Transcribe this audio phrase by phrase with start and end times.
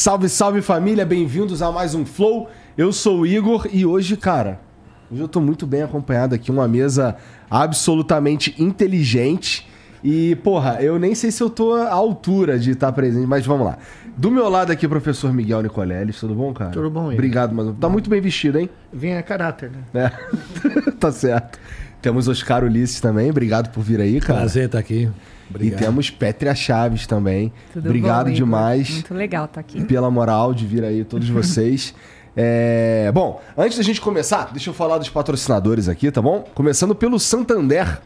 [0.00, 2.48] Salve, salve família, bem-vindos a mais um Flow.
[2.74, 4.58] Eu sou o Igor e hoje, cara,
[5.12, 7.16] hoje eu tô muito bem acompanhado aqui, uma mesa
[7.50, 9.68] absolutamente inteligente.
[10.02, 13.66] E, porra, eu nem sei se eu tô à altura de estar presente, mas vamos
[13.66, 13.76] lá.
[14.16, 16.70] Do meu lado aqui, professor Miguel Nicoleles, tudo bom, cara?
[16.70, 17.12] Tudo bom, Igor.
[17.12, 17.76] Obrigado, mano.
[17.78, 18.70] Tá muito bem vestido, hein?
[18.90, 20.08] Vim a caráter, né?
[20.08, 20.90] É.
[20.98, 21.58] tá certo.
[22.00, 24.38] Temos Oscar Ulisses também, obrigado por vir aí, cara.
[24.38, 25.10] Prazer estar aqui.
[25.50, 25.80] Obrigado.
[25.80, 27.52] E temos Pétria Chaves também.
[27.72, 29.84] Tudo Obrigado bom, demais Muito legal estar aqui.
[29.84, 31.94] pela moral de vir aí, todos vocês.
[32.36, 36.44] É, Bom, antes da gente começar, deixa eu falar dos patrocinadores aqui, tá bom?
[36.54, 38.00] Começando pelo Santander.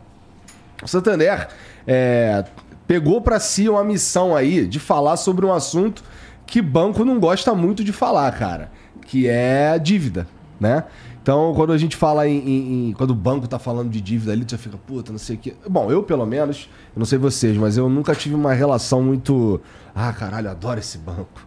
[0.82, 1.48] O Santander
[1.86, 2.44] é,
[2.86, 6.02] pegou pra si uma missão aí de falar sobre um assunto
[6.46, 8.70] que banco não gosta muito de falar, cara,
[9.06, 10.26] que é dívida,
[10.58, 10.84] né?
[11.24, 14.30] Então, quando a gente fala em, em- em- Quando o banco tá falando de dívida
[14.32, 15.54] ali, tu já fica, puta, não sei o quê.
[15.66, 19.58] Bom, eu pelo menos, não sei vocês, mas eu nunca tive uma relação muito.
[19.94, 21.40] Ah, caralho, eu adoro esse banco.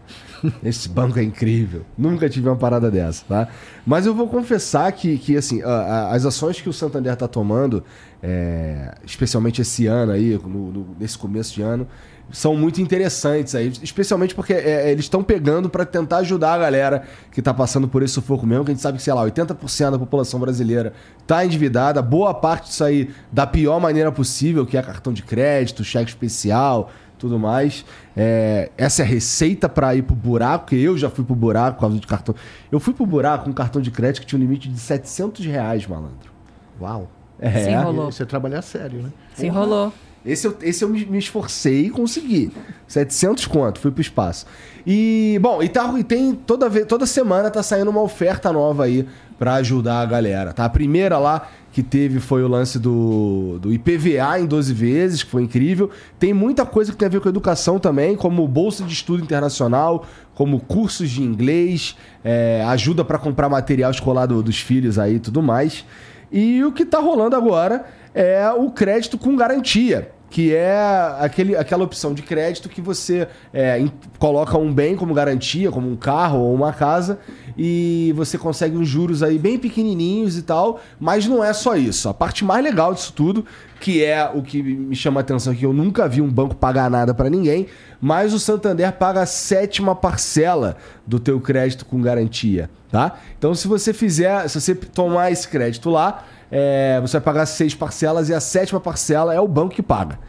[0.63, 1.83] Esse banco é incrível.
[1.95, 3.47] Nunca tive uma parada dessa, tá?
[3.85, 7.27] Mas eu vou confessar que, que assim, a- a- as ações que o Santander tá
[7.27, 7.83] tomando,
[8.21, 11.87] é, especialmente esse ano aí, no- no- nesse começo de ano,
[12.31, 17.03] são muito interessantes aí, especialmente porque é, eles estão pegando para tentar ajudar a galera
[17.31, 19.91] que tá passando por esse sufoco mesmo, que a gente sabe que, sei lá, 80%
[19.91, 20.93] da população brasileira
[21.25, 25.83] tá endividada, boa parte disso aí da pior maneira possível, que é cartão de crédito,
[25.83, 27.85] cheque especial, tudo mais.
[28.15, 31.75] É, essa é a receita para ir pro buraco, porque eu já fui pro buraco
[31.75, 32.35] por causa de cartão.
[32.71, 35.45] Eu fui pro buraco com um cartão de crédito que tinha um limite de 700
[35.45, 36.31] reais, malandro.
[36.79, 37.09] Uau.
[37.39, 37.63] É.
[37.63, 38.11] Se enrolou.
[38.11, 39.09] Você trabalhar sério, né?
[39.35, 39.93] Se enrolou.
[40.27, 42.51] Esse eu, esse eu me, esforcei e consegui.
[42.87, 44.45] 700 conto, fui pro espaço.
[44.85, 48.83] E, bom, e, tá, e tem toda, vez, toda semana tá saindo uma oferta nova
[48.85, 49.05] aí
[49.39, 50.65] pra ajudar a galera, tá?
[50.65, 55.29] A primeira lá que teve foi o lance do, do IPVA em 12 vezes, que
[55.29, 55.89] foi incrível.
[56.17, 60.05] Tem muita coisa que tem a ver com educação também, como bolsa de estudo internacional,
[60.33, 65.19] como cursos de inglês, é, ajuda pra comprar material escolar do- dos filhos aí e
[65.19, 65.85] tudo mais.
[66.31, 67.85] E o que tá rolando agora
[68.15, 70.75] é o crédito com garantia, que é
[71.19, 75.89] aquele, aquela opção de crédito que você é, in- coloca um bem como garantia, como
[75.89, 77.19] um carro ou uma casa,
[77.57, 82.09] e você consegue uns juros aí bem pequenininhos e tal, mas não é só isso.
[82.09, 83.45] A parte mais legal disso tudo,
[83.79, 86.89] que é o que me chama a atenção, que eu nunca vi um banco pagar
[86.89, 87.67] nada pra ninguém,
[88.01, 93.17] mas o Santander paga a sétima parcela do teu crédito com garantia, tá?
[93.39, 97.73] Então se você fizer, se você tomar esse crédito lá, é, você vai pagar seis
[97.75, 100.19] parcelas e a sétima parcela é o banco que paga.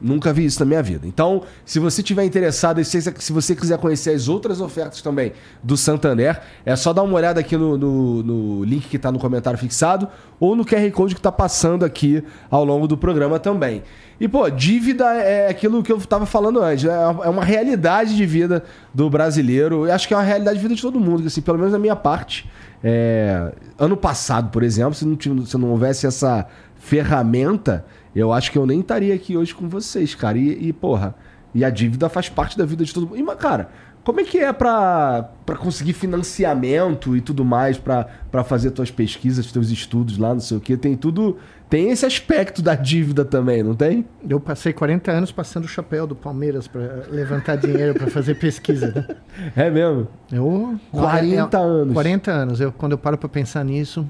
[0.00, 1.06] Nunca vi isso na minha vida.
[1.06, 2.98] Então, se você tiver interessado e se,
[3.32, 7.56] você quiser conhecer as outras ofertas também do Santander, é só dar uma olhada aqui
[7.56, 10.08] no, no- no link que está no comentário fixado
[10.38, 13.82] ou no QR Code que está passando aqui ao longo do programa também.
[14.20, 16.84] E, pô, dívida é aquilo que eu estava falando antes.
[16.84, 19.86] É uma- é uma realidade de vida do brasileiro.
[19.86, 21.78] Eu acho que é uma realidade de vida de todo mundo, assim, pelo menos na
[21.78, 22.50] minha parte.
[22.86, 26.46] É, ano passado, por exemplo, se não, tive- se não houvesse essa
[26.76, 27.82] ferramenta,
[28.14, 30.36] eu acho que eu nem estaria aqui hoje com vocês, cara.
[30.36, 31.14] E, e, porra,
[31.54, 33.18] e a dívida faz parte da vida de todo mundo.
[33.18, 33.70] E, cara,
[34.04, 38.90] como é que é pra, pra conseguir financiamento e tudo mais, pra, pra fazer tuas
[38.90, 40.76] pesquisas, teus estudos lá, não sei o quê?
[40.76, 41.38] Tem tudo.
[41.70, 44.04] Tem esse aspecto da dívida também, não tem?
[44.28, 48.92] Eu passei 40 anos passando o chapéu do Palmeiras para levantar dinheiro para fazer pesquisa,
[48.94, 49.16] né?
[49.56, 50.06] É mesmo?
[50.30, 51.94] Eu, 40 anos.
[51.94, 52.60] 40 anos.
[52.60, 54.06] Eu, quando eu paro para pensar nisso,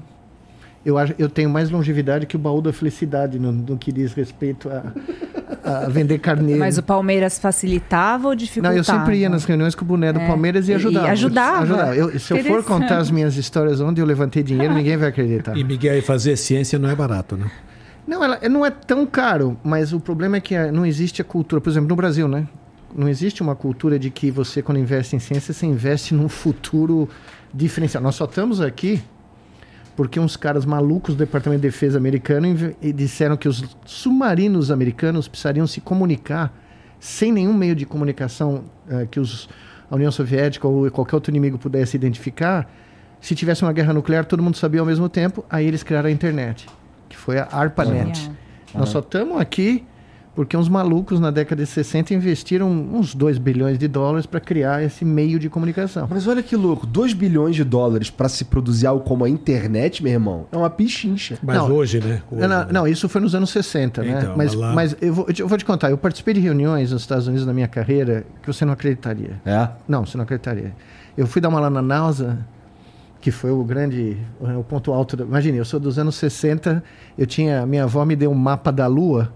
[0.85, 4.13] eu, acho- eu tenho mais longevidade que o baú da felicidade no, no que diz
[4.13, 4.83] respeito a,
[5.85, 6.59] a vender carneiro.
[6.59, 8.77] Mas o Palmeiras facilitava ou Não, dificultava?
[8.77, 10.27] eu sempre ia nas reuniões com o boné do É.
[10.27, 11.07] Palmeiras e ajudava.
[11.07, 11.95] e ajudava.
[11.95, 15.57] Eu- se eu for contar as minhas histórias onde eu levantei dinheiro, ninguém vai acreditar.
[15.57, 17.49] E Miguel, e fazer ciência não é barato, né?
[18.07, 21.25] Não, ela não é tão caro, mas o problema é que ah, não existe a
[21.25, 21.59] cultura.
[21.59, 22.47] Por exemplo, no Brasil, né?
[22.95, 27.09] Não existe uma cultura de que você, quando investe em ciência, você investe num futuro
[27.53, 28.01] diferencial.
[28.03, 29.01] Nós só estamos aqui
[29.95, 35.27] porque uns caras malucos do Departamento de Defesa americano e disseram que os submarinos americanos
[35.27, 36.53] precisariam se comunicar
[36.99, 39.47] sem nenhum meio de comunicação eh, que os,
[39.89, 42.69] a União Soviética ou qualquer outro inimigo pudesse identificar.
[43.21, 45.45] Se tivesse uma guerra nuclear, todo mundo sabia ao mesmo tempo.
[45.49, 46.67] Aí eles criaram a internet,
[47.07, 48.17] que foi a ARPANET.
[48.17, 48.35] Genial.
[48.73, 49.85] Nós só estamos aqui
[50.35, 54.83] porque uns malucos na década de 60 investiram uns 2 bilhões de dólares para criar
[54.83, 56.07] esse meio de comunicação.
[56.09, 60.03] Mas olha que louco, 2 bilhões de dólares pra se produzir algo como a internet,
[60.03, 61.37] meu irmão, é uma pichincha.
[61.41, 62.21] Mas Não, hoje, né?
[62.29, 62.67] Hoje, Não, né?
[62.69, 64.19] não, isso foi nos anos 60, né?
[64.21, 67.01] Então, Mas, lá- mas eu, vou, eu vou te contar, eu participei de reuniões nos
[67.01, 69.39] Estados Unidos na minha carreira que você não acreditaria.
[69.45, 69.69] É?
[69.87, 70.73] Não, você não acreditaria.
[71.17, 72.37] Eu fui dar uma lá na NASA,
[73.21, 75.15] que foi o grande, o ponto alto.
[75.15, 75.23] Da...
[75.23, 76.83] Imagine, eu sou dos anos 60,
[77.17, 79.31] eu tinha, minha avó me deu um mapa da Lua,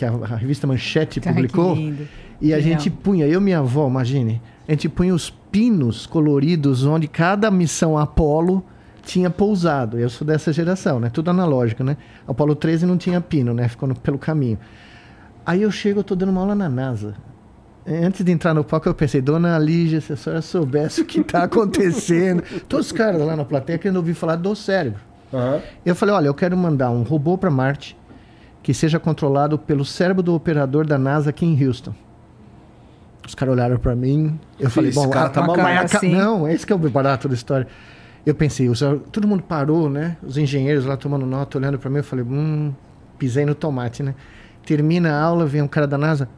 [0.00, 1.74] que a, a revista Manchete Ai, que publicou.
[1.74, 2.08] lindo.
[2.40, 2.72] E a Legal.
[2.72, 7.50] gente punha, eu e minha avó, imagine, a gente punha os pinos coloridos onde cada
[7.50, 8.64] missão Apolo
[9.02, 9.98] tinha pousado.
[9.98, 11.10] Eu sou dessa geração, né?
[11.10, 11.96] Tudo analógico, né?
[12.26, 13.68] Apolo 13 não tinha pino, né?
[13.68, 14.58] Ficou no- pelo caminho.
[15.44, 17.14] Aí eu chego, eu tô dando uma aula na NASA.
[17.84, 21.04] Eh, Antes de entrar no palco, eu pensei, dona Lígia, se a senhora soubesse o
[21.04, 22.42] que tá acontecendo.
[22.68, 25.00] Todos os caras lá na plateia querendo ouvir falar do cérebro.
[25.32, 25.60] Aham.
[25.84, 27.96] Eu falei, olha, eu quero mandar um robô para Marte
[28.62, 31.94] que seja controlado pelo cérebro do operador da NASA aqui em Houston.
[33.26, 36.14] Os caras olharam para mim, eu falei, Esse bom, cara tá vai aca- Assim.
[36.14, 37.66] não, esse que é o barato da história.
[38.26, 40.16] Eu pensei, os- todo mundo parou, né?
[40.22, 42.72] Os engenheiros lá tomando nota, olhando para mim, eu falei, hum,
[43.18, 44.14] pisei no tomate, né?
[44.66, 46.28] Termina a aula, vem um cara da NASA,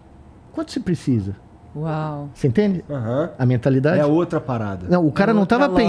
[0.52, 1.34] quanto você precisa?
[1.74, 2.28] Uau.
[2.34, 3.30] Você entende Aham.
[3.38, 3.98] a mentalidade?
[3.98, 4.86] É outra parada.
[4.88, 5.86] Não, o cara É não outra tava lógica.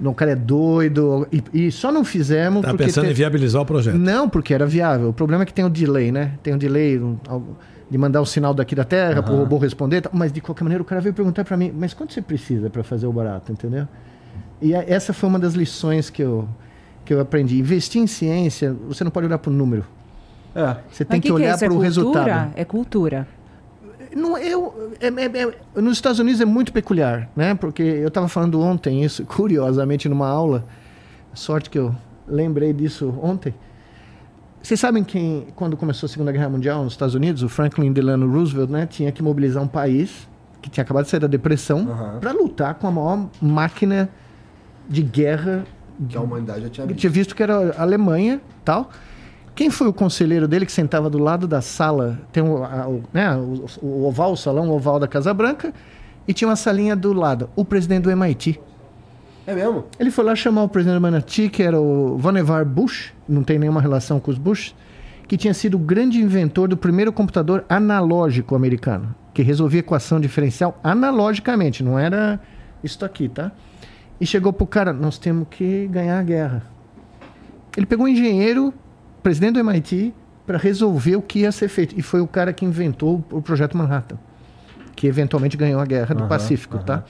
[0.00, 2.84] O cara é doido, e, e só não fizemos Tá porque...
[2.84, 3.96] pensando te- em viabilizar o projeto.
[3.96, 5.08] não, porque era viável.
[5.08, 6.32] O problema é que tem o delay, né?
[6.42, 7.56] Tem o delay um, algo-
[7.90, 10.02] de mandar o sinal daqui da Terra para o robô responder.
[10.12, 12.82] Mas de qualquer maneira, o cara veio perguntar para mim: mas quanto você precisa para
[12.82, 13.86] fazer o barato, entendeu?
[14.60, 16.48] E a- essa foi uma das lições que eu,
[17.04, 17.58] que eu aprendi.
[17.58, 19.84] Investir em ciência, você não pode olhar para o número.
[20.54, 20.76] É.
[20.90, 21.54] Você tem Mas que, que é olhar?
[21.54, 21.84] É para o cultura?
[21.84, 22.52] resultado.
[22.56, 23.28] É cultura.
[24.16, 25.42] Não, eu, é- é-
[25.76, 27.54] é- nos Estados Unidos é muito peculiar, né?
[27.54, 30.64] Porque eu estava falando ontem isso, curiosamente, numa aula.
[31.34, 31.94] Sorte que eu
[32.26, 33.54] lembrei disso ontem.
[34.62, 38.28] Vocês sabem quem, quando começou a Segunda Guerra Mundial nos Estados Unidos, o Franklin Delano
[38.32, 40.26] Roosevelt, né, tinha que mobilizar um país
[40.60, 42.18] que tinha acabado de sair da depressão Aham.
[42.20, 44.08] para lutar com a maior máquina
[44.88, 45.64] de guerra
[46.08, 46.98] Que a humanidade já tinha visto.
[46.98, 48.90] tinha visto que era a Alemanha tal.
[49.56, 52.18] Quem foi o conselheiro dele que sentava do lado da sala?
[52.30, 55.72] Tem o, a- o- né, o, o oval, o salão oval da Casa Branca,
[56.28, 57.48] e tinha uma salinha do lado.
[57.56, 58.60] O presidente do MIT.
[59.46, 59.84] É mesmo?
[59.98, 63.58] Ele foi lá chamar o presidente do MIT, que era o Vannevar Bush, não tem
[63.58, 64.74] nenhuma relação com os Bush,
[65.26, 70.78] que tinha sido o grande inventor do primeiro computador analógico americano, que resolvia equação diferencial
[70.84, 72.38] analogicamente, não era
[72.84, 73.50] isso aqui, tá?
[74.20, 76.62] E chegou pro cara, nós temos que ganhar a guerra.
[77.76, 78.72] Ele pegou um engenheiro,
[79.26, 80.14] presidente do MIT,
[80.46, 81.98] para resolver o que ia ser feito.
[81.98, 84.16] E foi o cara que inventou o projeto Manhattan,
[84.94, 86.84] que eventualmente ganhou a guerra do Aham, Pacífico, aham.
[86.84, 87.04] tá?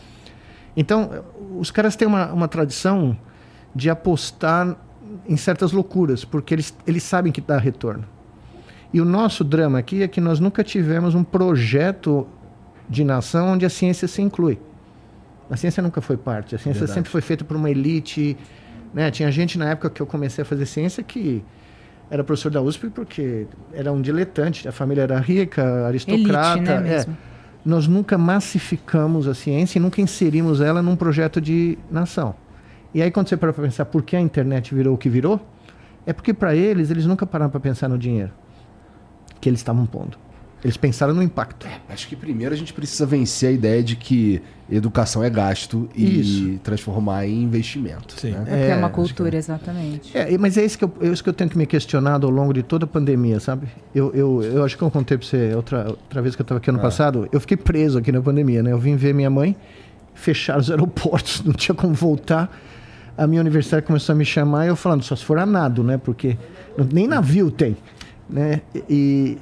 [0.74, 1.22] Então,
[1.58, 3.14] os caras têm uma, uma tradição
[3.74, 4.74] de apostar
[5.28, 8.06] em certas loucuras, porque eles, eles sabem que dá retorno.
[8.94, 12.26] E o nosso drama aqui é que nós nunca tivemos um projeto
[12.88, 14.58] de nação onde a ciência se inclui.
[15.50, 16.54] A ciência nunca foi parte.
[16.54, 16.94] A ciência Verdade.
[16.94, 18.38] sempre foi feita por uma elite.
[18.94, 19.10] Né?
[19.10, 21.44] Tinha gente na época que eu comecei a fazer ciência que
[22.10, 24.68] era professor da USP porque era um diletante.
[24.68, 26.58] A família era rica, aristocrata.
[26.58, 27.06] Elite, né, é.
[27.64, 32.34] Nós nunca massificamos a ciência e nunca inserimos ela num projeto de nação.
[32.94, 35.44] E aí, quando você para para pensar por que a internet virou o que virou,
[36.06, 38.32] é porque para eles, eles nunca pararam para pensar no dinheiro
[39.40, 40.16] que eles estavam pondo.
[40.64, 41.66] Eles pensaram no impacto.
[41.88, 46.20] Acho que primeiro a gente precisa vencer a ideia de que educação é gasto e
[46.20, 46.58] Isso.
[46.58, 48.18] transformar em investimento.
[48.18, 48.32] Sim.
[48.32, 48.44] né?
[48.48, 50.16] É, é uma acho cultura, exatamente.
[50.16, 52.30] É, mas é isso, que eu, é isso que eu tenho que me questionar ao
[52.30, 53.68] longo de toda a pandemia, sabe?
[53.94, 56.58] Eu, eu, eu acho que eu contei para você outra, outra vez que eu estava
[56.58, 57.28] aqui ano passado.
[57.30, 58.72] Eu fiquei preso aqui na pandemia, né?
[58.72, 59.54] Eu vim ver minha mãe,
[60.14, 62.50] fecharam os aeroportos, não tinha como voltar.
[63.16, 65.84] A minha universidade começou a me chamar e eu falando, só se for a nado,
[65.84, 65.96] né?
[65.96, 66.36] Porque
[66.92, 67.76] nem navio tem,
[68.28, 68.62] né?
[68.90, 69.38] E,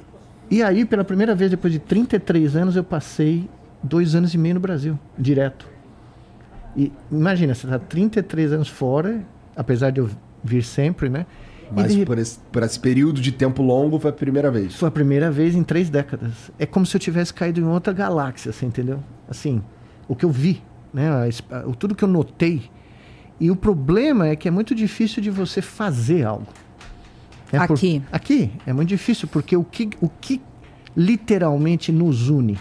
[0.49, 3.49] e aí, pela primeira vez, depois de 33 anos, eu passei
[3.81, 5.67] dois anos e meio no Brasil, direto.
[6.75, 9.23] E imagina, você está 33 anos fora,
[9.55, 10.09] apesar de eu
[10.43, 11.25] vir sempre, né?
[11.71, 14.75] Mas de por esse, por esse período de tempo longo foi a primeira vez.
[14.75, 16.51] foi a primeira vez em três décadas.
[16.59, 19.03] É como se eu tivesse caído em outra galáxia, você entendeu?
[19.27, 19.63] Assim,
[20.07, 20.61] o que eu vi,
[20.93, 21.09] né?
[21.79, 22.69] tudo que eu notei.
[23.39, 26.47] E o problema é que é muito difícil de você fazer algo.
[27.55, 28.01] É por- Aqui.
[28.11, 30.41] aqui é muito difícil, porque o que, o que
[30.95, 32.57] literalmente nos une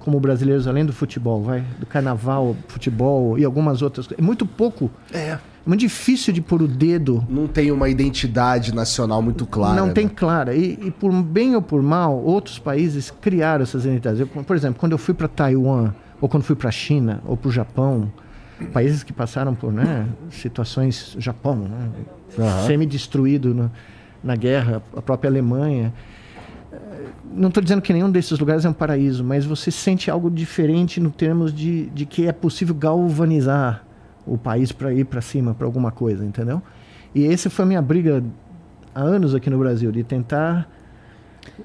[0.00, 4.46] como brasileiros, além do futebol, vai, do carnaval, futebol e algumas outras coisas, é muito
[4.46, 4.90] pouco.
[5.12, 5.18] É.
[5.62, 9.78] É muito difícil de pôr o dedo Não tem uma identidade nacional muito clara.
[9.78, 10.12] não tem né?
[10.16, 10.54] clara.
[10.54, 14.20] E, e por bem ou por mal, outros países criaram essas identidades.
[14.20, 17.36] Eu, por exemplo, quando eu fui para Taiwan, ou quando fui para a China, ou
[17.36, 18.10] para o Japão,
[18.72, 21.14] países que passaram por né, situações.
[21.18, 21.88] Japão, né,
[22.38, 22.66] Aham.
[22.66, 23.70] semi-destruído na,
[24.22, 25.92] na guerra, a própria Alemanha.
[27.32, 31.00] Não estou dizendo que nenhum desses lugares é um paraíso, mas você sente algo diferente
[31.00, 33.84] no termos de, de que é possível galvanizar
[34.26, 36.62] o país para ir para cima, para alguma coisa, entendeu?
[37.14, 38.22] E essa foi a minha briga
[38.94, 40.68] há anos aqui no Brasil, de tentar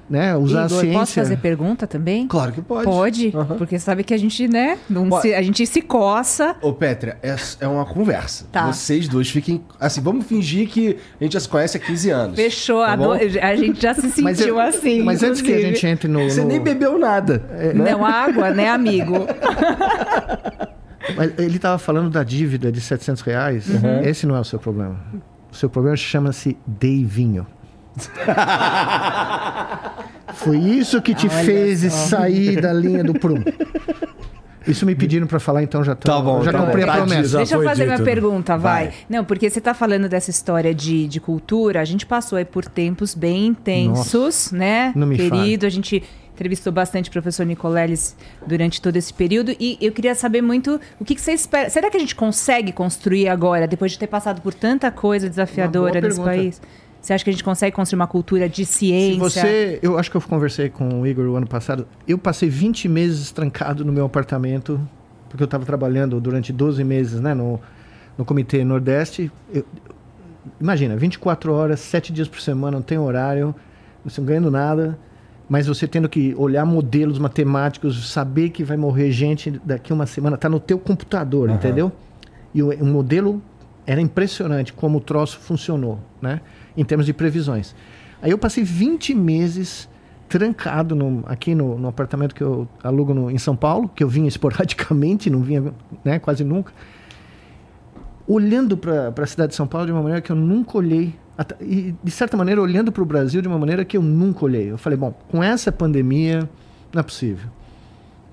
[0.08, 0.98] né, usar Igor, a ciência.
[1.00, 2.26] posso fazer pergunta também?
[2.28, 2.84] Claro que pode.
[2.84, 3.56] Pode, Aham.
[3.56, 6.54] porque sabe que a gente, né, não se- a gente se coça.
[6.62, 8.46] Ô, Petra, é, é uma conversa.
[8.52, 8.66] Tá.
[8.72, 9.62] Vocês dois fiquem.
[9.80, 12.36] Assim, vamos fingir que a gente já se conhece há 15 anos.
[12.36, 15.02] Fechou, Tá a, no- a gente já se Mas, sentiu eu- assim.
[15.02, 15.74] mas antes que a inclusive.
[15.74, 16.28] gente entre no.
[16.30, 17.38] Você no- nem bebeu nada.
[17.74, 17.90] né?
[17.92, 19.14] Não, água, né, amigo?
[21.16, 23.68] Mas ele estava falando da dívida de 700 reais.
[23.68, 24.00] Uhum.
[24.02, 24.98] Esse não é o seu problema.
[25.52, 27.46] O seu problema chama-se Deivinho.
[30.34, 31.88] Foi isso que te Olha fez só.
[32.18, 33.42] sair da linha do prum.
[34.66, 36.90] Isso me pediram para falar, então já tô, Tá bom, já tá cumpri bom.
[36.90, 37.36] a promessa.
[37.36, 38.86] Deixa eu fazer minha dito, pergunta, vai.
[38.86, 38.94] Vai.
[39.08, 42.64] Não, porque você tá falando dessa história de, de cultura, a gente passou aí por
[42.64, 44.92] tempos bem intensos, né?
[44.96, 46.02] não me Querido, a gente
[46.34, 48.14] entrevistou bastante o professor Nicoleles
[48.46, 51.70] durante todo esse período e eu queria saber muito o que, que você espera.
[51.70, 56.00] Será que a gente consegue construir agora, depois de ter passado por tanta coisa desafiadora
[56.00, 56.30] nesse pergunta.
[56.36, 56.60] país?
[57.06, 59.12] Você acha que a gente consegue construir uma cultura de ciência?
[59.14, 61.86] Se você, eu acho que eu conversei com o Igor o ano passado.
[62.06, 64.80] Eu passei 20 meses trancado no meu apartamento,
[65.28, 67.60] porque eu estava trabalhando durante 12 meses, né, no,
[68.18, 69.30] no Comitê Nordeste.
[69.54, 69.64] Eu-
[70.60, 73.54] imagina, 24 horas, 7 dias por semana, não tem horário,
[74.04, 74.98] você não ganhando nada,
[75.48, 80.36] mas você tendo que olhar modelos matemáticos, saber que vai morrer gente daqui uma semana,
[80.36, 81.92] tá no teu computador, entendeu?
[82.52, 83.40] E o, o modelo
[83.86, 86.40] era impressionante como o troço funcionou, né?
[86.76, 87.74] Em termos de previsões.
[88.20, 89.88] Aí eu passei 20 meses
[90.28, 94.08] trancado no- aqui no, no apartamento que eu alugo no- em São Paulo, que eu
[94.08, 95.72] vinha esporadicamente, não vinha
[96.04, 96.72] né, quase nunca,
[98.26, 101.14] olhando para a cidade de São Paulo de uma maneira que eu nunca olhei,
[101.60, 104.70] e de certa maneira olhando para o Brasil de uma maneira que eu nunca olhei.
[104.70, 106.48] Eu falei, bom, com essa pandemia
[106.92, 107.48] não é possível.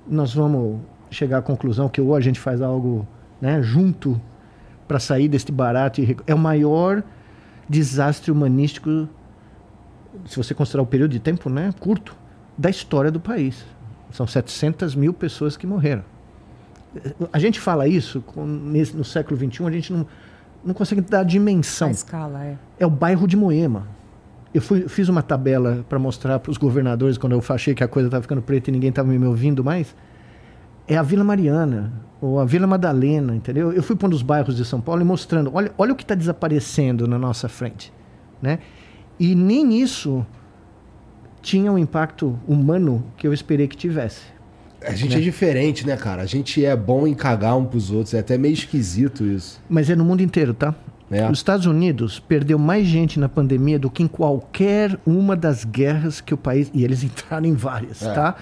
[0.07, 0.79] Nós vamos
[1.11, 3.05] chegar à conclusão que ou a gente faz algo
[3.41, 4.19] né, junto
[4.87, 6.01] para sair deste barato.
[6.25, 7.03] É o maior
[7.69, 9.07] desastre humanístico,
[10.25, 12.15] se você considerar o período de tempo né, curto,
[12.57, 13.65] da história do país.
[14.11, 16.03] São 700 mil pessoas que morreram.
[17.31, 18.23] A gente fala isso
[18.93, 20.05] no século XXI, a gente não,
[20.63, 22.55] não consegue dar a dimensão A escala, é.
[22.79, 23.87] é o bairro de Moema.
[24.53, 27.87] Eu fui- fiz uma tabela para mostrar para os governadores quando eu achei que a
[27.87, 29.95] coisa estava ficando preta e ninguém estava me ouvindo mais.
[30.87, 33.71] É a Vila Mariana ou a Vila Madalena, entendeu?
[33.71, 36.03] Eu fui para um dos bairros de São Paulo e mostrando, olha, olha o que
[36.03, 37.91] está desaparecendo na nossa frente,
[38.41, 38.59] né?
[39.19, 40.25] E nem isso
[41.41, 44.21] tinha o impacto humano que eu esperei que tivesse.
[44.85, 46.21] A gente é diferente, né, cara?
[46.21, 48.13] A gente é bom em cagar um pros outros.
[48.13, 49.61] É até meio esquisito isso.
[49.69, 50.75] Mas é no mundo inteiro, tá?
[51.09, 51.29] É.
[51.29, 56.19] Os Estados Unidos perdeu mais gente na pandemia do que em qualquer uma das guerras
[56.19, 56.69] que o país.
[56.73, 58.13] E eles entraram em várias, É.
[58.13, 58.35] tá?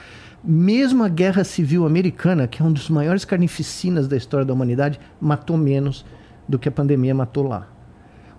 [0.44, 5.00] Mesmo a Guerra Civil Americana, que é um dos maiores carnificinas da história da humanidade,
[5.20, 6.04] matou menos
[6.48, 7.68] do que a pandemia matou lá.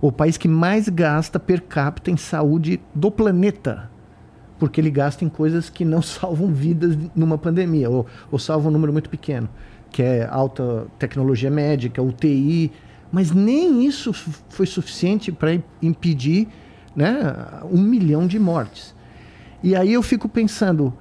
[0.01, 3.89] O país que mais gasta per capita em saúde do planeta.
[4.59, 8.73] Porque ele gasta em coisas que não salvam vidas numa pandemia, ou, ou salvam um
[8.73, 9.49] número muito pequeno,
[9.89, 12.73] que é alta tecnologia médica, UTI.
[13.13, 14.13] Mas nem isso
[14.49, 16.49] foi suficiente para impedir
[16.97, 17.13] né,
[17.71, 18.93] um milhão de mortes.
[19.63, 20.93] E aí eu fico pensando,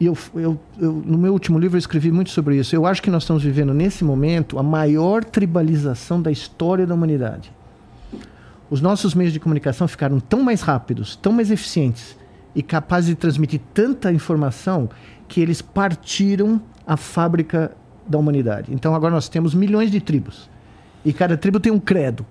[0.00, 2.74] e eu, eu, eu, no meu último livro eu escrevi muito sobre isso.
[2.74, 7.52] Eu acho que nós estamos vivendo nesse momento a maior tribalização da história da humanidade.
[8.70, 12.16] Os nossos meios de comunicação ficaram tão mais rápidos, tão mais eficientes
[12.54, 14.88] e capazes de transmitir tanta informação
[15.26, 17.72] que eles partiram a fábrica
[18.06, 18.72] da humanidade.
[18.72, 20.48] Então agora nós temos milhões de tribos
[21.04, 22.24] e cada tribo tem um credo.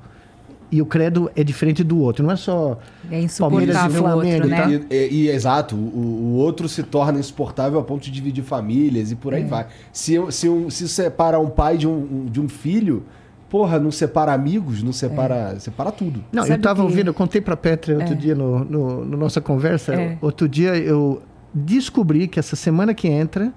[0.69, 2.23] E o credo é diferente do outro.
[2.25, 2.77] Não é só
[3.09, 4.61] É Palmeiras e insuportável o outro, Flamengo, né?
[4.61, 4.69] tá?
[4.69, 9.09] E, e- e, exato, o, o outro se torna insuportável a ponto de dividir famílias
[9.11, 9.67] e por aí vai.
[9.93, 13.03] Se, eu- se, um, se separa um pai de um, um- de um filho,
[13.49, 15.57] porra, não separa amigos, não separa.
[15.57, 16.21] Separa tudo.
[16.33, 18.17] Não, eu Sabe estava que- ouvindo, eu contei para Petra outro É.
[18.17, 19.93] dia no, no, no nossa conversa.
[19.93, 20.17] É.
[20.21, 21.21] Outro dia eu
[21.53, 23.53] descobri que essa semana que entra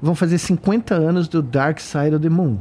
[0.00, 2.58] vão fazer 50 anos do Dark Side of the Moon.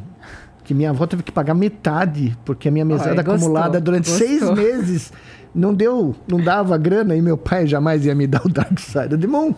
[0.73, 4.09] Que minha avó teve que pagar metade, porque a minha mesada Olha, gostou, acumulada durante
[4.09, 4.27] gostou.
[4.27, 5.13] seis meses
[5.53, 9.13] não deu, não dava grana e meu pai jamais ia me dar o Dark Side
[9.13, 9.53] of the Moon.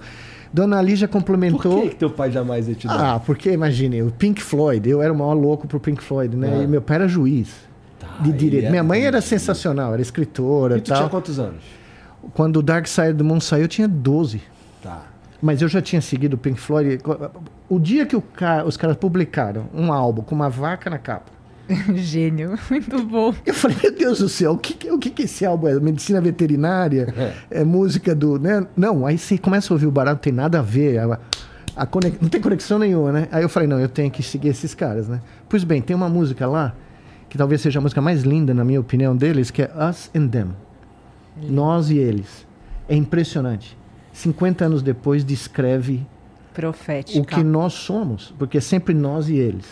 [0.52, 1.84] Dona Lígia Por complementou.
[1.84, 3.16] que, que teu pai jamais ia te dar?
[3.16, 6.58] Ah, porque imagine, o Pink Floyd, eu era o maior louco pro Pink Floyd, né?
[6.60, 6.64] Ah.
[6.64, 7.48] E meu pai era juiz
[8.20, 8.64] de ele direito.
[8.64, 9.30] era Minha mãe era juiz.
[9.30, 11.10] sensacional, era escritora e e tu tinha tal.
[11.10, 11.64] quantos anos?
[12.34, 14.42] Quando o Dark Side do Moon saiu, eu tinha 12.
[14.84, 15.04] Tá.
[15.42, 17.00] Mas eu já tinha seguido o Pink Floyd.
[17.70, 21.32] O dia que o ca- os caras publicaram um álbum com uma vaca na capa,
[21.96, 23.34] Gênio, muito bom.
[23.46, 25.80] eu falei, meu Deus do céu, o que, o que, que esse álbum é?
[25.80, 27.14] Medicina veterinária?
[27.50, 28.38] É música do.
[28.40, 28.66] Né?
[28.78, 31.00] Não, aí você começa a ouvir o barato, não tem nada a ver.
[31.00, 31.20] A,
[31.76, 33.28] a conex- Não tem conexão nenhuma, né?
[33.32, 35.20] Aí eu falei, não, eu tenho que seguir esses caras, né?
[35.50, 36.74] Pois bem, tem uma música lá,
[37.30, 40.28] que talvez seja a música mais linda, na minha opinião, deles, que é Us and
[40.28, 40.48] Them.
[41.50, 42.46] Nós e eles.
[42.88, 43.76] É impressionante.
[44.16, 46.06] 50 anos depois, descreve
[46.54, 47.20] Profética.
[47.20, 49.66] o que nós somos, porque é sempre nós e eles.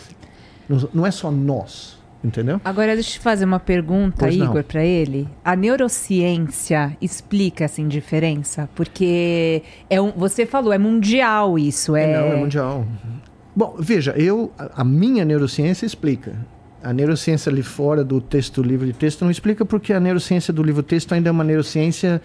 [0.92, 2.60] Não- é só nós, entendeu?
[2.64, 4.34] Agora deixa eu te fazer uma pergunta, Pois.
[4.36, 5.26] Igor, para ele.
[5.44, 8.68] A neurociência explica essa indiferença?
[8.74, 11.96] Porque é um, você falou, é mundial isso.
[11.96, 12.86] É, Não, é mundial.
[13.56, 16.34] Bom, veja, eu a minha neurociência explica.
[16.82, 20.52] A neurociência ali fora do texto do livro de texto não explica porque a neurociência
[20.52, 22.20] do livro texto ainda é uma neurociência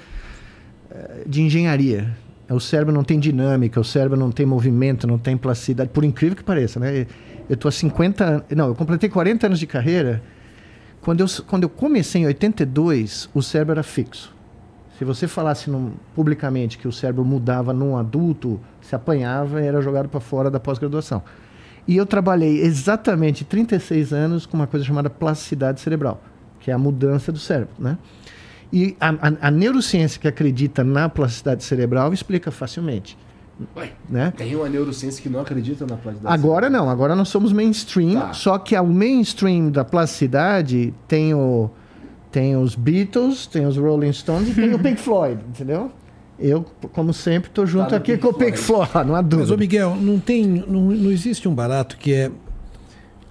[1.25, 2.15] de engenharia.
[2.49, 6.35] O cérebro não tem dinâmica, o cérebro não tem movimento, não tem plasticidade, por incrível
[6.35, 7.05] que pareça, né?
[7.47, 10.21] Eu estou há 50 anos, não, eu completei 40 anos de carreira.
[11.01, 14.33] Quando eu, quando eu comecei em 82, o cérebro era fixo.
[14.97, 19.81] Se você falasse num- publicamente que o cérebro mudava num adulto, se apanhava e era
[19.81, 21.21] jogado para fora da pós-graduação.
[21.87, 26.21] E eu trabalhei exatamente 36 anos com uma coisa chamada plasticidade cerebral,
[26.59, 27.97] que é a mudança do cérebro, né?
[28.71, 33.17] E a, a- a neurociência que acredita na plasticidade cerebral explica facilmente,
[33.75, 34.31] Ué, né?
[34.37, 36.33] tem uma neurociência que não acredita na plasticidade.
[36.33, 38.33] Agora não, agora nós somos mainstream, Tá.
[38.33, 41.69] só que o mainstream da plasticidade tem o
[42.31, 45.91] tem os Beatles, tem os Rolling Stones e tem o Pink Floyd, entendeu?
[46.37, 49.25] Eu, como sempre, tô junto Tá aqui Pink com o Pink Floyd, não há Mas,
[49.25, 49.53] dúvida.
[49.53, 52.31] ô Miguel, não, tem, não, não existe um barato que é.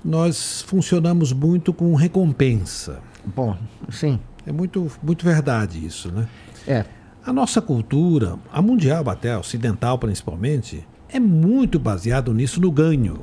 [0.04, 3.00] Nós funcionamos muito com recompensa.
[3.24, 3.56] Bom,
[3.90, 4.18] sim,
[4.48, 6.26] É muito, muito verdade isso, né?
[6.66, 6.86] é.
[7.22, 13.20] A nossa cultura, a mundial até, a ocidental principalmente, é muito baseado nisso no ganho.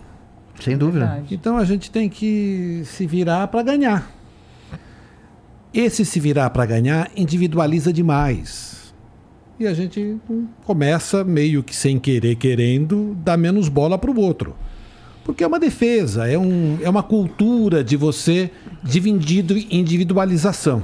[0.60, 1.08] Sem dúvida.
[1.08, 1.34] Verdade.
[1.34, 4.12] Então a gente tem que se virar para ganhar.
[5.74, 8.94] Esse se virar para ganhar individualiza demais.
[9.60, 10.18] E a gente
[10.64, 14.56] começa meio que sem querer, querendo, dar menos bola para o outro.
[15.24, 18.52] Porque é uma defesa, é, um, é uma cultura de você
[18.84, 20.84] dividido individualização.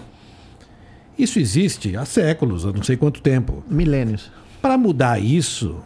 [1.22, 3.64] Isso existe há séculos, há não sei quanto tempo.
[3.68, 4.32] Milênios.
[4.62, 5.80] Para mudar isso,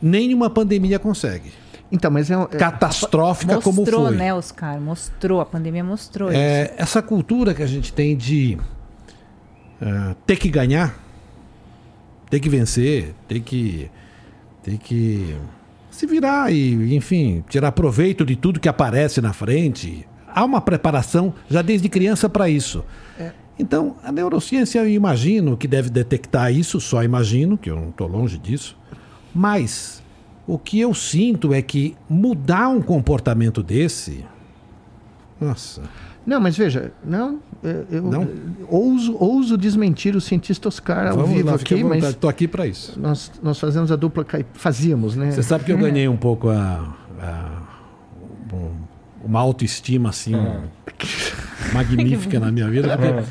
[0.00, 1.52] nenhuma pandemia consegue.
[1.90, 4.16] Então, mas é, é Catastrófica Mostrou, como foi.
[4.16, 4.80] né, Oscar?
[4.80, 6.38] Mostrou, a pandemia mostrou isso.
[6.38, 8.56] É, essa cultura que a gente tem de
[9.82, 10.94] ah, ter que ganhar,
[12.28, 13.90] ter que vencer, ter que,
[14.62, 15.36] ter que
[15.90, 20.06] se virar e, enfim, tirar proveito de tudo que aparece na frente.
[20.32, 22.84] Há uma preparação já desde criança para isso.
[23.60, 28.06] Então, a neurociência, eu imagino que deve detectar isso, só imagino, que eu não estou
[28.08, 28.76] longe disso.
[29.34, 30.02] Mas
[30.46, 34.24] o que eu sinto é que mudar um comportamento desse.
[35.40, 35.82] Nossa.
[36.26, 37.40] Não, mas veja, não,
[37.90, 38.28] eu Não?
[38.68, 42.66] ouso, ouso desmentir o cientista Oscar ao Vamos vivo lá, aqui, mas Tô aqui para
[42.66, 42.98] isso.
[43.00, 45.30] nós, nós fazemos a dupla fazíamos, né?
[45.30, 47.62] Você sabe que eu ganhei um pouco a, a-
[48.52, 48.79] um-
[49.24, 50.32] uma autoestima assim
[51.72, 53.28] magnífica na minha vida, porque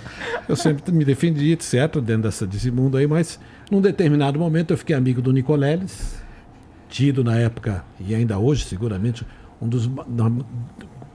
[0.48, 3.40] eu sempre me defendi, etc, dentro dessa, desse mundo aí, mas
[3.72, 6.22] num determinado momento eu fiquei amigo do Nicoleles,
[6.90, 9.26] tido na época e ainda hoje seguramente
[9.62, 10.32] um dos na-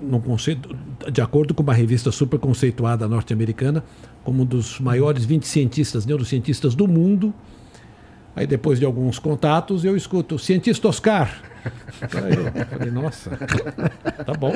[0.01, 0.77] no conceito,
[1.11, 3.83] de acordo com uma revista super conceituada norte-americana,
[4.23, 7.33] como um dos maiores 20 cientistas, neurocientistas do mundo.
[8.37, 11.31] Aí depois de alguns contatos eu escuto, cientista Oscar.
[12.03, 13.31] Aí eu falei, nossa,
[14.25, 14.53] tá bom.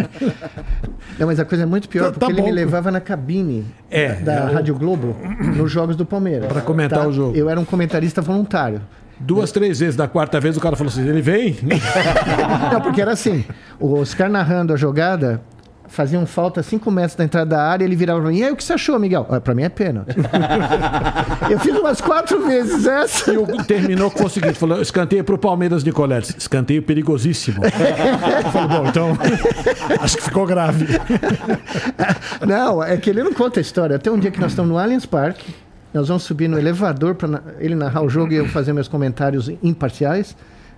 [1.19, 2.55] Não, mas a coisa é muito pior, Tá- porque tá ele me bom.
[2.55, 5.17] levava na cabine É, da eu- Rádio Globo
[5.57, 6.49] nos Jogos do Palmeiras.
[6.53, 7.37] Pra comentar o jogo.
[7.37, 8.81] Eu era um comentarista voluntário.
[9.21, 11.57] Duas, três vezes, da quarta vez o cara falou assim, ele vem?
[12.73, 13.45] Não, porque era assim,
[13.81, 15.41] o Oscar narrando a jogada,
[15.89, 18.53] faziam falta a 5 metros da entrada da área, ele virava pra mim, e aí,
[18.53, 19.27] o que você achou, Miguel?
[19.29, 20.15] Ah, pra mim é pênalti.
[21.51, 23.33] eu fiz umas quatro vezes essa.
[23.33, 26.35] E o- terminou com o seguinte, falou, escanteio pro Palmeiras Nicoleles.
[26.39, 27.65] Escanteio perigosíssimo.
[27.65, 29.19] Eu falei, bom, então,
[30.01, 30.87] acho que ficou grave.
[32.47, 33.97] Não, é que ele não conta a história.
[33.97, 35.55] Até um dia que nós estamos no Allianz Parque,
[35.93, 39.51] nós vamos subir no elevador para ele narrar o jogo e eu fazer meus comentários
[39.63, 40.37] imparciais,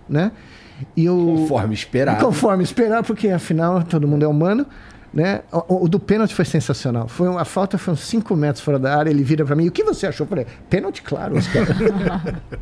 [0.09, 0.33] né?
[0.97, 2.25] E o Conforme esperado.
[2.25, 4.67] Conforme esperar, porque afinal todo mundo é humano.
[5.13, 5.43] Né?
[5.51, 7.09] O, o do pênalti foi sensacional.
[7.09, 9.11] Foi uma, a falta foi uns 5 metros fora da área.
[9.11, 10.25] Ele vira para mim: O que você achou?
[10.25, 11.37] Eu falei: Pênalti, claro.
[11.37, 11.67] Oscar."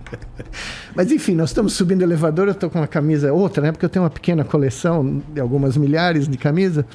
[0.97, 2.47] Mas enfim, nós estamos subindo o elevador.
[2.47, 3.71] Eu estou com uma camisa outra, né?
[3.71, 6.87] Porque eu tenho uma pequena coleção de algumas milhares de camisas.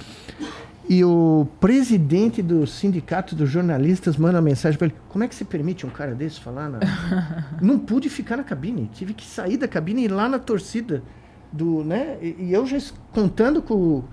[0.89, 5.35] E o presidente do sindicato dos jornalistas manda uma mensagem para ele: Como é que
[5.35, 6.67] se permite um cara desse falar?
[6.67, 6.79] Na...
[7.61, 11.03] Não pude ficar na cabine, tive que sair da cabine e ir lá na torcida
[11.51, 12.17] do, né?
[12.19, 12.77] E, e eu já
[13.13, 14.03] contando com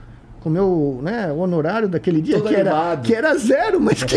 [0.41, 4.17] com o meu né, honorário daquele dia, Todo que era, que era zero, mas que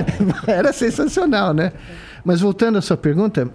[0.46, 1.72] era sensacional, né?
[2.24, 3.48] Mas voltando à sua pergunta,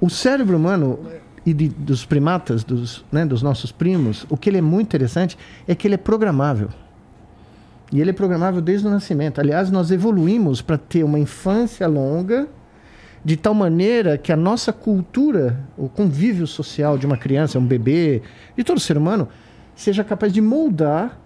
[0.00, 0.98] o cérebro humano
[1.44, 5.36] e de- dos primatas, dos, né, dos nossos primos, o que ele é muito interessante
[5.66, 6.68] é que ele é programável.
[7.92, 9.40] E ele é programável desde o nascimento.
[9.40, 12.46] Aliás, nós evoluímos para ter uma infância longa,
[13.24, 18.22] de tal maneira que a nossa cultura, o convívio social de uma criança, um bebê,
[18.56, 19.28] de todo ser humano,
[19.78, 21.16] seja capaz de moldar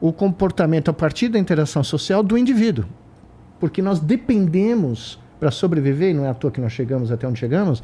[0.00, 2.84] o comportamento a partir da interação social do indivíduo.
[3.60, 7.38] Porque nós dependemos, para sobreviver, e não é à toa que nós chegamos até onde
[7.38, 7.80] chegamos,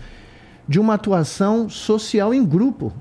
[0.67, 2.93] de uma atuação social em grupo.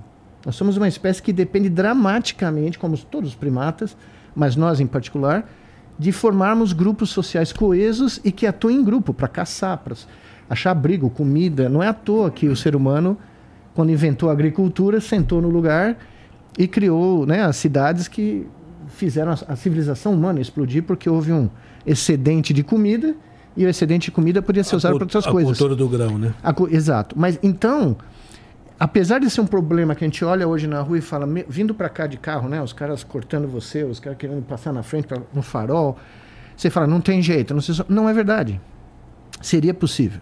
[0.45, 3.97] Nós somos uma espécie que depende dramaticamente, como todos os primatas,
[4.35, 5.49] mas nós em particular,
[5.97, 9.95] de formarmos grupos sociais coesos e que atuem em grupo para caçar, para
[10.47, 11.67] achar abrigo, comida.
[11.67, 13.17] Não é à toa que o ser humano,
[13.73, 15.97] quando inventou a agricultura, sentou no lugar
[16.57, 18.47] e criou né, as cidades que
[18.87, 21.49] fizeram a, a civilização humana explodir porque houve um
[21.85, 23.15] excedente de comida
[23.55, 25.51] e o excedente de comida podia ser usado para outras a coisas.
[25.51, 26.33] A cultura do grão, né?
[26.43, 27.17] A, exato.
[27.17, 27.97] Mas então,
[28.79, 31.73] apesar de ser um problema que a gente olha hoje na rua e fala, vindo
[31.73, 32.61] para cá de carro, né?
[32.61, 35.97] Os caras cortando você, os caras querendo passar na frente pra, no farol.
[36.55, 37.53] Você fala, não tem jeito.
[37.53, 38.61] Não, sei, não é verdade.
[39.41, 40.21] Seria possível.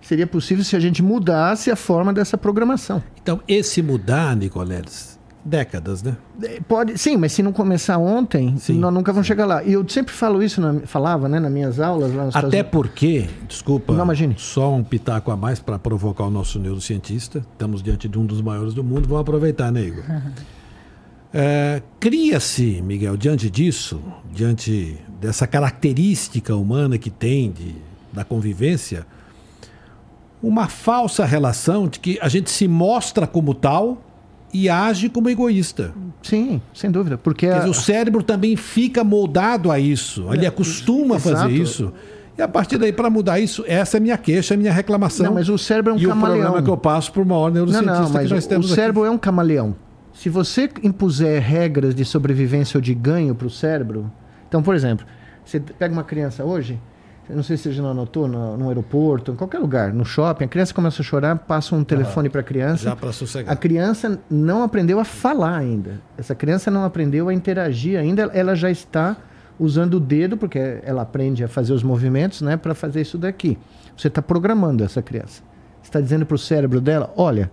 [0.00, 3.02] Seria possível se a gente mudasse a forma dessa programação.
[3.20, 6.16] Então, esse mudar, Nicoleles, décadas, né?
[6.42, 9.28] É, pode, sim, mas se não começar ontem, sim, nós nunca vamos sim.
[9.28, 9.62] chegar lá.
[9.62, 13.92] E eu sempre falo isso, na, falava, né, nas minhas aulas lá Até porque, desculpa,
[13.92, 14.34] não, imagine.
[14.38, 17.44] só um pitaco a mais para provocar o nosso neurocientista.
[17.52, 20.04] Estamos diante de um dos maiores do mundo, vamos aproveitar, né, Igor?
[21.30, 24.00] É, Cria-se, Miguel, diante disso,
[24.32, 27.76] diante dessa característica humana que tem de,
[28.10, 29.06] da convivência,
[30.42, 34.02] uma falsa relação de que a gente se mostra como tal
[34.52, 35.92] e age como egoísta.
[36.22, 37.18] Sim, sem dúvida.
[37.18, 37.58] Porque a...
[37.58, 40.26] dizer, o cérebro também fica moldado a isso.
[40.32, 41.92] Ele é, acostuma a fazer isso.
[42.36, 45.26] E a partir daí, para mudar isso, essa é a minha queixa, a minha reclamação.
[45.26, 46.36] Não, mas o cérebro é um e camaleão.
[46.36, 48.46] E o problema que eu passo por uma hora neurocientista não, não, mas que nós
[48.46, 49.10] temos O cérebro aqui.
[49.10, 49.74] é um camaleão.
[50.12, 54.10] Se você impuser regras de sobrevivência ou de ganho para o cérebro...
[54.48, 55.04] Então, por exemplo,
[55.44, 56.80] você pega uma criança hoje
[57.36, 60.48] não sei se você já notou, no, no, aeroporto, em qualquer lugar, no shopping, a
[60.48, 62.84] criança começa a chorar, passa um telefone para a criança.
[62.84, 63.52] Já para sossegar.
[63.52, 66.00] A criança não aprendeu a falar ainda.
[66.16, 68.30] Essa criança não aprendeu a interagir ainda.
[68.32, 69.16] Ela já está
[69.58, 73.58] usando o dedo, porque ela aprende a fazer os movimentos, né, para fazer isso daqui.
[73.96, 75.42] Você está programando essa criança.
[75.82, 77.50] Você está dizendo para o cérebro dela: olha,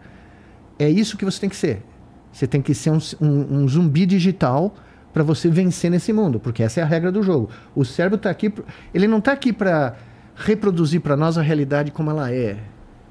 [0.79, 1.83] é isso que você tem que ser.
[2.31, 4.73] Você tem que ser um, um, um zumbi digital
[5.15, 7.49] para você vencer nesse mundo, porque essa é a regra do jogo.
[7.73, 8.53] O cérebro está aqui,
[8.93, 9.95] ele não está aqui para
[10.35, 12.57] reproduzir para nós a realidade como ela é.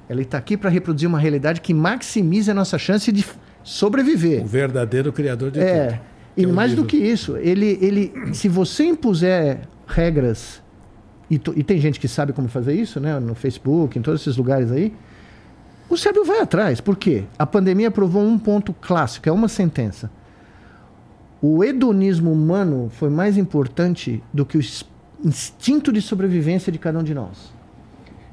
[0.07, 3.25] Ele está aqui para reproduzir uma realidade que maximize a nossa chance de
[3.63, 4.43] sobreviver.
[4.43, 5.87] O verdadeiro criador de é.
[5.87, 5.99] tudo.
[6.37, 10.61] E mais do que isso, ele, ele, se você impuser regras
[11.27, 13.19] e, e, tem gente que sabe como fazer isso, né?
[13.19, 14.93] No Facebook, em todos esses lugares aí.
[15.89, 16.79] O cérebro vai atrás.
[16.79, 17.23] Por quê?
[17.39, 20.11] A pandemia provou um ponto clássico, é uma sentença
[21.53, 24.61] o hedonismo humano foi mais importante do que o
[25.23, 27.53] instinto de sobrevivência de cada um de nós.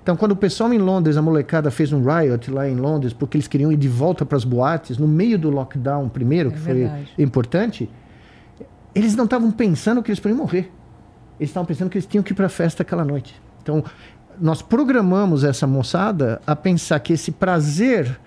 [0.02, 3.36] Então, quando o pessoal em Londres, a molecada fez um riot lá em Londres, porque
[3.36, 6.58] eles queriam ir de volta para as boates, no meio do lockdown primeiro, é que
[6.58, 7.12] verdade.
[7.14, 7.90] foi importante,
[8.94, 10.72] eles não estavam pensando que eles podiam morrer.
[11.38, 13.40] Eles estavam pensando que eles tinham que ir para a festa aquela noite.
[13.62, 13.84] Então,
[14.40, 18.18] nós programamos essa moçada a pensar que esse prazer,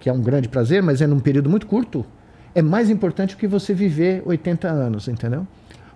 [0.00, 2.04] que é um grande prazer, mas é num período muito curto,
[2.54, 5.46] é mais importante do que você viver 80 anos, entendeu?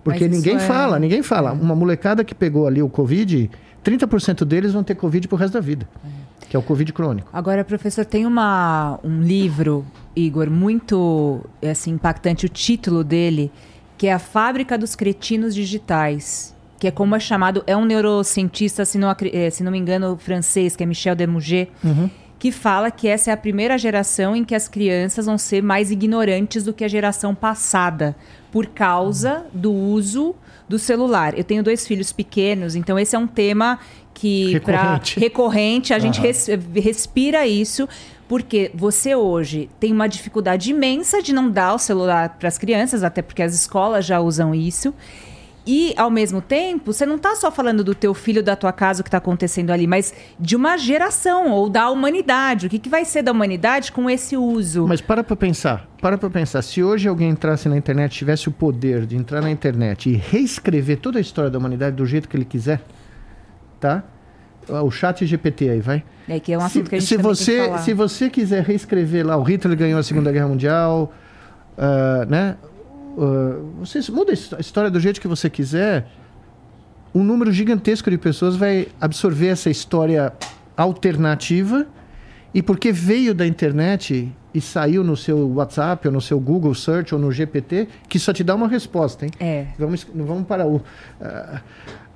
[0.03, 0.59] Porque ninguém é...
[0.59, 1.49] fala, ninguém fala.
[1.49, 1.53] É.
[1.53, 3.49] Uma molecada que pegou ali o Covid,
[3.83, 5.87] 30% deles vão ter Covid pro resto da vida.
[6.05, 6.25] É.
[6.47, 7.27] Que é o Covid crônico.
[7.33, 9.83] Agora, professor, tem uma, um livro,
[10.15, 13.51] Igor, muito assim, impactante, o título dele,
[13.97, 16.53] que é A Fábrica dos Cretinos Digitais.
[16.77, 20.17] Que é como é chamado, é um neurocientista, se não, eh, se não me engano,
[20.17, 21.71] francês, que é Michel Demouget.
[21.83, 22.09] Uhum
[22.45, 25.89] que fala que essa é a primeira geração em que as crianças vão ser mais
[25.89, 28.15] ignorantes do que a geração passada,
[28.51, 30.35] por causa do uso
[30.69, 31.35] do celular.
[31.35, 33.79] Eu tenho dois filhos pequenos, então esse é um tema
[34.13, 36.01] que recorrente, recorrente a uhum.
[36.03, 37.89] gente res, respira isso
[38.27, 43.03] porque você hoje tem uma dificuldade imensa de não dar o celular para as crianças,
[43.03, 44.93] até porque as escolas já usam isso.
[45.67, 49.01] E, ao mesmo tempo, você não está só falando do teu filho, da tua casa,
[49.01, 52.67] o que está acontecendo ali, mas de uma geração ou da humanidade.
[52.67, 54.85] O que, que vai ser da humanidade com esse uso?
[54.87, 55.89] Mas para para pensar.
[55.99, 56.61] Para para pensar.
[56.61, 60.99] Se hoje alguém entrasse na internet, tivesse o poder de entrar na internet e reescrever
[60.99, 62.81] toda a história da humanidade do jeito que ele quiser,
[63.79, 64.03] tá?
[64.67, 66.03] O chat GPT aí, vai.
[66.27, 69.25] É que é um assunto se, que a gente se você Se você quiser reescrever
[69.25, 71.13] lá, o Hitler ganhou a Segunda Guerra Mundial,
[71.77, 72.55] uh, né?
[73.15, 76.07] Uh, você muda a história do jeito que você quiser,
[77.13, 80.33] um número gigantesco de pessoas vai absorver essa história
[80.75, 81.87] alternativa
[82.53, 87.13] e porque veio da internet, e saiu no seu WhatsApp, ou no seu Google Search,
[87.13, 89.31] ou no GPT, que só te dá uma resposta, hein?
[89.39, 89.65] É.
[89.77, 90.81] Vamos, vamos para o,
[91.21, 91.61] ah,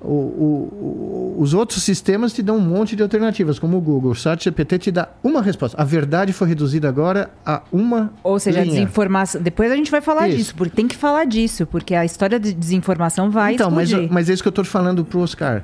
[0.00, 4.12] o, o- o- os outros sistemas te dão um monte de alternativas, como o Google.
[4.12, 5.80] O Chat GPT te dá uma resposta.
[5.80, 8.74] A verdade foi reduzida agora a uma Ou seja, a linha.
[8.76, 9.42] desinformação.
[9.42, 10.38] Depois a gente vai falar Isso.
[10.38, 14.10] disso, porque tem que falar disso, porque a história de desinformação vai Então, mas, explodir.
[14.12, 15.62] mas é isso que eu estou falando pro Oscar.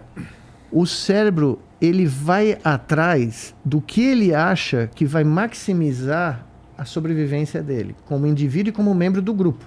[0.71, 6.46] O cérebro, ele vai atrás do que ele acha que vai maximizar
[6.77, 9.65] a sobrevivência dele, como indivíduo e como membro do grupo.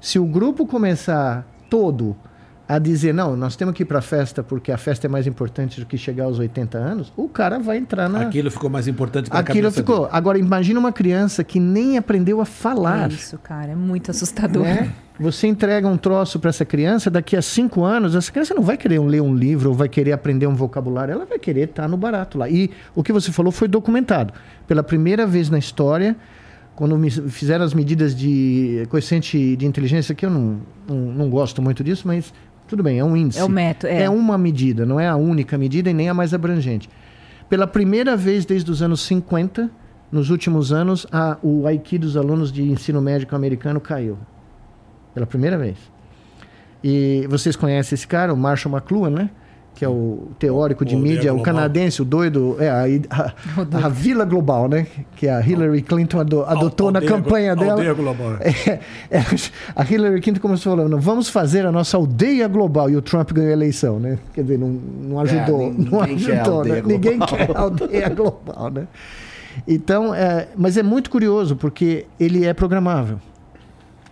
[0.00, 2.16] Se o grupo começar todo
[2.66, 5.26] a dizer, não, nós temos que ir para a festa porque a festa é mais
[5.26, 8.22] importante do que chegar aos 80 anos, o cara vai entrar na...
[8.22, 10.08] Aquilo ficou mais importante para Aquilo ficou.
[10.10, 13.10] Agora, imagina uma criança que nem aprendeu a falar.
[13.10, 14.62] É isso, cara, é muito assustador.
[14.62, 14.90] Né?
[15.20, 18.76] Você entrega um troço para essa criança, daqui a cinco anos, essa criança não vai
[18.76, 21.96] querer ler um livro ou vai querer aprender um vocabulário, ela vai querer estar no
[21.96, 22.48] barato lá.
[22.48, 24.32] E o que você falou foi documentado.
[24.66, 26.16] Pela primeira vez na história,
[26.74, 31.62] quando me fizeram as medidas de coeficiente de inteligência, que eu não, não, não gosto
[31.62, 32.32] muito disso, mas
[32.66, 33.40] tudo bem, é um índice.
[33.40, 34.02] É o método, é.
[34.04, 36.88] É uma medida, não é a única medida e nem a mais abrangente.
[37.48, 39.70] Pela primeira vez desde os anos 50,
[40.10, 44.16] nos últimos anos, a, o IQ dos alunos de ensino médico americano caiu.
[45.12, 45.76] Pela primeira vez.
[46.82, 49.30] E vocês conhecem esse cara, o Marshall McLuhan, né?
[49.74, 53.88] Que é o teórico de O mídia, o canadense, o doido, é, a, a, a
[53.88, 54.86] Vila Global, né?
[55.16, 57.72] Que a Hillary Clinton ado- adotou na Aldeia campanha dela.
[57.72, 58.34] Aldeia Global.
[58.40, 58.70] É,
[59.10, 59.18] é,
[59.74, 62.88] a Hillary Clinton começou falando, vamos fazer a nossa aldeia global.
[62.88, 64.16] E o Trump ganhou a eleição, né?
[64.32, 65.60] Quer dizer, não, não ajudou.
[65.62, 66.80] É, nin- não ninguém quer ajudou, aldeia né?
[66.80, 66.92] global.
[67.00, 68.86] Ninguém quer a aldeia global, né?
[69.66, 73.18] Então, é, mas é muito curioso, porque ele é programável.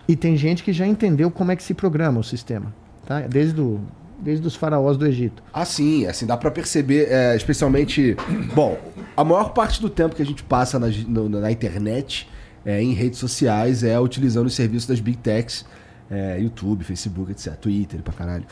[0.09, 2.75] E tem gente que já entendeu como é que se programa o sistema.
[3.07, 3.21] Tá?
[3.21, 3.81] Desde, do,
[4.23, 5.43] desde os faraós do Egito.
[5.53, 8.17] Ah, sim, assim, dá pra perceber, é, especialmente.
[8.55, 8.79] Bom,
[9.17, 12.29] a maior parte do tempo que a gente passa na, no- na internet,
[12.65, 15.65] é, em redes sociais, é utilizando os serviços das Big Techs,
[16.11, 17.55] é, YouTube, Facebook, etc.
[17.57, 18.45] Twitter pra caralho.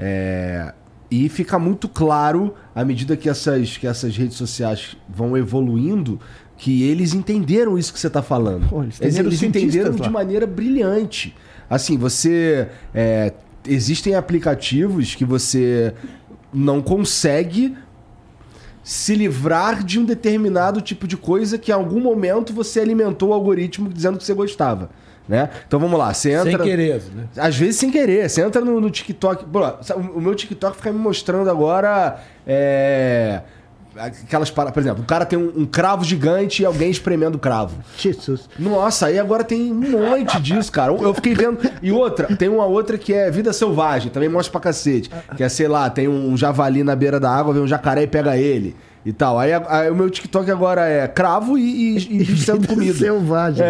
[0.00, 0.72] É,
[1.10, 6.20] e fica muito claro, à medida que essas, que essas redes sociais vão evoluindo,
[6.56, 8.68] que eles entenderam isso que você tá falando.
[8.68, 9.96] Pô, eles eles, entenderam lá.
[10.04, 11.34] de maneira brilhante.
[11.70, 12.68] Assim, você.
[12.94, 13.32] é,
[13.68, 15.94] existem aplicativos que você
[16.52, 17.76] não consegue
[18.82, 23.32] se livrar de um determinado tipo de coisa que em algum momento você alimentou o
[23.34, 24.90] algoritmo dizendo que você gostava.
[25.28, 25.50] Né?
[25.66, 26.64] Então vamos lá, você Sem entra.
[26.64, 27.28] querer, né?
[27.36, 28.30] Às vezes sem querer.
[28.30, 29.44] Você entra no, no TikTok.
[29.82, 32.18] Sabe, o meu TikTok fica me mostrando agora.
[32.46, 33.42] É,
[33.96, 34.74] aquelas paradas.
[34.74, 37.78] Por exemplo, o cara tem um, um cravo gigante e alguém espremendo o cravo.
[37.96, 38.48] Jesus.
[38.58, 40.92] Nossa, aí agora tem um monte disso, cara.
[40.92, 41.58] Eu fiquei vendo.
[41.82, 45.10] E outra, tem uma outra que é Vida Selvagem, também mostra pra cacete.
[45.36, 48.06] Que é, sei lá, tem um javali na beira da água, vem um jacaré e
[48.06, 48.76] pega ele.
[49.06, 49.38] E tal.
[49.38, 52.98] Aí, aí o meu TikTok agora é cravo e, e, e sendo comido.
[52.98, 53.64] Selvagem.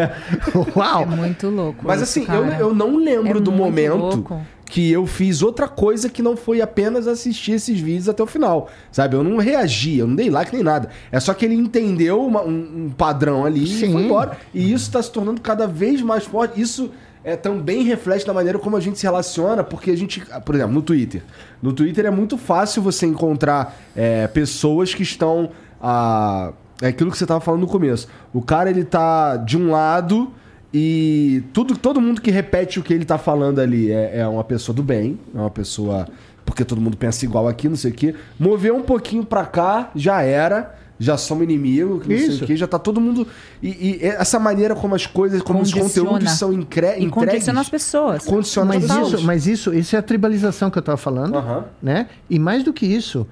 [0.74, 1.02] Uau!
[1.02, 1.84] É muito louco.
[1.86, 4.40] Mas isso, assim, eu, eu não lembro É do momento louco.
[4.68, 8.68] Que eu fiz outra coisa que não foi apenas assistir esses vídeos até o final.
[8.92, 9.16] Sabe?
[9.16, 10.90] Eu não reagi, eu não dei like nem nada.
[11.10, 13.92] É só que ele entendeu uma- um, um padrão ali e Sim.
[13.92, 14.36] foi embora.
[14.52, 16.60] E isso está se tornando cada vez mais forte.
[16.60, 16.90] Isso
[17.24, 20.72] é, também reflete na maneira como a gente se relaciona, porque a gente, por exemplo,
[20.74, 21.22] no Twitter.
[21.62, 25.50] No Twitter é muito fácil você encontrar é, pessoas que estão.
[25.80, 28.06] ah, é aquilo que você estava falando no começo.
[28.32, 30.30] O cara ele tá de um lado
[30.72, 34.44] e tudo, todo mundo que repete o que ele tá falando ali é, é uma
[34.44, 36.06] pessoa do bem, é uma pessoa.
[36.44, 38.14] Porque todo mundo pensa igual aqui, não sei o quê.
[38.38, 40.74] Mover um pouquinho pra cá, já era.
[41.00, 42.42] Já somos inimigo, não sei Isso.
[42.42, 43.24] o quê, já tá todo mundo.
[43.62, 46.10] E, e essa maneira como as coisas, como os Condiciona.
[46.10, 46.86] conteúdos são incre...
[46.86, 47.12] E entregues.
[47.12, 48.24] condiciona as pessoas.
[48.24, 49.12] Condiciona Mas as pessoas.
[49.12, 51.40] isso, mas isso, isso é a tribalização que eu estava falando,
[51.80, 52.08] né?
[52.28, 53.28] E mais do que isso,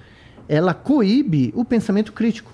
[0.48, 2.52] ela coíbe o pensamento crítico,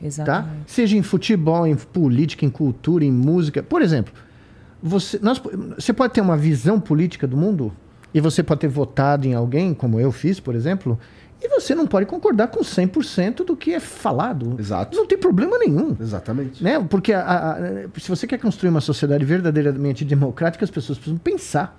[0.00, 0.06] tá?
[0.06, 0.70] Exatamente.
[0.72, 3.62] Seja em futebol, em política, em cultura, em música.
[3.62, 4.12] Por exemplo,
[4.82, 5.40] você, nós,
[5.76, 7.72] você pode ter uma visão política do mundo
[8.12, 10.98] e você pode ter votado em alguém, como eu fiz, por exemplo,
[11.42, 14.56] e você não pode concordar com 100% do que é falado.
[14.58, 14.96] Exato.
[14.96, 15.96] Não tem problema nenhum.
[16.00, 16.62] Exatamente.
[16.62, 16.78] Né?
[16.88, 21.18] Porque a- a- a- se você quer construir uma sociedade verdadeiramente democrática, as pessoas precisam
[21.18, 21.78] pensar.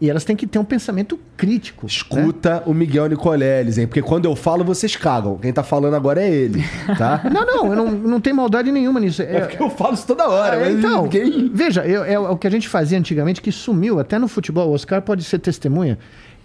[0.00, 1.86] E elas têm que ter um pensamento crítico.
[1.86, 1.90] né?
[1.92, 3.86] Escuta o Miguel Nicoleles, hein?
[3.86, 5.38] Porque quando eu falo, vocês cagam.
[5.38, 6.62] Quem tá falando agora é ele,
[6.98, 7.22] tá?
[7.32, 9.22] Não, não, eu não, não tem maldade nenhuma nisso.
[9.22, 11.48] É porque eu falo isso toda hora, É, então, ninguém...
[11.54, 14.68] veja, eu- é o que a gente fazia antigamente que sumiu, até no futebol.
[14.68, 15.96] O Oscar pode ser testemunha.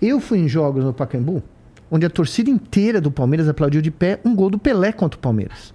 [0.02, 1.42] Eu fui em jogos no Pacaembu,
[1.92, 5.22] onde a torcida inteira do Palmeiras aplaudiu de pé um gol do Pelé contra o
[5.22, 5.74] Palmeiras.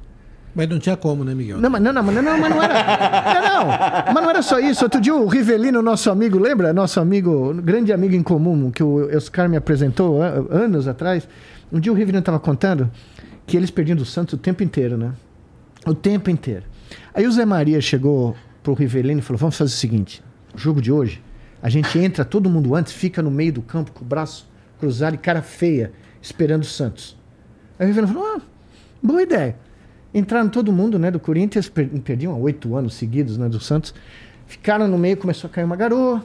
[0.55, 1.59] Mas não tinha como, né, Miguel?
[1.61, 2.75] Não, mas não, não, mas não, mas não era.
[3.35, 4.85] Não, não, mas não era só isso.
[4.85, 6.73] Outro dia o Rivelino, nosso amigo, lembra?
[6.73, 11.27] Nosso amigo, grande amigo em comum, que o Oscar me apresentou an- anos atrás.
[11.73, 12.89] Um dia o Rivelino estava contando
[13.47, 15.13] que eles perdiam do Santos o tempo inteiro, né?
[15.85, 16.63] O tempo inteiro.
[17.13, 20.23] Aí o Zé Maria chegou pro Rivelino e falou: vamos fazer o seguinte:
[20.55, 21.21] o jogo de hoje,
[21.61, 25.15] a gente entra todo mundo antes, fica no meio do campo com o braço cruzado
[25.15, 25.91] e cara feia,
[26.23, 27.17] esperando o Santos.
[27.77, 28.41] Aí o Rivelino falou: ah,
[29.03, 29.57] boa ideia.
[30.15, 33.93] Entraram todo mundo, né, do Corinthians, per perdiam há oito anos seguidos, né, do Santos.
[34.47, 36.23] Ficaram no meio, começou a cair uma garoa.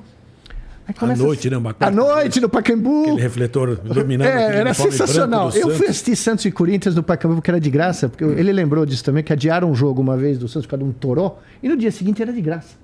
[0.88, 1.52] Aí À começa noite, a...
[1.52, 1.58] né?
[1.58, 3.02] Uma À noite, no Pacaembu.
[3.02, 4.30] Aquele refletor iluminando.
[4.30, 5.46] É, era sensacional.
[5.48, 5.90] Eu fui Santos.
[5.90, 9.24] assistir Santos e Corinthians no Pacaembu porque era de graça, porque ele lembrou disso também,
[9.24, 11.78] que adiaram um jogo uma vez do Santos por causa de um toró, e no
[11.78, 12.76] dia seguinte era de graça.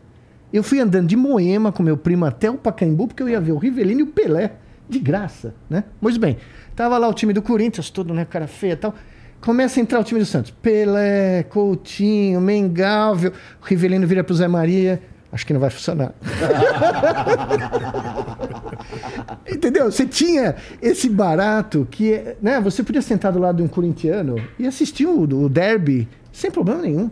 [0.54, 3.52] Eu fui andando de Moema com meu primo até o Pacaembu, porque eu ia ver
[3.52, 4.54] o Rivelino e o Pelé,
[4.88, 5.84] de graça, né?
[6.00, 6.38] Pois bem,
[6.76, 8.96] tava lá o time do Corinthians, todo, né, cara feia e tal.
[9.46, 10.50] Começa a entrar o time do Santos.
[10.50, 13.32] Pelé, Coutinho, Mengalvio.
[13.62, 15.00] O Rivelino vira pro Zé Maria.
[15.32, 16.16] Acho que não vai funcionar.
[19.48, 19.92] Entendeu?
[19.92, 22.60] Você tinha esse barato que, né?
[22.60, 26.82] Você podia sentar do lado de um corintiano e assistir o, o derby sem problema
[26.82, 27.12] nenhum.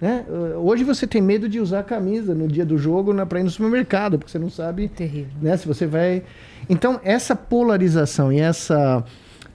[0.00, 0.24] Né?
[0.56, 3.42] Hoje você tem medo de usar a camisa no dia do jogo na, pra ir
[3.42, 5.32] no supermercado, porque você não sabe Terrível.
[5.42, 5.54] né?
[5.58, 6.22] Se você vai.
[6.70, 9.04] Então, essa polarização e essa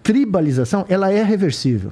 [0.03, 1.91] tribalização, ela é reversível.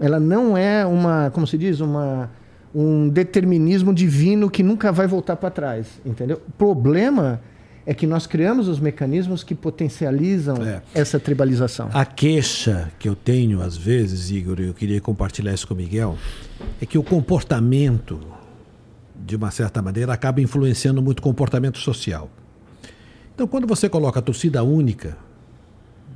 [0.00, 2.30] Ela não é uma, como se diz, uma
[2.74, 6.40] um determinismo divino que nunca vai voltar para trás, entendeu?
[6.48, 7.40] O problema
[7.84, 10.80] é que nós criamos os mecanismos que potencializam É.
[10.94, 11.88] essa tribalização.
[11.92, 15.76] A queixa que eu tenho às vezes, Igor, e eu queria compartilhar isso com o
[15.76, 16.16] Miguel,
[16.80, 18.20] é que o comportamento,
[19.16, 22.30] de uma certa maneira, acaba influenciando muito o comportamento social.
[23.34, 25.16] Então, quando você coloca a torcida única,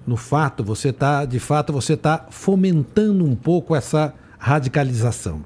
[0.07, 5.43] no fato, você tá, de fato, você está fomentando um pouco essa radicalização.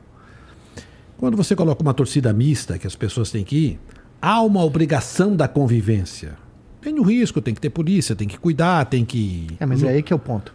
[1.16, 3.80] Quando você coloca uma torcida mista, que as pessoas têm que ir,
[4.20, 6.36] há uma obrigação da convivência.
[6.80, 9.48] Tem o risco, tem que ter polícia, tem que cuidar, tem que.
[9.58, 10.54] É, mas é aí que é o ponto.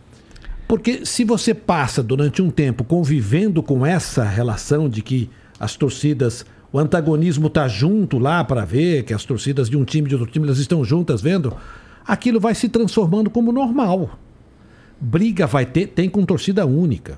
[0.67, 6.45] Porque se você passa durante um tempo convivendo com essa relação de que as torcidas,
[6.71, 10.15] o antagonismo está junto lá para ver, que as torcidas de um time e de
[10.15, 11.55] outro time elas estão juntas vendo,
[12.05, 14.17] aquilo vai se transformando como normal.
[14.99, 17.17] Briga vai ter, tem com torcida única.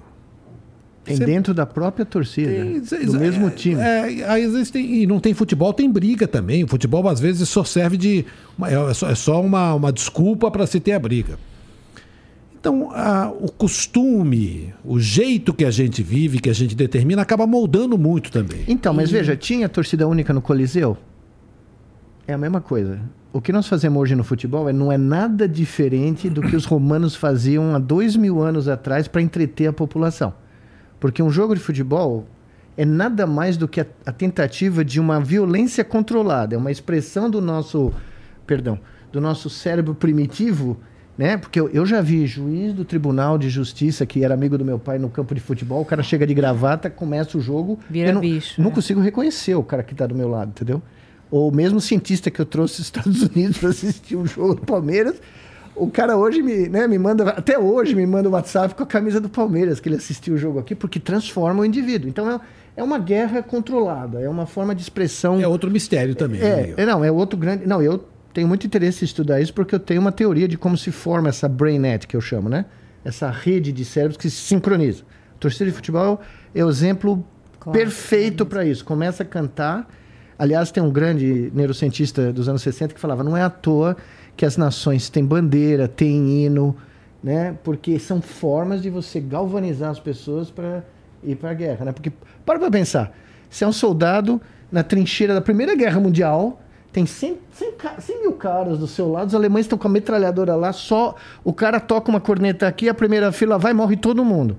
[1.04, 3.80] Tem dentro da própria torcida, Tem- do mesmo é, time.
[3.80, 6.64] É, aí às vezes tem, e não tem futebol, tem briga também.
[6.64, 8.26] O futebol às vezes só serve de.
[8.58, 11.38] uma- é só, é só uma, uma desculpa para se ter a briga.
[12.60, 17.46] Então, a- o costume, o jeito que a gente vive, que a gente determina, acaba
[17.46, 18.64] moldando muito também.
[18.68, 20.98] Então, mas veja, tinha torcida única no Coliseu?
[22.28, 23.00] É a mesma coisa.
[23.32, 26.66] O que nós fazemos hoje no futebol é, não é nada diferente do que os
[26.66, 30.34] romanos faziam há dois mil anos atrás para entreter a população.
[31.00, 32.26] Porque um jogo de futebol
[32.78, 36.56] é nada mais do que a, a tentativa de uma violência controlada.
[36.56, 37.94] É uma expressão do nosso,
[38.48, 38.80] perdão,
[39.12, 40.78] do nosso cérebro primitivo,
[41.18, 41.38] né?
[41.38, 44.80] Porque eu, eu já vi juiz do Tribunal de Justiça que era amigo do meu
[44.80, 45.82] pai no campo de futebol.
[45.82, 48.74] O cara chega de gravata, começa o jogo, Vira eu não, bicho, não é.
[48.74, 50.82] consigo reconhecer o cara que está do meu lado, entendeu?
[51.36, 55.16] Ou mesmo cientista que eu trouxe dos Estados Unidos para assistir um jogo do Palmeiras,
[55.76, 58.86] o cara hoje me, né, me manda, até hoje me manda o WhatsApp com a
[58.86, 62.08] camisa do Palmeiras, que ele assistiu o jogo aqui, porque transforma o indivíduo.
[62.08, 62.40] Então é,
[62.78, 65.42] é uma guerra controlada, é uma forma de expressão.
[65.42, 66.40] É outro mistério também.
[66.40, 66.76] né, É, Miguel?
[66.78, 67.68] é, não, é outro grande.
[67.68, 70.78] Não, eu tenho muito interesse em estudar isso porque eu tenho uma teoria de como
[70.78, 72.64] se forma essa brainnet que eu chamo, né?
[73.04, 75.04] Essa rede de cérebros que se sincroniza.
[75.36, 76.22] A torcida de futebol
[76.54, 77.28] é o exemplo
[77.60, 78.86] Claro, perfeito para isso.
[78.86, 79.86] Começa a cantar.
[80.38, 83.96] Aliás, tem um grande neurocientista dos anos 60 que falava: não é à toa
[84.36, 86.76] que as nações têm bandeira, têm hino,
[87.24, 87.56] né?
[87.64, 90.84] Porque são formas de você galvanizar as pessoas para
[91.24, 91.92] ir para a guerra, né?
[91.92, 92.12] Porque
[92.46, 93.16] para para pensar,
[93.50, 98.22] você é um soldado na trincheira da Primeira Guerra Mundial, tem 100, 100, ca- 100
[98.22, 101.80] mil caras do seu lado, os alemães estão com a metralhadora lá, só o cara
[101.80, 104.58] toca uma corneta aqui, a primeira fila vai, morre todo mundo.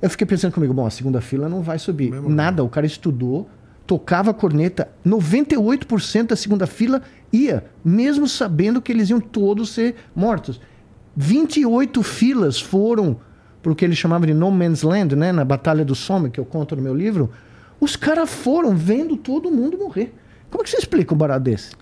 [0.00, 2.12] Eu fiquei pensando comigo, bom, a segunda fila não vai subir.
[2.30, 3.48] Nada, o cara estudou,
[3.88, 7.00] tocava a corneta, 98% da segunda fila
[7.32, 10.60] ia, mesmo sabendo que eles iam todos ser mortos.
[11.16, 13.18] 28 filas foram
[13.62, 16.38] para o que ele chamava de No Man's Land, né, na Batalha do Somme, que
[16.38, 17.30] eu conto no meu livro.
[17.80, 20.14] Os caras foram vendo todo mundo morrer.
[20.50, 21.74] Como é que você explica um barato desse?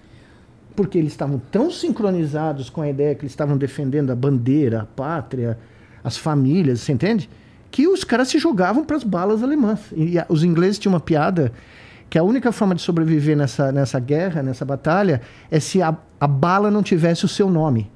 [0.76, 4.86] Porque eles estavam tão sincronizados com a ideia que eles estavam defendendo a bandeira, a
[4.86, 5.58] pátria,
[6.04, 7.28] as famílias, você entende?
[7.68, 9.80] Que os caras se jogavam para as balas alemãs.
[9.92, 11.52] E os ingleses tinham uma piada
[12.08, 16.26] que a única forma de sobreviver nessa, nessa guerra, nessa batalha, é se a, a
[16.26, 17.90] bala não tivesse o seu nome.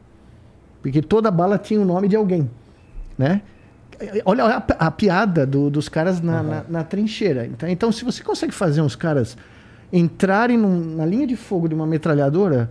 [0.83, 2.51] Porque toda bala tinha o nome de alguém,
[3.17, 3.43] né?
[4.25, 4.57] Olha a,
[4.87, 7.45] a piada do- dos caras na, na- na trincheira.
[7.47, 9.37] Então, então, se você consegue fazer uns caras
[9.93, 12.71] entrarem num- na linha de fogo de uma metralhadora,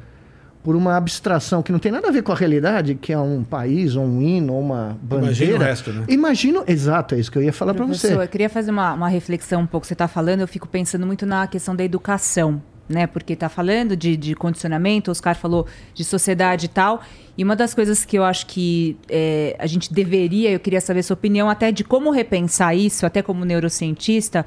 [0.63, 3.43] por uma abstração que não tem nada a ver com a realidade, que é um
[3.43, 5.27] país, ou um hino, ou uma bandeira.
[5.27, 6.05] Imagina o resto, né?
[6.09, 8.07] Imagino, exato, é isso que eu ia falar para você.
[8.07, 9.87] Professor, eu queria fazer uma, uma reflexão um pouco.
[9.87, 13.07] Você está falando, eu fico pensando muito na questão da educação, né?
[13.07, 17.01] Porque está falando de, de condicionamento, o Oscar falou de sociedade e tal.
[17.37, 21.03] E uma das coisas que eu acho que é, a gente deveria, eu queria saber
[21.03, 24.45] sua opinião até de como repensar isso, até como neurocientista,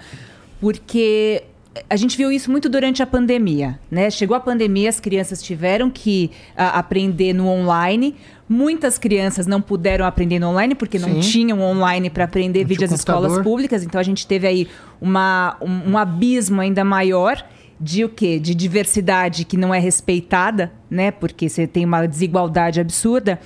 [0.60, 1.44] porque
[1.88, 4.10] a gente viu isso muito durante a pandemia, né?
[4.10, 8.14] Chegou a pandemia, as crianças tiveram que a, aprender no online.
[8.48, 12.84] Muitas crianças não puderam aprender no online porque não tinham online para aprender Não vídeo
[12.84, 13.82] às escolas públicas.
[13.82, 14.68] Então a gente teve aí
[15.00, 17.42] uma, um, um abismo ainda maior
[17.80, 18.38] de o quê?
[18.38, 21.10] De diversidade que não é respeitada, né?
[21.10, 23.40] Porque você tem uma desigualdade absurda.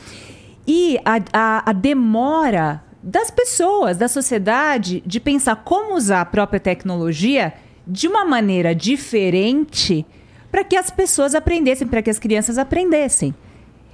[0.67, 6.59] E a, a, a demora das pessoas, da sociedade, de pensar como usar a própria
[6.59, 7.53] tecnologia
[7.87, 10.05] de uma maneira diferente
[10.51, 13.35] para que as pessoas aprendessem, para que as crianças aprendessem.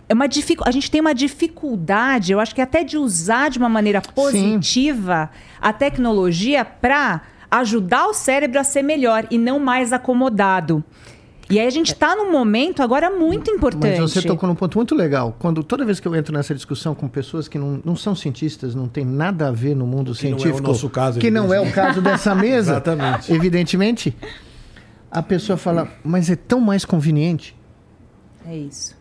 [0.09, 3.59] É uma dificu- a gente tem uma dificuldade, eu acho que até de usar de
[3.59, 5.31] uma maneira positiva
[5.61, 10.83] a tecnologia para ajudar o cérebro a ser melhor e não mais acomodado.
[11.53, 14.01] E aí a gente está num momento agora muito importante.
[14.01, 15.37] Mas você tocou num ponto muito legal.
[15.39, 18.75] Quando toda vez que eu entro nessa discussão com pessoas que não, não são cientistas,
[18.75, 21.31] não tem nada a ver no mundo Que não é o científico, nosso caso, que
[21.31, 23.33] não é o caso dessa mesa, Exatamente.
[23.33, 24.17] evidentemente,
[25.11, 27.55] a pessoa fala, mas é tão mais conveniente.
[28.47, 28.97] É isso.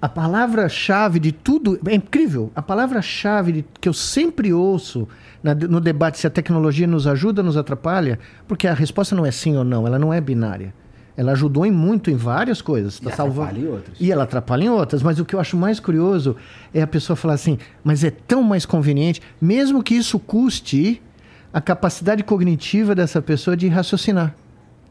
[0.00, 2.52] A palavra-chave de tudo é incrível.
[2.54, 5.08] A palavra-chave que eu sempre ouço
[5.42, 9.24] na- no debate se a tecnologia nos ajuda ou nos atrapalha, porque a resposta não
[9.26, 10.72] é sim ou não, ela não é binária.
[11.18, 13.00] Ela ajudou em muito em várias coisas.
[13.00, 13.96] Tá E salvando- atrapalha em outras.
[14.00, 15.02] E ela atrapalha em outras.
[15.02, 16.36] Mas o que eu acho mais curioso
[16.72, 21.02] é a pessoa falar assim, mas é tão mais conveniente, mesmo que isso custe
[21.52, 24.32] a capacidade cognitiva dessa pessoa de raciocinar.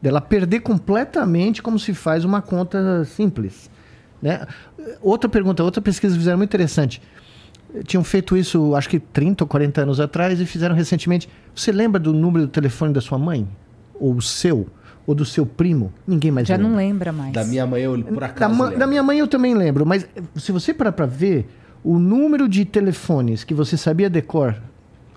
[0.02, 3.70] Dela perder completamente como se faz uma conta simples.
[4.20, 4.46] Né?
[5.00, 7.00] Outra pergunta, outra pesquisa que fizeram muito interessante.
[7.84, 11.26] Tinham feito isso, acho que 30 ou 40 anos atrás, e fizeram recentemente.
[11.54, 13.48] Você lembra do número do telefone da sua mãe?
[13.98, 14.66] Ou o seu?
[15.08, 15.90] Ou do seu primo?
[16.06, 16.68] Ninguém mais Já lembra.
[16.70, 17.32] não lembra mais.
[17.32, 18.62] Da minha mãe, eu por Da, acaso.
[18.62, 18.78] lembro.
[18.78, 20.06] da minha mãe eu também lembro, mas
[20.36, 21.48] se você parar pra ver,
[21.82, 24.60] o número de telefones que você sabia decor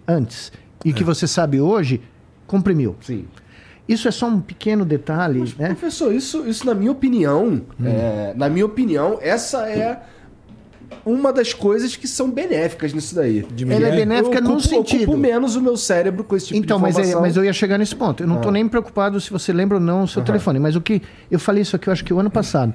[0.08, 0.50] antes
[0.86, 2.00] e que você sabe hoje,
[2.48, 2.96] comprimiu.
[3.02, 3.26] Sim.
[3.86, 5.68] Isso é só um pequeno detalhe, né?
[5.68, 10.02] Professor, isso, isso na minha opinião, é, na minha opinião, essa é
[11.06, 13.46] uma das coisas que são benéficas nisso daí.
[13.70, 15.04] Ela é benéfica eu num ocupo, sentido.
[15.04, 17.22] ocupo menos o meu cérebro com esse tipo Então, de mas, é- informação.
[17.22, 18.22] mas eu ia chegar nesse ponto.
[18.24, 20.60] Eu não estou nem preocupado se você lembra ou não o seu telefone.
[20.60, 21.02] Mas o que.
[21.30, 22.74] Eu falei isso aqui, eu acho que o ano passado.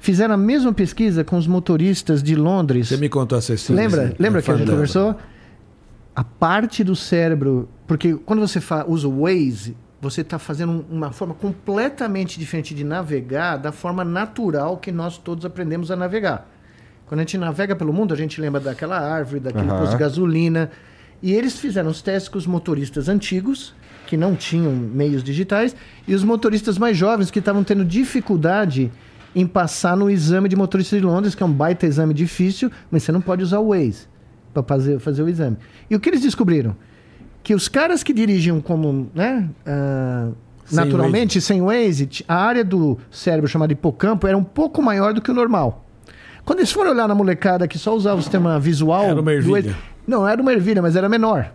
[0.00, 2.88] Fizeram a mesma pesquisa com os motoristas de Londres.
[2.88, 3.80] Você me contou essa história.
[3.82, 4.14] Lembra?
[4.18, 5.14] Lembra que a gente conversou?
[6.14, 7.68] A parte do cérebro.
[7.86, 12.82] Porque quando você usa o Waze, você está fazendo um- uma forma completamente diferente de
[12.82, 16.50] navegar da forma natural que nós todos aprendemos a navegar.
[17.12, 19.80] Quando a gente navega pelo mundo, a gente lembra daquela árvore, daquele Aham.
[19.80, 20.70] posto de gasolina.
[21.22, 23.74] E eles fizeram os testes com os motoristas antigos,
[24.06, 25.76] que não tinham meios digitais,
[26.08, 28.90] e os motoristas mais jovens, que estavam tendo dificuldade
[29.36, 33.02] em passar no exame de motorista de Londres, que é um baita exame difícil, mas
[33.02, 34.08] você não pode usar o Waze
[34.54, 35.58] para fazer, fazer o exame.
[35.90, 36.74] E o que eles descobriram?
[37.42, 40.30] Que os caras que dirigiam como, né, ah,
[40.64, 45.20] Sem naturalmente, sem Waze, a área do cérebro chamada hipocampo era um pouco maior do
[45.20, 45.84] que o normal.
[46.44, 49.04] Quando eles foram olhar na molecada que só usava o sistema visual...
[49.04, 49.52] Era uma do ervilha.
[49.72, 49.76] Waze-
[50.06, 51.52] não, era uma ervilha, mas era menor.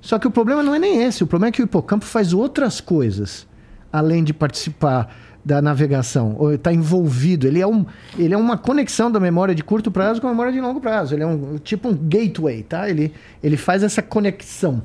[0.00, 1.24] Só que o problema não é nem esse.
[1.24, 3.46] O problema é que o hipocampo faz outras coisas,
[3.92, 5.12] além de participar
[5.44, 7.46] da navegação, ou está envolvido.
[7.46, 7.86] Ele é, um,
[8.18, 11.14] ele é uma conexão da memória de curto prazo com a memória de longo prazo.
[11.14, 12.88] Ele é um tipo um gateway, tá?
[12.90, 14.82] Ele, ele faz essa conexão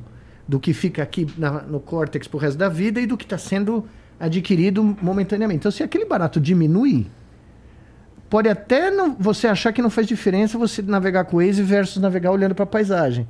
[0.47, 3.37] do que fica aqui na- no córtex pro resto da vida e do que está
[3.37, 3.85] sendo
[4.17, 5.57] adquirido momentaneamente.
[5.57, 7.07] Então, se aquele barato diminui,
[8.33, 12.01] pode até não, você achar que não faz diferença você navegar com o Waze versus
[12.01, 13.27] navegar olhando para a paisagem.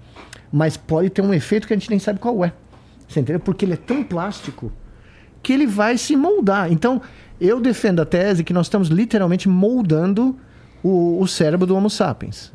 [0.49, 2.53] Mas pode ter um efeito que a gente nem sabe qual é.
[3.05, 3.41] Você entendeu?
[3.41, 4.71] Porque ele é tão plástico
[5.41, 6.71] que ele vai se moldar.
[6.71, 7.01] Então,
[7.37, 10.37] eu defendo a tese que nós estamos literalmente moldando
[10.81, 12.53] o, o cérebro do Homo sapiens.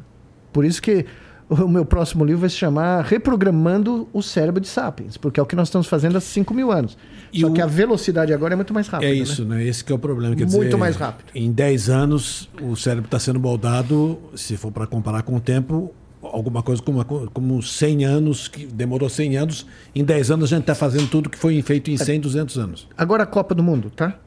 [0.51, 1.05] Por isso que
[1.49, 5.47] o meu próximo livro vai se chamar Reprogramando o Cérebro de Sapiens, porque é o
[5.47, 6.97] que nós estamos fazendo há 5 mil anos.
[7.33, 9.11] E Só o- que a velocidade agora é muito mais rápida.
[9.11, 9.21] É né?
[9.21, 9.65] isso, né?
[9.65, 10.35] Esse que é o problema.
[10.37, 11.27] Quer Muito dizer, mais rápido.
[11.35, 15.93] Em 10 anos, o cérebro está sendo moldado, se for para comparar com o tempo,
[16.23, 19.67] alguma coisa como, como 100 anos, que demorou 100 anos.
[19.95, 22.89] Em 10 anos, a gente está fazendo tudo que foi feito em 100, 200 anos.
[22.97, 24.19] Agora a Copa do Mundo, tá?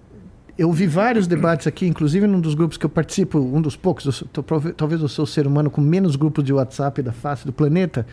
[0.57, 4.05] Eu vi vários debates aqui, inclusive num dos grupos que eu participo, um dos poucos,
[4.05, 4.43] eu sou- tô-
[4.73, 8.05] talvez eu sou o ser humano com menos grupos de WhatsApp da face do planeta.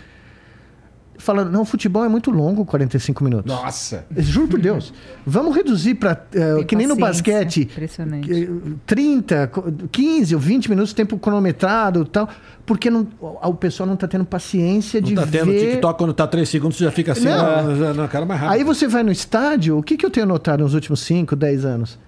[1.21, 3.53] falando, não, futebol é muito longo, 45 minutos.
[3.53, 4.07] Nossa.
[4.19, 4.95] Juro por Deus.
[5.27, 7.63] Vamos reduzir para Tem que nem no basquete.
[7.63, 8.33] Impressionante.
[8.45, 8.49] eh,
[8.87, 12.29] 30, co- 15 ou 20 minutos, tempo cronometrado e tal,
[12.65, 15.71] porque não, o o pessoal não está tendo paciência Não de tá tendo ver...
[15.73, 17.75] TikTok quando tá 3 segundos, você já fica assim, Não.
[17.75, 18.57] não, não, cara mais rápido.
[18.57, 21.65] Aí você vai no estádio, o que, que eu tenho notado nos últimos 5, 10
[21.65, 21.99] anos?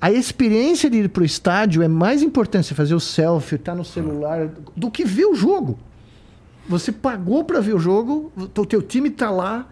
[0.00, 3.84] A experiência de ir pro estádio é mais importante você fazer o selfie, estar no
[3.84, 5.78] celular, do que ver o jogo.
[6.68, 9.68] Você pagou para ver o jogo, o teu time tá lá,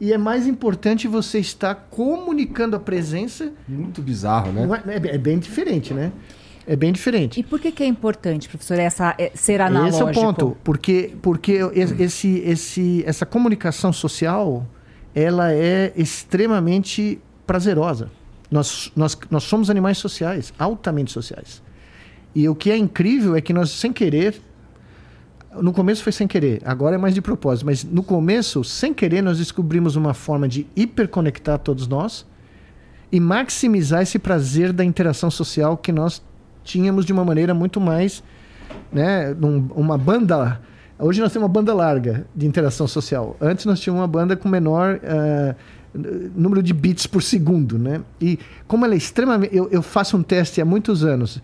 [0.00, 3.52] e é mais importante você estar comunicando a presença.
[3.68, 4.66] Muito bizarro, né?
[4.86, 6.10] É, é- é bem diferente, né?
[6.66, 7.38] É bem diferente.
[7.40, 10.10] E por que, que é importante, professor, essa, é, ser analógico?
[10.10, 11.60] Esse é o ponto, porque, porque
[11.98, 14.66] esse, esse, essa comunicação social,
[15.14, 18.10] ela é extremamente prazerosa.
[18.50, 21.62] Nós, nós, nós somos animais sociais, altamente sociais.
[22.34, 24.40] E o que é incrível é que nós, sem querer,
[25.60, 29.22] no começo foi sem querer, agora é mais de propósito, mas no começo, sem querer,
[29.22, 32.24] nós descobrimos uma forma de hiperconectar todos nós
[33.10, 36.22] e maximizar esse prazer da interação social que nós
[36.62, 38.22] tínhamos de uma maneira muito mais,
[38.92, 39.34] né,
[39.74, 40.60] uma banda.
[40.98, 43.36] Hoje nós temos uma banda larga de interação social.
[43.40, 45.54] Antes nós tínhamos uma banda com menor n-
[45.94, 48.00] número de bits por segundo, né?
[48.20, 51.40] E como ela é extremamente, eu, eu faço um teste há muitos anos.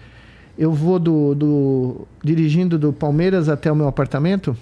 [0.56, 4.56] Eu vou do, do dirigindo do Palmeiras até o meu apartamento.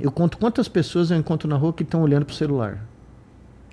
[0.00, 2.84] Eu conto quantas pessoas eu encontro na rua que estão olhando pro celular.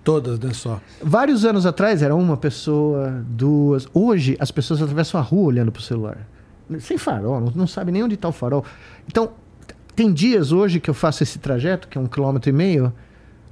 [0.04, 0.80] Todas, né, só.
[1.02, 3.88] Vários anos atrás era uma pessoa, duas.
[3.94, 6.28] Hoje as pessoas atravessam a rua olhando pro celular.
[6.80, 8.64] Sem farol, não, não sabe nem onde está o farol.
[9.08, 9.32] Então,
[9.96, 12.94] tem dias hoje que eu faço esse trajeto, que é um quilômetro e meio,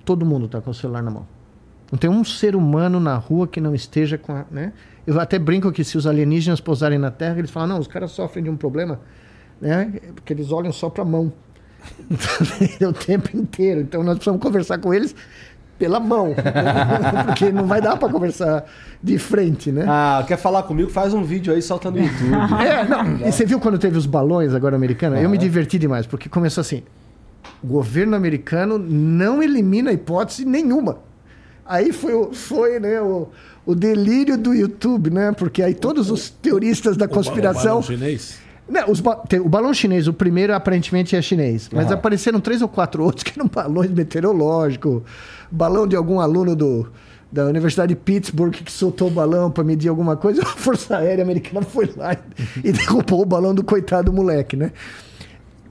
[0.06, 1.39] todo mundo está com o celular na mão.
[1.92, 4.46] Não tem um ser humano na rua que não esteja com a.
[4.52, 4.74] Né?
[5.06, 8.12] Eu até brinco que se os alienígenas pousarem na Terra, eles falam, não, os caras
[8.12, 9.00] sofrem de um problema,
[9.60, 9.92] né?
[10.14, 11.34] Porque eles olham só para a mão.
[12.88, 13.82] o tempo inteiro.
[13.82, 15.16] Então nós precisamos conversar com eles
[15.80, 16.36] pela mão.
[17.26, 18.66] Porque não vai dar para conversar
[19.02, 19.86] de frente, né?
[19.88, 20.90] Ah, quer falar comigo?
[20.90, 22.30] Faz um vídeo aí, solta no YouTube.
[22.60, 23.28] É, não.
[23.28, 25.20] E você viu quando teve os balões agora americanos?
[25.20, 26.84] Eu me diverti demais, porque começou assim:
[27.64, 31.09] o governo americano não elimina hipótese nenhuma.
[31.70, 33.28] Aí foi, o- foi né, o,
[33.66, 35.32] o delírio do YouTube, né?
[35.32, 37.64] Porque aí todos os teoristas da O conspiração.
[37.64, 38.40] balão chinês.
[38.68, 41.94] Não, os ba- tem- o balão chinês, o primeiro aparentemente é chinês, mas Aham.
[41.96, 45.02] apareceram três ou quatro outros que eram balões meteorológicos,
[45.52, 46.88] balão de algum aluno do,
[47.32, 51.24] da Universidade de Pittsburgh que soltou o balão para medir alguma coisa, a Força Aérea
[51.24, 52.14] Americana foi lá
[52.64, 54.72] e, e derrubou o balão do coitado moleque, né?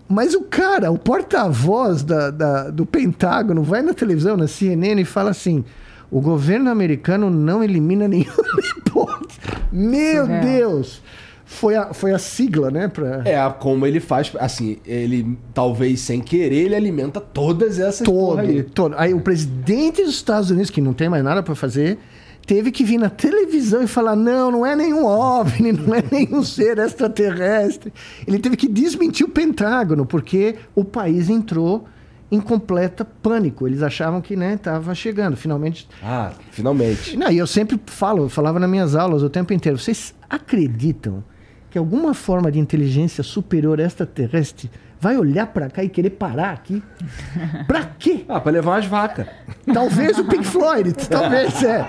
[0.09, 5.05] Mas o cara, o porta-voz da, da- do Pentágono, vai na televisão, na CNN, e
[5.05, 5.65] fala assim:
[6.11, 8.33] o governo americano não elimina nenhuma
[8.77, 9.39] hipótese.
[9.73, 10.45] Meu Surreal.
[10.45, 11.03] Deus!
[11.45, 12.89] Foi a, foi a sigla, né?
[12.89, 13.23] Pra...
[13.25, 18.63] É, como ele faz, assim, ele talvez sem querer, ele alimenta todas essas todo, aí.
[18.63, 18.95] todo.
[18.99, 21.99] Aí o presidente dos Estados Unidos, que não tem mais nada para fazer,
[22.47, 26.43] teve que vir na televisão e falar: não, não é nenhum OVNI, não é nenhum
[26.43, 27.95] ser extraterrestre.
[28.27, 31.87] Ele teve que desmentir o Pentágono, porque o país entrou
[32.31, 33.67] em completa pânico.
[33.67, 35.37] Eles achavam que né, tava chegando.
[35.37, 35.89] Finalmente.
[36.03, 37.17] Ah, finalmente.
[37.17, 39.79] Não, e eu sempre falo, eu falava nas minhas aulas o tempo inteiro.
[39.79, 41.25] Vocês acreditam
[41.71, 44.71] que alguma forma de inteligência superior extraterrestre
[45.01, 46.83] vai olhar para cá e querer parar aqui?
[47.67, 48.25] Pra quê?
[48.29, 49.27] Ah, pra levar umas vacas.
[49.73, 51.87] Talvez o Pink Floyd, talvez, é.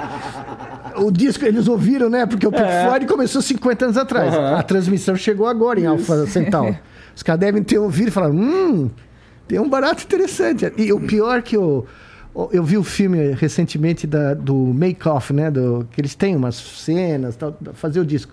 [0.98, 2.26] O disco eles ouviram, né?
[2.26, 4.34] Porque o Pink Floyd começou 50 anos atrás.
[4.34, 4.58] Aham.
[4.58, 6.78] A transmissão chegou agora em Alpha Centauri.
[7.16, 8.90] Os caras devem ter ouvido e falaram: hum,
[9.50, 10.72] tem um barato interessante.
[10.78, 11.86] E o pior que eu.
[12.52, 15.50] Eu vi o filme recentemente da, do Make Off, né?
[15.50, 18.32] Do, que eles têm umas cenas, tal, fazer o disco.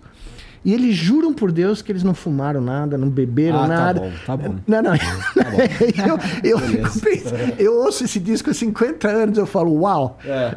[0.67, 4.01] E eles juram por Deus que eles não fumaram nada, não beberam Ah, tá nada.
[4.01, 4.57] bom, tá bom.
[4.67, 4.95] Não, não.
[6.05, 10.19] eu, eu, fico pensando- eu ouço esse disco há 50 anos, eu falo, uau.
[10.25, 10.57] É.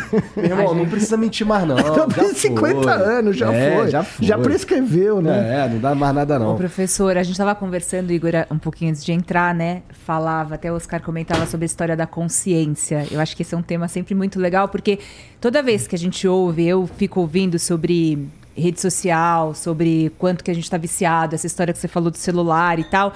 [0.34, 1.76] Meu irmão, não precisa mentir mais, não.
[1.94, 2.90] Já tem 50 foi.
[2.92, 3.90] anos, já É, foi.
[3.90, 4.44] Já Já, foi.
[4.44, 5.64] prescreveu, né?
[5.66, 6.56] É, não dá mais nada, Ô, não.
[6.56, 9.82] professor, a gente estava conversando, Igor, um pouquinho antes de entrar, né?
[9.90, 13.06] Falava, até o Oscar comentava sobre a história da consciência.
[13.10, 14.98] Eu acho que esse é um tema sempre muito legal, porque
[15.38, 18.26] toda vez que a gente ouve, eu fico ouvindo sobre
[18.60, 22.18] rede social, sobre quanto que a gente está viciado, essa história que você falou do
[22.18, 23.12] celular e tal.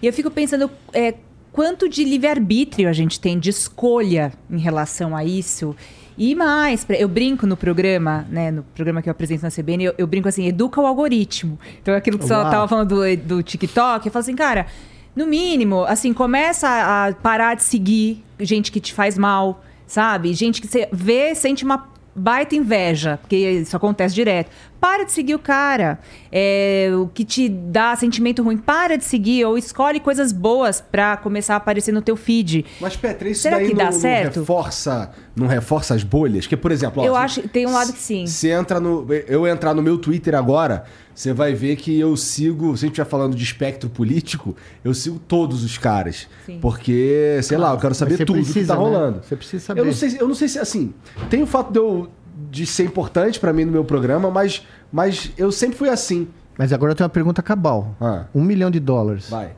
[0.00, 1.14] E eu fico pensando é,
[1.52, 5.74] quanto de livre-arbítrio a gente tem de escolha em relação a isso.
[6.16, 8.50] E mais, eu brinco no programa, né?
[8.50, 11.58] No programa que eu apresento na CBN, eu, eu brinco assim, educa o algoritmo.
[11.82, 12.50] Então, aquilo que você Uau.
[12.50, 14.66] tava falando do, do TikTok, eu falo assim, cara,
[15.14, 20.32] no mínimo, assim, começa a parar de seguir gente que te faz mal, sabe?
[20.34, 24.50] Gente que você vê, sente uma baita inveja, porque isso acontece direto.
[24.80, 25.98] para de seguir o cara.
[26.30, 29.44] É, o que te dá sentimento ruim, para de seguir.
[29.46, 32.66] Ou escolhe coisas boas pra começar a aparecer no teu feed.
[32.80, 34.40] Mas, Petra, isso Será daí que não, dá não certo?
[34.40, 36.46] reforça, não reforça as bolhas?
[36.46, 38.26] Que, por exemplo, ó, Eu se- acho que tem um lado que sim.
[38.26, 39.06] Se entra no.
[39.26, 40.84] Eu entrar no meu Twitter agora,
[41.14, 42.76] você vai ver que eu sigo.
[42.76, 46.26] Se a gente estiver falando de espectro político, eu sigo todos os caras.
[46.44, 46.58] Sim.
[46.60, 48.86] Porque, sei lá, eu quero saber tudo que precisa, tá né?
[48.86, 49.20] rolando.
[49.22, 49.80] Você precisa saber.
[49.80, 50.92] Eu não sei, se- eu não sei se assim.
[51.30, 52.08] Tem o fato de eu
[52.50, 56.26] de ser importante pra mim no meu programa, mas, mas eu sempre fui assim.
[56.58, 57.96] Mas agora eu tenho uma pergunta cabal.
[58.00, 59.28] Ah, Um milhão de dólares.
[59.30, 59.52] vai.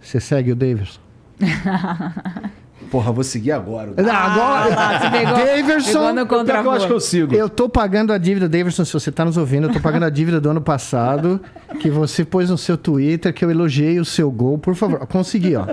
[0.00, 1.00] Você segue o Davidson?
[2.90, 3.92] Porra, vou seguir agora.
[3.98, 4.74] Ah, agora!
[4.74, 6.12] lá, você pegou- Daverson, pegou
[6.44, 7.34] no eu acho que eu sigo.
[7.34, 10.10] Eu tô pagando a dívida, Davidson, se você tá nos ouvindo, eu tô pagando a
[10.10, 11.40] dívida do ano passado,
[11.80, 14.58] que você pôs no seu Twitter, que eu elogiei o seu gol.
[14.58, 15.66] Por favor, consegui, ó.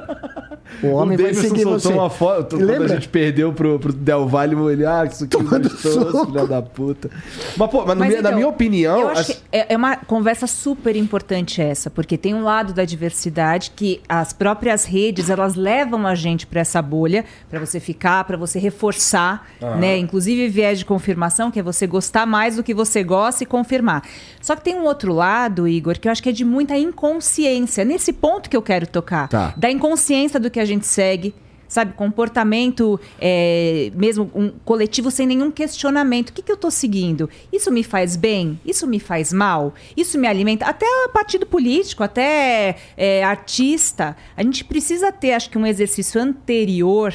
[0.84, 1.94] O homem o vai seguir soltou você.
[1.94, 2.86] uma foto quando Lembra?
[2.86, 6.26] a gente perdeu pro, pro Del Valle, ele, ah, isso aqui Tomando gostoso, soco.
[6.32, 7.10] filha da puta.
[7.58, 9.74] Mas, pô, mas, na Mas, minha- na então, minha opinião, Eu acho as- que é
[9.74, 14.86] é uma conversa super importante essa, porque tem um lado da diversidade que as próprias
[14.86, 19.48] redes elas levam a gente para essa bolha, para você ficar, para você reforçar,
[19.80, 19.98] né?
[19.98, 24.04] Inclusive viés de confirmação, que é você gostar mais do que você gosta e confirmar.
[24.42, 27.84] Só que tem um outro lado, Igor, que eu acho que é de muita inconsciência.
[27.86, 29.54] Nesse ponto que eu quero tocar, Tá.
[29.56, 31.36] da inconsciência do que a gente segue.
[31.68, 36.30] Sabe, comportamento é, mesmo um coletivo sem nenhum questionamento.
[36.30, 37.28] O que, que eu estou seguindo?
[37.52, 38.58] Isso me faz bem?
[38.64, 39.74] Isso me faz mal?
[39.98, 40.66] Isso me alimenta?
[40.66, 44.16] Até partido político, até é, artista.
[44.38, 47.14] A gente precisa ter, acho que, um exercício anterior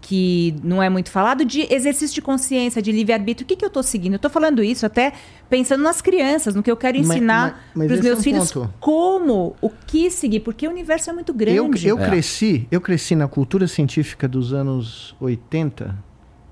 [0.00, 3.44] que não é muito falado, de exercício de consciência, de livre-arbítrio.
[3.44, 4.12] O que, que eu estou seguindo?
[4.12, 5.12] Eu estou falando isso até
[5.48, 8.52] pensando nas crianças, no que eu quero ensinar para os esse é meus um filhos
[8.52, 8.74] ponto.
[8.80, 11.86] como, o que seguir, porque o universo é muito grande.
[11.86, 12.08] Eu, eu É.
[12.08, 15.94] cresci, eu cresci na cultura científica dos anos 80,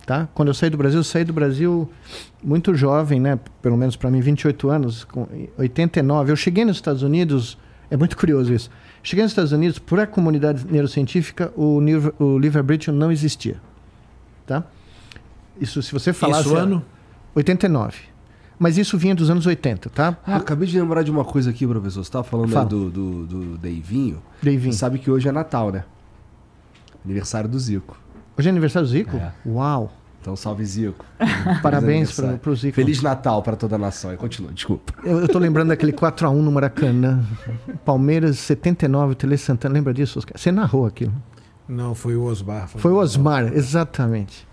[0.06, 0.28] tá?
[0.34, 1.90] Quando eu saí do Brasil, eu saí do Brasil
[2.42, 3.38] muito jovem, né?
[3.60, 5.26] Pelo menos para mim, 28 anos, com
[5.58, 6.30] 89.
[6.32, 7.58] Eu cheguei nos Estados Unidos,
[7.90, 8.70] é muito curioso isso.
[9.02, 11.78] Cheguei nos Estados Unidos, por a comunidade neurocientífica, o,
[12.18, 13.56] o livre-arbítrio não existia,
[14.46, 14.64] tá?
[15.60, 16.46] Isso, se você falasse...
[16.48, 16.84] Isso ano?
[17.34, 18.13] 89.
[18.58, 20.16] Mas isso vinha dos anos 80, tá?
[20.26, 22.04] Ah, acabei de lembrar de uma coisa aqui, professor.
[22.04, 22.64] Você tava falando Fala.
[22.64, 24.22] aí do, do, do Deivinho.
[24.42, 24.72] Davinho.
[24.72, 25.84] Você sabe que hoje é Natal, né?
[27.04, 27.98] Aniversário do Zico.
[28.38, 29.16] Hoje é aniversário do Zico?
[29.16, 29.32] É.
[29.46, 29.92] Uau!
[30.20, 31.04] Então, salve Zico.
[31.62, 32.74] Parabéns pro, pro Zico.
[32.74, 34.12] Feliz Natal pra toda a nação.
[34.12, 34.94] E continua, desculpa.
[35.04, 37.22] Eu, eu tô lembrando daquele 4x1 no Maracanã.
[37.84, 39.74] Palmeiras 79, o Tele Santana.
[39.74, 40.38] Lembra disso, Oscar?
[40.38, 41.12] Você narrou aquilo.
[41.68, 42.68] Não, foi o Osmar.
[42.68, 44.46] Foi o Osmar, exatamente.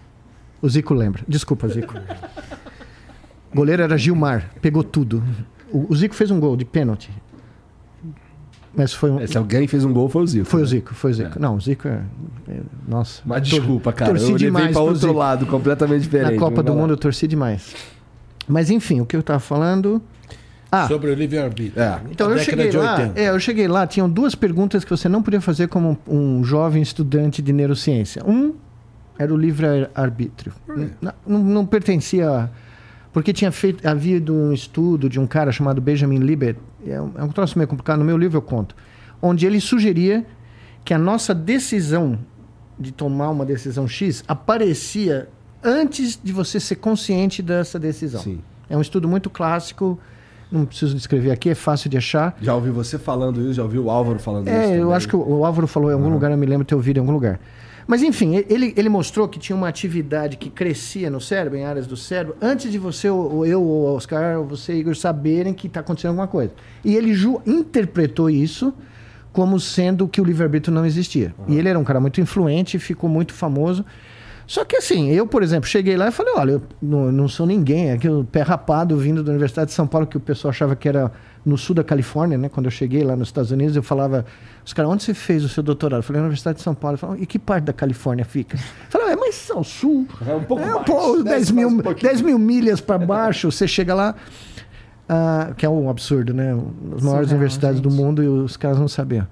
[0.61, 1.23] O Zico lembra.
[1.27, 1.93] Desculpa, Zico.
[3.53, 4.49] Goleiro era Gilmar.
[4.61, 5.23] Pegou tudo.
[5.71, 7.09] O, o Zico fez um gol de pênalti.
[8.73, 9.19] Mas foi um.
[9.19, 10.45] É, Se alguém fez um gol, foi o Zico.
[10.45, 10.69] Foi o né?
[10.69, 11.39] Zico, foi o Zico.
[11.39, 12.01] Não, o Zico é.
[12.47, 13.21] é- nossa.
[13.25, 14.11] Mas desculpa, cara.
[14.11, 15.13] torci Eu levei demais pra pro outro Zico.
[15.13, 16.33] lado, completamente diferente.
[16.33, 16.79] Na Copa do lá.
[16.79, 17.75] Mundo eu torci demais.
[18.47, 20.01] Mas enfim, o que eu tava falando.
[20.71, 21.83] Ah, Sobre o livre-arbítrio.
[21.83, 21.99] É.
[22.09, 23.19] Então eu cheguei de lá, 80.
[23.19, 26.43] é, eu cheguei lá, tinham duas perguntas que você não podia fazer como um, um
[26.45, 28.23] jovem estudante de neurociência.
[28.25, 28.53] Um
[29.19, 30.53] era o livre-arbítrio.
[31.01, 32.49] Não, não, não pertencia.
[33.14, 33.86] Porque tinha feito.
[33.88, 37.68] Havia um estudo de um cara chamado Benjamin Libet, é um, é um troço meio
[37.68, 38.76] complicado, no meu livro eu conto,
[39.22, 40.26] onde ele sugeria
[40.84, 42.18] que a nossa decisão
[42.80, 45.30] de tomar uma decisão X aparecia
[45.64, 48.22] antes de você ser consciente dessa decisão.
[48.22, 48.39] Sim.
[48.70, 49.99] É um estudo muito clássico,
[50.51, 52.36] não preciso descrever aqui, é fácil de achar.
[52.41, 54.55] Já ouvi você falando isso, já ouvi o Álvaro falando isso.
[54.55, 56.70] É, eu acho que o o Álvaro falou em algum lugar, eu me lembro de
[56.70, 57.39] ter ouvido em algum lugar.
[57.88, 61.88] Mas enfim, ele, ele mostrou que tinha uma atividade que crescia no cérebro, em áreas
[61.88, 65.79] do cérebro, antes de você, ou eu, ou Oscar, ou você, Igor, saberem que está
[65.79, 66.51] acontecendo alguma coisa.
[66.84, 67.11] E ele
[67.45, 68.73] interpretou isso
[69.32, 71.34] como sendo que o livre-arbítrio não existia.
[71.47, 73.86] E ele era um cara muito influente, ficou muito famoso.
[74.45, 77.45] Só que assim, eu, por exemplo, cheguei lá e falei, olha, eu não, não sou
[77.45, 80.75] ninguém, aqui o pé rapado vindo da Universidade de São Paulo, que o pessoal achava
[80.75, 81.09] que era
[81.45, 82.49] no sul da Califórnia, né?
[82.49, 84.25] Quando eu cheguei lá nos Estados Unidos, eu falava,
[84.63, 85.99] os caras, onde você fez o seu doutorado?
[85.99, 86.97] Eu falei, na Universidade de São Paulo.
[86.97, 88.57] Falei, e que parte da Califórnia fica?
[88.57, 90.07] Eu falei, é, mas ao sul.
[90.25, 92.09] É um pouco é, mais, pô, desce 10 mais mil, um pouquinho.
[92.09, 94.15] 10 mil milhas para baixo, você chega lá,
[95.09, 96.51] ah, que é um absurdo, né?
[96.51, 99.27] As maiores Surreal, universidades do mundo e os caras não sabiam.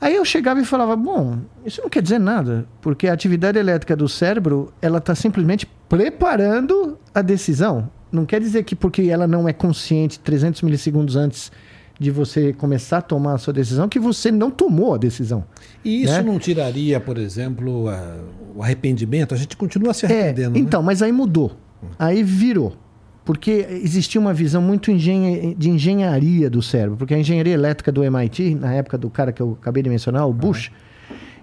[0.00, 3.96] Aí eu chegava e falava, bom, isso não quer dizer nada, porque a atividade elétrica
[3.96, 7.90] do cérebro, ela está simplesmente preparando a decisão.
[8.10, 11.52] Não quer dizer que porque ela não é consciente 300 milissegundos antes
[12.00, 15.44] de você começar a tomar a sua decisão, que você não tomou a decisão.
[15.84, 16.22] E isso né?
[16.22, 18.18] não tiraria, por exemplo, a-
[18.54, 19.34] o arrependimento?
[19.34, 20.50] A gente continua se É, arrependendo.
[20.54, 20.58] né?
[20.60, 21.52] então, mas aí mudou.
[21.98, 22.76] Aí virou.
[23.24, 26.96] Porque existia uma visão muito engenha- de engenharia do cérebro.
[26.96, 30.26] Porque a engenharia elétrica do MIT, na época do cara que eu acabei de mencionar,
[30.26, 30.70] o Bush,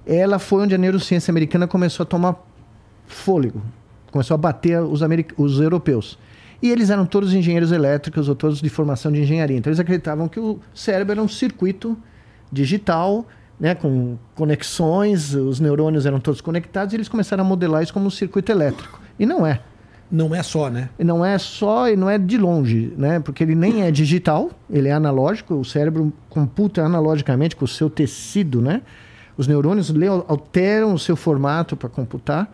[0.06, 2.36] ela foi onde a neurociência americana começou a tomar
[3.06, 3.62] fôlego.
[4.12, 5.02] Começou a bater os,
[5.38, 6.18] os europeus.
[6.66, 9.56] E eles eram todos engenheiros elétricos ou todos de formação de engenharia.
[9.56, 11.96] Então eles acreditavam que o cérebro era um circuito
[12.52, 13.24] digital,
[13.60, 18.08] né, com conexões, os neurônios eram todos conectados e eles começaram a modelar isso como
[18.08, 19.00] um circuito elétrico.
[19.20, 19.60] E não é.
[20.10, 20.90] Não é só, né?
[20.98, 23.20] E não é só e não é de longe, né?
[23.20, 27.92] Porque ele nem é digital, ele é analógico, o cérebro computa analogicamente com o seu
[27.92, 28.82] tecido, né?
[29.38, 29.94] Os neurônios
[30.28, 32.52] alteram o seu formato para computar.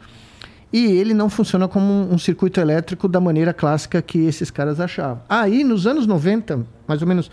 [0.71, 4.79] E ele não funciona como um, um circuito elétrico da maneira clássica que esses caras
[4.79, 5.21] achavam.
[5.27, 7.29] Aí, nos anos 90, mais ou menos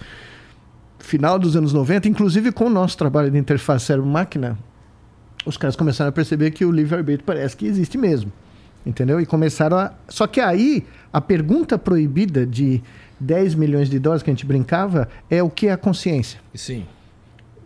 [0.98, 4.58] final dos anos 90, inclusive com o nosso trabalho de interface cérebro-máquina,
[5.46, 8.32] os caras começaram a perceber que o livre-arbítrio parece que existe mesmo.
[8.84, 9.20] Entendeu?
[9.20, 9.92] E começaram a.
[10.08, 12.82] Só que aí, a pergunta proibida de
[13.20, 16.40] 10 milhões de dólares que a gente brincava é o que é a consciência.
[16.54, 16.86] Sim.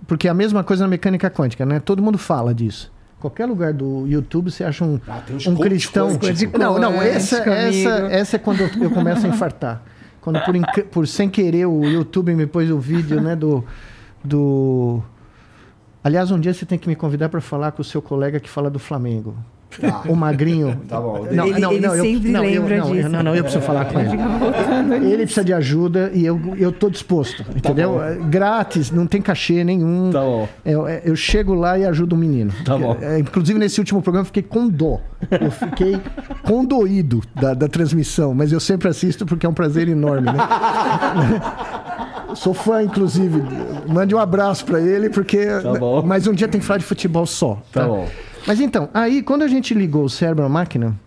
[0.06, 1.80] Porque é a mesma coisa na mecânica quântica, né?
[1.80, 2.91] Todo mundo fala disso.
[3.22, 6.18] Qualquer lugar do YouTube você acha um, Ah, um cristão.
[6.58, 9.80] Não, não, essa, essa, essa é quando eu, começo a infartar.
[10.20, 13.64] Quando por, por sem querer o YouTube me pôs o vídeo, né, do.
[14.24, 15.00] do...
[16.02, 18.50] Aliás, um dia você tem que me convidar para falar com o seu colega que
[18.50, 19.36] fala do Flamengo.
[19.80, 20.02] Tá.
[20.08, 20.80] O magrinho.
[20.88, 21.26] Tá bom.
[21.30, 23.08] Não, Ele- não, ele não, eu- sempre não, eu- lembra não, eu- disso.
[23.08, 25.06] Não, não, eu preciso falar com ele.
[25.12, 27.92] Ele precisa de ajuda e eu, eu tô disposto, entendeu?
[27.94, 28.02] bom.
[28.02, 30.10] É Grátis, não tem cachê nenhum.
[30.12, 30.48] Tá bom.
[30.64, 32.52] Eu, é, eu chego lá e ajudo o menino.
[32.64, 32.96] Tá bom.
[33.00, 35.00] É, inclusive, nesse último programa, eu fiquei com dó.
[35.30, 35.98] Eu fiquei
[36.42, 40.38] condoído da, da transmissão, mas eu sempre assisto porque é um prazer enorme, né?
[42.34, 43.42] Sou fã, inclusive.
[43.86, 45.44] Mande um abraço pra ele, porque.
[45.62, 46.02] Tá bom.
[46.02, 47.58] Mas um dia tem que falar de futebol só.
[47.72, 48.08] Tá bom.
[48.46, 50.98] Mas então, aí quando a gente ligou o cérebro à máquina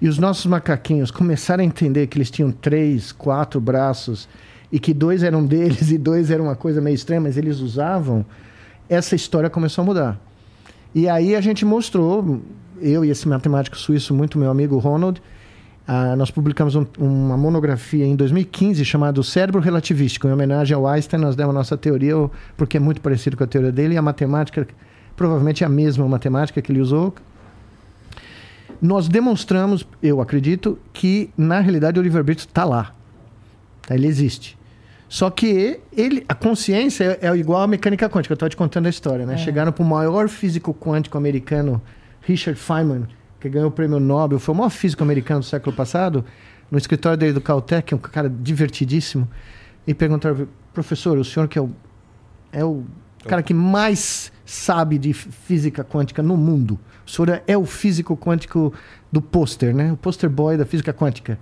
[0.00, 4.28] e os nossos macaquinhos começaram a entender que eles tinham três, quatro braços
[4.72, 8.24] e que dois eram deles e dois eram uma coisa meio estranha, mas eles usavam,
[8.88, 10.20] essa história começou a mudar.
[10.94, 12.40] E aí a gente mostrou,
[12.80, 15.20] eu e esse matemático suíço, muito meu amigo Ronald,
[15.86, 21.18] ah, nós publicamos um- uma monografia em 2015 chamada Cérebro Relativístico, em homenagem ao Einstein.
[21.20, 22.14] Nós demos a nossa teoria,
[22.58, 24.66] porque é muito parecido com a teoria dele, e a matemática
[25.18, 27.12] provavelmente é a mesma matemática que ele usou.
[28.80, 32.94] Nós demonstramos, eu acredito, que na realidade o livre-arbítrio está lá.
[33.82, 33.96] Tá?
[33.96, 34.56] Ele existe.
[35.08, 38.32] Só que ele, a consciência é, é igual à mecânica quântica.
[38.32, 39.36] Eu estou te contando a história, né?
[39.38, 41.82] Chegaram para o maior físico quântico americano,
[42.20, 43.08] Richard Feynman,
[43.40, 46.24] que ganhou o prêmio Nobel, foi o maior físico americano do século passado,
[46.70, 49.26] no escritório dele do Caltech, um cara divertidíssimo,
[49.84, 51.70] e perguntaram, professor, o senhor que é o,
[52.52, 52.84] é o
[53.26, 58.72] cara que mais sabe de física quântica no mundo, o senhor é o físico quântico
[59.12, 59.92] do pôster, né?
[59.92, 61.38] O poster boy da física quântica.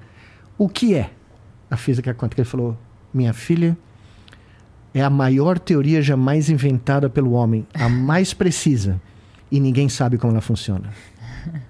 [0.59, 1.11] O que é
[1.71, 2.41] a física quântica?
[2.43, 2.77] Ele falou,
[3.15, 3.79] minha filha,
[4.93, 9.01] é a maior teoria jamais inventada pelo homem, a mais precisa,
[9.53, 10.91] e ninguém sabe como ela funciona.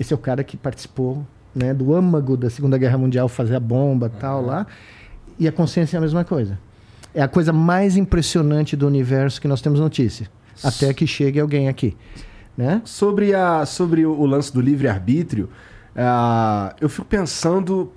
[0.00, 3.60] Esse é o cara que participou né, do âmago da Segunda Guerra Mundial, fazer a
[3.60, 4.66] bomba e tal lá.
[5.38, 6.58] E a consciência é a mesma coisa.
[7.14, 10.28] É a coisa mais impressionante do universo que nós temos notícia.
[10.62, 11.96] Até que chegue alguém aqui.
[12.56, 12.82] Né?
[12.84, 15.48] Sobre, a, sobre o, lance do livre-arbítrio,
[15.96, 17.90] ah, eu fico pensando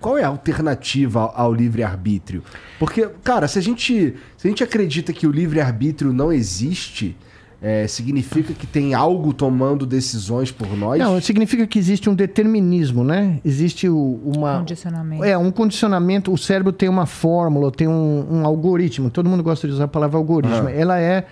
[0.00, 2.42] qual é a alternativa ao, ao livre-arbítrio.
[2.78, 7.16] Porque, cara, se a, gente, se a gente acredita que o livre-arbítrio não existe,
[7.60, 10.98] é, significa que tem algo tomando decisões por nós?
[11.00, 13.40] Não, significa que existe um determinismo, né?
[13.44, 14.58] Existe o- uma.
[14.58, 15.24] Condicionamento.
[15.24, 16.32] É, um condicionamento.
[16.32, 19.10] O cérebro tem uma fórmula, tem um, um algoritmo.
[19.10, 20.68] Todo mundo gosta de usar a palavra algoritmo.
[20.68, 20.72] Ah.
[20.72, 21.26] Ela é.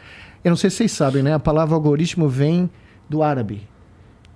[0.45, 1.33] Eu não sei se vocês sabem, né?
[1.35, 2.69] A palavra algoritmo vem
[3.09, 3.63] do árabe.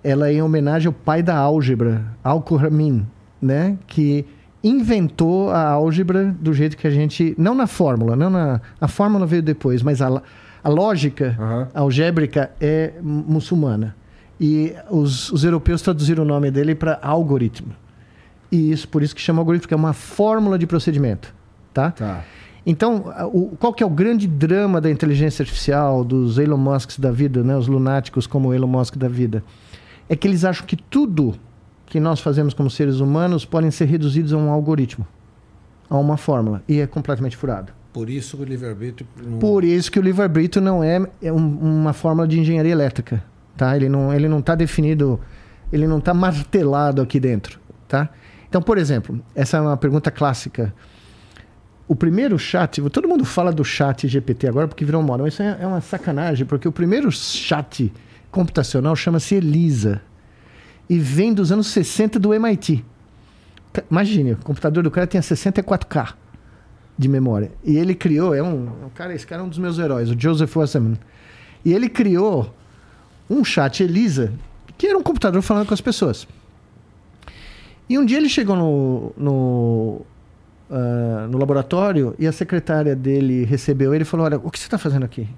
[0.03, 3.07] Ela é em homenagem ao pai da álgebra, Al-Khwarizmi,
[3.43, 3.77] né?
[3.87, 4.25] Que
[4.63, 7.35] inventou a álgebra do jeito que a gente.
[7.37, 8.61] Não na fórmula, não na.
[8.81, 10.23] A fórmula veio depois, mas a,
[10.63, 11.69] a lógica Aham.
[11.75, 13.97] algébrica é mu- muçulmana.
[14.41, 17.73] E os, os europeus traduziram o nome dele para algoritmo.
[18.51, 21.35] E isso, por isso que chama algoritmo, que é uma fórmula de procedimento.
[21.75, 21.91] Tá?
[21.93, 22.25] Tá.
[22.67, 27.11] Então, o, qual que é o grande drama da inteligência artificial, dos Elon Musks da
[27.11, 27.57] vida, né?
[27.57, 29.43] os lunáticos como o Elon Musk da vida?
[30.09, 31.35] É que eles acham que tudo
[31.87, 35.07] que nós fazemos como seres humanos podem ser reduzidos a um algoritmo,
[35.89, 36.63] a uma fórmula.
[36.69, 37.73] E é completamente furado.
[37.93, 39.09] Por isso o livre-arbítrio.
[39.21, 43.23] não- Por isso que o livre-arbítrio não é, é um- uma fórmula de engenharia elétrica,
[43.57, 43.75] tá?
[43.77, 45.19] Ele não ele não está definido,
[45.73, 48.09] ele não está martelado aqui dentro, tá?
[48.49, 50.73] Então, por exemplo, essa é uma pergunta clássica.
[51.89, 55.43] O primeiro chat, todo mundo fala do chat GPT agora porque virou moda, mas isso
[55.43, 57.93] é é uma sacanagem, porque o primeiro chat
[58.31, 60.01] computacional chama-se Elisa
[60.89, 62.85] e vem dos anos 60 do MIT.
[63.91, 66.15] Imagine, o computador do cara tinha 64K
[67.01, 67.51] de memória.
[67.65, 70.11] E ele criou, é um, é um cara, esse cara é um dos meus heróis,
[70.11, 70.99] o Joseph Wasserman.
[71.65, 72.55] E ele criou
[73.29, 74.35] um chat Elisa,
[74.77, 76.29] que era um computador falando com as pessoas.
[77.89, 80.03] E um dia ele chegou no, no,
[80.71, 84.67] ah, no laboratório e a secretária dele recebeu ele e falou: Olha, o que você
[84.67, 85.23] está fazendo aqui?
[85.23, 85.29] Eu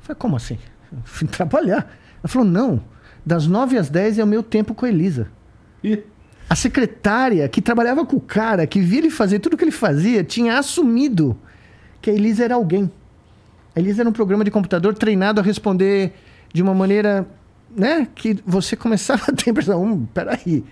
[0.00, 0.58] falei: Como assim?
[1.04, 1.96] Fui trabalhar.
[2.18, 2.82] Ela falou: Não,
[3.24, 5.28] das 9 às 10 é o meu tempo com a Elisa.
[5.82, 6.02] Ih,
[6.48, 10.22] A secretária que trabalhava com o cara, que via ele fazer tudo que ele fazia,
[10.22, 11.36] tinha assumido
[12.00, 12.90] que a Elisa era alguém.
[13.74, 16.12] A Elisa era um programa de computador treinado a responder
[16.52, 17.26] de uma maneira,
[17.74, 20.64] né, que você começava a ter a impressão, hum, peraí,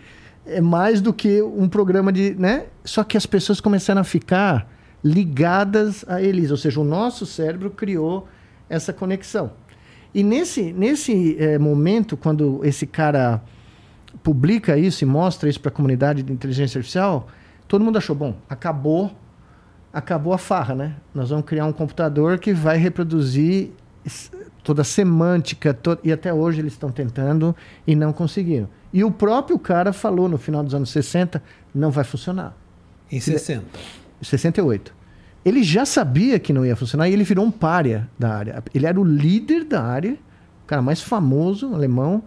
[0.47, 2.65] é mais do que um programa de, né?
[2.85, 4.69] Só que as pessoas começaram a ficar
[5.03, 8.29] ligadas a Elisa, ou seja, o nosso cérebro criou
[8.69, 9.53] essa conexão.
[10.15, 13.43] E nesse, nesse eh, momento, quando esse cara
[14.23, 17.29] publica isso e mostra isso para a comunidade de inteligência artificial,
[17.69, 19.13] todo mundo achou, bom, acabou,
[19.93, 20.95] acabou a farra, né?
[21.15, 23.71] Nós vamos criar um computador que vai reproduzir
[24.63, 27.55] toda a semântica, to- e até hoje eles estão tentando
[27.87, 28.69] e não conseguiram.
[28.93, 31.43] E o próprio cara falou no final dos anos 60,
[31.75, 32.55] não vai funcionar.
[33.11, 33.65] Em 60.
[34.21, 34.95] 68.
[35.45, 38.63] Ele já sabia que não ia funcionar e ele virou um párea da área.
[38.75, 40.13] Ele era o líder da área,
[40.63, 42.23] o cara mais famoso, um alemão,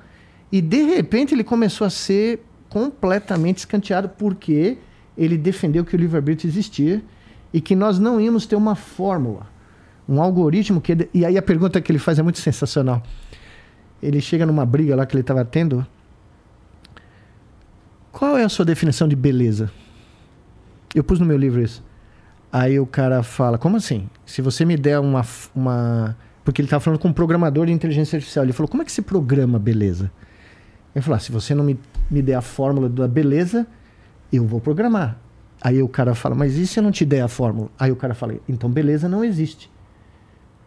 [0.51, 4.77] e de repente ele começou a ser completamente escanteado porque
[5.17, 7.03] ele defendeu que o livre-arbítrio existia
[7.53, 9.47] e que nós não íamos ter uma fórmula,
[10.07, 11.09] um algoritmo que...
[11.13, 13.01] E aí a pergunta que ele faz é muito sensacional.
[14.01, 15.85] Ele chega numa briga lá que ele estava tendo.
[18.11, 19.71] Qual é a sua definição de beleza?
[20.93, 21.83] Eu pus no meu livro isso.
[22.51, 24.09] Aí o cara fala, como assim?
[24.25, 25.25] Se você me der uma.
[25.55, 26.15] uma...
[26.43, 28.45] Porque ele estava falando com um programador de inteligência artificial.
[28.45, 30.11] Ele falou, como é que se programa beleza?
[30.95, 31.77] Ele falou, ah, se você não me,
[32.09, 33.67] me der a fórmula da beleza,
[34.31, 35.17] eu vou programar.
[35.61, 37.69] Aí o cara fala, mas e se eu não te der a fórmula?
[37.77, 39.69] Aí o cara fala, então beleza não existe.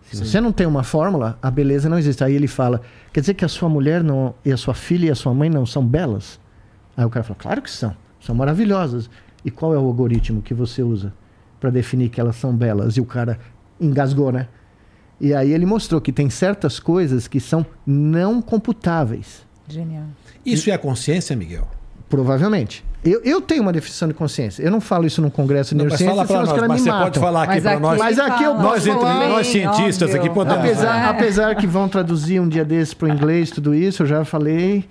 [0.02, 2.24] Se você não tem uma fórmula, a beleza não existe.
[2.24, 2.80] Aí ele fala,
[3.12, 5.50] quer dizer que a sua mulher não, e a sua filha e a sua mãe
[5.50, 6.40] não são belas?
[6.96, 9.10] Aí o cara fala, claro que são, são maravilhosas.
[9.44, 11.12] E qual é o algoritmo que você usa
[11.60, 12.96] para definir que elas são belas?
[12.96, 13.38] E o cara
[13.80, 14.48] engasgou, né?
[15.20, 19.46] E aí ele mostrou que tem certas coisas que são não computáveis.
[19.68, 20.04] Genial.
[20.44, 21.68] Isso é a consciência, Miguel?
[22.08, 22.84] Provavelmente.
[23.04, 24.62] Eu, eu tenho uma definição de consciência.
[24.62, 26.88] Eu não falo isso num congresso de Não, mas neurociência, fala senão nós, mas você
[26.88, 27.04] matam.
[27.04, 27.98] pode falar aqui para aqui- nós.
[27.98, 28.62] Mas aqui eu fala.
[28.62, 29.28] Nós, entre falar.
[29.28, 30.34] nós cientistas aqui, óbvio.
[30.34, 31.10] podemos Apesar, falar.
[31.10, 34.84] apesar que vão traduzir um dia desses para o inglês, tudo isso, eu já falei,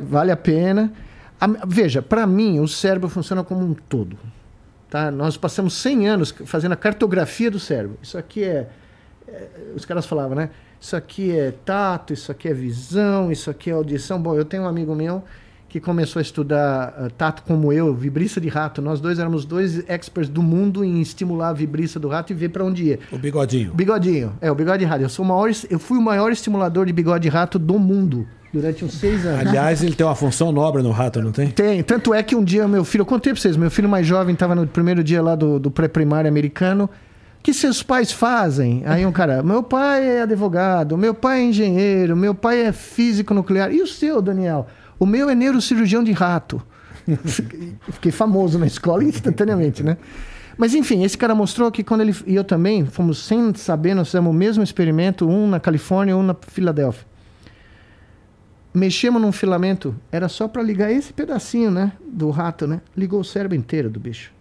[0.00, 0.92] vale a pena.
[1.40, 4.16] A- veja, para mim, o cérebro funciona como um todo.
[4.88, 5.10] Tá?
[5.10, 7.98] Nós passamos 100 anos fazendo a cartografia do cérebro.
[8.02, 8.68] Isso aqui é,
[9.28, 10.48] é- Os caras falavam, né?
[10.82, 14.20] Isso aqui é tato, isso aqui é visão, isso aqui é audição.
[14.20, 15.22] Bom, eu tenho um amigo meu
[15.68, 18.82] que começou a estudar ah, tato como eu, vibriça de rato.
[18.82, 22.48] Nós dois éramos dois experts do mundo em estimular a vibriça do rato e ver
[22.48, 22.98] para onde ia.
[23.12, 23.72] O bigodinho.
[23.72, 24.32] Bigodinho.
[24.40, 25.02] É, o bigode de rato.
[25.02, 28.26] Eu, sou o maior, eu fui o maior estimulador de bigode de rato do mundo
[28.52, 29.46] durante uns seis anos.
[29.46, 31.48] Aliás, ele tem uma função nobre no rato, não tem?
[31.48, 31.80] Tem.
[31.84, 34.34] Tanto é que um dia meu filho, eu contei pra vocês, meu filho mais jovem
[34.34, 36.90] estava no primeiro dia lá do, do pré-primário americano.
[37.42, 38.82] Que seus pais fazem?
[38.86, 43.34] Aí um cara, meu pai é advogado, meu pai é engenheiro, meu pai é físico
[43.34, 43.72] nuclear.
[43.72, 44.68] E o seu, Daniel?
[44.98, 46.62] O meu é neurocirurgião de rato.
[47.90, 49.96] Fiquei famoso na escola instantaneamente, né?
[50.56, 54.08] Mas enfim, esse cara mostrou que quando ele e eu também fomos sem saber, nós
[54.08, 57.06] fizemos o mesmo experimento, um na Califórnia, um na Filadélfia.
[58.72, 62.80] Mexemos num filamento, era só para ligar esse pedacinho, né, do rato, né?
[62.96, 64.32] Ligou o cérebro inteiro do bicho.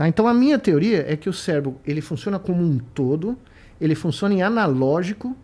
[0.00, 0.08] Tá?
[0.08, 3.36] Então a minha teoria é que o cérebro, ele funciona como um todo,
[3.78, 5.36] ele funciona em analógico,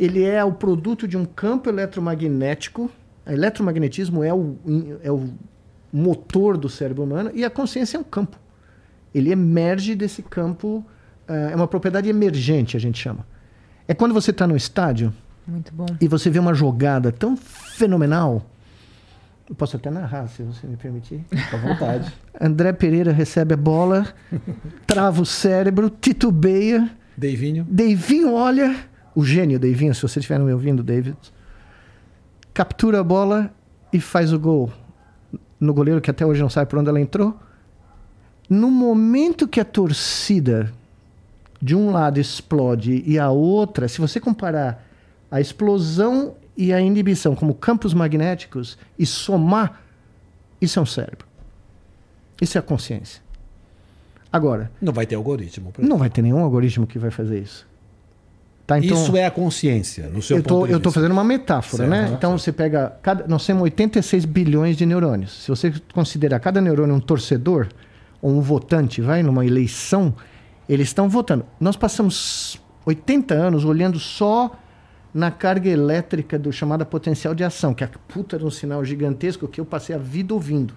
[0.00, 2.90] ele é o produto de um campo eletromagnético.
[3.26, 4.56] O eletromagnetismo é o,
[5.02, 5.28] é o
[5.92, 8.38] motor do cérebro humano e a consciência é um campo.
[9.14, 10.82] Ele emerge desse campo,
[11.28, 13.26] eh, é uma propriedade emergente, a gente chama.
[13.86, 15.12] É quando você está no estádio
[16.00, 18.42] e você vê uma jogada tão fenomenal.
[19.48, 21.24] Eu posso até narrar, se você me permitir.
[21.52, 22.12] À vontade.
[22.40, 24.06] André Pereira recebe a bola,
[24.86, 26.90] trava o cérebro, titubeia.
[27.16, 27.66] Deivinho.
[27.68, 28.76] Deivinho olha,
[29.14, 31.16] o gênio Deivinho, se você estiver me ouvindo, David,
[32.54, 33.52] captura a bola
[33.92, 34.72] e faz o gol
[35.62, 37.38] no goleiro que até hoje não sabe por onde ela entrou.
[38.50, 40.72] No momento que a torcida
[41.60, 44.84] de um lado explode e a outra, se você comparar
[45.30, 49.80] a explosão e a inibição como campos magnéticos e somar,
[50.60, 51.26] isso é um cérebro.
[52.40, 53.22] Isso é a consciência.
[54.32, 55.72] Agora, Não vai ter algoritmo.
[55.78, 57.66] não vai ter nenhum algoritmo que vai fazer isso.
[58.66, 60.90] Tá, então, Isso é a consciência, no seu eu tô, ponto de eu vista.
[60.92, 62.02] fazendo uma metáfora, Certo, né?
[62.02, 62.14] certo.
[62.14, 62.96] Então você pega.
[63.02, 65.42] Cada, nós temos 86 bilhões de neurônios.
[65.44, 67.68] Se você considerar cada neurônio um torcedor
[68.22, 70.14] ou um votante, vai numa eleição,
[70.68, 71.44] eles estão votando.
[71.60, 74.56] Nós passamos 80 anos olhando só
[75.14, 78.84] na carga elétrica do chamada potencial de ação, que é a puta de um sinal
[78.84, 80.74] gigantesco que eu passei a vida ouvindo.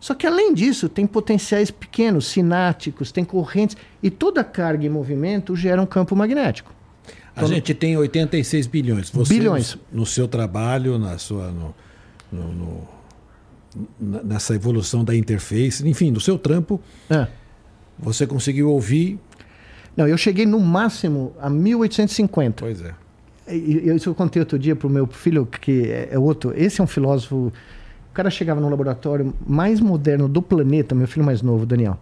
[0.00, 5.54] Só que além disso, tem potenciais pequenos, sináticos, tem correntes, e toda carga e movimento
[5.54, 6.72] gera um campo magnético.
[7.36, 9.10] A gente tem 86 bilhões.
[9.10, 9.74] Você, Bilhões.
[9.92, 11.74] No, no seu trabalho, na sua, no-
[12.32, 12.88] no-
[14.00, 17.28] nessa evolução da interface, enfim, no seu trampo, É.
[17.98, 19.18] você conseguiu ouvir.
[19.96, 22.64] Não, eu cheguei no máximo a 1850.
[22.64, 22.94] Pois é.
[23.52, 26.52] E- e- Isso eu contei outro dia para o meu filho, que é é outro.
[26.56, 27.52] Esse é um filósofo.
[28.10, 31.98] O cara chegava no laboratório mais moderno do planeta, meu filho mais novo, Daniel.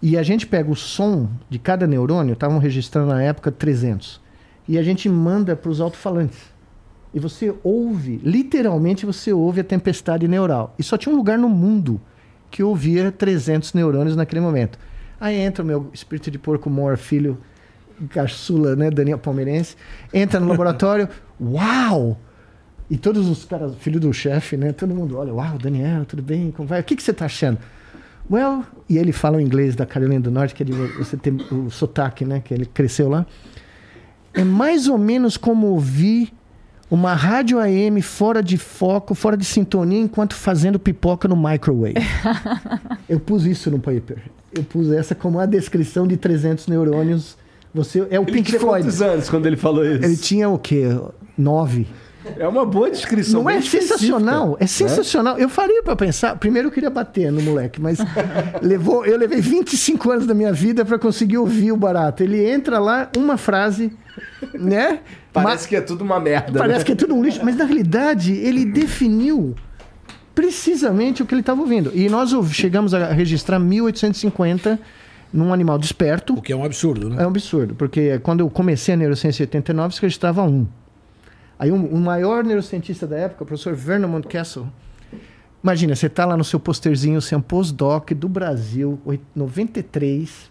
[0.00, 4.20] E a gente pega o som de cada neurônio, estavam registrando na época 300.
[4.66, 6.38] E a gente manda para os alto-falantes.
[7.12, 10.74] E você ouve, literalmente você ouve a tempestade neural.
[10.78, 12.00] E só tinha um lugar no mundo
[12.50, 14.78] que ouvia 300 neurônios naquele momento.
[15.20, 17.36] Aí entra o meu espírito de porco mor, filho
[18.10, 19.76] caçula, né, Daniel Palmeirense,
[20.12, 21.08] entra no laboratório,
[21.40, 22.18] uau!
[22.90, 26.50] E todos os caras, filho do chefe, né, todo mundo olha, uau, Daniel, tudo bem?
[26.50, 26.80] Como vai?
[26.80, 27.58] O que, que você está achando?
[28.30, 31.70] Well, e ele fala o inglês da Carolina do Norte, que de você tem o
[31.70, 33.26] sotaque, né, que ele cresceu lá.
[34.34, 36.32] É mais ou menos como ouvir
[36.90, 41.94] uma rádio AM fora de foco, fora de sintonia, enquanto fazendo pipoca no microwave.
[43.08, 44.18] Eu pus isso no paper.
[44.54, 47.36] Eu pus essa como a descrição de 300 neurônios.
[47.74, 48.84] Você é o Ele Pink tinha Floyd.
[48.84, 50.04] quantos anos quando ele falou isso?
[50.04, 50.84] Ele tinha o quê?
[51.36, 51.86] Nove.
[52.36, 53.42] É uma boa descrição.
[53.42, 54.56] Não é sensacional?
[54.58, 54.66] É né?
[54.66, 55.38] sensacional.
[55.38, 56.36] Eu faria pra pensar.
[56.36, 57.98] Primeiro eu queria bater no moleque, mas
[58.60, 62.22] levou, eu levei 25 anos da minha vida pra conseguir ouvir o barato.
[62.22, 63.92] Ele entra lá, uma frase,
[64.52, 65.00] né?
[65.32, 66.58] Parece que é tudo uma merda.
[66.58, 66.84] Parece né?
[66.84, 69.54] que é tudo um lixo, mas na realidade ele definiu
[70.34, 71.90] precisamente o que ele estava ouvindo.
[71.94, 74.78] E nós chegamos a registrar 1850
[75.32, 76.34] num animal desperto.
[76.34, 77.22] O que é um absurdo, né?
[77.22, 80.66] É um absurdo, porque quando eu comecei a neurociência em 89, se registrava um.
[81.58, 84.66] Aí um, um maior neurocientista da época, o professor Vernon Mountcastle,
[85.62, 90.50] imagina, você está lá no seu posterzinho, você é um postdoc do Brasil, oit- 93,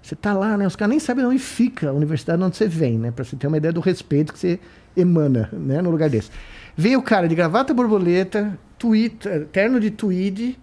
[0.00, 0.66] você está lá, né?
[0.66, 3.10] Os caras nem sabem onde fica a universidade onde você vem, né?
[3.10, 4.58] Para você ter uma ideia do respeito que você
[4.96, 5.80] emana, né?
[5.82, 6.30] No lugar desse.
[6.76, 9.16] Vem o cara de gravata borboleta, tweed,
[9.52, 10.58] terno de tweed,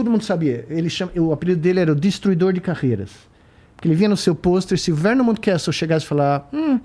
[0.00, 0.64] todo mundo sabia.
[0.70, 3.10] Ele chama, o apelido dele era o Destruidor de Carreiras.
[3.76, 6.80] Porque ele vinha no seu pôster, se o Vernon Mountcastle chegasse e falar, hum,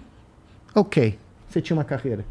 [0.74, 1.18] ok,
[1.50, 2.26] você tinha uma carreira.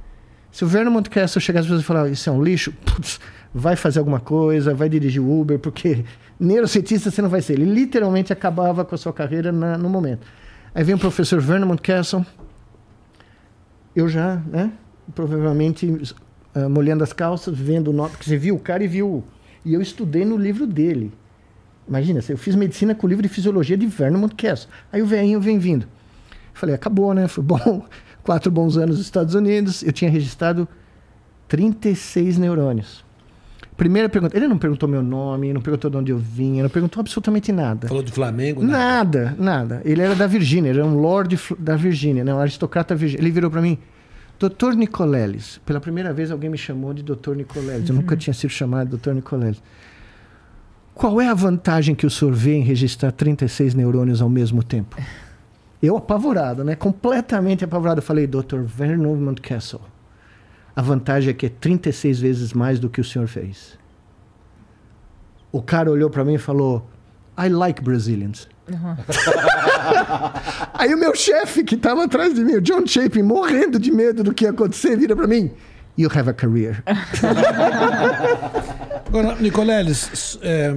[0.53, 3.19] Se o Vernon Mountcastle chegasse e falar, isso é um lixo, putz,
[3.55, 6.05] vai fazer alguma coisa, vai dirigir o Uber, porque
[6.39, 7.55] neurocientista você não vai ser.
[7.55, 10.27] Ele literalmente acabava com a sua carreira na- no momento.
[10.75, 12.25] Aí vem o professor Vernon Mountcastle,
[13.95, 14.73] eu já, né,
[15.15, 16.15] provavelmente
[16.55, 19.25] ah, molhando as calças, vendo o nome, porque você viu o cara e viu.
[19.65, 21.13] E eu estudei no livro dele.
[21.89, 24.71] Imagina, eu fiz medicina com o livro de fisiologia de Vernon Mountcastle.
[24.93, 25.87] Aí o velhinho vem vindo.
[26.53, 27.29] Falei, acabou, né?
[27.29, 27.85] Foi bom.
[28.23, 29.83] Quatro bons anos nos Estados Unidos.
[29.83, 30.67] Eu tinha registrado
[31.49, 33.05] 36 neurônios.
[33.77, 34.37] Primeira pergunta.
[34.37, 37.89] Ele não perguntou meu nome, não perguntou de onde eu vinha, não perguntou absolutamente nada.
[37.89, 38.73] Falou do Flamengo, né?
[38.73, 39.83] Nada, nada.
[39.85, 42.33] Ele era da Virgínia, ele era um lord da Virgínia, né?
[42.33, 43.21] um aristocrata virgínia.
[43.21, 43.77] Ele virou para mim,
[44.45, 45.59] Doutor Nicoleles.
[45.65, 47.89] Pela primeira vez alguém me chamou de Doutor Nicoleles.
[47.89, 49.63] Eu nunca tinha sido chamado de Doutor Nicoleles.
[50.93, 55.01] Qual é a vantagem que o senhor vê em registrar 36 neurônios ao mesmo tempo?
[55.83, 56.77] Eu apavorado, né?
[56.77, 58.01] Completamente apavorado.
[58.01, 58.61] Eu falei, Dr.
[58.67, 59.81] Vernon Mountcastle,
[60.77, 63.79] a vantagem é que é 36 vezes mais do que o senhor fez.
[65.51, 66.87] O cara olhou para mim e falou,
[67.37, 68.49] I like Brazilians.
[70.75, 74.23] Aí o meu chefe que estava atrás de mim, o John Chapin, morrendo de medo
[74.23, 75.51] do que ia acontecer, vira para mim.
[75.97, 76.83] You have a career.
[79.07, 80.73] Agora, Nicoleles, é,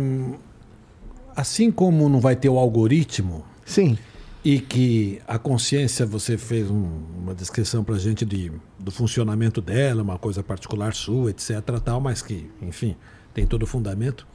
[1.36, 3.98] assim como não vai ter o algoritmo Sim.
[4.44, 10.04] e que a consciência, você fez um- uma descrição pra gente de, do funcionamento dela,
[10.04, 11.62] uma coisa particular sua, etc.
[11.84, 12.96] tal, mas que, enfim,
[13.34, 14.28] tem todo o fundamento.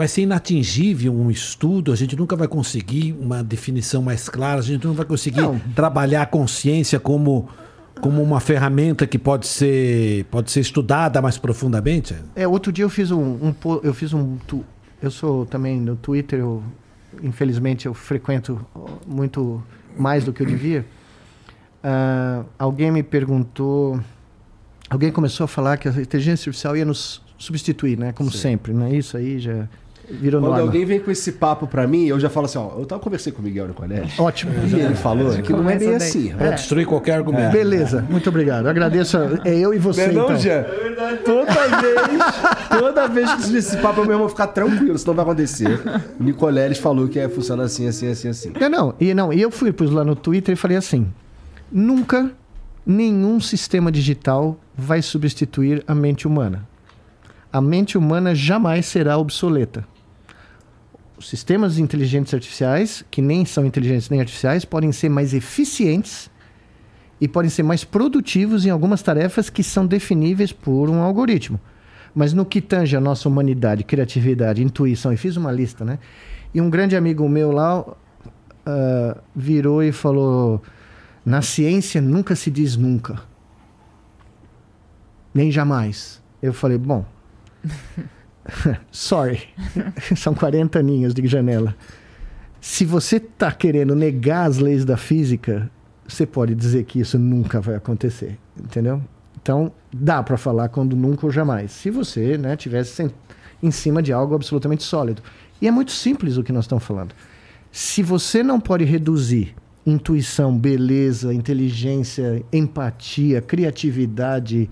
[0.00, 4.62] Vai ser inatingível um estudo, a gente nunca vai conseguir uma definição mais clara, a
[4.62, 5.58] gente não vai conseguir Não.
[5.74, 7.50] trabalhar a consciência como,
[8.00, 12.16] como uma ferramenta que pode ser, pode ser estudada mais profundamente.
[12.34, 14.64] É, outro dia eu fiz um, um eu fiz um tu-
[15.02, 16.62] eu sou também no Twitter, eu,
[17.22, 18.58] infelizmente eu frequento
[19.06, 19.62] muito
[19.98, 20.86] mais do que eu devia.
[21.84, 24.00] Ah, alguém me perguntou,
[24.88, 28.12] alguém começou a falar que a inteligência artificial ia nos substituir, né?
[28.12, 28.94] Como sempre, né?
[28.96, 29.68] Isso aí já
[30.10, 30.66] virou Quando norma.
[30.66, 33.34] alguém vem com esse papo pra mim, eu já falo assim, ó, eu tava conversando
[33.34, 34.18] com o Miguel Nicoleles.
[34.18, 34.52] Ótimo.
[34.66, 36.08] E ele falou que não é bem Começa daí.
[36.28, 36.34] assim.
[36.36, 37.52] Para destruir qualquer argumento.
[37.52, 38.66] Beleza, muito obrigado.
[38.66, 39.16] Agradeço.
[39.16, 40.08] a- É eu e você.
[40.08, 40.36] Não, então.
[40.38, 40.64] Jean?
[41.24, 45.80] Toda vez, toda vez que esse papo, eu mesmo vou ficar tranquilo, senão vai acontecer.
[46.18, 48.52] O Nicoleles falou que é, funciona assim, assim, assim, assim.
[48.60, 51.06] Não, não, e não, e eu fui pus lá no Twitter e falei assim:
[51.70, 52.30] nunca
[52.86, 56.68] nenhum sistema digital vai substituir a mente humana.
[57.52, 59.84] A mente humana jamais será obsoleta.
[61.20, 66.30] Os sistemas inteligentes artificiais, que nem são inteligentes nem artificiais, podem ser mais eficientes
[67.20, 71.60] e podem ser mais produtivos em algumas tarefas que são definíveis por um algoritmo.
[72.14, 75.98] Mas no que tange a nossa humanidade, criatividade, intuição, e fiz uma lista, né?
[76.54, 77.94] E um grande amigo meu lá uh,
[79.36, 80.62] virou e falou:
[81.22, 83.20] na ciência nunca se diz nunca,
[85.34, 86.22] nem jamais.
[86.42, 87.04] Eu falei: bom,
[88.90, 89.42] sorry,
[90.16, 91.74] são 40 aninhos de janela.
[92.60, 95.70] Se você está querendo negar as leis da física,
[96.06, 99.02] você pode dizer que isso nunca vai acontecer, entendeu?
[99.42, 101.72] Então, dá para falar quando nunca ou jamais.
[101.72, 103.10] Se você né, tivesse
[103.62, 105.22] em cima de algo absolutamente sólido.
[105.60, 107.14] E é muito simples o que nós estamos falando.
[107.70, 109.54] Se você não pode reduzir
[109.86, 114.68] intuição, beleza, inteligência, empatia, criatividade,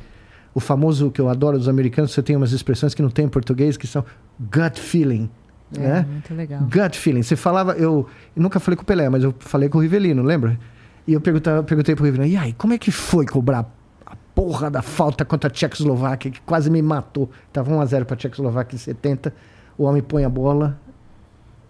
[0.55, 3.29] o famoso que eu adoro dos americanos, você tem umas expressões que não tem em
[3.29, 4.05] português, que são
[4.41, 5.31] gut feeling.
[5.77, 6.07] É, né?
[6.11, 6.61] muito legal.
[6.63, 7.23] Gut feeling.
[7.23, 10.23] Você falava, eu, eu nunca falei com o Pelé, mas eu falei com o Rivelino,
[10.23, 10.59] lembra?
[11.07, 13.67] E eu perguntei, perguntei pro Rivelino, e aí, como é que foi cobrar
[14.07, 17.31] a porra da falta contra a Tchecoslováquia, que quase me matou?
[17.53, 19.35] Tava 1x0 pra Tchecoslováquia em 70,
[19.77, 20.79] o homem põe a bola.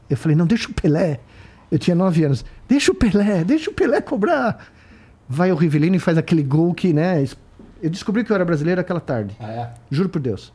[0.09, 1.20] Eu falei, não, deixa o Pelé.
[1.70, 2.45] Eu tinha 9 anos.
[2.66, 4.66] Deixa o Pelé, deixa o Pelé cobrar.
[5.29, 7.22] Vai o Rivelino e faz aquele gol que, né?
[7.83, 9.37] Eu descobri que eu era brasileiro aquela tarde.
[9.41, 9.70] Ah, é?
[9.91, 10.53] Juro por Deus.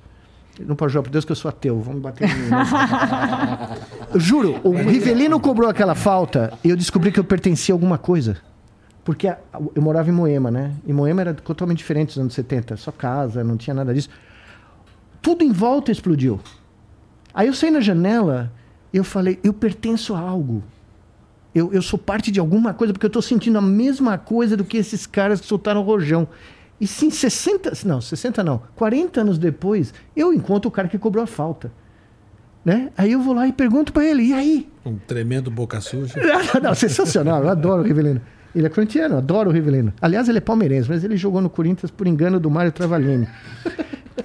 [0.60, 1.80] Eu não posso jurar por Deus que eu sou ateu.
[1.82, 2.50] Vamos bater em mim.
[4.20, 8.38] Juro, o Rivelino cobrou aquela falta e eu descobri que eu pertencia a alguma coisa.
[9.04, 9.38] Porque a-
[9.76, 10.72] eu morava em Moema, né?
[10.86, 12.78] E Moema era totalmente diferente dos anos 70.
[12.78, 14.10] Só casa, não tinha nada disso.
[15.22, 16.40] Tudo em volta explodiu.
[17.34, 18.52] Aí eu saí na janela
[18.94, 20.64] e eu falei, eu pertenço a algo.
[21.54, 24.64] Eu, eu sou parte de alguma coisa porque eu estou sentindo a mesma coisa do
[24.64, 26.28] que esses caras que soltaram o rojão.
[26.80, 31.24] E sim, 60, não, 60 não, 40 anos depois, eu encontro o cara que cobrou
[31.24, 31.72] a falta.
[32.66, 32.92] Né?
[32.98, 34.70] Aí eu vou lá e pergunto para ele, e aí?
[34.86, 36.16] Um tremendo boca suja.
[36.62, 38.22] não, sensacional, eu adoro o Rivelino.
[38.56, 39.94] Ele é corintiano, adoro o Rivelino.
[40.02, 43.28] Aliás, ele é palmeirense, mas ele jogou no Corinthians por engano do Mário Travalini,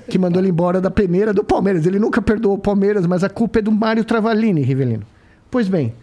[0.09, 1.87] que mandou ele embora da peneira do Palmeiras.
[1.87, 5.05] Ele nunca perdoou o Palmeiras, mas a culpa é do Mário Travalini, Rivelino.
[5.51, 5.95] Pois bem,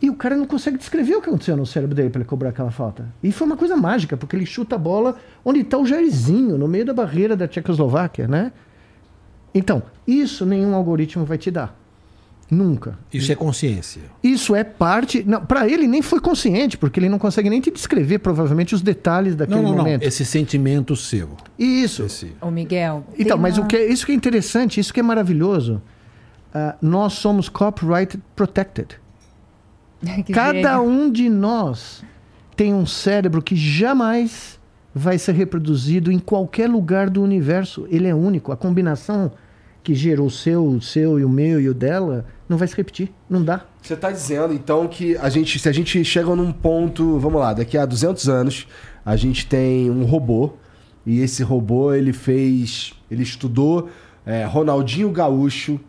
[0.00, 2.50] e o cara não consegue descrever o que aconteceu no cérebro dele para ele cobrar
[2.50, 3.06] aquela falta.
[3.22, 6.68] E foi uma coisa mágica, porque ele chuta a bola onde está o Jairzinho, no
[6.68, 8.52] meio da barreira da Tchecoslováquia, né?
[9.54, 11.76] Então, isso nenhum algoritmo vai te dar.
[12.50, 12.98] Nunca.
[13.12, 14.00] Isso é consciência.
[14.22, 15.22] Isso é parte.
[15.46, 19.36] Para ele nem foi consciente, porque ele não consegue nem te descrever provavelmente os detalhes
[19.36, 19.84] daquele Não, não, não.
[19.84, 20.02] momento.
[20.02, 21.28] Esse sentimento seu.
[21.58, 22.04] Isso.
[22.04, 22.32] Esse...
[22.40, 23.04] Ô, Miguel.
[23.18, 25.82] Então, mas uma- o que é- isso que é interessante, isso que é maravilhoso.
[26.54, 28.94] ah, nós somos copyright protected.
[30.24, 32.04] Que Cada um de nós
[32.56, 34.58] tem um cérebro que jamais
[34.94, 37.86] vai ser reproduzido em qualquer lugar do universo.
[37.90, 38.52] Ele é único.
[38.52, 39.32] A combinação
[39.82, 42.76] que gerou o seu, o seu e o meu e o dela não vai se
[42.76, 43.12] repetir.
[43.28, 43.64] Não dá.
[43.80, 47.54] Você tá dizendo, então, que a gente, se a gente chega num ponto, vamos lá,
[47.54, 48.66] daqui a 200 anos,
[49.04, 50.52] a gente tem um robô,
[51.06, 53.88] e esse robô, ele fez, ele estudou
[54.26, 55.80] é, Ronaldinho Gaúcho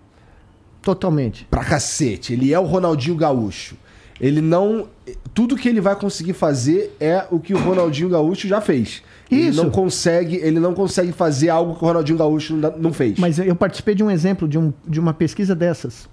[0.81, 1.45] Totalmente.
[1.51, 2.31] pra cacete.
[2.31, 3.75] Ele é o Ronaldinho Gaúcho.
[4.19, 4.87] Ele não...
[5.33, 9.01] Tudo que ele vai conseguir fazer é o que o Ronaldinho Gaúcho já fez.
[9.31, 9.63] Ele Isso.
[9.63, 13.19] não consegue, ele não consegue fazer algo que o Ronaldinho Gaúcho não, fez.
[13.19, 16.09] Mas eu participei de um exemplo, de, um, de uma pesquisa dessas.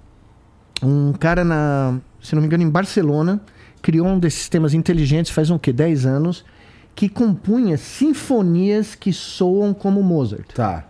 [0.83, 3.41] Um cara, na, se não me engano, em Barcelona,
[3.81, 5.73] criou um desses sistemas inteligentes faz um quê?
[5.73, 6.45] 10 anos,
[6.95, 10.53] que compunha sinfonias que soam como Mozart.
[10.55, 10.85] Tá.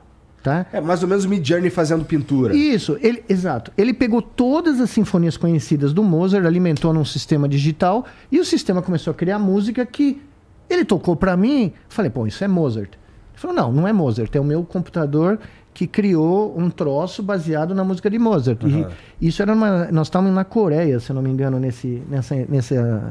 [0.47, 0.65] Tá?
[0.73, 2.55] É mais ou menos o Mid Journey fazendo pintura.
[2.55, 3.73] Isso, ele, exato.
[3.77, 8.81] Ele pegou todas as sinfonias conhecidas do Mozart, alimentou num sistema digital e o sistema
[8.81, 10.23] começou a criar música que
[10.71, 11.73] ele tocou pra mim.
[11.89, 12.93] Falei, pô, isso é Mozart.
[12.93, 13.01] Ele
[13.35, 15.41] falou, não, não é Mozart, é o meu computador
[15.75, 18.63] que criou um troço baseado na música de Mozart.
[18.63, 18.89] Aham.
[19.21, 23.11] E isso era uma, nós estávamos na Coreia, se não me engano, nesse, nessa, nessa,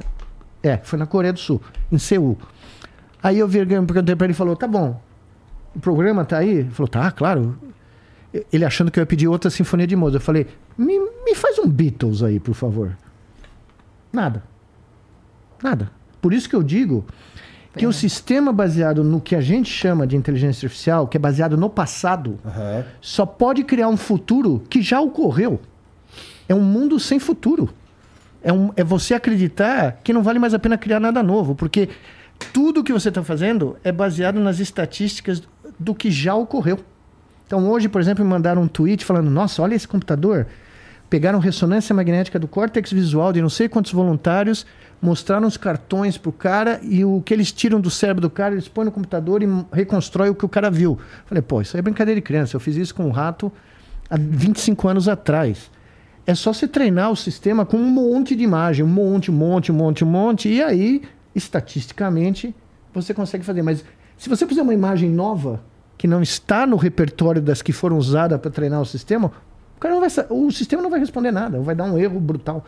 [0.64, 1.62] é, foi na Coreia do Sul,
[1.92, 2.38] em Seul.
[3.22, 5.02] Aí eu perguntei pra ele e falou, tá bom,
[5.76, 6.50] o programa tá aí?
[6.50, 7.58] Ele falou, tá, claro.
[8.52, 10.22] Ele achando que eu ia pedir outra sinfonia de Mozart.
[10.22, 10.48] Eu falei,
[10.78, 12.98] me, me faz um Beatles aí, por favor.
[14.12, 14.44] Nada.
[15.62, 15.92] Nada.
[16.22, 17.06] Por isso que eu digo
[17.78, 21.58] que o sistema baseado no que a gente chama de inteligência artificial, que é baseado
[21.58, 22.86] no passado, Aham.
[23.02, 25.60] só pode criar um futuro que já ocorreu.
[26.48, 27.70] É um mundo sem futuro.
[28.42, 31.90] É, um, é você acreditar que não vale mais a pena criar nada novo, porque
[32.54, 35.42] tudo que você está fazendo é baseado nas estatísticas
[35.80, 36.80] do que já ocorreu.
[37.46, 40.48] Então hoje, por exemplo, me mandaram um tweet falando: Nossa, olha esse computador.
[41.10, 44.66] pegaram ressonância magnética do córtex visual de não sei quantos voluntários,
[45.02, 48.68] mostraram os cartões pro cara e o que eles tiram do cérebro do cara, eles
[48.68, 50.98] põem no computador e reconstrói o que o cara viu.
[51.26, 52.56] Falei, pô, isso aí é brincadeira de criança.
[52.56, 53.52] Eu fiz isso com um rato
[54.10, 55.70] há 25 anos atrás.
[56.28, 59.72] É só você treinar o sistema com um monte de imagem, um monte, um monte,
[59.72, 61.04] um monte, um monte, e aí,
[61.36, 62.56] estatisticamente,
[62.92, 63.62] você consegue fazer.
[63.62, 63.86] Mas
[64.18, 65.62] se você fizer uma imagem nova,
[65.98, 69.32] que não está no repertório das que foram usadas para treinar o sistema,
[69.76, 72.66] o, cara não vai, o sistema não vai responder nada, vai dar um erro brutal.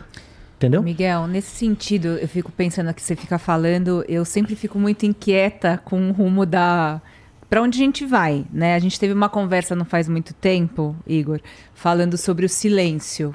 [0.57, 0.81] Entendeu?
[0.81, 5.79] Miguel, nesse sentido, eu fico pensando que você fica falando, eu sempre fico muito inquieta
[5.85, 6.99] com o rumo da
[7.49, 8.75] para onde a gente vai, né?
[8.75, 11.39] A gente teve uma conversa não faz muito tempo, Igor,
[11.73, 13.33] falando sobre o silêncio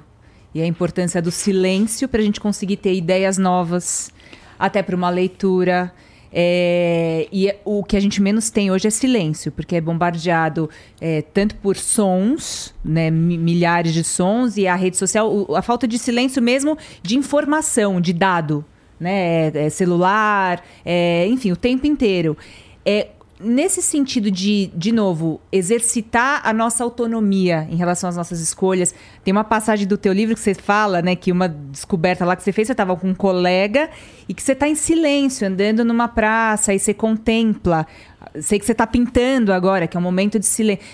[0.55, 4.13] e a importância do silêncio para a gente conseguir ter ideias novas,
[4.59, 5.93] até para uma leitura.
[6.33, 11.21] É, e o que a gente menos tem hoje é silêncio, porque é bombardeado é,
[11.21, 16.41] tanto por sons, né, milhares de sons, e a rede social, a falta de silêncio
[16.41, 18.65] mesmo de informação, de dado,
[18.99, 22.37] né, é, é celular, é, enfim, o tempo inteiro.
[22.85, 23.09] É,
[23.43, 28.95] nesse sentido de, de novo, exercitar a nossa autonomia em relação às nossas escolhas,
[29.25, 32.43] tem uma passagem do teu livro que você fala, né, que uma descoberta lá que
[32.43, 33.91] você fez, você estava com um colega
[34.29, 37.87] e que você está em silêncio, andando numa praça e você contempla.
[38.41, 40.85] Sei que você está pintando agora, que é um momento de silêncio.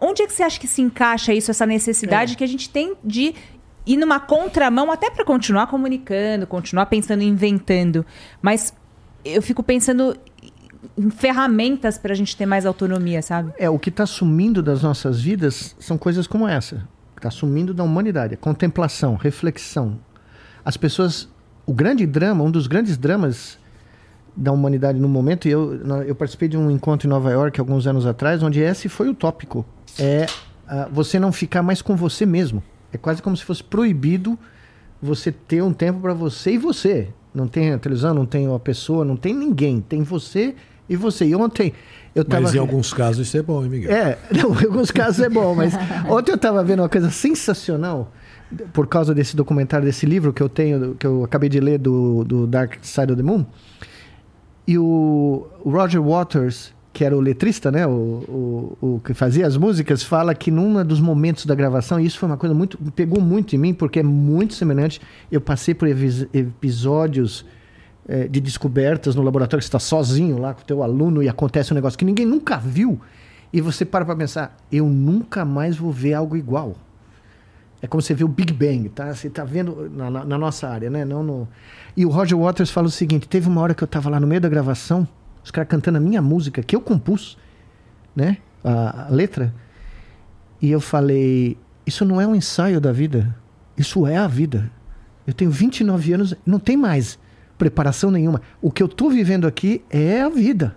[0.00, 2.36] Onde é que você acha que se encaixa isso, essa necessidade é.
[2.36, 3.34] que a gente tem de
[3.84, 8.06] ir numa contramão, até para continuar comunicando, continuar pensando, inventando.
[8.40, 8.72] Mas
[9.24, 10.16] eu fico pensando
[11.10, 13.52] ferramentas para a gente ter mais autonomia, sabe?
[13.58, 16.86] É, o que está sumindo das nossas vidas são coisas como essa.
[17.16, 18.36] Está sumindo da humanidade.
[18.36, 19.98] Contemplação, reflexão.
[20.64, 21.28] As pessoas.
[21.64, 23.56] O grande drama, um dos grandes dramas
[24.34, 27.86] da humanidade no momento, e eu, eu participei de um encontro em Nova York alguns
[27.86, 29.64] anos atrás, onde esse foi o tópico.
[29.96, 30.26] É
[30.66, 32.62] uh, você não ficar mais com você mesmo.
[32.92, 34.36] É quase como se fosse proibido
[35.00, 37.08] você ter um tempo para você e você.
[37.32, 39.80] Não tem a televisão, não tem a pessoa, não tem ninguém.
[39.80, 40.54] Tem você
[40.92, 41.24] e você?
[41.24, 41.72] E ontem
[42.14, 42.42] eu tava...
[42.42, 43.90] Mas em alguns casos isso é bom, hein, Miguel?
[43.90, 45.74] É, não, em alguns casos é bom, mas
[46.08, 48.12] ontem eu estava vendo uma coisa sensacional
[48.72, 52.22] por causa desse documentário, desse livro que eu tenho, que eu acabei de ler do,
[52.24, 53.46] do Dark Side of the Moon.
[54.66, 59.56] E o Roger Waters, que era o letrista, né, o, o, o que fazia as
[59.56, 63.20] músicas, fala que num dos momentos da gravação, e isso foi uma coisa muito, pegou
[63.20, 65.00] muito em mim, porque é muito semelhante.
[65.30, 67.46] Eu passei por episódios
[68.08, 71.28] é, de descobertas no laboratório, que você está sozinho lá com o teu aluno e
[71.28, 73.00] acontece um negócio que ninguém nunca viu,
[73.52, 76.74] e você para para pensar, eu nunca mais vou ver algo igual.
[77.82, 79.12] É como você vê o Big Bang, tá?
[79.12, 81.04] Você está vendo na, na, na, nossa área, né?
[81.04, 81.48] Não no...
[81.96, 84.26] E o Roger Waters fala o seguinte: teve uma hora que eu estava lá no
[84.26, 85.06] meio da gravação,
[85.44, 87.36] os caras cantando a minha música, que eu compus,
[88.14, 88.38] né?
[88.62, 89.52] A, a letra.
[90.60, 93.34] E eu falei: Isso não é um ensaio da vida,
[93.76, 94.70] isso é a vida.
[95.26, 97.18] Eu tenho 29 anos, não tem mais
[97.62, 98.42] preparação nenhuma.
[98.60, 100.74] O que eu estou vivendo aqui é a vida.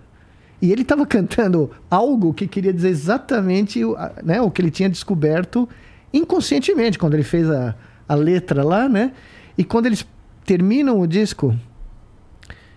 [0.62, 3.80] E ele estava cantando algo que queria dizer exatamente
[4.22, 5.68] né, o que ele tinha descoberto
[6.12, 7.74] inconscientemente, quando ele fez a,
[8.08, 9.12] a letra lá, né?
[9.58, 10.06] E quando eles
[10.44, 11.54] terminam o disco,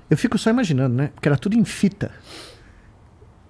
[0.10, 1.12] eu fico só imaginando, né?
[1.14, 2.12] Porque era tudo em fita.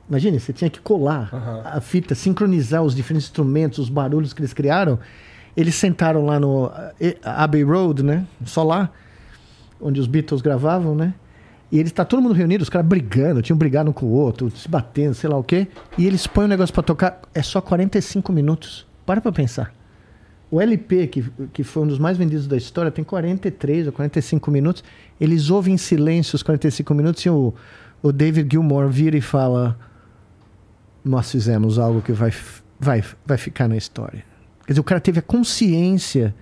[0.10, 1.62] Imagine, você tinha que colar uhum.
[1.64, 5.00] a fita, sincronizar os diferentes instrumentos, os barulhos que eles criaram.
[5.56, 6.70] Eles sentaram lá no
[7.00, 8.28] eh, Abbey Road, né?
[8.46, 8.92] Só lá
[9.82, 11.14] onde os Beatles gravavam, né?
[11.72, 14.50] E eles tá todo mundo reunido, os caras brigando, tinham brigado um com o outro,
[14.50, 15.68] se batendo, sei lá o quê.
[15.98, 18.88] E eles põem o negócio para tocar, é só 45 minutos.
[19.06, 19.74] Para pra pensar.
[20.52, 24.50] O LP, que, que foi um dos mais vendidos da história, tem 43 ou 45
[24.50, 24.84] minutos.
[25.22, 27.54] Eles ouvem em silêncio os 45 minutos e o,
[28.02, 29.78] o David Gilmour vira e fala:
[31.06, 32.34] Nós fizemos algo que vai,
[32.80, 34.26] vai, vai ficar na história.
[34.66, 36.34] Quer dizer, o cara teve a consciência.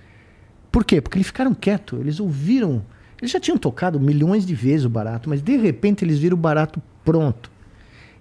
[0.72, 1.02] Por quê?
[1.02, 2.84] Porque eles ficaram quietos, eles ouviram
[3.22, 6.40] eles já tinham tocado milhões de vezes o barato, mas de repente eles viram o
[6.40, 7.50] barato pronto.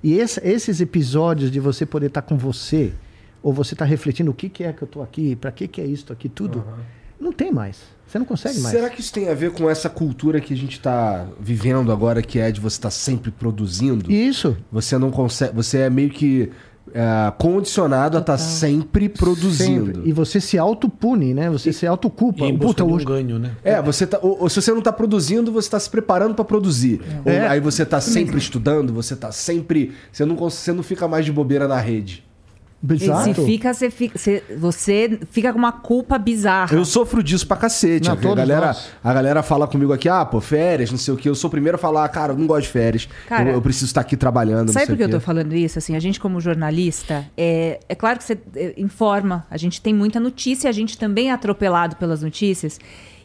[0.02, 2.92] E esse, esses episódios de você poder estar tá com você,
[3.42, 5.68] ou você estar tá refletindo o que, que é que eu estou aqui, para que,
[5.68, 6.74] que é isso aqui, tudo, uhum.
[7.20, 7.96] não tem mais.
[8.06, 8.74] Você não consegue mais.
[8.74, 12.22] Será que isso tem a ver com essa cultura que a gente está vivendo agora,
[12.22, 14.10] que é de você estar tá sempre produzindo?
[14.10, 14.56] Isso.
[14.70, 15.54] Você não consegue.
[15.54, 16.50] Você é meio que
[16.92, 18.34] é, condicionado Total.
[18.34, 19.86] a estar tá sempre produzindo.
[19.86, 20.08] Sempre.
[20.08, 21.50] E você se autopune, né?
[21.50, 22.44] Você e, se autoculpa.
[22.44, 23.04] E em Puta, hoje...
[23.04, 23.52] um ganho, né?
[23.64, 26.44] É, você tá, ou, ou se você não está produzindo, você está se preparando para
[26.44, 27.00] produzir.
[27.24, 27.42] É.
[27.44, 29.92] Ou, aí você está sempre estudando, você está sempre.
[30.12, 32.25] Você não, você não fica mais de bobeira na rede.
[32.94, 33.34] Exato.
[33.34, 36.74] Se fica, você fica, você, você fica com uma culpa bizarra.
[36.74, 38.08] Eu sofro disso pra cacete.
[38.08, 38.90] Não, a, galera, nós.
[39.02, 41.28] a galera fala comigo aqui, ah, pô, férias, não sei o quê.
[41.28, 43.08] Eu sou o primeiro a falar, cara, eu não gosto de férias.
[43.28, 44.72] Cara, eu, eu preciso estar aqui trabalhando.
[44.72, 45.78] Sabe por que eu tô falando isso?
[45.78, 49.94] Assim, a gente como jornalista, é, é claro que você é, informa, a gente tem
[49.94, 52.78] muita notícia, a gente também é atropelado pelas notícias.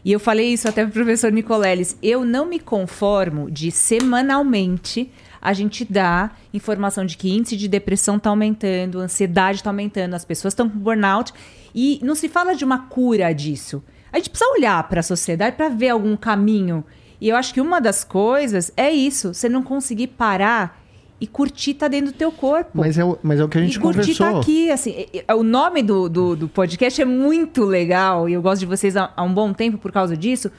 [0.03, 1.95] E eu falei isso até pro professor Nicoleles.
[2.01, 5.11] Eu não me conformo de semanalmente
[5.41, 10.23] a gente dar informação de que índice de depressão está aumentando, ansiedade está aumentando, as
[10.23, 11.33] pessoas estão com burnout.
[11.73, 13.83] E não se fala de uma cura disso.
[14.11, 16.83] A gente precisa olhar para a sociedade para ver algum caminho.
[17.19, 20.79] E eu acho que uma das coisas é isso, você não conseguir parar
[21.19, 22.71] e curtir tá dentro do teu corpo.
[22.73, 24.31] Mas é, o, mas é o que a gente e curtir conversou.
[24.33, 25.05] tá aqui, assim.
[25.13, 28.97] e- O nome do, do, do podcast é muito legal e eu gosto de vocês
[28.97, 30.51] há, há um bom tempo por causa disso,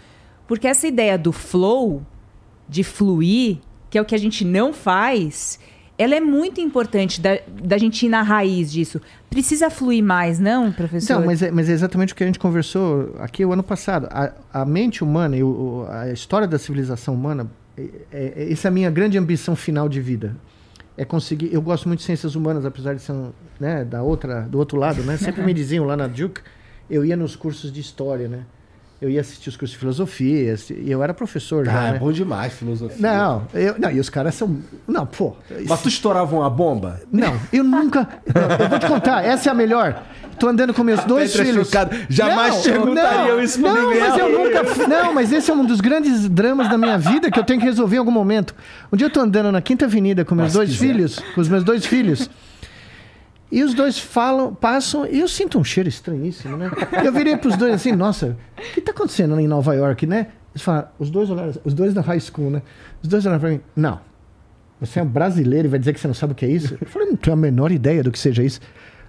[0.47, 2.03] porque essa ideia do flow,
[2.69, 3.59] de fluir,
[3.93, 5.59] que é o que a gente não faz,
[5.99, 8.99] ela é muito importante da, da gente ir na raiz disso.
[9.29, 11.13] Precisa fluir mais, não, professor?
[11.17, 14.09] Então, mas é, mas é exatamente o que a gente conversou aqui o ano passado.
[14.11, 14.33] A,
[14.63, 17.47] a mente humana e o- a história da civilização humana,
[17.77, 20.35] é, é- é- essa é a minha grande ambição final de vida.
[20.97, 21.53] É conseguir.
[21.53, 23.15] Eu gosto muito de ciências humanas, apesar de ser
[23.61, 25.19] né, da outra, do outro lado, né?
[25.19, 26.41] Sempre me diziam lá na Duke,
[26.89, 28.41] eu ia nos cursos de história, né?
[29.03, 31.77] Eu ia assistir os cursos de filosofia, e eu era professor já.
[31.77, 31.99] Ah, é né?
[31.99, 32.97] bom demais filosofia.
[33.01, 34.59] Não, eu, não, e os caras são.
[34.87, 35.35] Não, pô.
[35.69, 37.01] Mas tu estourava uma bomba?
[37.11, 38.09] Não, eu nunca.
[38.25, 40.01] Eu vou te contar, essa é a melhor.
[40.39, 41.67] Tô andando com meus dois é filhos.
[41.67, 41.97] chocado.
[42.09, 44.09] Jamais perguntariam isso pra não, ninguém.
[44.09, 44.87] Mas eu nunca.
[44.87, 47.67] Não, mas esse é um dos grandes dramas da minha vida que eu tenho que
[47.67, 48.55] resolver em algum momento.
[48.93, 51.65] Um dia eu tô andando na Quinta Avenida com meus dois filhos, com os meus
[51.65, 52.31] dois filhos.
[53.53, 56.71] E os dois falam, passam, e eu sinto um cheiro estranhíssimo, né?
[57.05, 60.29] Eu virei pros dois assim, nossa, o que tá acontecendo em Nova York, né?
[60.55, 62.63] Eles falaram, os dois olharam, os dois da high school, né?
[63.03, 64.01] Os dois olharam pra mim, não,
[64.81, 66.79] você é um brasileiro e vai dizer que você não sabe o que é isso?
[66.81, 68.59] Eu falei, não tenho a menor ideia do que seja isso.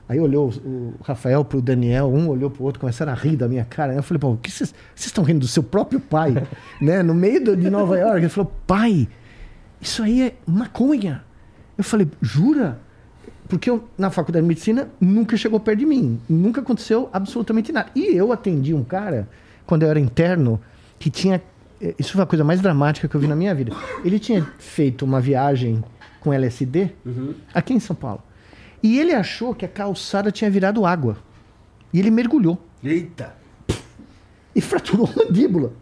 [0.10, 3.64] Aí olhou o Rafael pro Daniel, um olhou pro outro, começaram a rir da minha
[3.64, 3.94] cara.
[3.94, 6.36] Eu falei, pô, o que vocês estão rindo do seu próprio pai,
[6.82, 7.02] né?
[7.02, 8.18] No meio de Nova York.
[8.18, 9.08] Ele falou, pai,
[9.80, 11.24] isso aí é maconha.
[11.78, 12.80] Eu falei, jura?
[13.58, 16.20] Porque eu, na faculdade de medicina, nunca chegou perto de mim.
[16.30, 17.90] Nunca aconteceu absolutamente nada.
[17.96, 19.28] E eu atendi um cara,
[19.66, 20.60] quando eu era interno,
[21.00, 21.42] que tinha.
[21.82, 23.72] eh, Isso foi a coisa mais dramática que eu vi na minha vida.
[24.04, 25.84] Ele tinha feito uma viagem
[26.20, 26.92] com LSD
[27.54, 28.22] aqui em São Paulo.
[28.82, 31.18] E ele achou que a calçada tinha virado água.
[31.94, 33.34] E ele mergulhou Eita.
[34.56, 35.74] e fraturou a mandíbula.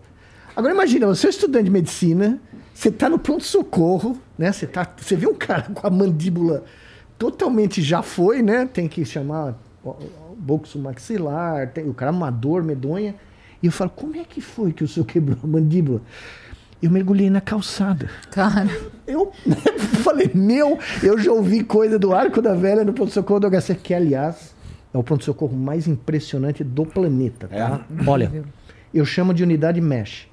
[0.56, 2.40] Agora imagina, você é estudante de medicina,
[2.74, 4.52] você está no pronto-socorro, né?
[4.52, 6.64] Você, tá, você vê um cara com a mandíbula
[7.22, 8.68] totalmente já foi, né?
[8.74, 9.54] Tem que chamar
[10.36, 13.14] boxo maxilar, tem, o cara uma dor medonha.
[13.62, 16.02] E eu falo, como é que foi que o senhor quebrou a mandíbula?
[16.82, 18.10] Eu mergulhei na calçada.
[18.32, 18.68] Cara,
[19.06, 19.32] Eu
[20.04, 23.94] falei, meu, eu já ouvi coisa do Arco da Velha no pronto-socorro do HC, que
[23.94, 24.56] aliás
[24.92, 27.86] é o pronto-socorro mais impressionante do planeta, tá?
[28.08, 28.32] Olha,
[28.92, 30.28] eu chamo de unidade MESH.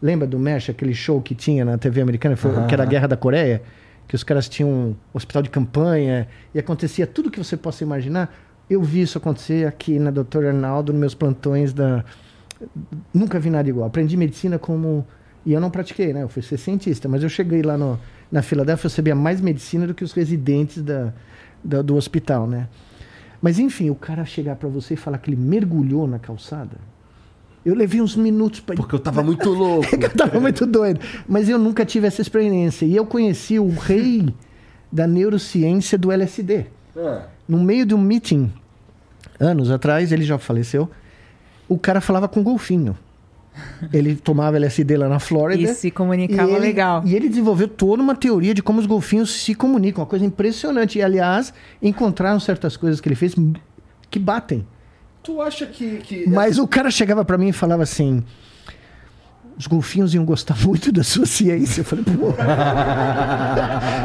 [0.00, 3.08] Lembra do MESH, aquele show que tinha na TV americana, foi- que era a Guerra
[3.08, 3.60] da Coreia?
[4.08, 8.34] Que os caras tinham um hospital de campanha e acontecia tudo que você possa imaginar.
[8.68, 10.46] Eu vi isso acontecer aqui na Dr.
[10.46, 12.04] Arnaldo, nos meus plantões da,
[13.12, 13.86] nunca vi nada igual.
[13.86, 15.06] Aprendi medicina como.
[15.46, 16.22] E eu não pratiquei, né?
[16.22, 17.98] Eu fui ser cientista, mas eu cheguei lá no,
[18.30, 21.12] na Filadélfia, eu sabia mais medicina do que os residentes da,
[21.62, 22.68] da- do hospital, né?
[23.40, 26.76] Mas enfim, o cara chegar pra você e falar que ele mergulhou na calçada.
[27.68, 29.86] Eu levei uns minutos para Porque eu tava muito louco.
[29.94, 31.00] É eu tava muito doido.
[31.28, 32.86] Mas eu nunca tive essa experiência.
[32.86, 34.32] E eu conheci o rei
[34.90, 36.66] da neurociência do LSD.
[36.96, 37.22] Ah.
[37.46, 38.50] No meio de um meeting,
[39.38, 40.90] anos atrás, ele já faleceu,
[41.68, 42.96] o cara falava com golfinho.
[43.92, 45.62] Ele tomava LSD lá na Flórida.
[45.70, 47.02] E se comunicava e ele- legal.
[47.04, 50.02] E ele desenvolveu toda uma teoria de como os golfinhos se comunicam.
[50.02, 50.98] Uma coisa impressionante.
[50.98, 53.34] E, aliás, encontraram certas coisas que ele fez
[54.10, 54.64] que batem.
[55.22, 55.98] Tu acha que.
[55.98, 58.24] que Mas o cara chegava pra mim e falava assim:
[59.58, 61.80] os golfinhos iam gostar muito da sua ciência.
[61.80, 62.28] Eu falei, pô.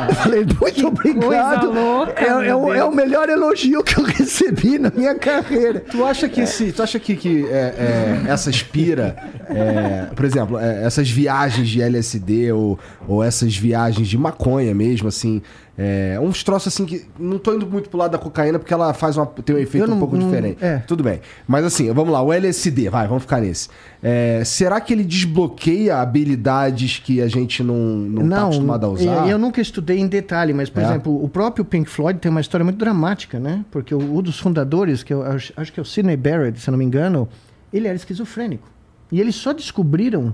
[0.09, 1.71] Eu falei, muito obrigado.
[1.71, 5.79] louca, é, é o, é o melhor elogio que eu recebi na minha carreira.
[5.79, 9.15] Tu acha que esse, tu acha que, que é, é, essa espira,
[9.47, 15.07] é, por exemplo, é, essas viagens de LSD ou, ou essas viagens de maconha mesmo,
[15.07, 15.41] assim,
[15.77, 18.93] é, uns troços assim que não tô indo muito pro lado da cocaína porque ela
[18.93, 20.63] faz uma, tem um efeito não- um pouco não- diferente.
[20.63, 20.77] é.
[20.79, 23.69] Tudo bem, mas assim, vamos lá, o LSD, vai, vamos ficar nesse.
[24.01, 29.23] É, será que ele desbloqueia habilidades que a gente não, não, tá acostumado a usar?
[29.25, 30.85] Eu, eu nunca estudei em detalhe, mas, por É?
[30.85, 33.65] exemplo, o próprio Pink Floyd tem uma história muito dramática, né?
[33.71, 36.69] Porque o, um dos fundadores, que eu acho, acho que é o Sidney Barrett, se
[36.69, 37.27] eu não me engano,
[37.71, 38.67] ele era esquizofrênico.
[39.11, 40.33] E eles só descobriram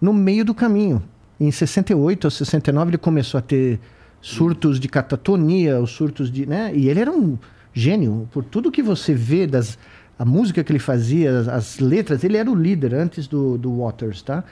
[0.00, 1.02] no meio do caminho.
[1.40, 3.78] Em 68 ou 69 ele começou a ter
[4.20, 6.72] surtos de catatonia, os surtos de, né?
[6.74, 7.38] E ele era um
[7.72, 8.28] gênio.
[8.32, 9.78] Por tudo que você vê das
[10.18, 13.78] a música que ele fazia, as, as letras, ele era o líder antes do, do
[13.78, 14.42] Waters, tá?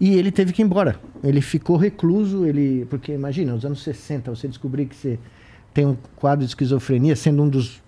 [0.00, 0.98] E ele teve que ir embora.
[1.22, 5.18] Ele ficou recluso, ele porque imagina, nos anos 60, você descobrir que você
[5.74, 7.82] tem um quadro de esquizofrenia, sendo um dos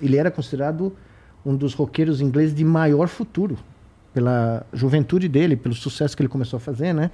[0.00, 0.96] ele era considerado
[1.44, 3.56] um dos roqueiros ingleses de maior futuro
[4.12, 7.10] pela juventude dele, pelo sucesso que ele começou a fazer, né?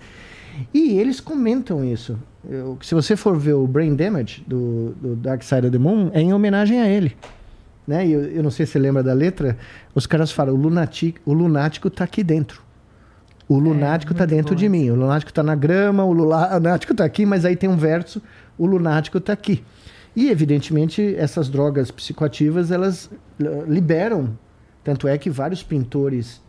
[0.72, 2.18] E eles comentam isso.
[2.48, 6.10] Eu, se você for ver o Brain Damage do, do Dark Side of the Moon,
[6.12, 7.16] é em homenagem a ele.
[7.86, 8.06] Né?
[8.06, 9.56] Eu, eu não sei se você lembra da letra.
[9.94, 12.62] Os caras falam: o lunático, o lunático tá aqui dentro.
[13.48, 14.90] O lunático é, tá dentro de mim.
[14.90, 18.22] O lunático tá na grama, o lunático tá aqui, mas aí tem um verso:
[18.56, 19.62] o lunático tá aqui.
[20.14, 23.10] E, evidentemente, essas drogas psicoativas, elas
[23.66, 24.36] liberam.
[24.84, 26.42] Tanto é que vários pintores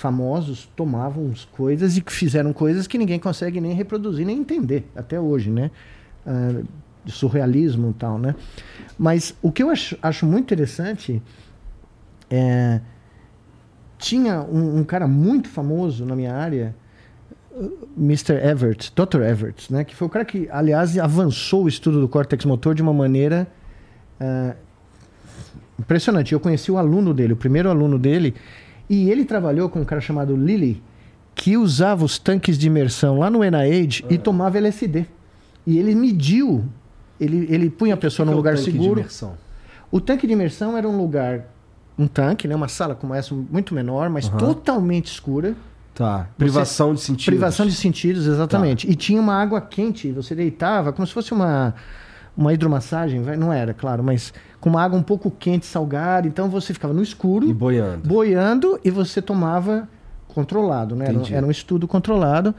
[0.00, 5.50] famosos tomavam coisas e fizeram coisas que ninguém consegue nem reproduzir, nem entender, até hoje,
[5.50, 5.70] né?
[6.26, 6.64] Uh,
[7.06, 8.34] surrealismo e tal, né?
[8.98, 11.22] Mas o que eu acho, acho muito interessante
[12.30, 12.80] é...
[13.98, 16.74] Tinha um, um cara muito famoso na minha área,
[17.94, 18.32] Mr.
[18.42, 19.20] Everett, Dr.
[19.20, 19.84] Everett, né?
[19.84, 23.46] Que foi o cara que, aliás, avançou o estudo do córtex motor de uma maneira
[24.18, 24.56] uh,
[25.78, 26.32] impressionante.
[26.32, 28.34] Eu conheci o aluno dele, o primeiro aluno dele,
[28.90, 30.82] e ele trabalhou com um cara chamado Lilly,
[31.34, 35.06] que usava os tanques de imersão lá no NIH e tomava LSD.
[35.64, 36.64] E ele mediu,
[37.20, 39.06] ele, ele punha a pessoa que num que é lugar seguro.
[39.92, 41.46] O tanque de imersão era um lugar,
[41.96, 42.54] um tanque, né?
[42.56, 44.36] Uma sala como essa, muito menor, mas uhum.
[44.36, 45.54] totalmente escura
[45.94, 46.28] Tá.
[46.38, 46.94] Privação você...
[46.94, 47.24] de sentidos.
[47.26, 48.86] Privação de sentidos, exatamente.
[48.86, 48.92] Tá.
[48.92, 51.74] E tinha uma água quente, você deitava como se fosse uma,
[52.40, 56.26] uma hidromassagem, não era, claro, mas com uma água um pouco quente, salgada.
[56.26, 57.46] Então você ficava no escuro.
[57.46, 58.08] E boiando.
[58.08, 59.86] Boiando e você tomava
[60.28, 61.06] controlado, né?
[61.08, 62.54] Era, era, um estudo controlado.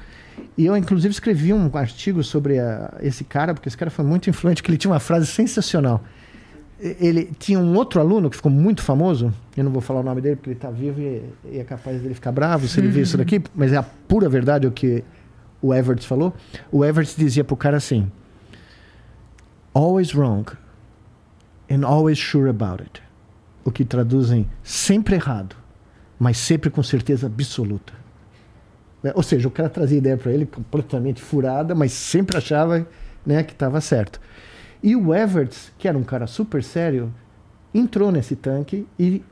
[0.57, 4.29] E eu, inclusive, escrevi um artigo sobre a, esse cara, porque esse cara foi muito
[4.29, 6.01] influente, que ele tinha uma frase sensacional
[6.99, 10.19] ele tinha um outro aluno que ficou muito famoso, eu não vou falar o nome
[10.19, 13.01] dele porque ele está vivo e, e, é capaz dele ficar bravo se ele ver
[13.01, 15.03] isso daqui, mas é a pura verdade o que
[15.61, 16.33] o Everts falou.
[16.71, 18.11] O Everts dizia pro cara assim:
[19.73, 20.45] Always wrong
[21.69, 23.01] and always sure about it.
[23.63, 25.55] O que traduzem sempre errado,
[26.19, 27.93] mas sempre com certeza absoluta.
[29.03, 32.87] É, ou seja, o cara trazia ideia para ele completamente furada, mas sempre achava
[33.25, 34.19] né, que estava certo.
[34.83, 37.13] E o Everts, que era um cara super sério,
[37.73, 39.23] entrou nesse tanque e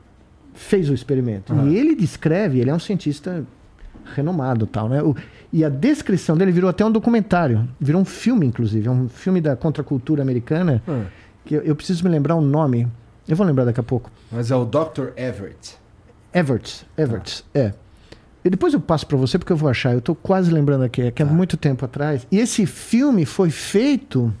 [0.54, 1.52] fez o experimento.
[1.52, 1.68] Uhum.
[1.68, 3.44] E ele descreve, ele é um cientista
[4.14, 5.02] renomado tal, né?
[5.02, 5.14] O,
[5.52, 9.40] e a descrição dele virou até um documentário, virou um filme, inclusive, é um filme
[9.40, 11.04] da contracultura americana, uhum.
[11.44, 12.86] que eu, eu, preciso me lembrar o um nome,
[13.26, 14.10] eu vou lembrar daqui a pouco.
[14.30, 15.08] Mas é o Dr.
[15.16, 15.76] Everett.
[16.32, 17.58] Everett, Everett, ah.
[17.58, 17.74] é.
[18.44, 21.02] E depois eu passo para você porque eu vou achar, eu estou quase lembrando aqui,
[21.02, 21.26] é que ah.
[21.26, 22.26] muito tempo atrás.
[22.30, 24.32] E esse filme foi feito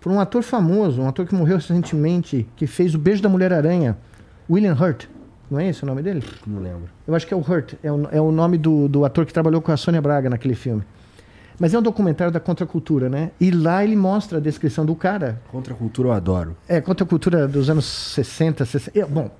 [0.00, 3.96] por um ator famoso, um ator que morreu recentemente, que fez o Beijo da Mulher-Aranha,
[4.48, 5.06] William Hurt.
[5.50, 6.22] Não é esse o nome dele?
[6.46, 6.88] Não lembro.
[7.06, 7.74] Eu acho que é o Hurt.
[7.82, 10.54] É o, é o nome do, do ator que trabalhou com a Sônia Braga naquele
[10.54, 10.82] filme.
[11.58, 13.32] Mas é um documentário da contracultura, né?
[13.40, 15.40] E lá ele mostra a descrição do cara.
[15.50, 16.56] Contracultura eu adoro.
[16.68, 19.06] É, contracultura dos anos 60, 60.
[19.06, 19.30] bom,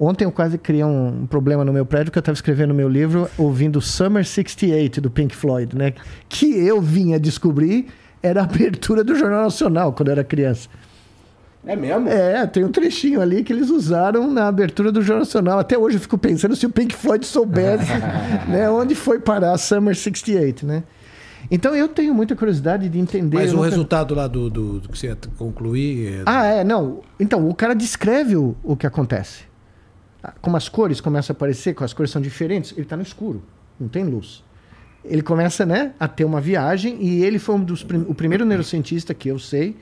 [0.00, 3.28] ontem eu quase criei um problema no meu prédio que eu estava escrevendo meu livro
[3.36, 5.92] ouvindo Summer 68 do Pink Floyd, né?
[6.28, 7.88] Que eu vinha descobrir
[8.22, 10.68] era a abertura do Jornal Nacional quando eu era criança.
[11.64, 12.08] É mesmo?
[12.08, 15.58] É, tem um trechinho ali que eles usaram na abertura do Jornal Nacional.
[15.60, 17.92] Até hoje eu fico pensando se o Pink Floyd soubesse
[18.48, 20.82] né, onde foi parar a Summer 68, né?
[21.50, 23.36] Então eu tenho muita curiosidade de entender.
[23.36, 23.68] Mas o nunca...
[23.68, 26.20] resultado lá do, do, do, que você ia concluir.
[26.20, 26.22] É...
[26.26, 27.00] Ah, é, não.
[27.18, 29.44] Então, o cara descreve o, o que acontece.
[30.40, 33.42] Como as cores começam a aparecer, como as cores são diferentes, ele está no escuro,
[33.78, 34.42] não tem luz
[35.04, 38.44] ele começa né, a ter uma viagem e ele foi um dos prim o primeiro
[38.44, 39.76] neurocientista que eu sei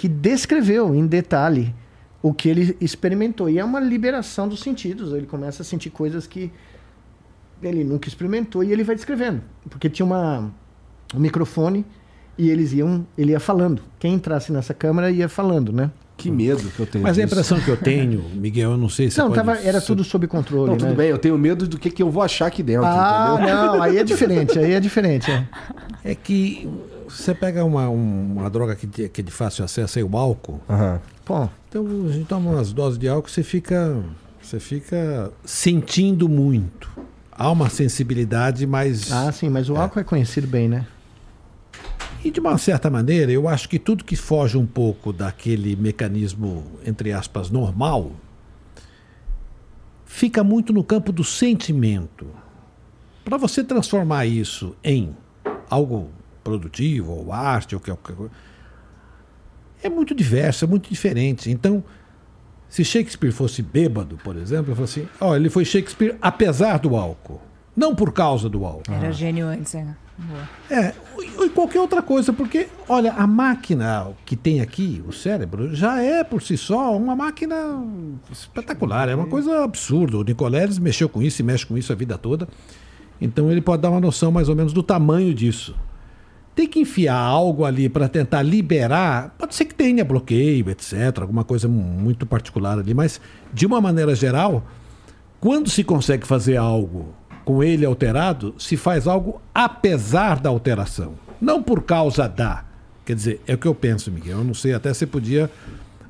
[0.00, 1.74] que descreveu em detalhe
[2.22, 3.50] o que ele experimentou.
[3.50, 5.12] E é uma liberação dos sentidos.
[5.12, 6.50] Ele começa a sentir coisas que
[7.62, 9.42] ele nunca experimentou e ele vai descrevendo.
[9.68, 10.50] Porque tinha uma,
[11.14, 11.84] um microfone
[12.38, 13.82] e eles iam, ele ia falando.
[13.98, 15.90] Quem entrasse nessa câmera ia falando, né?
[16.16, 17.02] Que medo que eu tenho.
[17.02, 17.26] Mas disso.
[17.26, 19.18] a impressão que eu tenho, Miguel, eu não sei se.
[19.18, 20.70] Não, tava, era tudo sob controle.
[20.70, 20.94] Não, tudo né?
[20.94, 22.86] bem, eu tenho medo do que, que eu vou achar aqui dentro.
[22.86, 23.54] Ah, entendeu?
[23.54, 25.30] não, aí é diferente, aí é diferente.
[25.30, 25.46] É,
[26.04, 26.66] é que
[27.10, 30.60] você pega uma, uma droga que, que é de fácil acesso, aí o álcool.
[30.68, 30.98] Uhum.
[31.24, 34.02] Pô, então a gente toma umas doses de álcool, você fica,
[34.40, 36.90] você fica sentindo muito.
[37.30, 39.10] Há uma sensibilidade mais.
[39.10, 39.78] Ah, sim, mas o é.
[39.78, 40.86] álcool é conhecido bem, né?
[42.22, 46.66] E de uma certa maneira, eu acho que tudo que foge um pouco daquele mecanismo,
[46.84, 48.12] entre aspas, normal,
[50.04, 52.26] fica muito no campo do sentimento.
[53.24, 55.16] Para você transformar isso em
[55.70, 56.10] algo
[56.42, 58.32] produtivo, ou arte, ou qualquer coisa,
[59.82, 61.50] é muito diverso, é muito diferente.
[61.50, 61.82] Então,
[62.70, 66.96] Se Shakespeare fosse bêbado, por exemplo, eu falo assim: ó, ele foi Shakespeare apesar do
[66.96, 67.40] álcool,
[67.76, 68.92] não por causa do álcool.
[68.92, 69.96] Era gênio antes, né?
[70.70, 76.00] É, e qualquer outra coisa, porque, olha, a máquina que tem aqui, o cérebro, já
[76.00, 77.56] é por si só uma máquina
[78.30, 80.18] espetacular, é uma coisa absurda.
[80.18, 82.46] O Nicoleles mexeu com isso e mexe com isso a vida toda,
[83.18, 85.74] então ele pode dar uma noção mais ou menos do tamanho disso.
[86.60, 91.42] Tem que enfiar algo ali para tentar liberar, pode ser que tenha bloqueio, etc., alguma
[91.42, 93.18] coisa muito particular ali, mas
[93.50, 94.62] de uma maneira geral,
[95.40, 97.14] quando se consegue fazer algo
[97.46, 102.62] com ele alterado, se faz algo apesar da alteração, não por causa da.
[103.06, 104.40] Quer dizer, é o que eu penso, Miguel.
[104.40, 105.50] Eu não sei, até você podia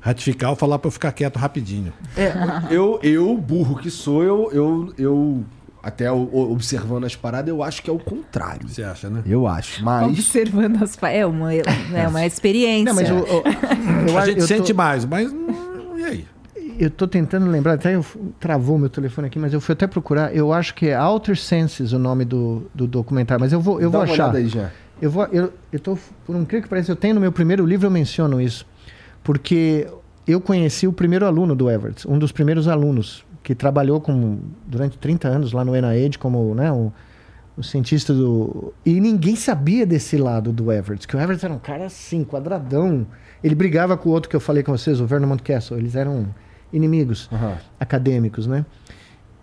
[0.01, 1.93] ratificar ou falar para eu ficar quieto rapidinho.
[2.17, 2.33] É,
[2.69, 5.45] eu, eu, burro que sou, eu, eu, eu
[5.83, 8.67] até o- o- observando as paradas, eu acho que é o contrário.
[8.69, 9.21] Você acha, né?
[9.25, 10.07] Eu acho, mas...
[10.11, 10.95] Observando as.
[10.95, 12.85] pa- É uma, é uma experiência.
[12.85, 13.43] Não, mas o- o-
[14.09, 15.31] eu, a acho- gente eu tô- sente mais, mas
[15.97, 16.27] e aí?
[16.79, 18.03] Eu tô tentando lembrar, até eu,
[18.39, 20.35] travou meu telefone aqui, mas eu fui até procurar.
[20.35, 23.89] Eu acho que é Outer Senses o nome do, do documentário, mas eu vou, eu
[23.91, 24.23] Dá vou uma achar.
[24.23, 24.71] olhada aí, já.
[24.99, 27.65] Eu vou, eu, eu tô, por um incrível que pareça, eu tenho no meu primeiro
[27.65, 28.65] livro, eu menciono isso.
[29.23, 29.87] Porque
[30.27, 34.97] eu conheci o primeiro aluno do Everett, um dos primeiros alunos, que trabalhou com, durante
[34.97, 36.89] 30 anos lá no NIH como né, o,
[37.57, 38.73] o cientista do.
[38.85, 43.05] E ninguém sabia desse lado do Everett, que o Everett era um cara assim, quadradão.
[43.43, 45.77] Ele brigava com o outro que eu falei com vocês, o Vernon Castle.
[45.77, 46.33] Eles eram
[46.71, 47.57] inimigos Aham.
[47.77, 48.65] acadêmicos, né?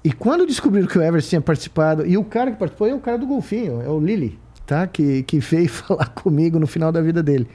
[0.03, 3.01] E quando descobriram que o Everest tinha participado, e o cara que participou é o
[3.01, 4.87] cara do golfinho, é o Lily, tá?
[4.87, 7.47] Que, que veio falar comigo no final da vida dele.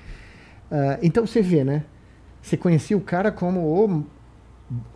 [0.69, 1.83] Ah, então você vê, né?
[2.43, 4.05] Você conhecia o cara como o,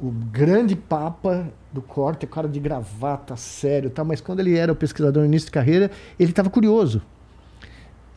[0.01, 4.03] o grande papa do corte, o cara de gravata, sério, tá?
[4.03, 7.01] mas quando ele era o pesquisador no início de carreira, ele estava curioso.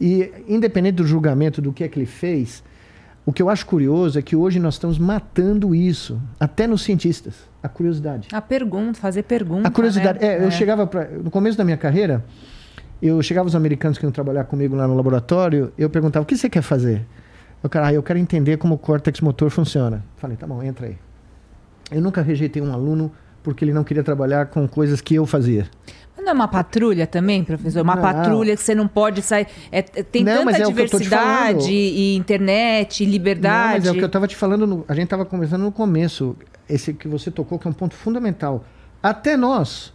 [0.01, 2.62] E independente do julgamento do que é que ele fez,
[3.27, 7.35] o que eu acho curioso é que hoje nós estamos matando isso, até nos cientistas,
[7.62, 8.28] a curiosidade.
[8.32, 9.68] A pergunta, fazer pergunta.
[9.68, 10.20] A curiosidade.
[10.20, 10.39] né?
[10.39, 12.24] É, eu chegava pra, no começo da minha carreira,
[13.02, 16.36] eu chegava os americanos que iam trabalhar comigo lá no laboratório, eu perguntava: "O que
[16.36, 17.06] você quer fazer?"
[17.62, 20.02] Eu, cara, ah, eu quero entender como o córtex motor funciona.
[20.16, 20.97] Falei: "Tá bom, entra aí."
[21.91, 23.11] Eu nunca rejeitei um aluno
[23.43, 25.67] porque ele não queria trabalhar com coisas que eu fazia.
[26.17, 27.83] Mas Não é uma patrulha também, professor?
[27.83, 28.03] Uma Não.
[28.03, 29.47] patrulha que você não pode sair.
[29.73, 31.71] É, é- tem Não, tanta é te diversidade falando.
[31.71, 33.79] e internet, e Não, liberdade.
[33.79, 36.37] mas é o que eu estava te falando, no- a gente estava conversando no começo,
[36.69, 38.65] esse que você tocou, que é um ponto fundamental.
[39.03, 39.93] Até nós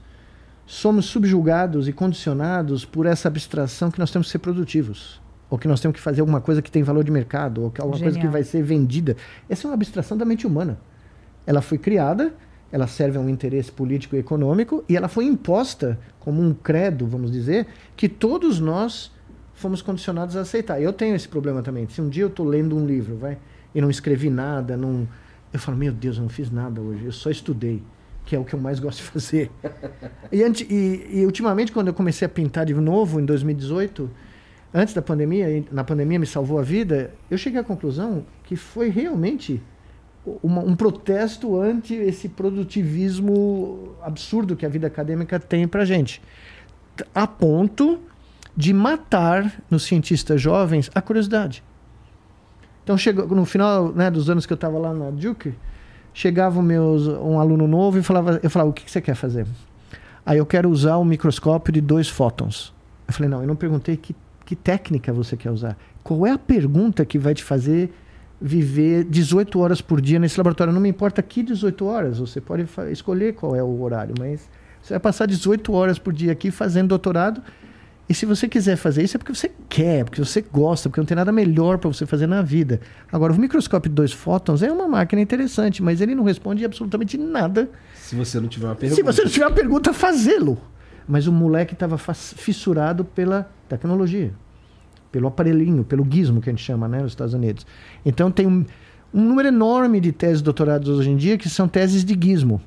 [0.66, 5.22] somos subjugados e condicionados por essa abstração que nós temos que ser produtivos.
[5.48, 7.80] Ou que nós temos que fazer alguma coisa que tem valor de mercado, ou que
[7.80, 8.32] alguma coisa que Genial.
[8.34, 9.16] vai ser vendida.
[9.48, 10.80] Essa é uma abstração da mente humana.
[11.46, 12.34] Ela foi criada,
[12.72, 17.06] ela serve a um interesse político e econômico, e ela foi imposta como um credo,
[17.08, 19.12] vamos dizer, que todos nós
[19.54, 20.82] fomos condicionados a aceitar.
[20.82, 21.88] Eu tenho esse problema também.
[21.88, 23.38] Se um dia eu estou lendo um livro, vai,
[23.74, 25.08] e não escrevi nada, não,
[25.54, 27.82] eu falo, meu Deus, eu não fiz nada hoje, eu só estudei,
[28.26, 29.52] que é o que eu mais gosto de fazer.
[30.32, 34.10] e, e, e ultimamente, quando eu comecei a pintar de novo, em 2018,
[34.74, 38.90] antes da pandemia, na pandemia me salvou a vida, eu cheguei à conclusão que foi
[38.90, 39.62] realmente
[40.42, 46.22] uma- um protesto ante esse produtivismo absurdo que a vida acadêmica tem pra gente.
[47.14, 48.00] A ponto
[48.56, 51.64] de matar nos cientistas jovens a curiosidade.
[52.84, 55.54] Então, chegou, no final né, dos anos que eu estava lá na Duke,
[56.14, 59.46] chegava meus, um aluno novo e falava, eu falava, o que, que você quer fazer?
[60.26, 62.74] Aí eu quero usar um microscópio de dois fótons.
[63.08, 64.16] Eu falei, não, eu não perguntei que,
[64.46, 65.78] que técnica você quer usar.
[66.04, 67.94] Qual é a pergunta que vai te fazer
[68.40, 70.74] viver 18 horas por dia nesse laboratório?
[70.74, 74.50] Não me importa que 18 horas, você pode escolher qual é o horário, mas
[74.82, 77.42] você vai passar 18 horas por dia aqui fazendo doutorado.
[78.08, 81.08] E se você quiser fazer isso é porque você quer, porque você gosta, porque não
[81.08, 82.80] tem nada melhor para você fazer na vida.
[83.12, 87.18] Agora, o microscópio de dois fótons é uma máquina interessante, mas ele não responde absolutamente
[87.18, 88.96] nada Se você não tiver uma pergunta.
[88.96, 90.60] se você não tiver uma pergunta, fazê-lo.
[91.08, 94.32] Mas o moleque estava fissurado pela tecnologia,
[95.16, 97.66] pelo aparelhinho, pelo gizmo que a gente chama, né, nos Estados Unidos.
[98.06, 98.66] Então tem um,
[99.14, 102.62] um número enorme de teses de doutorados hoje em dia que são teses de gizmo.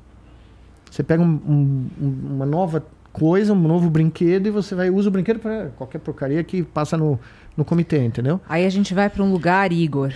[0.89, 5.09] Você pega um- um- um- uma nova coisa, um novo brinquedo e você vai usa
[5.09, 7.19] o brinquedo para qualquer porcaria que passa no,
[7.55, 8.41] no comitê, entendeu?
[8.49, 10.11] Aí a gente vai para um lugar, Igor,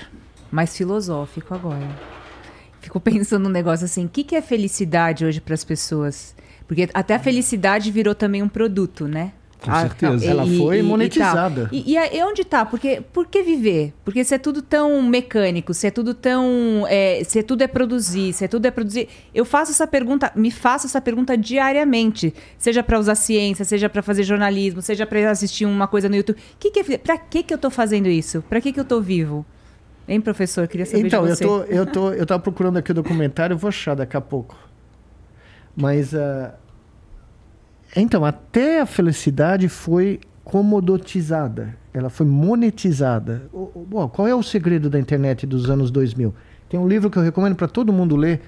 [0.52, 1.88] mais filosófico agora.
[2.82, 6.36] Fico pensando num negócio assim, o que, que é felicidade hoje para as pessoas?
[6.68, 9.34] Porque até a felicidade virou também um produto, né?
[9.64, 10.26] Com Ah, certeza.
[10.26, 11.70] e- Ela e- foi e- e monetizada.
[11.72, 12.66] E, e aí, onde tá?
[12.66, 13.94] Porque, por que viver?
[14.04, 16.86] Porque se é tudo tão mecânico, se é tudo tão.
[16.90, 19.08] é, se tudo é produzir, se é tudo é produzir.
[19.34, 22.34] Eu faço essa pergunta, me faço essa pergunta diariamente.
[22.58, 26.38] Seja para usar ciência, seja para fazer jornalismo, seja para assistir uma coisa no YouTube.
[26.60, 28.44] Que que é, pra que, que eu tô fazendo isso?
[28.50, 29.46] Pra que, que eu tô vivo?
[30.06, 30.68] Hein, professor?
[30.68, 31.44] Queria saber Então, de eu você.
[31.46, 34.58] tô, eu tô, eu tava procurando aqui o documentário, eu vou achar daqui a pouco.
[35.76, 36.54] Mas, ah,
[38.02, 43.44] então, até a felicidade foi comodotizada, ela foi monetizada.
[43.88, 46.34] Bom, qual é o segredo da internet dos anos 2000?
[46.70, 48.42] Tem um livro que eu recomendo para todo mundo ler,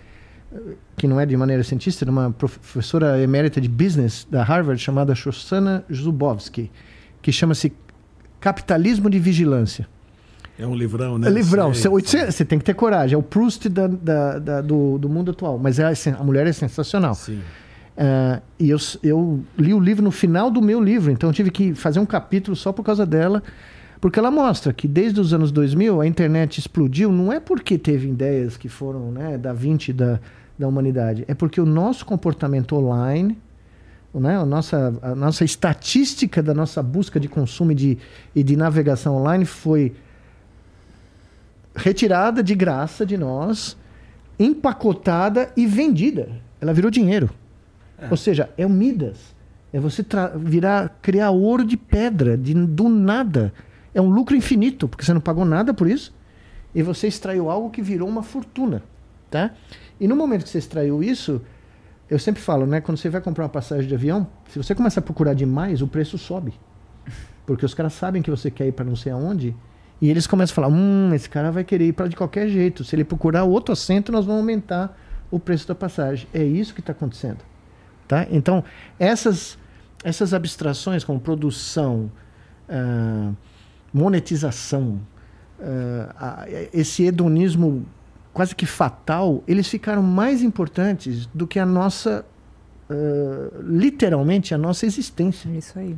[0.54, 0.58] eh,
[0.98, 4.82] que não é de maneira cientista, é de uma professora emérita de business da Harvard
[4.82, 6.72] chamada Shoshana Zuboffsky,
[7.22, 7.72] que chama-se
[8.40, 9.88] Capitalismo de Vigilância.
[10.58, 11.28] É um livrão, né?
[11.28, 11.74] É livrão.
[11.74, 13.14] Você, 800 você tem que ter coragem.
[13.16, 15.60] É o Proust da- da- da- do, do mundo atual.
[15.60, 17.14] Mas é, assim, a mulher é sensacional.
[17.14, 17.42] Sim.
[17.98, 21.50] Ah, e eu, eu li o livro no final do meu livro, então eu tive
[21.50, 23.42] que fazer um capítulo só por causa dela,
[24.02, 28.10] porque ela mostra que desde os anos 2000 a internet explodiu, não é porque teve
[28.10, 30.20] ideias que foram né, da 20 da,
[30.60, 33.38] da humanidade, é porque o nosso comportamento online,
[34.14, 37.98] né, a, nossa, a nossa estatística da nossa busca de consumo e de,
[38.36, 39.94] e de navegação online foi
[41.74, 43.78] retirada de graça de nós,
[44.38, 46.30] empacotada e vendida.
[46.60, 47.30] Ela virou dinheiro.
[48.10, 49.36] Ou seja, é o Midas.
[49.72, 50.06] É você
[50.38, 53.54] virar, criar ouro de pedra, de, do nada.
[53.94, 56.14] É um lucro infinito, porque você não pagou nada por isso.
[56.74, 58.84] E você extraiu algo que virou uma fortuna.
[59.30, 59.52] Tá?
[60.00, 61.42] E no momento que você extraiu isso,
[62.10, 62.80] eu sempre falo, né?
[62.82, 65.88] Quando você vai comprar uma passagem de avião, se você começa a procurar demais, o
[65.88, 66.54] preço sobe.
[67.46, 69.56] Porque os caras sabem que você quer ir para não sei aonde.
[70.02, 72.84] E eles começam a falar: hum, esse cara vai querer ir para de qualquer jeito.
[72.84, 74.98] Se ele procurar outro assento, nós vamos aumentar
[75.32, 76.28] o preço da passagem.
[76.34, 77.40] É isso que está acontecendo.
[78.08, 78.28] Tá?
[78.30, 78.64] Então,
[79.00, 79.58] essas,
[80.04, 82.12] essas abstrações como produção,
[82.70, 83.32] ah,
[83.94, 85.00] monetização,
[86.20, 87.86] a- esse hedonismo
[88.34, 92.26] quase que fatal, eles ficaram mais importantes do que a nossa,
[92.90, 95.50] ah, literalmente, a nossa existência.
[95.50, 95.96] Isso aí.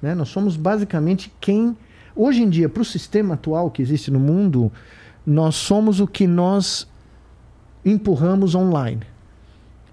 [0.00, 0.14] né?
[0.14, 1.76] Nós somos basicamente quem.
[2.14, 4.70] Hoje em dia, para o sistema atual que existe no mundo,
[5.24, 6.86] nós somos o que nós
[7.84, 9.00] empurramos online.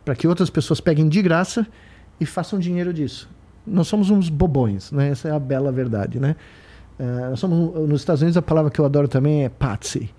[0.10, 1.68] Para que outras pessoas peguem de graça
[2.20, 3.30] e façam dinheiro disso.
[3.64, 5.10] Nós somos uns bobões, né?
[5.10, 6.20] essa é a bela verdade.
[6.20, 6.36] Né?
[6.98, 10.10] Eh, nós somos, nos Estados Unidos, a palavra que eu adoro também é patsy.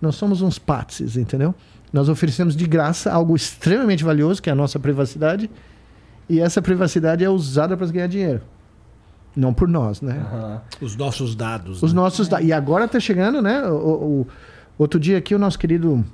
[0.00, 1.52] Nós somos uns patsies, entendeu?
[1.92, 5.50] Nós oferecemos de graça algo extremamente valioso, que é a nossa privacidade,
[6.28, 8.42] e essa privacidade é usada para ganhar dinheiro.
[9.34, 10.12] Não por nós, né?
[10.32, 10.60] Aham.
[10.80, 11.82] Os nossos dados.
[11.82, 11.96] Os né?
[12.00, 13.64] nossos da- E agora está chegando, né?
[13.66, 14.26] O, o- o-
[14.78, 16.04] outro dia aqui, o nosso querido,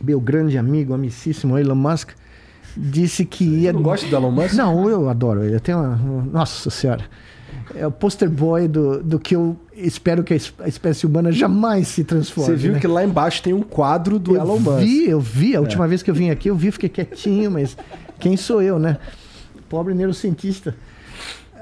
[0.00, 2.10] meu grande amigo, amicíssimo Elon Musk,
[2.76, 3.70] disse que ia.
[3.70, 4.54] Você não gosta do Elon Musk?
[4.54, 5.54] Não, eu adoro ele.
[5.56, 5.96] Eu tenho uma.
[6.32, 7.04] Nossa Senhora.
[7.74, 11.30] É o poster boy do, do que eu espero que a es- a espécie humana
[11.32, 12.50] jamais se transforme.
[12.50, 12.80] Você viu né?
[12.80, 14.78] que lá embaixo tem um quadro do eu Elon Musk.
[14.80, 15.54] vi, eu vi.
[15.56, 17.76] A última vez que eu vim aqui, eu vi, fiquei quietinho, mas
[18.18, 18.98] quem sou eu, né?
[19.68, 20.74] Pobre neurocientista.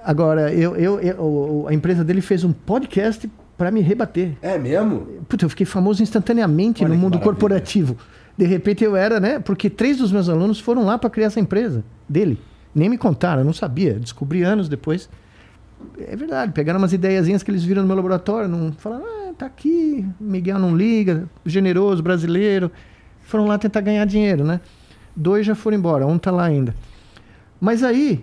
[0.04, 4.32] Agora, eu, eu, eu- a empresa dele fez um podcast para me rebater.
[4.40, 5.06] É mesmo?
[5.28, 7.24] Puta, eu fiquei famoso instantaneamente Olha no mundo maravilha.
[7.32, 7.96] corporativo.
[8.36, 9.38] De repente eu era, né?
[9.38, 12.40] Porque três dos meus alunos foram lá para criar essa empresa dele.
[12.74, 13.94] Nem me contaram, eu não sabia.
[13.94, 15.08] Descobri anos depois.
[15.98, 19.46] É verdade, pegaram umas ideiazinhas que eles viram no meu laboratório, não falaram, ah, tá
[19.46, 22.70] aqui, Miguel não liga, generoso, brasileiro.
[23.22, 24.60] Foram lá tentar ganhar dinheiro, né?
[25.16, 26.74] Dois já foram embora, um tá lá ainda.
[27.60, 28.22] Mas aí,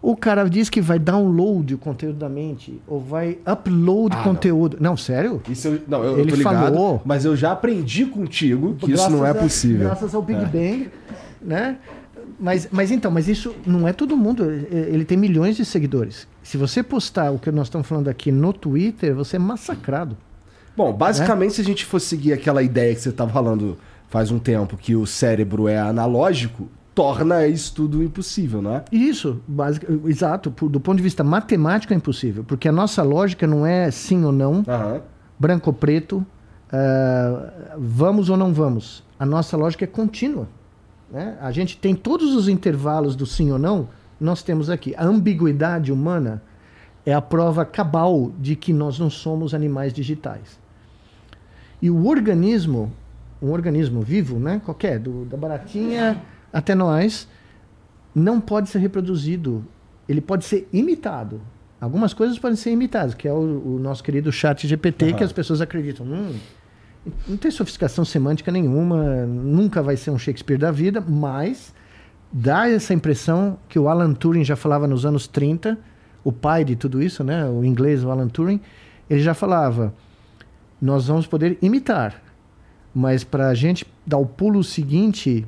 [0.00, 4.24] o cara diz que vai download o conteúdo da mente, ou vai upload Ah, não.
[4.24, 4.76] conteúdo.
[4.80, 5.42] Não, sério?
[5.48, 7.02] Isso eu, não, eu, Ele eu tô ligado, falou.
[7.04, 9.86] mas eu já aprendi contigo que isso não é a- possível.
[9.86, 10.44] Graças ao Big É.
[10.46, 10.90] Bang,
[11.42, 11.76] né?
[12.40, 14.44] Mas, mas então, mas isso não é todo mundo.
[14.48, 16.28] Ele tem milhões de seguidores.
[16.42, 20.16] Se você postar o que nós estamos falando aqui no Twitter, você é massacrado.
[20.76, 23.76] Bom, basicamente, se a gente for seguir aquela ideia que você estava falando
[24.08, 26.68] faz um tempo, que o cérebro é analógico,
[26.98, 28.84] torna isso tudo impossível, não é?
[28.90, 30.50] Isso, basic, exato.
[30.50, 34.24] por- do ponto de vista matemático é impossível, porque a nossa lógica não é sim
[34.24, 35.00] ou não, Aham.
[35.38, 36.26] branco ou preto,
[36.72, 39.04] ah, vamos ou não vamos.
[39.16, 40.48] A nossa lógica é contínua.
[41.08, 41.38] né?
[41.40, 43.88] A gente tem todos os intervalos do sim ou não,
[44.20, 44.92] nós temos aqui.
[44.96, 46.42] A ambiguidade humana
[47.06, 50.58] é a prova cabal de que nós não somos animais digitais.
[51.80, 52.90] E o organismo,
[53.40, 56.20] um organismo vivo, né, qualquer, do, da baratinha
[56.52, 57.28] até nós,
[58.14, 59.64] não pode ser reproduzido.
[60.08, 61.40] Ele pode ser imitado.
[61.80, 65.16] Algumas coisas podem ser imitadas, que é o, o nosso querido chat GPT, Aham.
[65.16, 66.06] que as pessoas acreditam.
[66.06, 66.34] Hum,
[67.26, 71.72] não tem sofisticação semântica nenhuma, nunca vai ser um Shakespeare da vida, mas
[72.32, 75.78] dá essa impressão que o Alan Turing já falava nos anos 30,
[76.24, 78.60] o pai de tudo isso, né, o inglês, o Alan Turing,
[79.08, 79.94] ele já falava:
[80.80, 82.20] nós vamos poder imitar,
[82.94, 85.46] mas para a gente dar o pulo seguinte,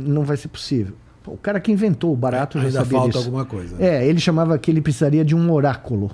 [0.00, 0.94] não vai ser possível.
[1.22, 3.24] Pô, O cara que inventou o barato já Ainda sabia falta disso.
[3.24, 3.76] alguma coisa.
[3.76, 3.86] né?
[3.86, 6.10] É, ele chamava que ele precisaria de um oráculo.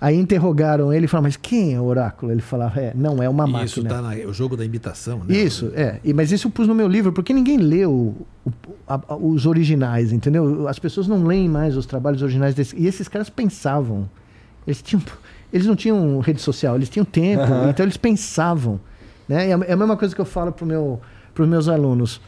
[0.00, 2.32] Aí interrogaram ele e falaram, mas quem é o oráculo?
[2.32, 3.64] Ele falava, é, não é uma máquina.
[3.66, 5.32] Isso tá na, o jogo da imitação, né?
[5.36, 6.00] Isso, é.
[6.02, 8.50] E, mas isso eu pus no meu livro, porque ninguém leu o-
[8.88, 10.66] a- a- os originais, entendeu?
[10.66, 12.76] As pessoas não leem mais os trabalhos originais desse.
[12.76, 14.10] E esses caras pensavam.
[14.66, 15.02] Eles tinham.
[15.52, 18.80] Eles não tinham rede social, eles tinham tempo, então eles pensavam.
[19.28, 19.54] Né?
[19.54, 21.00] A- É a mesma coisa que eu falo para meu,
[21.38, 22.20] os meus alunos.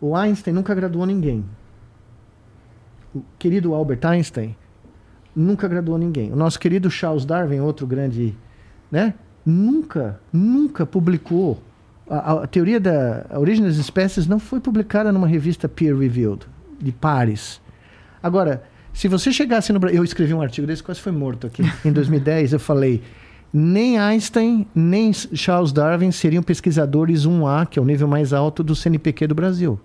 [0.00, 1.44] O Einstein nunca graduou ninguém.
[3.14, 4.56] O querido Albert Einstein
[5.34, 6.32] nunca graduou ninguém.
[6.32, 8.34] O nosso querido Charles Darwin, outro grande,
[8.90, 9.14] né?
[9.44, 11.60] Nunca, nunca publicou.
[12.08, 16.46] A, a- teoria da a origem das espécies não foi publicada numa revista peer-reviewed,
[16.80, 17.60] de pares.
[18.22, 18.62] Agora,
[18.92, 19.98] se você chegasse no Brasil.
[19.98, 21.62] Eu escrevi um artigo desse, quase foi morto aqui.
[21.84, 23.02] Em 2010, eu falei.
[23.52, 28.76] Nem Einstein, nem Charles Darwin seriam pesquisadores 1A, que é o nível mais alto do
[28.76, 29.78] CNPq do Brasil.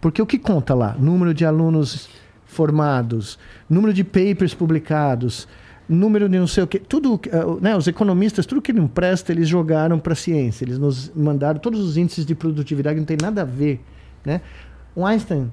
[0.00, 0.96] Porque o que conta lá?
[0.98, 2.08] Número de alunos
[2.46, 3.38] formados,
[3.68, 5.46] número de papers publicados,
[5.88, 6.78] número de não sei o quê.
[6.78, 10.64] Tudo, eh, né, os economistas, tudo que não presta, eles jogaram para a ciência.
[10.64, 13.80] Eles nos mandaram todos os índices de produtividade que não tem nada a ver.
[14.24, 14.40] Né?
[14.94, 15.50] O Einstein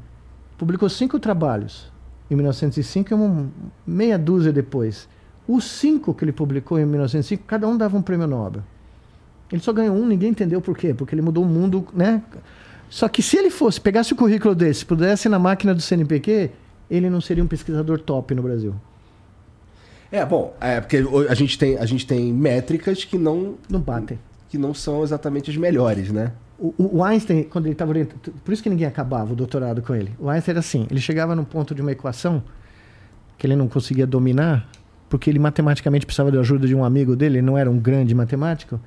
[0.58, 1.92] publicou cinco trabalhos
[2.30, 3.48] em 1905 e uma
[3.86, 5.08] meia dúzia depois.
[5.52, 8.62] Os cinco que ele publicou em 1905, cada um dava um prêmio Nobel.
[9.52, 10.94] Ele só ganhou um, ninguém entendeu por quê.
[10.94, 12.22] Porque ele mudou o mundo, né?
[12.88, 16.52] Só que se ele fosse, pegasse o currículo desse, pudesse na máquina do CNPq,
[16.90, 18.76] ele não seria um pesquisador top no Brasil.
[20.12, 24.20] É, bom, é porque a gente tem, a gente tem métricas que não, Não batem.
[24.50, 26.32] que não são exatamente as melhores, né?
[26.60, 28.34] O, o- o Einstein, quando ele estava orientando.
[28.44, 30.12] Por isso que ninguém acabava o doutorado com ele.
[30.20, 32.44] O Einstein era assim: ele chegava num ponto de uma equação
[33.38, 34.68] que ele não conseguia dominar,
[35.10, 38.14] porque ele matematicamente precisava da ajuda de um amigo dele, ele não era um grande
[38.14, 38.80] matemático.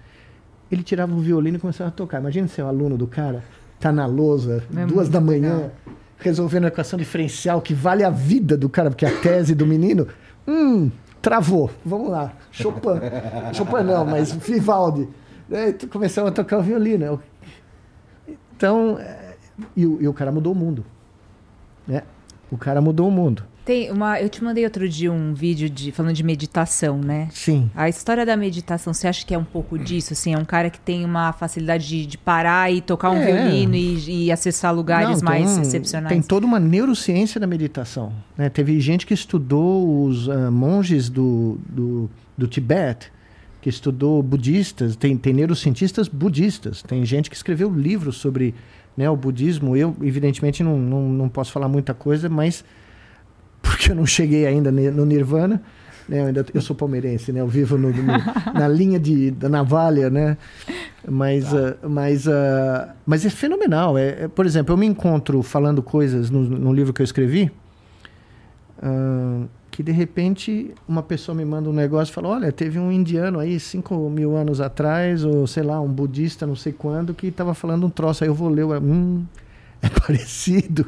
[0.70, 2.20] Ele tirava o violino e começava a tocar.
[2.20, 3.42] Imagina ser o aluno do cara,
[3.80, 5.70] tá na lousa, É duas da manhã, legal.
[6.18, 10.06] resolvendo a equação diferencial que vale a vida do cara, porque a tese do menino.
[10.48, 10.90] Hum,
[11.20, 11.70] travou.
[11.84, 12.32] Vamos lá.
[12.50, 13.00] Chopin.
[13.52, 15.08] Chopin não, mas Vivaldi.
[15.90, 17.04] Começava a tocar o violino.
[17.04, 17.20] Eu-
[18.56, 19.34] Então, é,
[19.76, 20.84] e, o, e o cara mudou o mundo.
[21.86, 22.02] Né?
[22.50, 23.42] O cara mudou o mundo.
[23.64, 27.28] Tem uma, eu te mandei outro dia um vídeo de falando de meditação, né?
[27.30, 27.70] Sim.
[27.76, 30.12] A história da meditação, você acha que é um pouco disso?
[30.14, 33.24] Assim, é um cara que tem uma facilidade de, de parar e tocar um É.
[33.24, 36.12] violino e, e acessar lugares Não, mais excepcionais?
[36.12, 38.12] Tem toda uma neurociência da meditação.
[38.36, 38.48] né?
[38.48, 43.12] Teve gente que estudou os ah, monges do, do, do Tibete,
[43.60, 48.56] que estudou budistas, tem, tem neurocientistas budistas, tem gente que escreveu livros sobre
[48.96, 49.76] né, o budismo.
[49.76, 52.64] Eu, evidentemente, não, não, não posso falar muita coisa, mas
[53.76, 55.62] porque eu não cheguei ainda no Nirvana.
[56.08, 56.20] Né?
[56.20, 57.40] Eu, ainda, eu sou palmeirense, né?
[57.40, 60.36] Eu vivo no- no- na linha de, da navalha, né?
[61.08, 63.96] Mas, ah, mas, ah, mas é fenomenal.
[63.96, 67.50] É, é, por exemplo, eu me encontro falando coisas no, no livro que eu escrevi
[68.82, 72.90] ah, que de repente uma pessoa me manda um negócio e fala: Olha, teve um
[72.92, 77.28] indiano aí 5 mil anos atrás, ou sei lá, um budista, não sei quando, que
[77.28, 78.22] estava falando um troço.
[78.24, 79.24] Aí eu vou ler, eu, hum,
[79.80, 80.86] é parecido.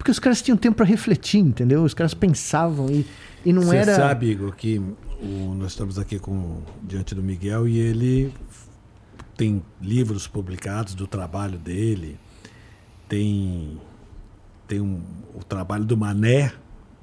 [0.00, 1.82] Porque os caras tinham tempo para refletir, entendeu?
[1.84, 3.04] Os caras pensavam e,
[3.44, 3.94] e não Você era.
[3.94, 8.32] sabe, Igor, que o- nós estamos aqui com, diante do Miguel e ele
[9.36, 12.18] tem livros publicados do trabalho dele,
[13.10, 13.78] tem,
[14.66, 15.02] tem um,
[15.34, 16.44] o trabalho do Mané,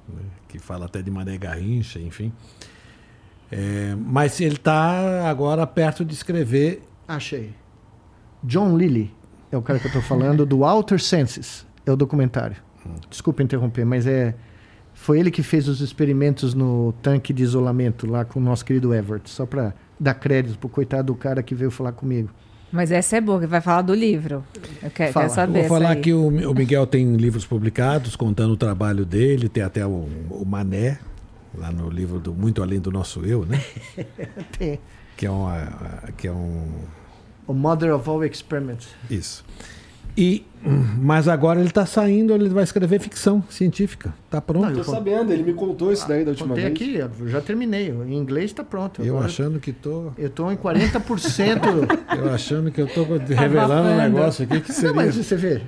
[0.10, 2.34] né, que fala até de Mané Garrincha, enfim.
[3.52, 6.82] É, mas ele está agora perto de escrever.
[7.07, 7.53] Achei.
[8.44, 9.14] John Lilly
[9.52, 11.64] é o cara que eu tô falando, do Outer Senses.
[11.86, 12.65] É o documentário.
[13.10, 14.36] Desculpa interromper, mas é.
[14.94, 18.94] Foi ele que fez os experimentos no tanque de isolamento lá com o nosso querido
[18.96, 19.30] Everett.
[19.30, 22.30] Só para dar crédito pro coitado do cara que veio falar comigo.
[22.72, 24.44] Mas essa é boa, que vai falar do livro.
[24.84, 25.26] Eu quero, Fala.
[25.26, 25.60] quero saber.
[25.68, 29.86] Vou falar que o, o Miguel tem livros publicados contando o trabalho dele, tem até
[29.86, 31.00] o, o Mané,
[31.56, 33.64] lá no livro do Muito Além do Nosso Eu, né?
[34.58, 34.80] Tem.
[35.16, 36.68] que é, uma, que é um.
[37.48, 38.90] O Mother of All Experiments.
[39.10, 39.46] Isso.
[40.18, 40.44] E,
[40.99, 44.11] mas agora ele está saindo, ele vai escrever ficção científica.
[44.26, 44.65] Está pronto.
[44.69, 46.76] Não, Tô sabendo, ele me contou isso daí da última Contei vez.
[46.76, 47.89] aqui, eu já terminei.
[47.89, 49.02] Em inglês está pronto.
[49.03, 50.11] eu Agora achando que tô.
[50.18, 52.18] Eu tô em 40%.
[52.18, 53.98] Eu achando que eu tô revelando um Abafando.
[53.98, 54.94] negócio aqui que Não, seria.
[54.95, 55.61] mas você vê.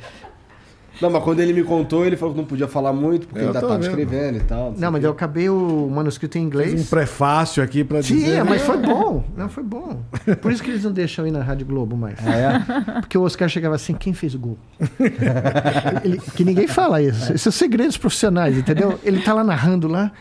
[1.02, 3.48] Não, mas quando ele me contou, ele falou que não podia falar muito, porque Eu
[3.48, 3.84] ainda tava vendo.
[3.88, 4.74] escrevendo e tal.
[4.78, 6.90] Não, o mas eu acabei o manuscrito em Fiz um inglês.
[6.90, 8.36] prefácio aqui para Sim, dizer.
[8.38, 9.24] é, mas foi bom.
[9.38, 10.02] Não, foi bom.
[10.42, 12.16] Por isso que eles não deixam ir na Rádio Globo mais.
[12.26, 13.00] Ah, é?
[13.02, 14.58] Porque o Oscar chegava assim, quem fez o gol?
[16.04, 17.26] Ele- que ninguém fala isso.
[17.32, 19.00] Esses são segredos profissionais, entendeu?
[19.04, 20.12] Ele tá lá narrando lá,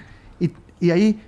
[0.40, 0.50] e,
[0.80, 1.18] e aí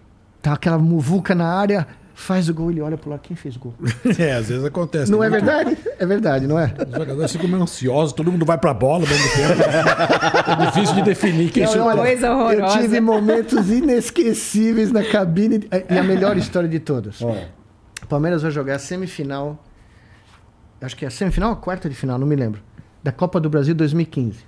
[0.43, 1.87] tá aquela muvuca na área,
[2.21, 3.75] faz o gol, ele olha pro lado, quem fez o gol?
[4.19, 5.11] É, às vezes acontece.
[5.11, 5.79] Não é Tem muito- verdade?
[5.99, 6.73] É verdade, não é?
[6.87, 10.61] Os jogadores ficam meio ansiosos, todo mundo vai pra bola ao mesmo tempo.
[10.63, 11.91] É difícil de definir quem chutou.
[11.97, 12.79] Coisa Eu horrorosa.
[12.81, 15.69] tive momentos inesquecíveis na cabine.
[15.89, 17.21] E a melhor história de todas.
[17.21, 19.63] O Palmeiras vai jogar a semifinal.
[20.81, 22.61] Acho que é a semifinal ou a quarta de final, não me lembro.
[23.03, 24.39] Da Copa do Brasil 2015.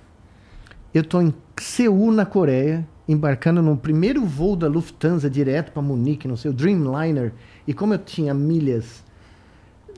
[0.95, 6.29] Eu tô em Seul, na Coreia, embarcando no primeiro voo da Lufthansa direto para Munique,
[6.29, 7.33] não sei, o Dreamliner.
[7.67, 9.03] E como eu tinha milhas,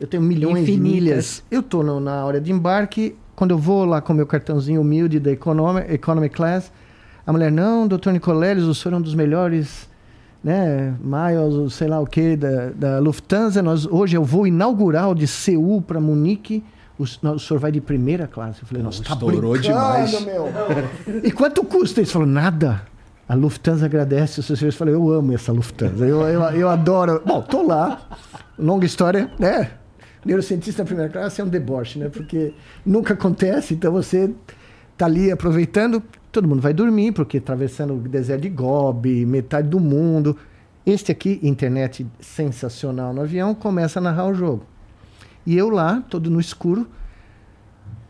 [0.01, 0.93] eu tenho milhões de Infinitas.
[0.93, 1.43] milhas.
[1.51, 5.21] Eu tô no- na hora de embarque, quando eu vou lá com meu cartãozinho humilde
[5.21, 6.73] da Economy, economy Class,
[7.27, 9.89] a mulher, não, doutor Nicoleles, o senhor é um dos melhores
[10.43, 13.63] né, miles, sei lá o que, da, da Lufthansa.
[13.63, 16.63] Nós, hoje é o voo inaugural de Seul para Munique.
[16.99, 18.61] O, o senhor vai de primeira classe.
[18.63, 20.25] Eu falei, nossa, tá estourou brincando, demais.
[20.25, 20.47] meu.
[21.25, 22.01] E quanto custa?
[22.01, 22.83] Eles falaram, nada.
[23.29, 24.79] A Lufthansa agradece os seus serviços.
[24.79, 26.05] Falei, eu amo essa Lufthansa.
[26.05, 27.23] Eu, eu, eu adoro.
[27.25, 28.01] Bom, tô lá.
[28.59, 29.71] Longa história, né?
[30.25, 32.09] Neurocientista na primeira classe é um deboche, né?
[32.09, 34.33] Porque nunca acontece, então você
[34.97, 36.03] tá ali aproveitando,
[36.33, 40.37] todo mundo vai dormir, porque atravessando o deserto de Gobi, metade do mundo.
[40.87, 44.65] Este aqui, internet sensacional no avião, começa a narrar o jogo.
[45.47, 46.87] E eu lá, todo no escuro,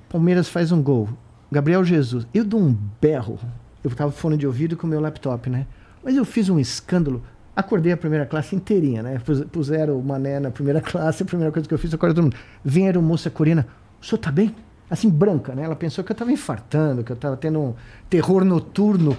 [0.08, 1.08] Palmeiras faz um gol.
[1.50, 3.38] Gabriel Jesus, eu dou um berro.
[3.84, 5.66] Eu tava fone de ouvido com o meu laptop, né?
[6.02, 7.22] Mas eu fiz um escândalo.
[7.54, 9.20] Acordei a primeira classe inteirinha, né?
[9.24, 12.14] Pus- Puseram o mané na primeira classe, a primeira coisa que eu fiz, eu acordei
[12.14, 12.36] todo mundo.
[12.64, 13.66] Vem a moça coreana,
[14.00, 14.54] o senhor tá bem?
[14.90, 15.62] Assim, branca, né?
[15.64, 17.74] Ela pensou que eu tava infartando, que eu tava tendo um
[18.10, 19.16] terror noturno.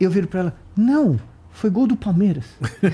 [0.00, 1.18] Eu viro pra ela, não,
[1.50, 2.44] foi gol do Palmeiras.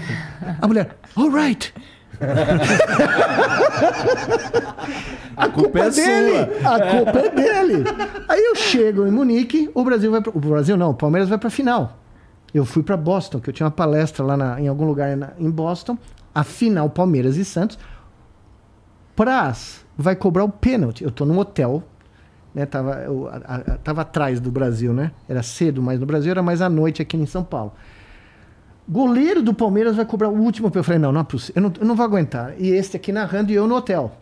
[0.60, 1.72] a mulher, all right.
[5.36, 6.32] A culpa, é é dele.
[6.60, 6.74] sua.
[6.74, 7.84] A culpa é dele.
[8.28, 11.50] Aí eu chego em Munique, o Brasil vai o Brasil não, o Palmeiras vai para
[11.50, 11.98] final.
[12.52, 15.32] Eu fui para Boston, que eu tinha uma palestra lá na- em algum lugar na-
[15.38, 15.98] em Boston.
[16.34, 17.78] A final Palmeiras e Santos.
[19.16, 21.04] Praz vai cobrar o pênalti.
[21.04, 21.82] Eu tô num hotel,
[22.54, 22.66] né?
[22.66, 25.12] Tava, eu, a- a- tava atrás do Brasil, né?
[25.28, 27.72] Era cedo, mas no Brasil era mais à noite aqui em São Paulo.
[28.86, 30.70] Goleiro do Palmeiras vai cobrar o último.
[30.74, 31.54] Eu falei, não, não é possível.
[31.56, 32.54] Eu não, eu não vou aguentar.
[32.58, 34.16] E este aqui narrando e eu no hotel.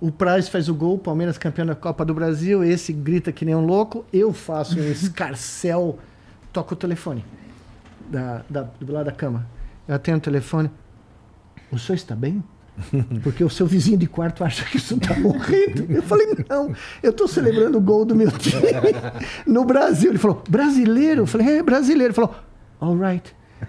[0.00, 3.54] O Praz faz o gol, Palmeiras campeão da Copa do Brasil, esse grita que nem
[3.54, 5.96] um louco, eu faço um escarcel,
[6.52, 7.24] toco o telefone
[8.10, 9.46] da, da, do lado da cama.
[9.86, 10.70] Eu atendo o telefone.
[11.70, 12.42] O senhor está bem?
[13.22, 15.86] Porque o seu vizinho de quarto acha que o senhor está morrendo.
[15.88, 18.60] Eu falei, não, eu estou celebrando o gol do meu time
[19.46, 20.10] no Brasil.
[20.10, 21.22] Ele falou, brasileiro?
[21.22, 22.08] Eu falei, é brasileiro.
[22.08, 22.34] Ele falou,
[22.82, 23.32] all right.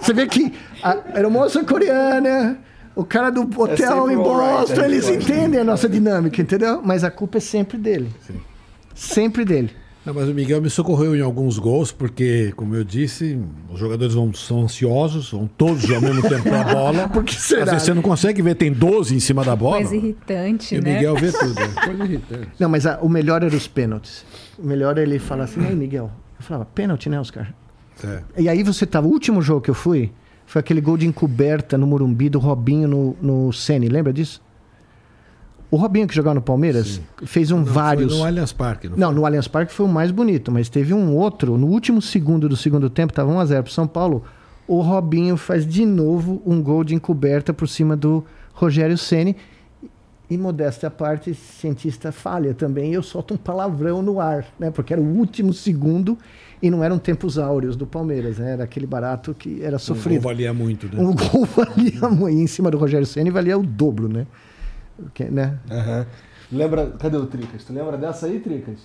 [0.00, 0.52] Você vê que
[0.82, 2.58] a aeromoça coreana,
[2.94, 5.24] o cara do hotel sempre em right, Boston, é eles right.
[5.24, 6.80] entendem a nossa dinâmica, entendeu?
[6.84, 8.10] Mas a culpa é sempre dele.
[8.94, 9.70] Sempre dele.
[10.06, 13.38] Não, mas o Miguel me socorreu em alguns gols, porque, como eu disse,
[13.70, 17.08] os jogadores vão, são ansiosos, vão todos ao mesmo tempo pra bola.
[17.12, 17.64] Por que será?
[17.64, 19.76] Às vezes você não consegue ver, tem 12 em cima da bola.
[19.76, 20.94] Coisa irritante, E o né?
[20.94, 21.60] Miguel vê tudo.
[21.60, 22.48] é Coisa irritante.
[22.58, 24.24] Não, mas a- o melhor era os pênaltis.
[24.58, 26.10] O melhor é ele falar assim, ei, Miguel.
[26.38, 27.52] Eu falava, pênalti, né, Oscar?
[28.04, 28.22] É.
[28.36, 29.06] E aí você tava.
[29.06, 30.12] O último jogo que eu fui
[30.46, 34.40] foi aquele gol de encoberta no Morumbi do Robinho no, no Sene, lembra disso?
[35.70, 38.12] O Robinho que jogava no Palmeiras fez um Não, vários.
[38.12, 38.88] Foi no Allianz Parque.
[38.88, 42.00] Não, Não, no Allianz Parque foi o mais bonito, mas teve um outro, no último
[42.00, 44.24] segundo do segundo tempo, tava 1x0 pro São Paulo.
[44.66, 48.24] O Robinho faz de novo um gol de encoberta por cima do
[48.54, 49.36] Rogério Ceni.
[50.30, 52.92] E modéstia à parte, cientista falha também.
[52.92, 54.70] Eu solto um palavrão no ar, né?
[54.70, 56.18] Porque era o último segundo
[56.62, 58.52] e não eram tempos áureos do Palmeiras, né?
[58.52, 60.20] Era aquele barato que era Um sofrido.
[60.20, 61.00] gol valia muito, né?
[61.02, 62.36] Um gol valia muito.
[62.38, 64.26] Em cima do Rogério Ceni valia o dobro, né?
[65.14, 65.58] Que, né?
[65.70, 66.06] Aham.
[66.52, 67.64] Lembra, cadê o Tricas?
[67.64, 68.80] Tu lembra dessa aí, Tricas?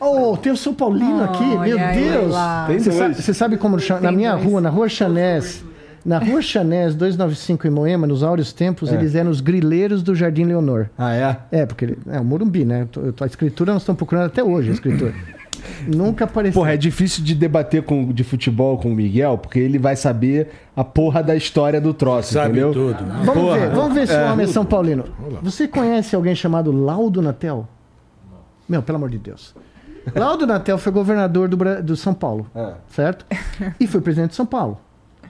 [0.00, 2.34] Oh, tem o São Paulino aqui, meu Deus!
[2.82, 4.00] Você sabe, sabe como chama?
[4.00, 4.44] Na minha dois.
[4.44, 5.62] rua, na rua Chanés,
[6.04, 8.94] na rua Chanés 295 em Moema, nos áureos tempos, É.
[8.94, 10.88] eles eram os grileiros do Jardim Leonor.
[10.96, 11.36] Ah, é?
[11.60, 12.86] É, porque ele- é o Morumbi, né?
[13.20, 15.12] A escritura nós estamos procurando até hoje, a escritura.
[15.86, 16.54] Nunca apareceu.
[16.60, 20.48] Porra, é difícil de debater com, de futebol com o Miguel, porque ele vai saber
[20.74, 22.72] a porra da história do troço, Sabe entendeu?
[22.72, 23.04] tudo.
[23.24, 23.58] Vamos Porra.
[23.58, 24.30] ver, vamos ver se o É.
[24.32, 25.04] homem é São Paulino.
[25.42, 27.68] Você conhece alguém chamado Laudo Natel?
[28.68, 29.54] Meu, pelo amor de Deus.
[30.14, 32.72] Laudo Natel foi governador do, do São Paulo, É.
[32.88, 33.26] certo?
[33.80, 34.78] E foi presidente de São Paulo.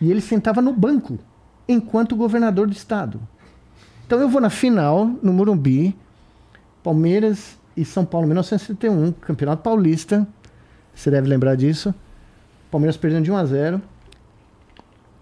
[0.00, 1.18] E ele sentava no banco
[1.68, 3.20] enquanto governador do estado.
[4.06, 5.96] Então eu vou na final, no Morumbi,
[6.82, 10.26] Palmeiras e São Paulo, 1971, Campeonato Paulista.
[10.94, 11.94] Você deve lembrar disso.
[12.70, 13.82] Palmeiras perdendo de 1 a 0.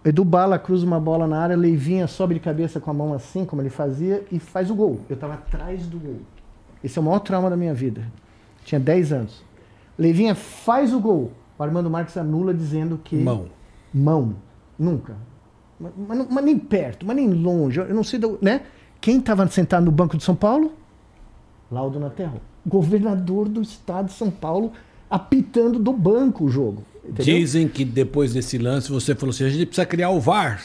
[0.04, 3.44] Edu Bala cruza uma bola na área, Leivinha sobe de cabeça com a mão assim,
[3.44, 5.00] como ele fazia, e faz o gol.
[5.08, 6.20] Eu estava atrás do gol.
[6.82, 8.02] Esse é o maior trauma da minha vida.
[8.64, 9.42] Tinha 10 anos.
[9.98, 11.32] Leivinha faz o gol.
[11.58, 13.46] O Armando Marques anula dizendo que Mão.
[13.92, 14.36] mão.
[14.78, 15.14] Nunca.
[15.78, 17.78] Mas, mas não- mas nem perto, mas nem longe.
[17.80, 18.62] Eu não sei, do, né?
[19.00, 20.72] Quem estava sentado no Banco de São Paulo?
[21.70, 22.40] Laudo Naterro.
[22.66, 24.72] Governador do estado de São Paulo
[25.10, 26.82] apitando do banco o jogo.
[27.04, 27.24] Entendeu?
[27.38, 30.60] Dizem que depois desse lance você falou assim: a gente precisa criar o VAR.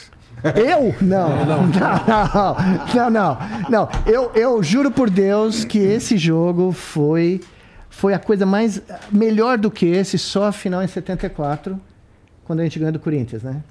[0.55, 0.95] Eu?
[1.05, 3.37] Não, não, não, não,
[3.69, 3.89] não.
[4.07, 7.41] Eu, eu juro por Deus que esse jogo foi,
[7.89, 8.81] foi a coisa mais
[9.11, 11.79] melhor do que esse, só a final em 74,
[12.45, 13.61] quando a gente ganhou do Corinthians, né?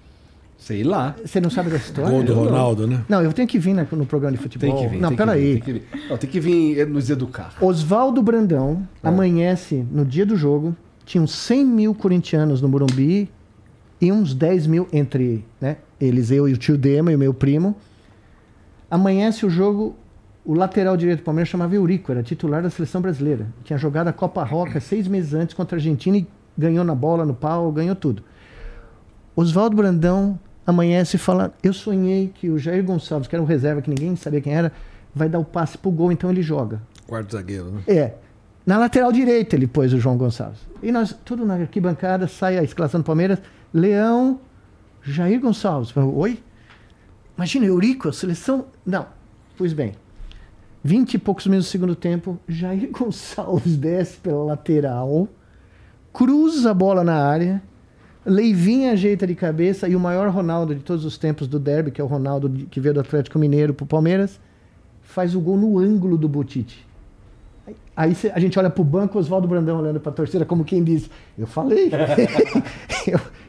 [0.61, 1.17] Sei lá.
[1.25, 2.11] Você não sabe da história?
[2.11, 2.45] Gol do Não.
[2.45, 3.03] Ronaldo, né?
[3.09, 4.71] Não, eu tenho que vir né, no programa de futebol.
[4.71, 5.01] Tem que vir.
[5.01, 5.53] Não, tem que vir, peraí.
[5.55, 6.09] Tem que vir.
[6.11, 7.55] Não, tem que vir nos educar.
[7.63, 10.77] Oswaldo Brandão amanhece no dia do jogo,
[11.07, 13.31] tinham 100 mil corintianos no Morumbi
[13.99, 17.33] e uns 10 mil entre né, eles, eu e o tio Dema e o meu
[17.33, 17.75] primo.
[18.91, 19.97] Amanhece o jogo,
[20.45, 23.47] o lateral direito do Palmeiras chamava Eurico, era titular da seleção brasileira.
[23.65, 26.27] Tinha jogado a Copa Roca seis meses antes contra a Argentina e
[26.57, 28.23] ganhou na bola, no pau, ganhou tudo.
[29.35, 30.39] Oswaldo Brandão
[30.71, 34.17] amanhece e fala: Eu sonhei que o Jair Gonçalves, que era um reserva que ninguém
[34.17, 34.73] sabia quem era,
[35.15, 36.81] vai dar o passe pro gol, então ele joga.
[37.07, 37.83] Quarto zagueiro, né?
[37.87, 38.15] É.
[38.65, 40.61] Na lateral direita ele pôs o João Gonçalves.
[40.83, 43.39] E nós, tudo na arquibancada, sai a escalação do Palmeiras.
[43.73, 44.41] Leão,
[45.03, 45.95] Jair Gonçalves.
[45.97, 46.39] Oi?
[47.37, 48.67] Imagina, Eurico, a seleção.
[48.85, 49.07] Não.
[49.57, 49.95] Pois bem.
[50.83, 55.29] Vinte e poucos minutos do segundo tempo, Jair Gonçalves desce pela lateral,
[56.13, 57.63] cruza a bola na área,
[58.25, 62.01] Leivinha ajeita de cabeça e o maior Ronaldo de todos os tempos do derby, que
[62.01, 64.39] é o Ronaldo que veio do Atlético Mineiro pro Palmeiras,
[65.03, 66.87] faz o gol no ângulo do Botite.
[67.97, 71.47] Aí a gente olha pro banco, Oswaldo Brandão olhando pra torcida, como quem diz, eu
[71.47, 71.91] falei.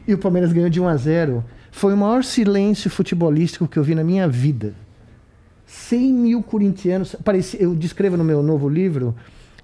[0.06, 3.84] E o Palmeiras ganhou de 1 a 0 Foi o maior silêncio futebolístico que eu
[3.84, 4.74] vi na minha vida.
[5.64, 7.14] 100 mil corintianos.
[7.58, 9.14] Eu descrevo no meu novo livro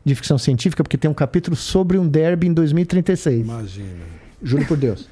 [0.04, 3.40] de ficção científica, porque tem um capítulo sobre um derby em 2036.
[3.40, 4.17] Imagina.
[4.42, 5.08] Juro por Deus.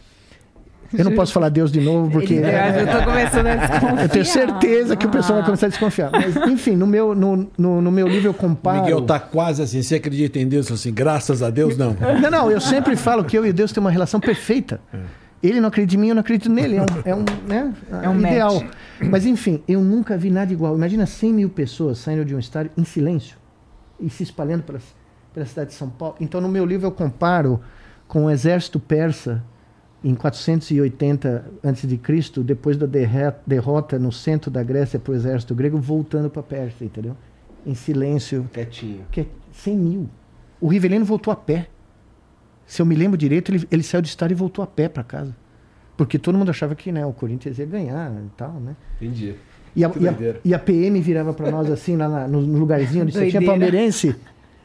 [0.97, 2.35] Eu não posso falar Deus de novo, porque.
[2.35, 4.03] Ele- eu tô começando a desconfiar.
[4.05, 6.11] Eu tenho certeza que o pessoal vai começar a desconfiar.
[6.13, 8.83] Mas, enfim, no meu, no, no, no meu livro eu comparo.
[8.83, 9.83] Miguel tá quase assim.
[9.83, 10.71] Você acredita em Deus?
[10.71, 11.97] Assim, graças a Deus, não.
[12.23, 14.81] Não, não, eu sempre falo que eu e Deus temos uma relação perfeita.
[15.43, 16.77] Ele não acredita em mim, eu não acredito nele.
[16.77, 17.73] É um, é um, né,
[18.03, 18.55] É um ideal.
[18.55, 18.67] match.
[19.11, 20.75] Mas enfim, eu nunca vi nada igual.
[20.77, 23.37] Imagina 100 mil pessoas saindo de um estádio em silêncio
[24.01, 24.79] e se espalhando pela,
[25.35, 26.15] pela cidade de São Paulo.
[26.21, 27.61] Então, no meu livro, eu comparo
[28.09, 29.43] com o exército persa
[30.05, 32.87] em 480 a.C., depois da
[33.47, 37.17] derrota no centro da Grécia para o exército grego, voltando para a Pérsia, entendeu?
[37.67, 39.05] Em silêncio, Quietinho.
[39.11, 40.09] que é 100 mil.
[40.61, 41.69] O Rivelino voltou a pé.
[42.67, 45.03] Se eu me lembro direito, ele, ele saiu do estádio e voltou a pé para
[45.03, 45.35] casa.
[45.97, 48.77] Porque todo mundo achava que né, o Corinthians ia ganhar e tal, né?
[49.01, 49.35] Entendi.
[49.75, 50.13] E a, e a-
[50.45, 53.41] e a PM virava para nós assim, lá na- no, no lugarzinho onde você tinha
[53.47, 54.15] palmeirense.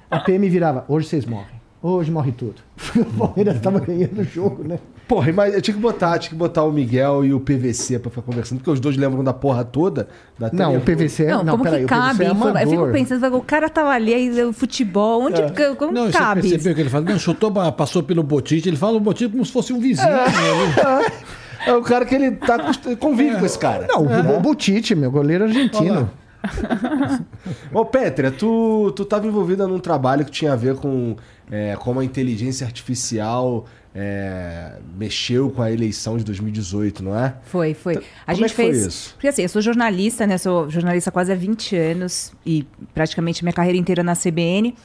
[0.10, 1.61] A PM virava, hoje vocês morrem.
[1.84, 2.56] Hoje morre tudo.
[2.96, 4.78] o Palmeiras estava ganhando o jogo, né?
[5.08, 8.10] Porra, mas eu tinha que botar, tinha que botar o Miguel e o PVC pra
[8.10, 10.08] ficar conversando, porque os dois lembram da porra toda.
[10.40, 10.82] Da Não, o.
[10.82, 11.32] PVC é.
[11.32, 12.24] Não, Não, como peraí, que o PVC cabe?
[12.24, 12.62] é amador.
[12.62, 16.18] eu fico pensando, o cara tava ali, aí o futebol, onde que- como Não, você
[16.18, 16.42] cabe?
[16.42, 17.04] percebeu que ele fala?
[17.04, 18.70] Não, chutou, passou pelo Botite.
[18.70, 20.08] Ele fala o Botite como se fosse um vizinho.
[20.08, 20.26] né?
[21.66, 22.58] É o cara que ele tá
[23.00, 23.86] convive com esse cara.
[23.88, 24.06] Não,
[24.38, 26.10] o Butite, meu goleiro argentino.
[27.74, 31.16] Ô, Pétria, tu, tu tava envolvida num trabalho que tinha a ver com
[31.50, 37.36] é, como a inteligência artificial é, mexeu com a eleição de 2018, não é?
[37.44, 37.94] Foi, foi.
[37.94, 38.86] Então, A como é gente foi fez.
[38.86, 39.14] isso?
[39.16, 40.38] Porque assim, eu sou jornalista, né?
[40.38, 44.76] Sou jornalista há quase há 20 anos e praticamente minha carreira inteira na CBN.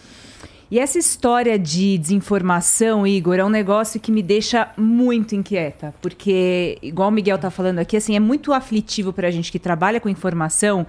[0.69, 5.95] E essa história de desinformação, Igor, é um negócio que me deixa muito inquieta.
[6.03, 10.01] Porque, igual o Miguel tá falando aqui, assim, é muito aflitivo pra gente que trabalha
[10.01, 10.85] com informação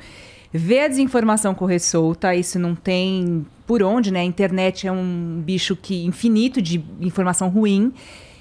[0.53, 2.33] ver a desinformação correr solta.
[2.35, 4.21] Isso não tem por onde, né?
[4.21, 7.93] A internet é um bicho que infinito de informação ruim.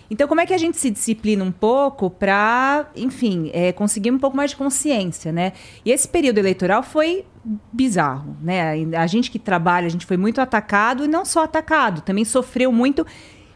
[0.08, 4.18] Então, como é que a gente se disciplina um pouco para, enfim, é, conseguir um
[4.18, 5.52] pouco mais de consciência, né?
[5.84, 7.24] E esse período eleitoral foi
[7.72, 8.86] bizarro, né?
[8.96, 12.70] A gente que trabalha, a gente foi muito atacado e não só atacado, também sofreu
[12.70, 13.04] muito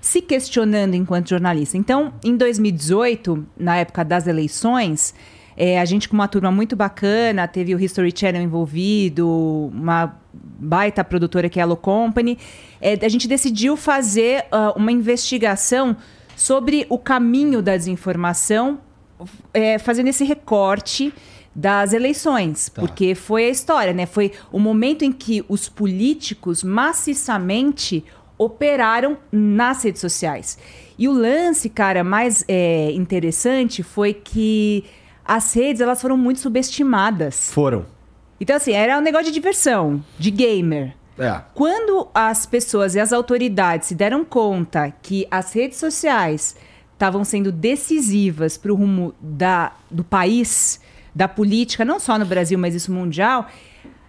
[0.01, 1.77] se questionando enquanto jornalista.
[1.77, 5.15] Então, em 2018, na época das eleições,
[5.63, 11.05] é, a gente com uma turma muito bacana, teve o History Channel envolvido, uma baita
[11.05, 12.39] produtora que é a Hello Company,
[12.81, 15.95] é, a gente decidiu fazer ah, uma investigação
[16.35, 18.81] sobre o caminho da desinformação,
[19.53, 21.13] é, fazendo esse recorte
[21.55, 24.07] das eleições, porque foi a história, né?
[24.07, 28.03] Foi o momento em que os políticos maciçamente
[28.39, 30.57] operaram nas redes sociais.
[30.99, 34.85] E o lance, cara, mais é, interessante foi que
[35.25, 37.51] as redes elas foram muito subestimadas.
[37.53, 37.87] Foram.
[38.41, 40.95] Então, assim, era um negócio de diversão, de gamer.
[41.19, 41.43] É.
[41.55, 46.57] Quando as pessoas e as autoridades se deram conta que as redes sociais
[46.95, 50.81] estavam sendo decisivas para o rumo da, do país,
[51.15, 53.49] da política, não só no Brasil, mas isso mundial,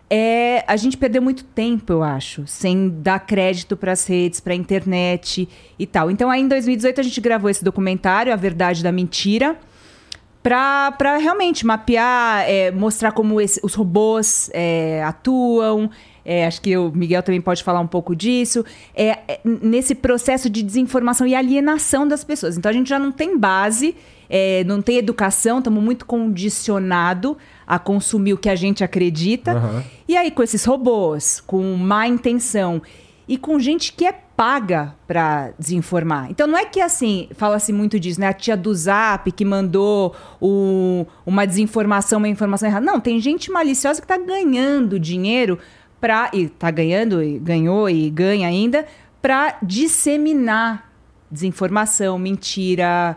[0.09, 4.51] é, a gente perdeu muito tempo, eu acho, sem dar crédito para as redes, para
[4.51, 5.47] a internet
[5.79, 6.11] e tal.
[6.11, 9.57] Então, aí em 2018, a gente gravou esse documentário, A Verdade da Mentira,
[10.43, 15.89] para realmente mapear, é, mostrar como esse, os robôs é, atuam.
[16.23, 18.63] É, acho que o Miguel também pode falar um pouco disso.
[18.95, 22.57] É, é, nesse processo de desinformação e alienação das pessoas.
[22.57, 23.95] Então a gente já não tem base,
[24.30, 29.53] é, não tem educação, estamos muito condicionado a consumir o que a gente acredita.
[29.53, 29.84] Aham.
[30.07, 32.81] E aí, com esses robôs, com má intenção
[33.27, 36.31] e com gente que é paga para desinformar.
[36.31, 38.27] Então não é que assim, fala-se muito disso, né?
[38.27, 42.84] A tia do Zap que mandou o- uma desinformação, uma informação errada.
[42.84, 45.59] Não, tem gente maliciosa que está ganhando dinheiro
[45.99, 48.84] para e tá ganhando e ganhou e ganha ainda
[49.22, 50.91] para disseminar
[51.30, 53.15] desinformação, mentira.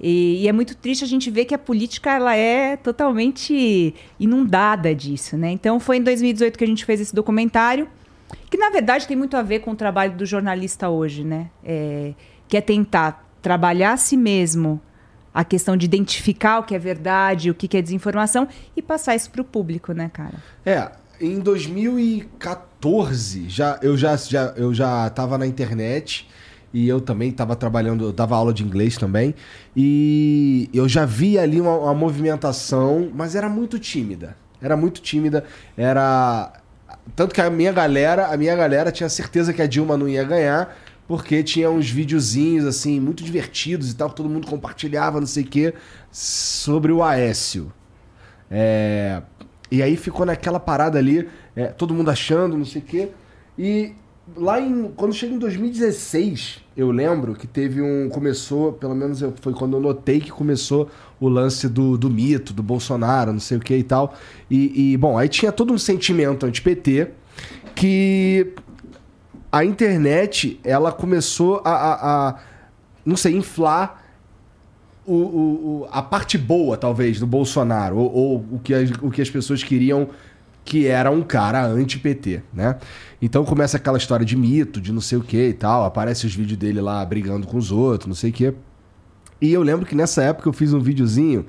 [0.00, 4.92] E, e é muito triste a gente ver que a política ela é totalmente inundada
[4.92, 5.52] disso, né?
[5.52, 7.86] Então foi em 2018 que a gente fez esse documentário,
[8.54, 11.50] que na verdade tem muito a ver com o trabalho do jornalista hoje, né?
[11.64, 12.14] É,
[12.46, 14.80] que é tentar trabalhar a si mesmo
[15.34, 19.28] a questão de identificar o que é verdade, o que é desinformação e passar isso
[19.32, 20.34] para o público, né, cara?
[20.64, 20.88] É,
[21.20, 26.30] em 2014 já, eu, já, já, eu já tava na internet
[26.72, 29.34] e eu também tava trabalhando, eu dava aula de inglês também.
[29.76, 34.36] E eu já vi ali uma, uma movimentação, mas era muito tímida.
[34.62, 35.44] Era muito tímida.
[35.76, 36.60] Era.
[37.14, 40.24] Tanto que a minha galera, a minha galera tinha certeza que a Dilma não ia
[40.24, 40.76] ganhar,
[41.06, 45.44] porque tinha uns videozinhos, assim, muito divertidos e tal, que todo mundo compartilhava, não sei
[45.44, 45.74] o quê,
[46.10, 47.72] sobre o Aécio.
[48.50, 49.22] É,
[49.70, 53.10] e aí ficou naquela parada ali, é, todo mundo achando, não sei o quê.
[53.58, 53.94] E
[54.36, 54.90] lá em.
[54.96, 58.08] Quando chega em 2016, eu lembro que teve um.
[58.08, 60.88] Começou, pelo menos eu- foi quando eu notei que começou
[61.20, 64.14] o lance do, do mito, do Bolsonaro, não sei o que e tal.
[64.50, 67.10] E, e, bom, aí tinha todo um sentimento anti-PT
[67.74, 68.52] que
[69.50, 72.38] a internet, ela começou a, a- a,
[73.04, 74.02] não sei, inflar
[75.06, 79.20] o, o- a parte boa, talvez, do Bolsonaro, ou, ou o, que as, o que
[79.22, 80.08] as pessoas queriam
[80.64, 82.76] que era um cara anti-PT, né?
[83.20, 86.34] Então começa aquela história de mito, de não sei o que e tal, aparece os
[86.34, 88.54] vídeos dele lá brigando com os outros, não sei o que.
[89.40, 91.44] E eu lembro que nessa época eu fiz um videozinho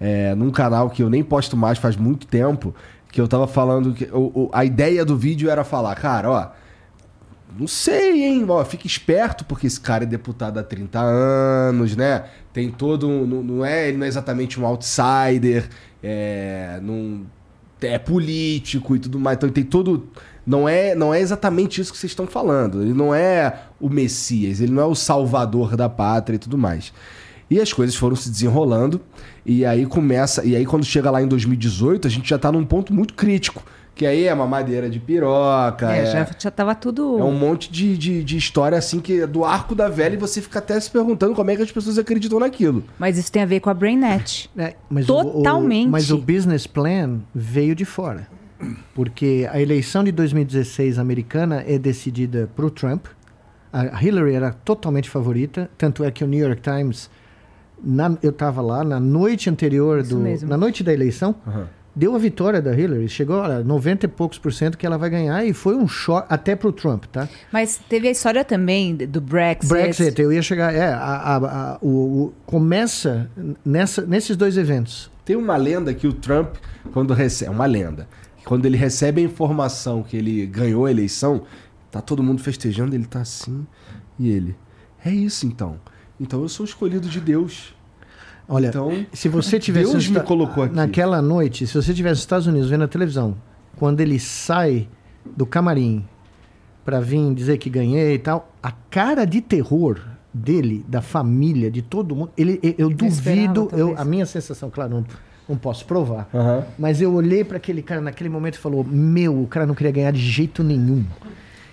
[0.00, 2.74] é, num canal que eu nem posto mais faz muito tempo,
[3.10, 6.48] que eu tava falando que o- o- a ideia do vídeo era falar, cara, ó,
[7.58, 8.46] não sei, hein?
[8.48, 12.24] Ó, fica esperto, porque esse cara é deputado há 30 anos, né?
[12.52, 13.26] Tem todo um.
[13.26, 15.68] Não, não é, ele não é exatamente um outsider,
[16.02, 17.22] é, não,
[17.82, 19.36] é político e tudo mais.
[19.36, 20.08] Então tem todo.
[20.46, 22.82] Não é, não é exatamente isso que vocês estão falando.
[22.82, 26.92] Ele não é o Messias, ele não é o salvador da pátria e tudo mais.
[27.50, 29.00] E as coisas foram se desenrolando.
[29.44, 30.44] E aí começa.
[30.44, 33.62] E aí, quando chega lá em 2018, a gente já tá num ponto muito crítico.
[33.94, 35.92] Que aí é mamadeira de piroca.
[35.94, 37.18] É, é- já, já tava tudo.
[37.18, 40.16] é um monte de, de, de história assim que é do arco da velha e
[40.16, 42.82] você fica até se perguntando como é que as pessoas acreditam naquilo.
[42.98, 44.50] Mas isso tem a ver com a BrainNet.
[44.56, 45.88] É, mas o- o- Totalmente.
[45.90, 48.26] mas o business plan veio de fora.
[48.94, 53.06] Porque a eleição de 2016 americana é decidida para o Trump.
[53.72, 55.70] A Hillary era totalmente favorita.
[55.78, 57.08] Tanto é que o New York Times,
[57.82, 60.48] na- eu estava lá na noite anterior, Isso do, mesmo.
[60.48, 61.34] na noite da eleição,
[61.94, 63.08] deu a vitória da Hillary.
[63.08, 66.26] Chegou a 90 e poucos por cento que ela vai ganhar e foi um choque
[66.32, 67.28] até para o Trump, tá?
[67.52, 69.68] Mas teve a história também do Brexit.
[69.68, 70.74] Brexit, eu ia chegar.
[70.74, 71.36] É, a- a-
[71.74, 73.30] a- o, o- começa
[73.64, 75.10] nessa, nesses dois eventos.
[75.24, 76.56] Tem uma lenda que o Trump,
[76.92, 77.50] quando recebe.
[77.50, 78.08] Uma lenda.
[78.44, 81.42] Quando ele recebe a informação que ele ganhou a eleição,
[81.90, 83.66] tá todo mundo festejando, ele tá assim.
[84.18, 84.56] E ele.
[85.04, 85.78] É isso então.
[86.18, 87.74] Então eu sou escolhido de Deus.
[88.52, 90.74] Olha, Então, se você tivesse Deus me colocou aqui.
[90.74, 93.36] naquela noite, se você tivesse nos Estados Unidos vendo a televisão,
[93.76, 94.88] quando ele sai
[95.36, 96.04] do camarim
[96.84, 100.00] para vir dizer que ganhei e tal, a cara de terror
[100.34, 105.04] dele, da família, de todo mundo, ele, eu, duvido, eu, a minha sensação, claro, não,
[105.48, 106.64] não posso provar, Aham.
[106.78, 109.92] mas eu olhei para aquele cara naquele momento e falou: Meu, o cara não queria
[109.92, 111.04] ganhar de jeito nenhum.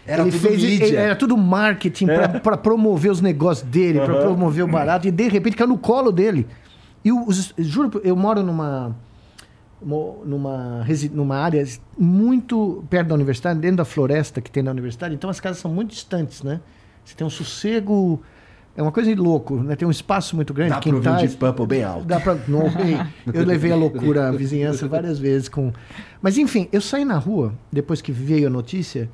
[0.05, 0.85] Era ele tudo fez, mídia.
[0.85, 2.07] ele- Era tudo marketing
[2.43, 6.11] para promover os negócios dele, para promover o barato, e de repente caiu no colo
[6.11, 6.45] dele.
[7.03, 8.95] E os, juro, eu moro numa,
[9.81, 11.65] numa, numa área
[11.97, 15.73] muito perto da universidade, dentro da floresta que tem na universidade, então as casas são
[15.73, 16.59] muito distantes, né?
[17.03, 18.21] Você tem um sossego.
[18.75, 19.75] É uma coisa de louco, né?
[19.75, 21.21] Tem um espaço muito grande, Dá pra ouvir quintais.
[21.31, 22.05] Deep Purple bem alto.
[22.05, 22.37] Dá pra.
[22.47, 22.63] Não,
[23.33, 25.71] eu levei a loucura à vizinhança várias vezes com.
[26.21, 29.09] Mas enfim, eu saí na rua, depois que veio a notícia,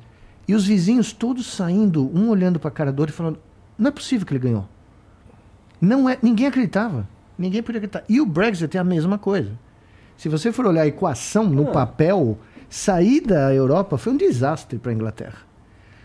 [0.46, 3.38] e os vizinhos todos saindo, um olhando pra cara do outro e falando:
[3.78, 4.68] não é possível que ele ganhou.
[5.80, 7.08] Não é, ninguém acreditava.
[7.38, 8.04] Ninguém podia acreditar.
[8.08, 9.52] E o Brexit é a mesma coisa.
[10.16, 11.72] Se você for olhar a equação no Ah.
[11.72, 12.38] papel,
[12.68, 15.38] sair da Europa foi um desastre para a Inglaterra.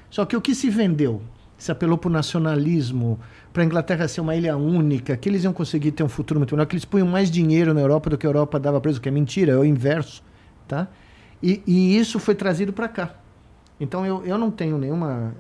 [0.10, 1.22] Só que o que se vendeu?
[1.58, 3.20] Se apelou para o nacionalismo,
[3.54, 6.56] para a Inglaterra ser uma ilha única, que eles iam conseguir ter um futuro muito
[6.56, 9.10] melhor, que eles punham mais dinheiro na Europa do que a Europa dava preso, que
[9.10, 10.24] é mentira, é o inverso.
[10.68, 10.88] Tá?
[11.44, 13.14] E, e isso foi trazido para cá.
[13.80, 15.34] Então eu, eu não tenho nenhuma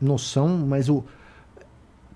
[0.00, 1.04] noção, mas o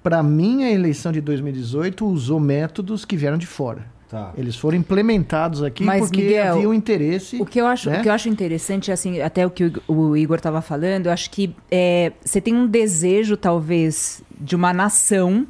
[0.02, 3.86] para mim a eleição de 2018 usou métodos que vieram de fora.
[4.12, 4.30] Tá.
[4.36, 7.40] Eles foram implementados aqui Mas, porque Miguel, havia um interesse.
[7.40, 7.98] O que eu acho, né?
[7.98, 11.30] o que eu acho interessante, assim, até o que o, Igor estava falando, eu acho
[11.30, 15.46] que é, você tem um desejo, talvez, de uma nação,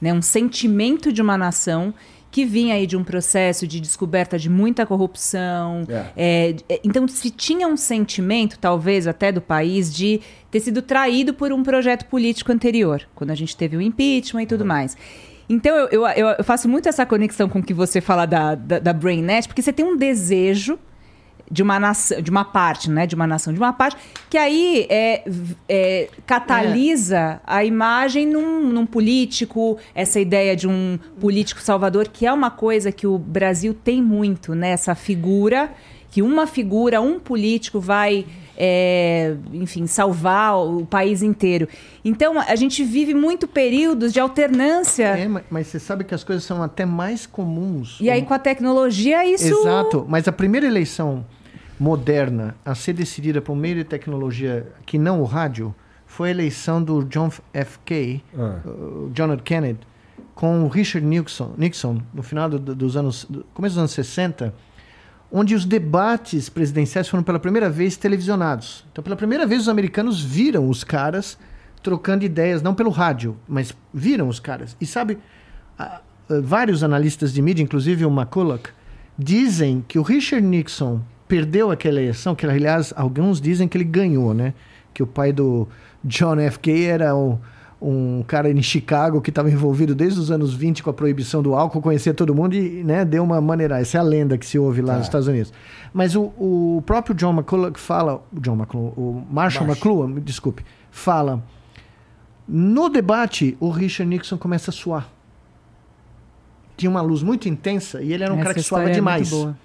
[0.00, 1.92] né, um sentimento de uma nação
[2.36, 5.84] que vinha aí de um processo de descoberta de muita corrupção.
[5.88, 6.04] É.
[6.14, 11.32] É, é, então, se tinha um sentimento, talvez até do país, de ter sido traído
[11.32, 14.94] por um projeto político anterior, quando a gente teve o impeachment e tudo mais.
[15.48, 18.54] Então, eu, eu, eu- eu faço muito essa conexão com o que você fala da,
[18.54, 20.78] da, da BrainNet, porque você tem um desejo
[21.50, 23.06] de uma nação, de uma parte, né?
[23.06, 23.96] De uma nação, de uma parte,
[24.28, 25.22] que aí é,
[25.68, 32.32] é, catalisa a imagem num, num político, essa ideia de um político salvador, que é
[32.32, 34.70] uma coisa que o Brasil tem muito, né?
[34.70, 35.70] Essa figura,
[36.10, 38.24] que uma figura, um político vai,
[38.56, 41.68] é, enfim, salvar o país inteiro.
[42.04, 45.04] Então, a gente vive muito períodos de alternância.
[45.08, 47.98] É, ma- mas você sabe que as coisas são até mais comuns.
[48.00, 49.46] E aí, com a tecnologia, isso.
[49.60, 50.06] Exato.
[50.08, 51.24] Mas a primeira eleição
[51.78, 55.74] moderna a ser decidida por meio de tecnologia que não o rádio
[56.06, 57.78] foi a eleição do John F.
[57.84, 58.22] K.
[58.36, 58.60] Ah.
[58.66, 59.42] uh, John F.
[59.42, 59.80] Kennedy
[60.34, 63.90] com o Richard Nixon, Nixon no final do- do- dos anos do começo dos anos
[63.92, 64.54] 60,
[65.32, 68.84] onde os debates presidenciais foram pela primeira vez televisionados.
[68.92, 71.38] Então, pela primeira vez os americanos viram os caras
[71.82, 74.76] trocando ideias, não pelo rádio, mas viram os caras.
[74.80, 75.18] E sabe,
[76.42, 78.70] vários analistas de mídia, inclusive o McCulloch,
[79.18, 84.32] dizem que o Richard Nixon perdeu aquela eleição, que aliás alguns dizem que ele ganhou,
[84.34, 84.54] né?
[84.94, 85.68] Que o pai do
[86.04, 86.58] John F.
[86.58, 86.84] K.
[86.86, 87.38] era um,
[87.82, 91.54] um cara em Chicago que estava envolvido desde os anos 20 com a proibição do
[91.54, 93.78] álcool, conhecia todo mundo e né, deu uma maneira.
[93.80, 94.98] Essa é a lenda que se ouve lá Tá.
[94.98, 95.52] nos Estados Unidos.
[95.92, 100.64] Mas o, o próprio John McCulloch fala, o John McCulloch, o Marshall McLuhan, me desculpe,
[100.90, 101.42] fala,
[102.48, 105.10] no debate o Richard Nixon começa a suar.
[106.76, 109.30] Tinha uma luz muito intensa e ele era um Essa cara que suava é demais.
[109.30, 109.56] boa.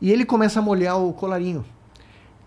[0.00, 1.64] E ele começa a molhar o colarinho.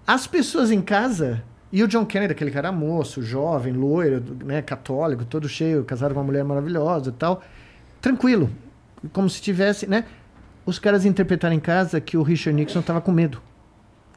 [0.06, 5.26] As pessoas em casa, e o John Kennedy, aquele cara moço, jovem, loiro, né, católico,
[5.26, 7.42] todo cheio, casado com uma mulher maravilhosa e tal,
[8.02, 8.50] tranquilo,
[9.14, 10.06] como se tivesse, né?
[10.66, 13.42] Os caras interpretaram em casa que o Richard Nixon estava com medo.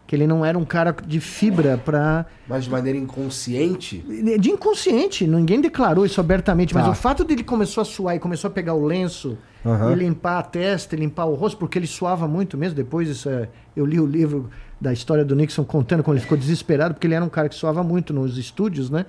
[0.06, 4.04] Que ele não era um cara de fibra para Mas de maneira inconsciente.
[4.38, 6.90] de inconsciente, ninguém declarou isso abertamente, mas Tá.
[6.90, 9.92] o fato dele começou a suar e começou a pegar o lenço Aham.
[9.92, 12.76] e limpar a testa, limpar o rosto, porque ele suava muito mesmo.
[12.76, 14.50] Depois isso é, eu li o livro
[14.80, 17.54] da história do Nixon contando como ele ficou desesperado, porque ele era um cara que
[17.54, 19.06] suava muito nos estúdios, né?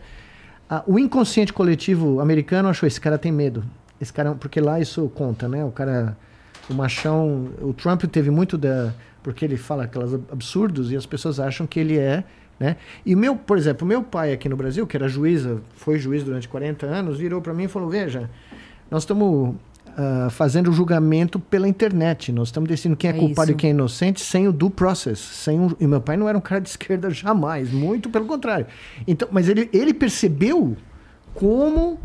[0.70, 3.64] Ah, o inconsciente coletivo americano achou esse cara tem medo.
[4.00, 5.64] Esse cara, porque lá isso conta, né?
[5.64, 6.18] O cara,
[6.70, 11.06] o machão, o Trump teve muito da porque ele fala aquelas ab- absurdos e as
[11.06, 12.24] pessoas acham que ele é,
[12.60, 12.78] né?
[13.06, 16.48] E meu, por exemplo, meu pai aqui no Brasil, que era juíza, foi juiz durante
[16.48, 18.30] 40 anos, virou para mim e falou: "Veja,
[18.90, 19.56] nós estamos
[19.98, 22.32] ah, fazendo julgamento pela internet.
[22.32, 23.58] Nós estamos decidindo quem é, É culpado isso.
[23.58, 25.20] e quem é inocente sem o due process.
[25.20, 25.72] Sem um...
[25.80, 28.68] E meu pai não era um cara de esquerda jamais, muito pelo contrário.
[29.08, 30.76] Então, mas ele, ele percebeu
[31.34, 31.98] como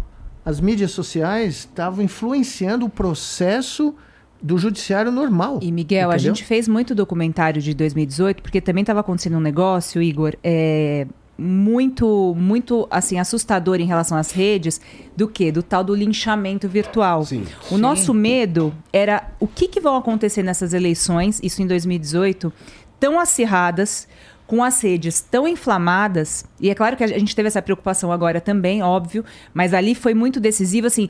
[0.45, 3.95] as mídias sociais estavam influenciando o processo
[4.43, 5.59] do judiciário normal.
[5.61, 6.35] E, Miguel, a entendeu?
[6.35, 11.07] gente fez muito documentário de 2018, porque também estava acontecendo um negócio, Igor, é,
[11.41, 14.79] muito, muito, assim, assustador em relação às redes,
[15.17, 15.51] do que?
[15.51, 17.25] Do tal do linchamento virtual.
[17.25, 17.47] Sim.
[17.71, 22.53] O nosso medo era o que, que vão acontecer nessas eleições, isso em 2018,
[22.99, 24.07] tão acirradas,
[24.47, 28.41] com as redes tão inflamadas, e é claro que a gente teve essa preocupação agora
[28.41, 31.09] também, óbvio, mas ali foi muito decisivo, assim,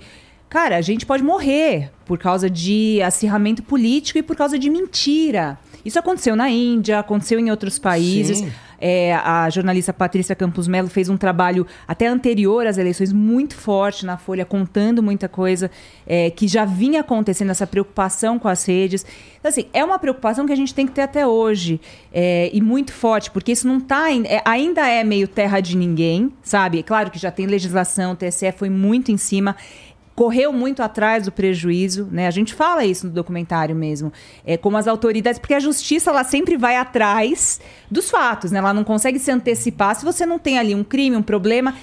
[0.48, 5.58] cara, a gente pode morrer por causa de acirramento político e por causa de mentira.
[5.84, 8.38] Isso aconteceu na Índia, aconteceu em outros países.
[8.38, 8.52] Sim.
[8.80, 14.06] É, a jornalista Patrícia Campos Melo fez um trabalho até anterior às eleições muito forte
[14.06, 15.70] na Folha, contando muita coisa
[16.06, 19.04] é, que já vinha acontecendo, essa preocupação com as redes.
[19.38, 21.80] Então, assim, é uma preocupação que a gente tem que ter até hoje
[22.12, 25.76] é, e muito forte, porque isso não tá, em- é, ainda é meio terra de
[25.76, 26.82] ninguém, sabe?
[26.82, 29.56] Claro que já tem legislação, o TSE foi muito em cima
[30.20, 32.26] correu muito atrás do prejuízo, né?
[32.26, 34.12] A gente fala isso no documentário mesmo,
[34.44, 37.58] é como as autoridades, porque a justiça ela sempre vai atrás
[37.90, 38.58] dos fatos, né?
[38.58, 41.74] Ela não consegue se antecipar se você não tem ali um crime, um problema.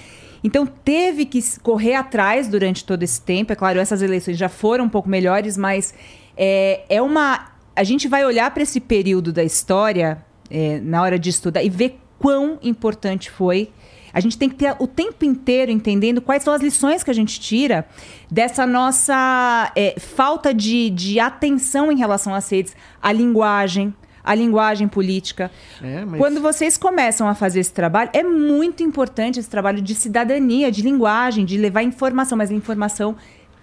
[0.44, 3.52] Então teve que correr atrás durante todo esse tempo.
[3.52, 5.92] É claro, essas eleições já foram um pouco melhores, mas
[6.36, 7.48] é, é uma.
[7.74, 11.68] A gente vai olhar para esse período da história é, na hora de estudar e
[11.68, 13.68] ver quão importante foi.
[14.12, 17.14] A gente tem que ter o tempo inteiro entendendo quais são as lições que a
[17.14, 17.86] gente tira
[18.30, 23.94] dessa nossa é, falta de, de atenção em relação às redes, à linguagem,
[24.24, 25.50] à linguagem política.
[25.82, 29.94] É, mas- Quando vocês começam a fazer esse trabalho, é muito importante esse trabalho de
[29.94, 33.16] cidadania, de linguagem, de levar informação, mas a informação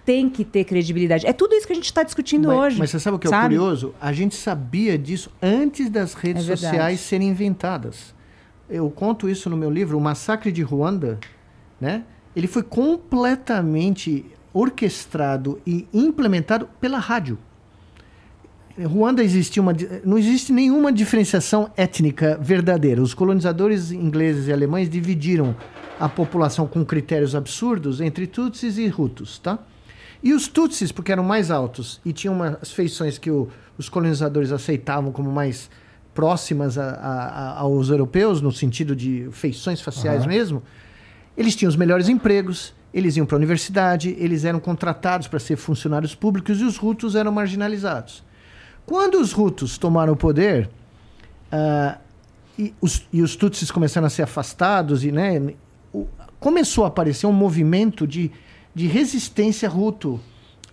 [0.04, 1.26] tem que ter credibilidade.
[1.26, 2.78] É tudo isso que a gente está discutindo mas, hoje.
[2.78, 3.56] Mas você sabe o que é sabe?
[3.56, 3.92] curioso?
[4.00, 8.14] A gente sabia disso antes das redes É sociais serem inventadas.
[8.68, 11.18] Eu conto isso no meu livro, O Massacre de Ruanda,
[11.80, 12.02] né?
[12.34, 17.38] Ele foi completamente orquestrado e implementado pela rádio.
[18.78, 19.72] Ruanda existia uma,
[20.04, 23.00] não existe nenhuma diferenciação étnica verdadeira.
[23.00, 25.56] Os colonizadores ingleses e alemães dividiram
[25.98, 29.58] a população com critérios absurdos entre Tutsis e Hutus, tá?
[30.22, 33.48] E os Tutsis, porque eram mais altos e tinham umas feições que o-
[33.78, 35.70] os colonizadores aceitavam como mais
[36.20, 40.62] próximas a- a- aos europeus, no sentido de feições faciais mesmo,
[41.36, 45.56] eles tinham os melhores empregos, eles iam para a universidade, eles eram contratados para ser
[45.56, 48.24] funcionários públicos e os Hutus eram marginalizados.
[48.86, 50.70] Quando os Hutus tomaram o poder
[51.52, 51.98] ah,
[52.58, 55.52] e, os, e os Tutsis começaram a ser afastados e né,
[55.92, 56.06] o-
[56.40, 58.30] começou a aparecer um movimento de,
[58.74, 60.18] de resistência Hutu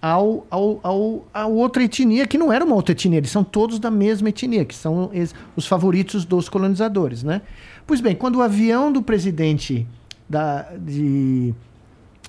[0.03, 3.80] ao, ao, ao, a outra etnia, que não era uma outra etnia, eles são todos
[3.80, 5.09] da mesma etnia, que são
[5.55, 7.23] os favoritos dos colonizadores.
[7.23, 7.41] Né?
[7.88, 9.88] Pois bem, quando o avião do presidente
[10.27, 11.53] da, de,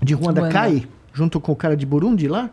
[0.00, 0.54] de Ruanda, Ruanda.
[0.54, 2.48] cai, junto com o cara de Burundi lá,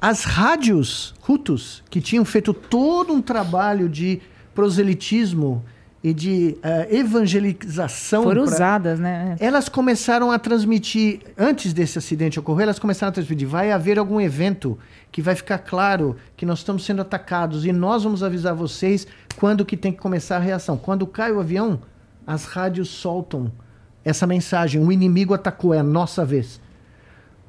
[0.00, 4.22] as rádios Hutus, que tinham feito todo um trabalho de
[4.54, 5.62] proselitismo
[6.04, 8.24] e de eh, evangelização.
[8.24, 9.36] Foram pra- usadas, né?
[9.40, 14.20] Elas começaram a transmitir, antes desse acidente ocorrer, elas começaram a transmitir: vai haver algum
[14.20, 14.78] evento
[15.10, 19.06] que vai ficar claro que nós estamos sendo atacados e nós vamos avisar vocês
[19.36, 20.76] quando que tem que começar a reação.
[20.76, 21.80] Quando cai o avião,
[22.26, 23.50] as rádios soltam
[24.04, 26.60] essa mensagem: o inimigo atacou, é a nossa vez.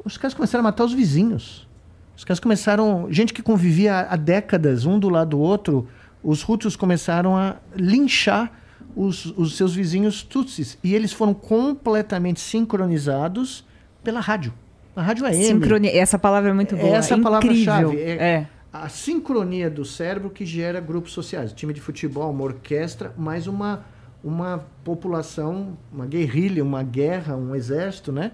[0.05, 1.67] Os caras começaram a matar os vizinhos.
[2.15, 3.07] Os caras começaram.
[3.11, 5.89] Gente que convivia há décadas, um do lado do outro,
[6.25, 8.51] os Hutus começaram a linchar
[8.95, 10.75] os, os seus vizinhos Tutsis.
[10.83, 13.63] E eles foram completamente sincronizados
[14.03, 14.51] pela rádio.
[14.95, 15.43] A rádio AM.
[15.43, 15.95] Sincronia.
[15.95, 16.95] Essa palavra é muito boa.
[16.95, 17.99] Essa é palavra-chave.
[17.99, 18.47] É.
[18.73, 21.53] A sincronia do cérebro que gera grupos sociais.
[21.53, 23.85] Time de futebol, uma orquestra, mais uma,
[24.23, 28.31] uma população, uma guerrilha, uma guerra, um exército, né?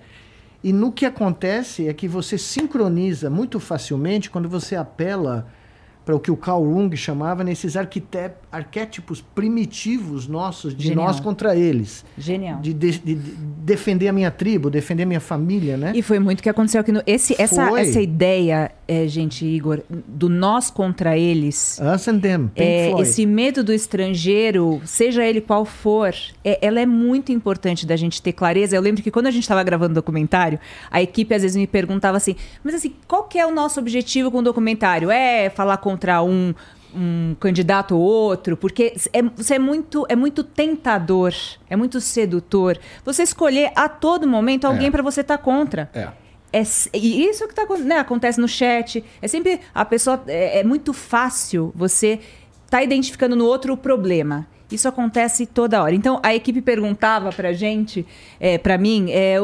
[0.63, 5.47] E no que acontece é que você sincroniza muito facilmente quando você apela
[6.11, 7.75] para o que o Carl Jung chamava nesses
[8.51, 11.05] arquétipos primitivos nossos de Genial.
[11.07, 12.03] nós contra eles.
[12.17, 12.59] Genial.
[12.59, 13.31] De, de- de- de
[13.63, 15.93] defender a minha tribo, defender a minha família, né?
[15.95, 17.01] E foi muito o que aconteceu aqui no.
[17.07, 17.81] Esse, essa, Foi.
[17.81, 21.79] essa ideia, é, gente, Igor, do nós contra eles.
[21.95, 23.01] Us and them, É, Floyd.
[23.07, 26.13] esse medo do estrangeiro, seja ele qual for,
[26.43, 28.75] é- ela é muito importante da gente ter clareza.
[28.75, 30.59] Eu lembro que quando a gente estava gravando o documentário,
[30.89, 34.29] a equipe às vezes me perguntava assim: mas assim, qual que é o nosso objetivo
[34.31, 35.09] com o documentário?
[35.09, 36.53] É falar contra um,
[36.95, 38.57] um candidato ou outro?
[38.57, 41.33] Porque é, você é muito, é muito tentador,
[41.69, 42.77] é muito sedutor.
[43.05, 44.91] Você escolher a todo momento alguém É.
[44.91, 45.89] para você estar contra.
[45.93, 46.09] É.
[46.53, 46.63] É,
[46.93, 49.03] e isso que tá, né, acontece no chat.
[49.21, 50.21] É sempre a pessoa.
[50.27, 52.19] É, é muito fácil você
[52.69, 54.47] tá identificando no outro o problema.
[54.69, 55.93] Isso acontece toda hora.
[55.95, 58.05] Então a equipe perguntava pra gente,
[58.39, 59.35] é, para mim, é,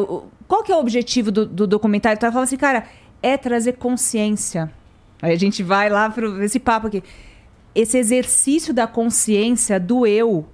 [0.48, 2.18] qual que é o objetivo do, do documentário?
[2.18, 2.84] Então ela falava assim, cara,
[3.22, 4.70] é trazer consciência.
[5.22, 7.04] Aí a gente vai lá para esse papo aqui.
[7.74, 10.46] Esse exercício da consciência do eu.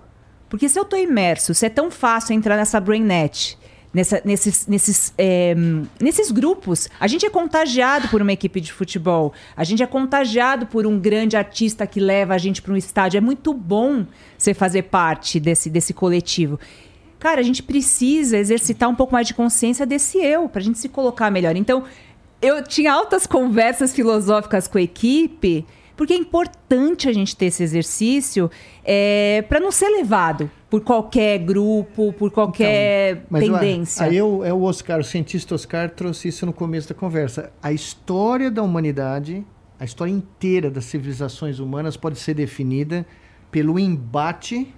[0.49, 3.57] Porque se eu tô imerso, se é tão fácil entrar nessa brainnet,
[3.94, 5.56] nessa, nesses, nesses, é,
[5.99, 10.65] nesses grupos, a gente é contagiado por uma equipe de futebol, a gente é contagiado
[10.65, 13.18] por um grande artista que leva a gente para um estádio.
[13.18, 14.06] É muito bom
[14.38, 16.60] você fazer parte desse, desse coletivo.
[17.19, 20.90] Cara, a gente precisa exercitar um pouco mais de consciência desse eu, pra gente se
[20.90, 21.56] colocar melhor.
[21.56, 21.85] Então,
[22.43, 25.65] eu tinha altas conversas filosóficas com a equipe,
[25.95, 28.51] porque é importante a gente ter esse exercício
[28.83, 34.05] é, para não ser levado por qualquer grupo, por qualquer ué, tendência.
[34.05, 37.51] Aí eu, é o Oscar, o cientista Oscar trouxe isso no começo da conversa.
[37.61, 39.45] A história da humanidade,
[39.79, 43.05] a história inteira das civilizações humanas pode ser definida
[43.49, 44.73] pelo embate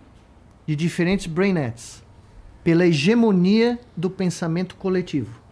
[0.67, 2.03] de diferentes brainets,
[2.63, 5.44] pela hegemonia do pensamento coletivo.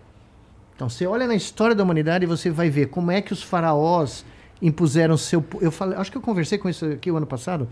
[0.83, 3.41] Então, você olha na história da humanidade e você vai ver como é que os
[3.41, 4.25] faraós
[4.61, 5.41] impuseram seu.
[5.61, 7.69] Eu falei, acho que eu conversei com isso aqui o ano passado.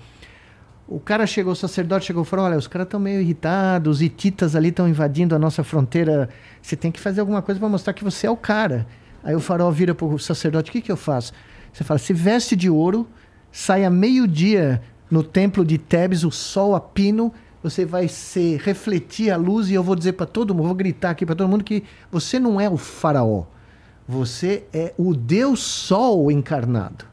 [0.87, 4.01] O cara chegou, o sacerdote chegou e falou: Olha, os caras estão meio irritados, os
[4.01, 6.29] hititas ali estão invadindo a nossa fronteira.
[6.61, 8.87] Você tem que fazer alguma coisa para mostrar que você é o cara.
[9.21, 11.33] Aí o farol vira pro sacerdote: O que, que eu faço?
[11.73, 13.05] Você fala: Se veste de ouro,
[13.51, 17.33] sai a meio-dia no templo de Tebes, o sol a pino.
[17.63, 21.11] Você vai se refletir a luz e eu vou dizer para todo mundo, vou gritar
[21.11, 23.43] aqui para todo mundo que você não é o faraó.
[24.07, 27.05] Você é o Deus Sol encarnado.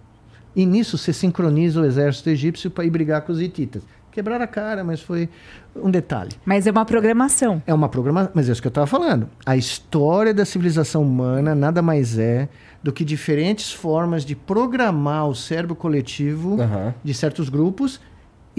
[0.57, 3.83] E nisso você sincroniza o exército egípcio para ir brigar com os hititas.
[4.11, 5.29] Quebraram a cara, mas foi
[5.77, 6.33] um detalhe.
[6.45, 7.63] Mas é uma programação.
[7.67, 9.29] É uma programação, mas é isso que eu estava falando.
[9.47, 12.49] A história da civilização humana nada mais é
[12.83, 16.95] do que diferentes formas de programar o cérebro coletivo Aham.
[17.05, 18.01] de certos grupos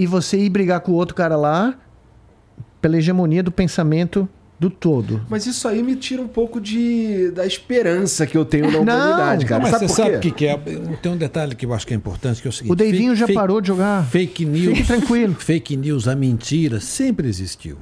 [0.01, 1.75] e você ir brigar com o outro cara lá
[2.81, 4.27] pela hegemonia do pensamento
[4.57, 5.21] do todo.
[5.29, 8.79] Mas isso aí me tira um pouco de da esperança que eu tenho na Não,
[8.81, 9.61] humanidade, cara.
[9.61, 10.57] Mas sabe você por sabe o que, que é?
[11.01, 12.71] Tem um detalhe que eu acho que é importante, que é o seguinte.
[12.71, 14.05] O Deivinho já parou de jogar.
[14.05, 14.77] Fake news.
[14.77, 15.35] Fique tranquilo.
[15.35, 17.77] Fake news, a mentira, sempre existiu.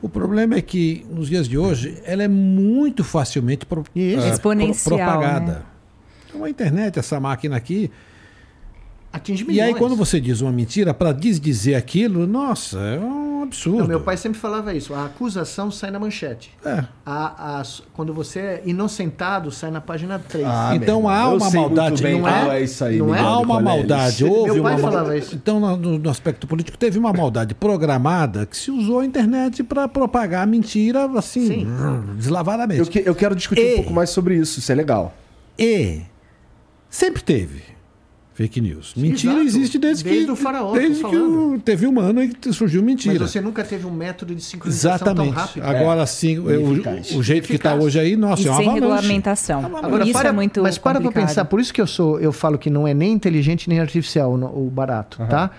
[0.00, 4.96] O problema é que, nos dias de hoje, ela é muito facilmente pro, ah, Exponencial,
[4.98, 5.52] pro- propagada.
[5.52, 5.62] né?
[6.28, 7.90] Então a internet, essa máquina aqui.
[9.18, 9.76] Atinge E aí, milhões.
[9.78, 13.78] quando você diz uma mentira, para desdizer aquilo, nossa, é um absurdo.
[13.80, 14.92] Não, meu pai sempre falava isso.
[14.94, 16.50] A acusação sai na manchete.
[16.64, 16.84] É.
[17.06, 17.62] A, a-
[17.92, 20.44] quando você é inocentado, sai na página 3.
[20.46, 22.58] Ah, Então, meu há eu uma sei muito maldade, bem não é?
[22.58, 23.20] é isso aí, Não é?
[23.20, 25.34] Há uma maldade, Meu houve pai uma falava isso.
[25.34, 29.86] Então, no, no aspecto político, teve uma maldade programada que se usou a internet para
[29.88, 31.66] propagar a mentira assim, Sim.
[32.16, 32.80] deslavadamente.
[32.80, 35.14] Eu, que- eu quero discutir E- um pouco mais sobre isso, isso é legal.
[35.58, 36.02] E
[36.90, 37.62] sempre teve
[38.38, 38.94] fake news.
[38.96, 39.46] Mentira Exato.
[39.48, 43.18] existe desde, Desde que o faraó, desde que o- teve humano e que surgiu mentira.
[43.18, 45.34] Mas você nunca teve um método de sincronização Exatamente.
[45.34, 45.62] tão rápido.
[45.64, 48.90] Agora sim, o, o jeito que está hoje aí, nossa, E é uma sem avalanche.
[48.94, 49.76] regulamentação.
[49.82, 51.28] Agora, isso para, é muito mas para pra complicado.
[51.30, 54.32] pensar, por isso que eu sou, eu falo que não é nem inteligente nem artificial
[54.32, 55.50] o barato, tá?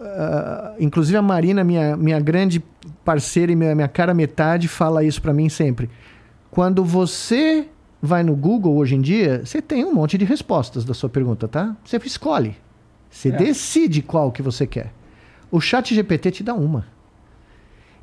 [0.00, 2.62] Ah, inclusive a Marina, minha, minha grande
[3.04, 5.90] parceira e minha, minha cara metade, fala isso pra mim sempre.
[6.50, 7.66] Quando você
[8.02, 11.46] vai no Google hoje em dia, você tem um monte de respostas da sua pergunta,
[11.46, 11.76] tá?
[11.84, 12.56] Você escolhe.
[13.08, 14.92] Você decide qual que você quer.
[15.50, 16.86] O chat GPT te dá uma.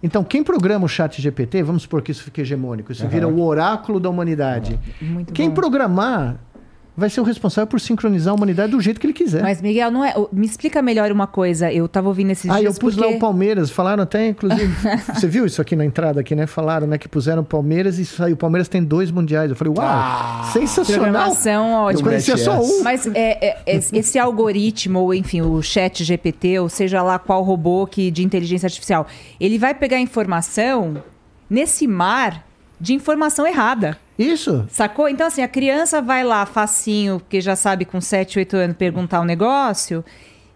[0.01, 3.41] Então, quem programa o chat GPT, vamos supor que isso fique hegemônico, isso vira o
[3.41, 4.79] oráculo da humanidade.
[5.01, 5.55] Muito Quem bom.
[5.55, 6.37] programar
[6.99, 9.41] vai ser o responsável por sincronizar a humanidade do jeito que ele quiser.
[9.41, 10.13] Mas, Miguel, não é.
[10.31, 11.71] Me explica melhor uma coisa.
[11.71, 12.79] Eu tava ouvindo esses ah, eu dias.
[12.79, 13.09] pus porque...
[13.09, 14.73] lá o Palmeiras, falaram até, inclusive.
[15.13, 16.45] você viu isso aqui na entrada aqui, né?
[16.45, 18.33] Falaram, né, que puseram o Palmeiras e saiu.
[18.35, 19.49] O Palmeiras tem dois mundiais.
[19.49, 21.03] Eu falei, uau, Ah, sensacional.
[21.03, 22.09] Programação Eu ótima.
[22.09, 22.83] conhecia mete só um.
[22.83, 27.43] Mas é, é, esse esse algoritmo, ou enfim, o chat GPT, ou seja lá qual
[27.43, 29.05] robô que, de inteligência artificial,
[29.39, 31.01] ele vai pegar informação
[31.49, 32.48] nesse mar
[32.79, 33.97] de informação errada.
[34.17, 34.65] Isso.
[34.69, 35.07] Sacou?
[35.07, 39.21] Então, assim, a criança vai lá, facinho, porque já sabe com 7, 8 anos perguntar
[39.21, 40.03] um negócio,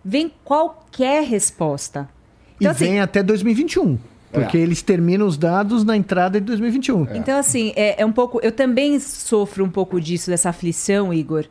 [0.04, 2.10] vem qualquer resposta.
[2.56, 3.98] Então, e assim, vem até 2021.
[4.32, 7.16] Porque eles terminam os dados na entrada de 2021.
[7.16, 8.40] Então, assim, é, é um pouco.
[8.42, 11.46] Eu também sofro um pouco disso, dessa aflição, Igor.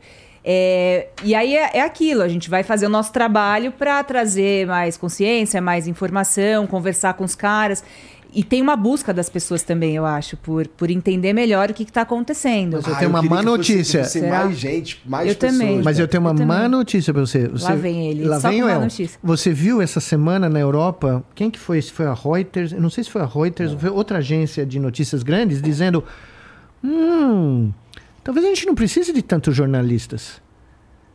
[0.45, 4.67] É, e aí é, é aquilo, a gente vai fazer o nosso trabalho para trazer
[4.67, 7.81] mais consciência, mais informação, conversar com os caras.
[8.35, 11.83] E tem uma busca das pessoas também, eu acho, por, por entender melhor o que
[11.83, 12.77] está acontecendo.
[12.77, 14.03] Mas eu tenho uma queria má que fosse- notícia.
[14.03, 14.43] fosse Será?
[14.45, 15.59] mais gente, mais Eu pessoas.
[15.59, 15.81] também.
[15.83, 16.47] Mas eu tenho uma Eu também.
[16.47, 17.47] má notícia pra você.
[17.47, 17.65] você.
[17.65, 19.19] Lá vem ele, Lá só vem notícia.
[19.23, 21.23] Você viu essa semana na Europa?
[21.35, 21.81] Quem que foi?
[21.81, 22.71] Se foi a Reuters?
[22.71, 26.03] Eu não sei se foi a Reuters ou foi outra agência de notícias grandes dizendo:
[26.83, 27.71] Hum,
[28.23, 30.41] talvez a gente não precise de tantos jornalistas.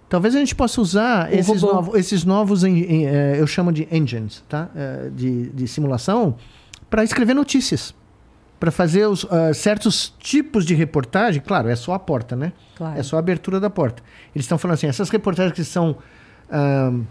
[0.09, 4.71] Talvez a gente possa usar esses, novo- esses novos, eh, eu chamo de engines, tá?
[4.75, 6.37] Eh, de, de simulação,
[6.89, 7.95] para escrever notícias.
[8.59, 11.41] Para fazer os, ah, certos tipos de reportagem.
[11.41, 12.53] Claro, é só a porta, né?
[12.77, 12.99] Claro.
[12.99, 14.03] É só a abertura da porta.
[14.35, 15.97] Eles estão falando assim, essas reportagens que são
[16.51, 17.05] ahn,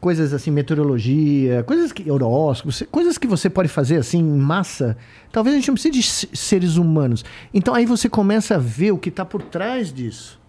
[0.00, 4.96] coisas assim, meteorologia, coisas que horóscopos, coisas que você pode fazer assim em massa,
[5.30, 7.24] talvez a gente não precise de seres humanos.
[7.52, 10.40] Então aí você começa a ver o que está por trás disso.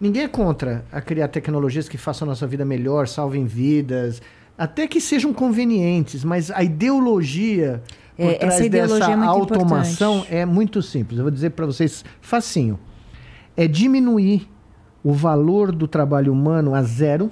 [0.00, 4.20] Ninguém é contra a criar tecnologias que façam a nossa vida melhor, salvem vidas,
[4.58, 7.80] até que sejam convenientes, mas a ideologia
[8.16, 10.34] por É, trás essa ideologia dessa é automação importante.
[10.36, 11.18] é muito simples.
[11.18, 12.78] Eu vou dizer para vocês facinho.
[13.56, 14.48] É diminuir
[15.04, 17.30] o valor do trabalho humano a zero,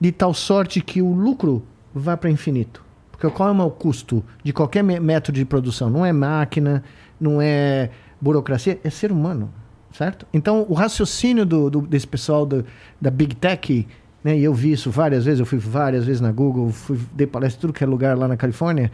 [0.00, 1.62] de tal sorte que o lucro
[1.94, 2.82] vá para infinito.
[3.12, 5.90] Porque qual é o custo de qualquer método de produção?
[5.90, 6.82] Não é máquina,
[7.20, 7.90] não é
[8.20, 9.50] burocracia, é ser humano,
[9.92, 10.26] certo?
[10.32, 12.64] Então, o raciocínio do, do- desse pessoal do-
[13.00, 13.86] da Big Tech,
[14.24, 17.26] né, e eu vi isso várias vezes, eu fui várias vezes na Google, fui, dei
[17.26, 18.90] palestra em tudo que é lugar lá na Califórnia,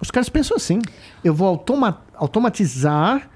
[0.00, 0.80] os caras pensam assim,
[1.22, 3.28] eu vou automa- automatizar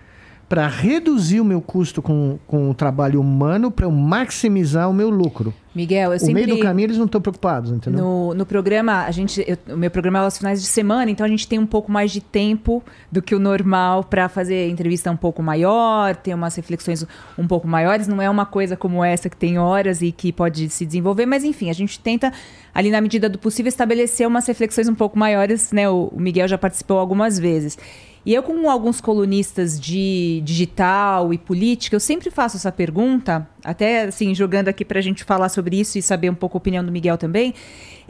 [0.48, 5.10] para reduzir o meu custo com, com o trabalho humano, para eu maximizar o meu
[5.10, 5.52] lucro.
[5.74, 6.34] Miguel, eu O sempre...
[6.46, 8.02] meio do caminho eles não estão preocupados, entendeu?
[8.02, 11.24] No, no programa, a gente, eu- o meu programa é aos finais de semana, então
[11.24, 15.10] a gente tem um pouco mais de tempo do que o normal para fazer entrevista
[15.10, 17.06] um pouco maior, ter umas reflexões
[17.36, 18.08] um pouco maiores.
[18.08, 21.44] Não é uma coisa como essa que tem horas e que pode se desenvolver, mas
[21.44, 22.32] enfim, a gente tenta,
[22.74, 25.88] ali na medida do possível, estabelecer umas reflexões um pouco maiores, né?
[25.88, 27.78] O, o Miguel já participou algumas vezes.
[28.24, 34.02] E eu, com alguns colunistas de digital e política, eu sempre faço essa pergunta, até
[34.02, 36.84] assim, jogando aqui para a gente falar sobre isso e saber um pouco a opinião
[36.84, 37.54] do Miguel também.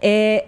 [0.00, 0.46] É,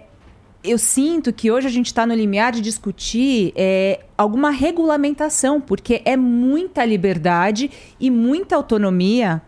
[0.63, 6.01] eu sinto que hoje a gente está no limiar de discutir é, alguma regulamentação, porque
[6.05, 9.41] é muita liberdade e muita autonomia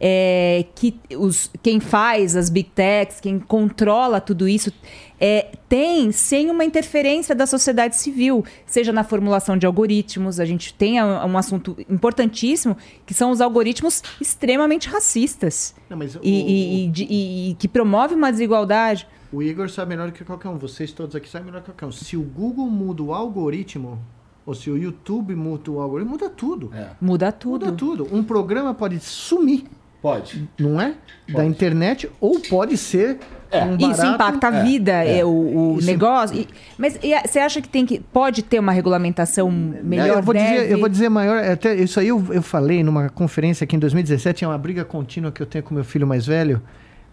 [0.00, 4.72] é, que os, quem faz as big techs, quem controla tudo isso,
[5.18, 10.38] é, tem sem uma interferência da sociedade civil, seja na formulação de algoritmos.
[10.38, 16.14] A gente tem a- um assunto importantíssimo que são os algoritmos extremamente racistas Não, mas
[16.16, 19.06] o- e, e- e de- e- e que promove uma desigualdade.
[19.32, 20.56] O Igor sabe melhor que qualquer um.
[20.58, 21.92] Vocês todos aqui sabem melhor que qualquer um.
[21.92, 23.98] Se o Google muda o algoritmo,
[24.44, 26.70] ou se o YouTube muda o algoritmo, muda tudo.
[26.72, 26.90] É.
[27.00, 27.66] Muda tudo.
[27.66, 28.08] Muda tudo.
[28.12, 29.64] Um programa pode sumir,
[30.02, 30.48] Pode.
[30.58, 30.94] não é?
[31.28, 33.18] Da internet, ou pode ser
[33.52, 36.36] um Isso barato- impacta a vida, é, o, o Isso- negócio.
[36.36, 36.48] E-
[36.78, 40.06] mas e a- você acha que tem que pode ter uma regulamentação melhor?
[40.08, 43.08] É, eu, vou dizer, eu vou dizer maior, até isso aí eu, eu falei numa
[43.08, 46.26] conferência aqui em 2017, é uma briga contínua que eu tenho com meu filho mais
[46.26, 46.60] velho,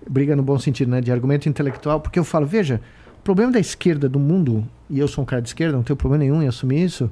[0.08, 2.82] briga no bom sentido, né, de argumento intelectual, porque eu falo, veja,
[3.20, 5.96] o problema da esquerda do mundo, e eu sou um cara de esquerda, não tenho
[5.98, 7.10] problema nenhum em assumir isso,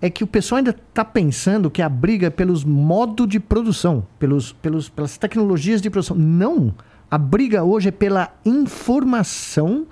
[0.00, 4.06] é que o pessoal ainda está pensando que a briga é pelos modos de produção,
[4.18, 6.16] pelos, pelos, pelas tecnologias de produção.
[6.16, 6.74] Não!
[7.10, 9.86] A briga hoje é pela informação,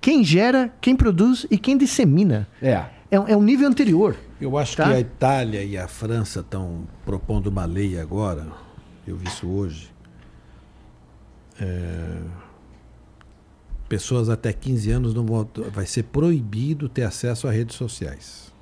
[0.00, 2.48] quem gera, quem produz e quem dissemina.
[2.62, 2.84] É.
[3.10, 4.16] É, um- é um nível anterior.
[4.40, 4.84] Eu acho Tá.
[4.84, 8.46] que a Itália e a França estão propondo uma lei agora,
[9.06, 9.90] eu vi isso hoje.
[11.60, 12.16] É,
[13.88, 15.48] pessoas até 15 anos não vão.
[15.72, 18.52] Vai ser proibido ter acesso a redes sociais.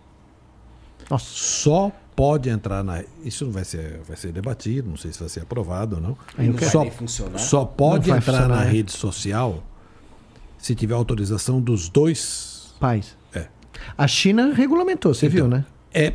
[1.11, 1.27] Nossa.
[1.29, 3.03] Só pode entrar na.
[3.25, 6.17] Isso não vai ser, vai ser debatido, não sei se vai ser aprovado ou não.
[6.39, 8.71] Não Só, vai só pode Não vai entrar funcionar, na né?
[8.71, 9.63] rede social
[10.59, 12.75] se tiver autorização dos dois.
[12.79, 13.17] Paz.
[13.35, 13.47] É.
[13.97, 15.65] A China regulamentou, você viu, né?
[15.93, 16.15] É.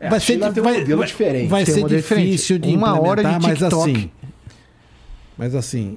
[0.00, 1.48] É, China tem um modelo diferente.
[1.48, 2.70] Vai um ser modelo difícil diferente.
[2.70, 4.10] de Uma hora de mas assim.
[5.36, 5.96] Mas assim.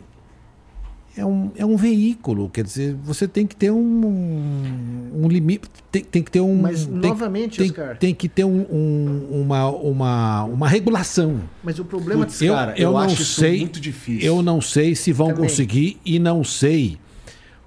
[1.17, 5.67] É um, é um veículo, quer dizer, você tem que ter um, um limite.
[5.91, 6.61] Tem, tem que ter um.
[6.61, 7.97] Mas, tem, novamente, tem, Oscar.
[7.97, 11.41] tem que ter um, um- uma, uma, uma regulação.
[11.63, 12.23] Mas o problema...
[12.23, 13.59] Putz, Eu, cara, eu, eu não acho isso sei.
[13.61, 14.27] muito difícil.
[14.27, 15.43] Eu não sei se vão Também.
[15.43, 16.99] conseguir e não sei.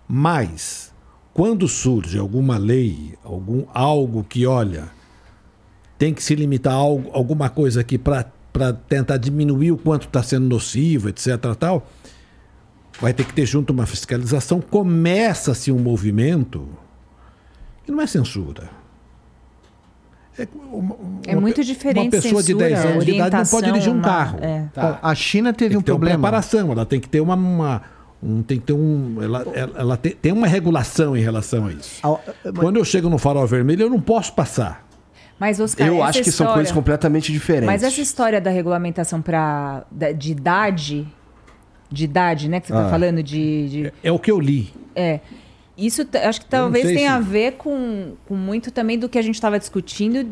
[0.06, 0.92] Mas
[1.34, 4.84] quando surge alguma lei, algum algo que olha,
[5.98, 8.26] tem que se limitar a algo, alguma coisa aqui para
[8.88, 11.36] tentar diminuir o quanto está sendo nocivo, etc.
[11.58, 11.86] Tal,
[13.00, 14.60] vai ter que ter junto uma fiscalização.
[14.60, 16.68] Começa-se um movimento
[17.84, 18.68] que não é censura.
[20.38, 20.96] É, uma-
[21.26, 23.96] É muito diferente Uma pessoa de censura, 10 anos de idade não pode dirigir um
[23.96, 24.38] uma- carro.
[24.40, 24.64] é.
[24.72, 24.82] Tá.
[24.92, 26.18] Bom, a China teve Tem um ter uma problema.
[26.18, 27.34] preparação, ela tem que ter uma.
[27.34, 27.82] uma-
[28.22, 29.18] um, tem que ter um.
[29.22, 32.00] Ela, ela, ela tem, tem uma regulação em relação a isso.
[32.58, 34.86] Quando eu chego no farol vermelho, eu não posso passar.
[35.38, 37.66] Mas, Oscar, eu acho que são história- coisas completamente diferentes.
[37.66, 41.06] Mas essa história da regulamentação pra, da- de idade,
[41.90, 42.84] de idade, né, que você Ah.
[42.84, 43.68] tá falando de...
[43.68, 44.72] de- É o que eu li.
[44.94, 45.20] é,
[45.78, 49.18] isso acho que Eu talvez tenha se- a ver com, com muito também do que
[49.18, 50.26] a gente estava discutindo,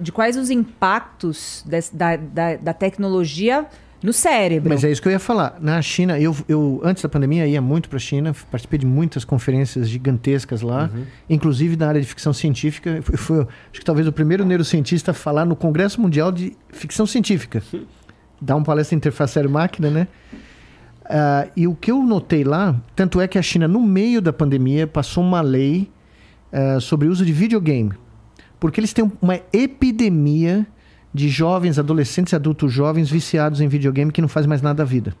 [0.00, 3.66] de quais os impactos des- da, da, da tecnologia
[4.02, 4.68] no cérebro.
[4.68, 5.58] Mas é isso que eu ia falar.
[5.60, 9.24] Na China, eu, eu antes da pandemia ia muito para a China, participei de muitas
[9.24, 10.90] conferências gigantescas lá,
[11.30, 12.90] inclusive na área de ficção científica.
[12.90, 16.56] Eu fui, fui, acho que talvez o primeiro neurocientista a falar no Congresso Mundial de
[16.70, 17.62] Ficção Científica.
[18.40, 20.08] Dar uma palestra interface máquina, né?
[21.04, 24.32] Ah, e o que eu notei lá, tanto é que a China, no meio da
[24.32, 25.90] pandemia, passou uma lei
[26.52, 27.92] ah, sobre o uso de videogame.
[28.60, 30.66] Porque eles têm uma epidemia
[31.12, 34.84] de jovens, adolescentes e adultos jovens viciados em videogame que não fazem mais nada da
[34.84, 35.14] vida.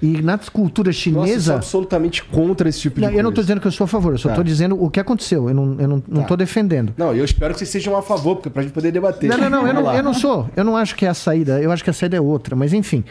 [0.00, 1.54] E na cultura Nossa, eu sou chinesa.
[1.56, 3.46] absolutamente contra esse tipo Não, de eu não estou coisa.
[3.46, 4.34] dizendo que eu sou a favor, eu só Tá.
[4.34, 5.48] estou dizendo o que aconteceu.
[5.48, 6.36] Eu não estou não, não Tá.
[6.36, 6.94] defendendo.
[6.96, 9.28] Não, eu espero que vocês sejam a favor, porque pra gente poder debater.
[9.28, 10.48] Não, não, não, eu não, eu não sou.
[10.54, 11.60] Eu não acho que é a saída.
[11.60, 12.54] Eu acho que a saída é outra.
[12.54, 13.02] Mas enfim,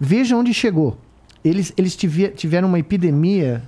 [0.00, 0.98] veja onde chegou.
[1.44, 3.62] Eles, eles tive- tiveram uma epidemia,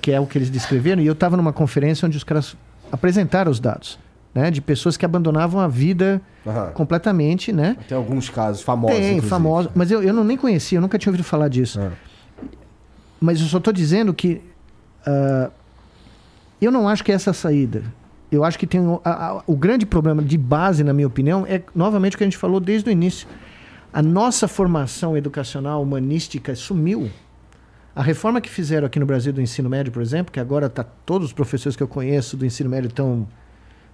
[0.00, 2.56] que é o que eles descreveram, e eu estava numa conferência onde os caras
[2.90, 3.98] apresentaram os dados.
[4.34, 6.72] Né, de pessoas que abandonavam a vida Aham.
[6.72, 7.76] completamente, né?
[7.86, 8.96] Tem alguns casos famosos.
[8.96, 9.28] Tem, inclusive.
[9.28, 9.70] famosos.
[9.76, 11.78] Mas eu, eu não, nem conhecia, eu nunca tinha ouvido falar disso.
[11.80, 11.92] Ah.
[13.20, 14.42] Mas eu só estou dizendo que
[15.06, 15.50] ah,
[16.60, 17.84] eu não acho que essa é a saída.
[18.32, 21.62] Eu acho que tem a- a- o grande problema de base, na minha opinião, é
[21.72, 23.28] novamente o que a gente falou desde o início.
[23.94, 27.08] A nossa formação educacional humanística sumiu.
[27.94, 30.82] A reforma que fizeram aqui no Brasil do ensino médio, por exemplo, que agora tá
[30.82, 33.24] todos os professores que eu conheço do ensino médio estão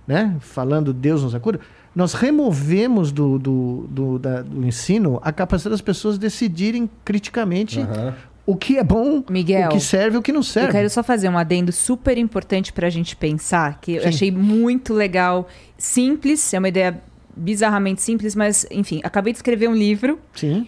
[0.09, 1.61] né, falando Deus nos acuda,
[1.95, 8.15] nós removemos do, do, do, da- do ensino a capacidade das pessoas decidirem criticamente Aham.
[8.47, 10.69] o que é bom, Miguel, o que serve e o que não serve.
[10.69, 14.09] Eu quero só fazer um adendo super importante pra gente pensar, que eu Sim.
[14.09, 15.47] achei muito legal,
[15.77, 16.99] simples, é uma ideia
[17.37, 20.19] bizarramente simples, mas enfim, acabei de escrever um livro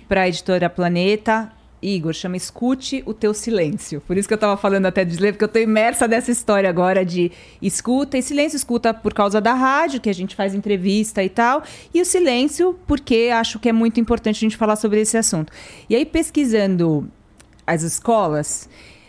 [0.09, 1.52] para a editora Planeta.
[1.82, 4.01] Igor, chama Escute o Teu Silêncio.
[4.06, 6.70] Por isso que eu tava falando até de ler, porque eu tô imersa nessa história
[6.70, 8.56] agora de escuta e silêncio.
[8.56, 11.64] Escuta por causa da rádio, que a gente faz entrevista e tal.
[11.93, 15.52] E o silêncio, porque acho que é muito importante a gente falar sobre esse assunto.
[15.90, 17.10] E aí, pesquisando
[17.66, 18.68] as escolas,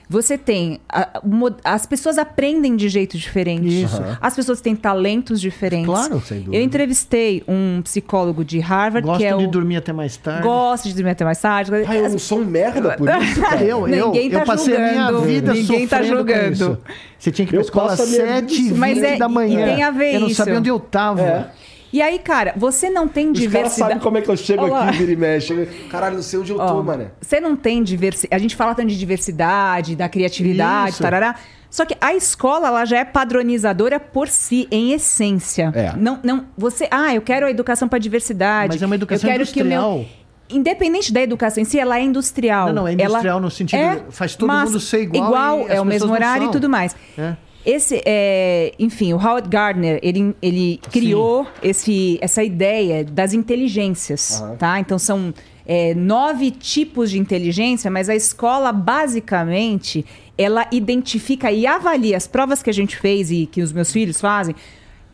[0.09, 0.79] você tem.
[0.89, 1.21] a-
[1.63, 3.83] as pessoas aprendem de jeito diferente.
[3.83, 4.01] Isso.
[4.21, 5.85] As pessoas têm talentos diferentes.
[5.87, 6.21] Claro.
[6.21, 6.55] Sem dúvida.
[6.57, 9.47] Eu entrevistei um psicólogo de Harvard, Gosto que é de o.
[9.51, 10.43] dormir até mais tarde.
[10.43, 11.71] Gosta de dormir até mais tarde.
[11.87, 13.63] Ah, eu não sou um merda por isso, cara.
[13.63, 15.21] Eu, eu, Ninguém tá eu passei a minha julgando.
[15.25, 16.51] vida Ninguém tá julgando.
[16.53, 16.77] isso.
[17.17, 19.07] Você tinha que ir pra Eu escola às passo a minha vida 7 Mas h
[19.07, 19.61] é- da manhã.
[19.61, 20.35] e tem a ver Eu não isso.
[20.35, 21.21] sabia onde eu tava.
[21.21, 21.45] É.
[21.93, 23.75] E aí, cara, você não tem Os caras diversidade.
[23.91, 24.89] sabem como é que eu chego Olá.
[24.89, 25.65] aqui, vira e mexe.
[25.91, 27.11] Caralho, não sei onde eu tô, Ó, mané.
[27.21, 28.33] Você não tem diversidade.
[28.35, 31.03] A gente fala tanto de diversidade, da criatividade, Isso.
[31.03, 31.35] tarará.
[31.69, 35.71] Só que a escola ela já é padronizadora por si, em essência.
[35.75, 35.93] É.
[35.95, 38.69] Não, não, você, ah, eu quero a educação para diversidade.
[38.73, 40.05] Mas é uma educação eu quero que o meu- industrial.
[40.49, 42.67] Independente da educação em si, ela é industrial.
[42.67, 45.69] Não, não, é Ela industrial no sentido- faz todo mundo ser igual Igual, e as
[45.77, 46.95] é o mesmo horário e tudo mais.
[47.17, 47.33] É.
[47.65, 54.55] Esse, é, enfim, o Howard Gardner, ele, ele criou esse, essa ideia das inteligências, Aham.
[54.57, 54.79] tá?
[54.81, 55.33] Então são
[55.65, 60.05] é, nove tipos de inteligência, mas a escola basicamente
[60.37, 64.19] ela identifica e avalia as provas que a gente fez e que os meus filhos
[64.19, 64.55] fazem,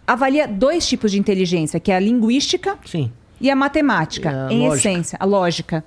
[0.07, 3.11] avalia dois tipos de inteligência, que é a linguística Sim.
[3.39, 4.89] e a matemática, E a em lógica.
[4.89, 5.85] essência, a lógica.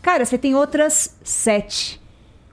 [0.00, 2.00] Cara, você tem outras sete.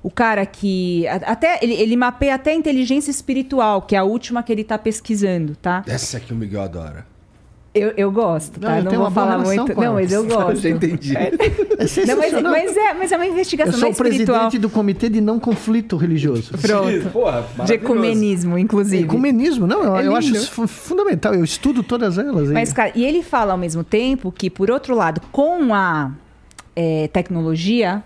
[0.06, 1.08] O cara que.
[1.08, 4.78] Até, ele, ele mapeia até a inteligência espiritual, que é a última que ele tá
[4.78, 5.84] pesquisando, tá?
[5.88, 7.08] Essa aqui o Miguel adora.
[7.74, 8.78] Eu, eu gosto, Não, tá?
[8.78, 9.74] eu Não vou falar muito.
[9.74, 10.58] com Não, mas eu gosto.
[10.62, 11.18] Já entendi.
[11.18, 11.38] É Não,
[11.80, 12.52] mas, sensacional.
[12.52, 14.62] mas é, mas é uma Eu investigação sou não é o presidente espiritual.
[14.62, 16.52] do Comitê de Não Conflito Religioso.
[16.58, 17.10] Pronto.
[17.12, 19.04] Porra, De ecumenismo, inclusive.
[19.06, 21.34] Ecumenismo, não, eu, É eu acho isso fu- fundamental.
[21.34, 22.52] Eu estudo todas elas.
[22.52, 26.12] Mas, cara, e ele fala ao mesmo tempo que, por outro lado, com a
[26.76, 28.04] é, tecnologia,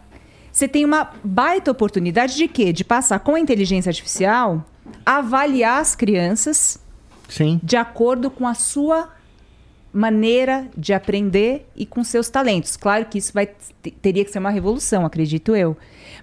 [0.59, 2.73] você tem uma baita oportunidade de quê?
[2.73, 4.65] De passar com a inteligência artificial,
[5.05, 6.77] avaliar as crianças
[7.29, 7.59] Sim.
[7.63, 9.09] de acordo com a sua
[9.93, 12.75] maneira de aprender e com seus talentos.
[12.77, 15.77] Claro que isso vai te- teria que ser uma revolução, acredito eu.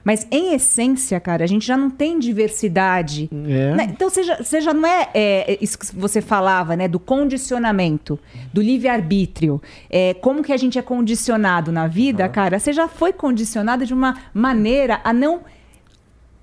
[0.07, 3.29] Mas em essência, cara, a gente já não tem diversidade.
[3.33, 3.75] É.
[3.75, 3.89] Né?
[3.91, 6.87] Então você já, você já não é, é, isso que você falava, né?
[6.87, 8.17] Do condicionamento,
[8.55, 9.61] do livre-arbítrio.
[9.91, 12.61] É, como que a gente é condicionado na vida, cara?
[12.61, 15.41] Você já foi condicionado de uma maneira a não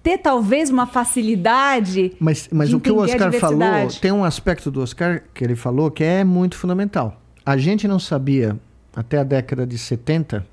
[0.03, 2.11] ter talvez uma facilidade.
[2.19, 5.90] Mas, mas o que o Oscar falou, tem um aspecto do Oscar que ele falou
[5.90, 7.18] que é muito fundamental.
[7.45, 8.60] A gente não sabia,
[8.94, 10.45] até a década de 70,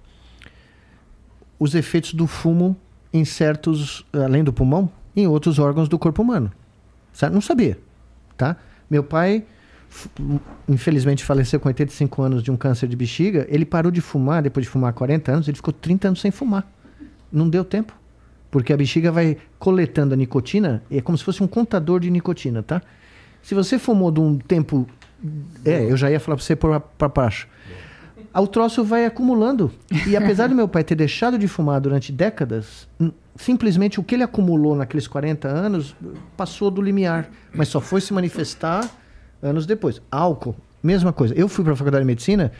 [1.59, 2.77] os efeitos do fumo
[3.13, 6.51] em certos, além do pulmão, em outros órgãos do corpo humano.
[7.13, 7.33] Certo?
[7.33, 7.79] Não sabia.
[8.37, 8.57] Tá?
[8.89, 9.45] Meu pai,
[10.69, 13.47] infelizmente, faleceu com 85 anos de um câncer de bexiga.
[13.49, 16.71] Ele parou de fumar, depois de fumar 40 anos, ele ficou 30 anos sem fumar.
[17.33, 17.93] Não deu tempo.
[18.51, 22.63] Porque a bexiga vai coletando a nicotina, é como se fosse um contador de nicotina,
[22.63, 22.83] tá?
[23.43, 24.87] Se você fumou de um tempo.
[25.65, 27.47] É, eu já ia falar pra você pôr pra baixo.
[28.35, 29.73] O troço vai acumulando.
[30.07, 32.89] E apesar do meu pai ter deixado de fumar durante décadas,
[33.37, 35.97] simplesmente o que ele acumulou naqueles 40 anos
[36.37, 37.29] passou do limiar.
[37.53, 38.89] Mas só foi se manifestar
[39.43, 40.01] anos depois.
[40.11, 41.35] Álcool, mesma coisa.
[41.35, 42.53] Eu fui para a faculdade de medicina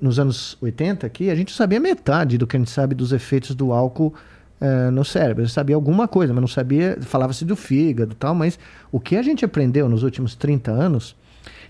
[0.00, 3.54] nos anos 80 aqui, a gente sabia metade do que a gente sabe dos efeitos
[3.54, 4.12] do álcool
[4.60, 5.44] eh, no cérebro.
[5.44, 8.58] Eu sabia alguma coisa, mas não sabia, falava-se do fígado e tal, mas
[8.90, 11.16] o que a gente aprendeu nos últimos 30 anos.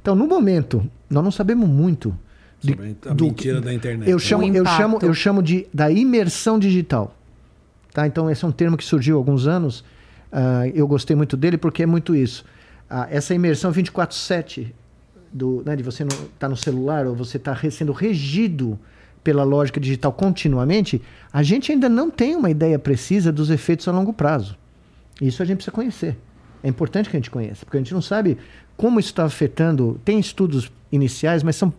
[0.01, 2.17] Então, no momento, nós não sabemos muito
[2.65, 4.09] de- a mentira da internet.
[4.11, 7.15] eu chamo, O eu chamo, eu chamo de da imersão digital.
[7.93, 8.07] Tá?
[8.07, 9.85] Então, esse é um termo que surgiu há alguns anos.
[10.33, 12.45] ah, eu gostei muito dele porque é muito isso.
[12.91, 14.75] Ah, essa imersão 24/7
[15.33, 18.77] do, né, de você não estar no celular ou você estar sendo regido
[19.23, 21.01] pela lógica digital continuamente,
[21.33, 24.57] a gente ainda não tem uma ideia precisa dos efeitos a longo prazo.
[25.21, 26.17] Isso a gente precisa conhecer.
[26.63, 28.37] É importante que a gente conheça, porque a gente não sabe
[28.77, 30.01] como isso está afetando.
[30.05, 31.73] Tem estudos iniciais, mas são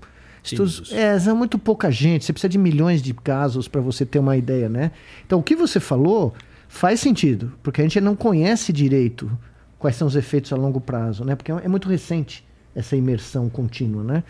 [0.54, 0.92] estudos.
[0.92, 2.26] É, são muito pouca gente.
[2.26, 4.92] Você precisa de milhões de casos para você ter uma ideia, né?
[5.26, 6.34] Então, o que você falou
[6.68, 9.32] faz sentido, porque a gente não conhece direito
[9.80, 11.36] quais são os efeitos a longo prazo, né?
[11.36, 14.24] Porque é muito recente essa imersão contínua, né?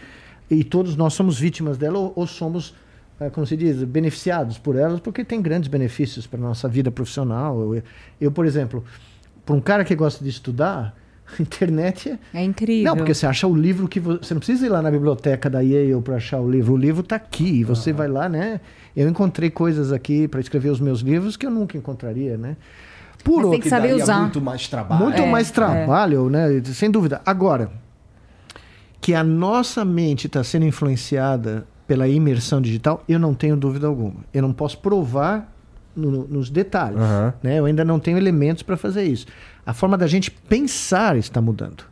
[0.50, 2.76] E todos nós somos vítimas dela ou, ou somos
[3.20, 7.74] eh, como se diz, beneficiados por elas, porque tem grandes benefícios para nossa vida profissional.
[7.74, 7.84] Eu,
[8.20, 8.84] eu, por exemplo,
[9.46, 10.96] para um cara que gosta de estudar,
[11.28, 12.86] a internet é É incrível.
[12.92, 15.50] não, porque você acha o livro que vo- você não precisa ir lá na biblioteca
[15.50, 16.74] da Yale para achar o livro.
[16.74, 17.62] O livro está aqui.
[17.62, 18.60] e Você vai lá, né?
[18.96, 22.56] Eu encontrei coisas aqui para escrever os meus livros que eu nunca encontraria, né?
[23.24, 24.20] Por Mas tem que saber usar.
[24.22, 25.04] muito mais trabalho.
[25.04, 25.54] muito É, mais é.
[25.54, 26.62] trabalho, né?
[26.66, 27.22] Sem dúvida.
[27.26, 27.72] Agora,
[29.02, 34.16] que a nossa mente está sendo influenciada pela imersão digital, eu não tenho dúvida alguma.
[34.34, 35.52] Eu não posso provar
[35.96, 36.98] no- no- nos detalhes.
[37.00, 37.34] Aham.
[37.44, 37.60] Né?
[37.60, 39.26] Eu ainda não tenho elementos para fazer isso.
[39.66, 41.84] A forma da gente pensar está mudando.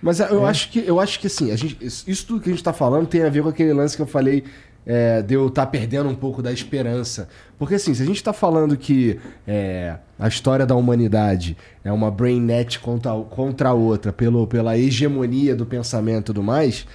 [0.00, 2.62] Mas eu acho que eu acho que assim, a gente, isso tudo que a gente
[2.62, 4.44] tá falando tem a ver com aquele lance que eu falei
[4.86, 7.28] é, de eu estar perdendo um pouco da esperança.
[7.58, 12.10] Porque assim, se a gente tá falando que é, a história da humanidade é uma
[12.10, 16.86] brainnet contra, contra a outra pelo, pela hegemonia do pensamento e tudo mais,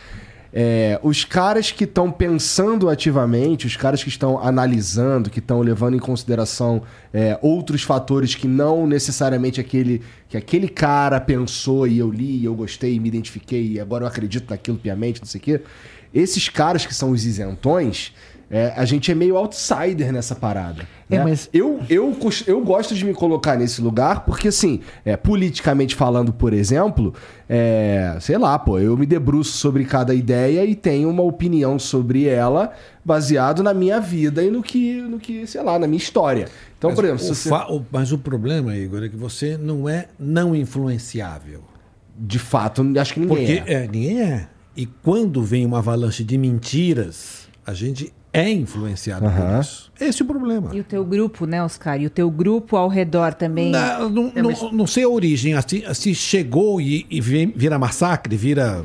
[0.56, 5.96] é, os caras que estão pensando ativamente, os caras que estão analisando, que estão levando
[5.96, 12.12] em consideração é, outros fatores que não necessariamente aquele que aquele cara pensou e eu
[12.12, 15.42] li, e eu gostei, e me identifiquei e agora eu acredito naquilo piamente, não sei
[15.42, 15.62] o quê.
[16.14, 18.14] Esses caras que são os isentões,
[18.56, 20.84] é, a gente é meio outsider nessa parada.
[21.10, 21.24] É, né?
[21.24, 22.16] mas- eu, eu,
[22.46, 27.14] eu gosto de me colocar nesse lugar porque, assim, é, politicamente falando, por exemplo,
[27.50, 32.26] é, sei lá, pô, eu me debruço sobre cada ideia e tenho uma opinião sobre
[32.28, 32.72] ela
[33.04, 36.48] baseado na minha vida e no que, no que sei lá, na minha história.
[36.78, 39.18] Então, mas, por exemplo, o se você, fa- o- mas o problema, Igor, é que
[39.18, 41.62] você não é não influenciável.
[42.16, 43.74] de fato, acho que ninguém Porque é.
[43.74, 44.48] é, ninguém é.
[44.78, 49.52] E quando vem uma avalanche de mentiras, a gente é influenciado Aham.
[49.54, 49.92] por isso.
[50.02, 50.72] Esse é o problema.
[50.74, 52.02] E o teu grupo, né, Oscar?
[52.02, 53.72] E o teu grupo ao redor também.
[53.72, 55.54] Não, não, É, mas- não- não sei a origem.
[55.54, 58.84] Assim, assim chegou e, e vira massacre, vira.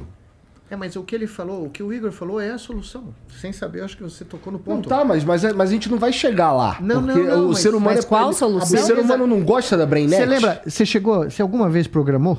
[0.71, 3.05] É, mas o que ele falou, o que o Igor falou é a solução.
[3.41, 4.87] Sem saber, acho que você tocou no Não, ponto.
[4.87, 6.77] tá, mas, mas, mas a gente não vai chegar lá.
[6.79, 8.79] Não, porque não, não, o mas- ser humano mas é qual ele- solução?
[8.79, 10.19] O ser humano não gosta da Brainnet.
[10.21, 12.39] Você lembra, você chegou, você alguma vez programou?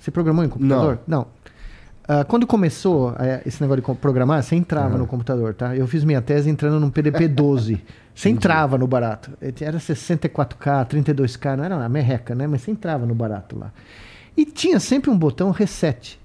[0.00, 0.98] Você programou em computador?
[1.06, 1.26] Não.
[2.10, 5.76] Ah, quando começou eh, esse negócio de programar, você entrava no computador, tá?
[5.76, 7.80] Eu fiz minha tese entrando num PDP-12.
[8.14, 9.30] você entrava no barato.
[9.42, 12.46] Eh, Era 64K, 32K, não era uma merreca, né?
[12.46, 13.70] Mas você entrava no barato lá.
[14.34, 16.18] E tinha sempre um botão reset.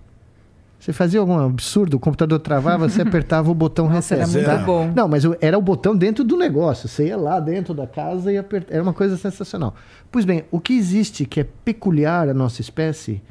[0.79, 4.45] Você fazia algum absurdo, o computador travava, você apertava o botão Nossa, era reset.
[4.45, 4.63] muito Tá.
[4.65, 4.91] bom.
[4.95, 6.87] Não, mas era o botão dentro do negócio.
[6.87, 8.73] Você ia lá dentro da casa e apertava.
[8.73, 9.75] Era uma coisa sensacional.
[10.11, 13.21] Pois bem, o que existe que é peculiar à nossa espécie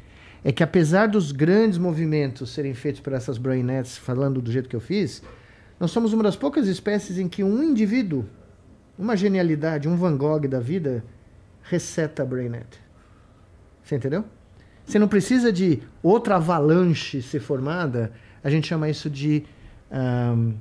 [0.43, 4.75] é que apesar dos grandes movimentos serem feitos por essas brainets, falando do jeito que
[4.75, 5.23] eu fiz,
[5.79, 8.25] nós somos uma das poucas espécies em que um indivíduo,
[8.97, 11.03] uma genialidade, um Van Gogh da vida,
[11.63, 12.67] reseta a brainet.
[13.83, 14.25] Você entendeu?
[14.85, 18.11] Você não precisa de outra avalanche ser formada.
[18.43, 19.43] A gente chama isso de.
[19.89, 20.53] ahm,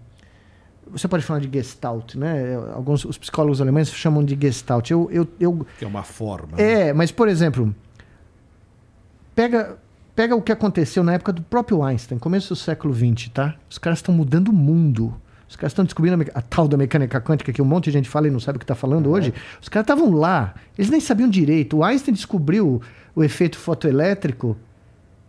[0.90, 2.56] você pode falar de Gestalt, né?
[2.74, 4.90] Alguns os psicólogos alemães chamam de Gestalt.
[4.90, 6.56] Eu, eu, eu, Que é uma forma.
[6.56, 6.88] né?
[6.88, 7.74] é, mas por exemplo,
[9.34, 9.78] pega,
[10.14, 13.54] pega o que aconteceu na época do próprio Einstein, começo do século XX, tá?
[13.68, 15.14] Os caras estão mudando o mundo.
[15.48, 18.08] Os caras estão descobrindo a, a tal da mecânica quântica que um monte de gente
[18.08, 19.34] fala e não sabe o que está falando hoje.
[19.60, 21.76] Os caras estavam lá, eles nem sabiam direito.
[21.76, 22.80] O Einstein descobriu
[23.14, 24.56] o efeito fotoelétrico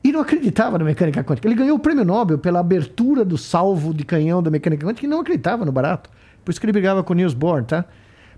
[0.04, 1.48] e não acreditava na mecânica quântica.
[1.48, 5.10] Ele ganhou o prêmio Nobel pela abertura do salvo de canhão da mecânica quântica e
[5.10, 6.10] não acreditava no barato.
[6.44, 7.86] Por isso que ele brigava com o Niels Bohr, tá?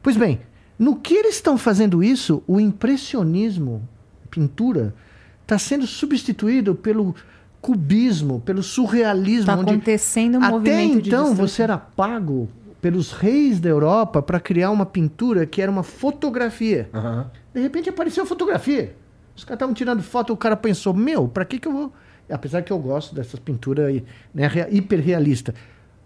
[0.01, 0.39] Pois bem,
[0.77, 3.87] no que eles estão fazendo isso, o impressionismo,
[4.29, 4.93] pintura,
[5.45, 7.15] está sendo substituído pelo
[7.61, 9.41] cubismo, pelo surrealismo.
[9.51, 12.49] Está onde acontecendo um até movimento de então você era pago
[12.81, 16.89] pelos reis da Europa para criar uma pintura que era uma fotografia.
[16.93, 17.29] Aham.
[17.53, 18.95] De repente apareceu a fotografia.
[19.35, 21.93] Os caras estavam tirando foto, o cara pensou, meu, pra que que eu vou...
[22.29, 24.01] Apesar que eu gosto dessas pinturas
[24.33, 25.53] né, rea- hiperrealista.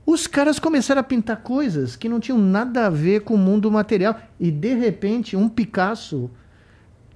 [0.05, 3.71] Os caras começaram a pintar coisas que não tinham nada a ver com o mundo
[3.71, 4.17] material.
[4.39, 6.29] E, de repente, um Picasso,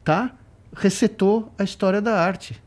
[0.03, 0.31] tá?
[0.75, 2.61] Resetou a história da arte.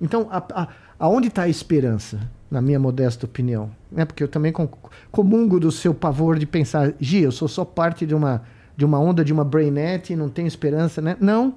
[0.00, 0.68] Então, a, a-
[0.98, 2.18] aonde está a esperança,
[2.50, 3.70] na minha modesta opinião?
[3.96, 4.68] É porque eu também com-
[5.10, 8.42] comungo do seu pavor de pensar, Gi, eu sou só parte de uma,
[8.76, 11.16] de uma onda, de uma brainet e não tenho esperança, né?
[11.20, 11.54] Não.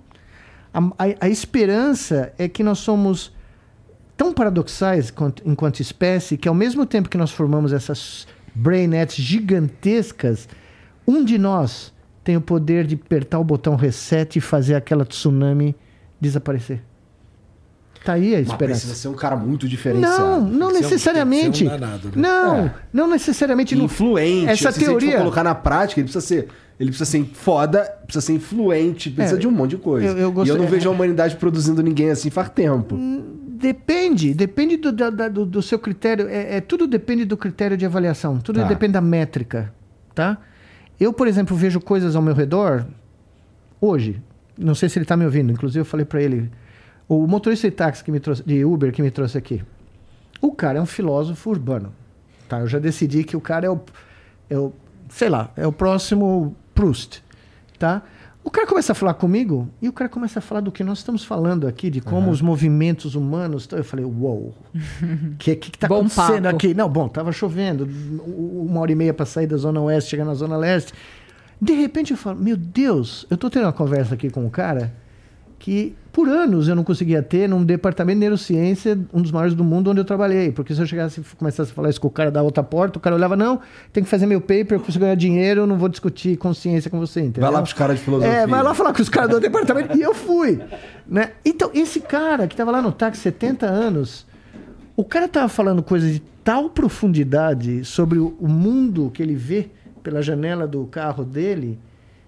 [0.74, 3.34] A, a- a esperança é que nós somos
[4.16, 10.48] tão paradoxais quanto- enquanto espécie que ao mesmo tempo que nós formamos essas brainets gigantescas,
[11.08, 11.94] um de nós
[12.24, 15.76] tem o poder de apertar o botão reset e fazer aquela tsunami
[16.20, 16.82] desaparecer.
[18.04, 18.82] Tá aí a Mas esperança.
[18.82, 20.22] precisa ser um cara muito diferenciado.
[20.24, 21.60] Não, não um- necessariamente.
[21.60, 22.14] ser um danado, né?
[22.16, 22.74] Não, É.
[22.94, 23.76] não necessariamente.
[23.76, 24.50] influente.
[24.52, 25.14] Essa Se teoria.
[25.14, 26.48] for colocar na prática, ele precisa ser.
[26.80, 30.06] Ele precisa ser foda, precisa ser influente, precisa É, de um monte de coisa.
[30.08, 32.96] eu- eu E eu não vejo a humanidade produzindo ninguém assim faz tempo.
[33.48, 36.28] Depende, depende do, do, do seu critério.
[36.28, 38.38] É, é- tudo depende do critério de avaliação.
[38.40, 38.68] Tudo Tá.
[38.68, 39.74] depende da métrica.
[40.14, 40.38] tá?
[41.00, 42.86] Eu, por exemplo, vejo coisas ao meu redor
[43.82, 44.22] hoje.
[44.58, 45.52] Não sei se ele está me ouvindo.
[45.52, 46.50] Inclusive, eu falei para ele,
[47.08, 49.62] o motorista de táxi que me trouxe, de Uber que me trouxe aqui.
[50.42, 51.94] O cara é um filósofo urbano,
[52.48, 52.60] tá?
[52.60, 53.80] Eu já decidi que o cara é o,
[54.50, 54.72] é o
[55.10, 57.24] sei lá, é o próximo Proust,
[57.80, 58.02] tá?
[58.44, 61.00] O cara começa a falar comigo e o cara começa a falar do que nós
[61.00, 62.32] estamos falando aqui, de como Uhum.
[62.32, 63.68] os movimentos humanos.
[63.72, 64.76] Eu falei, uou, o
[65.40, 66.56] que, que, que tá Bom acontecendo papo.
[66.56, 66.74] aqui?
[66.76, 67.90] Não, bom, tava chovendo,
[68.28, 70.94] uma hora e meia para sair da Zona Oeste, chegar na Zona Leste.
[71.62, 74.94] De repente eu falo, meu Deus, eu tô tendo uma conversa aqui com um cara
[75.58, 79.64] que por anos eu não conseguia ter num departamento de neurociência, um dos maiores do
[79.64, 80.52] mundo onde eu trabalhei.
[80.52, 83.00] Porque se eu chegasse e começasse a falar isso com o cara da outra porta,
[83.00, 83.60] o cara olhava, não,
[83.92, 87.00] tem que fazer meu paper, eu preciso ganhar dinheiro, eu não vou discutir consciência com
[87.00, 87.42] você, entendeu?
[87.42, 88.32] Vai lá pros caras de filosofia.
[88.32, 89.98] É, vai lá falar com os caras do departamento.
[89.98, 90.62] e eu fui.
[91.08, 91.32] Né?
[91.44, 94.26] Então, esse cara que tava lá no táxi 70 anos,
[94.96, 99.72] o cara tava falando coisas de tal profundidade sobre o mundo que ele vê
[100.06, 101.80] pela janela do carro dele.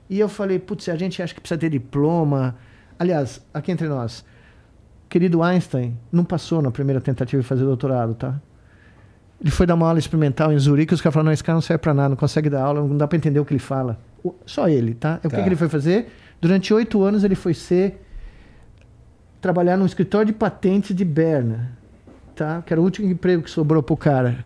[0.09, 2.55] E eu falei, putz, a gente acha que precisa ter diploma.
[2.97, 4.25] Aliás, aqui entre nós,
[5.07, 8.41] querido Einstein não passou na primeira tentativa de fazer doutorado, tá?
[9.39, 11.61] Ele foi dar uma aula experimental em Zurique, os caras falaram, não, esse cara não
[11.61, 13.99] serve pra nada, não consegue dar aula, não dá pra entender o que ele fala.
[14.47, 15.19] Só ele, tá?
[15.23, 15.43] O que, Tá.
[15.43, 16.07] que ele foi fazer?
[16.41, 18.03] Durante oito anos ele foi ser...
[19.39, 21.77] Trabalhar num escritório de patentes de Berna,
[22.35, 22.63] tá?
[22.65, 24.43] Que era o último emprego que sobrou pro cara.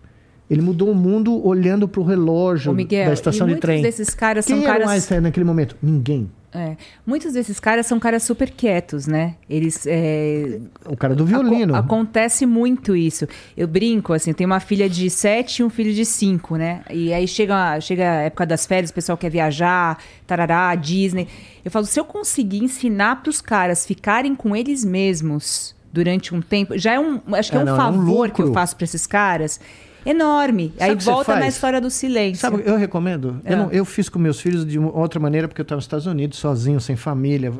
[0.52, 3.82] Ele mudou o mundo olhando pro relógio Ô, Miguel, da estação de muitos trem.
[3.82, 4.88] desses caras Quem são era caras.
[4.88, 5.78] o Einstein naquele momento?
[5.82, 6.30] Ninguém.
[6.54, 6.76] É,
[7.08, 9.36] muitos desses caras são caras super quietos, né?
[9.50, 9.88] Eles.
[9.88, 11.74] é, O cara do violino.
[11.74, 13.26] aco- acontece muito isso.
[13.56, 16.82] Eu brinco, assim, tenho uma filha de sete e um filho de cinco, né?
[16.92, 19.98] E aí chega, chega a época das férias, o pessoal quer viajar,
[20.28, 21.26] tarará, Disney.
[21.64, 26.78] Eu falo, se eu conseguir ensinar pros caras ficarem com eles mesmos durante um tempo,
[26.78, 27.22] já é um.
[27.34, 29.58] Acho que é, É, um não, é um favor que eu faço pra esses caras.
[30.06, 30.74] Enorme.
[30.78, 32.42] Sabe aí volta na história do silêncio.
[32.42, 33.40] Sabe, eu recomendo.
[33.46, 33.54] É.
[33.54, 36.06] Eu, não- eu fiz com meus filhos de outra maneira, porque eu estava nos Estados
[36.08, 37.52] Unidos, sozinho, sem família.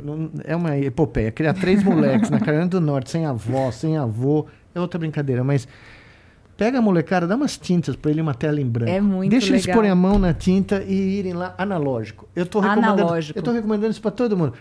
[0.44, 1.32] É uma epopeia.
[1.32, 5.44] Criar três moleques na Carolina do Norte, sem avó, sem avô, é outra brincadeira.
[5.44, 5.68] Mas
[6.58, 8.92] pega a molecada, dá umas tintas para ele, uma tela em branco.
[8.92, 9.76] É muito Deixa eles legal.
[9.78, 12.28] porem a mão na tinta e irem lá analógico.
[12.36, 13.38] Eu recomendando, Analógico.
[13.40, 14.54] Eu tô recomendando isso para todo mundo.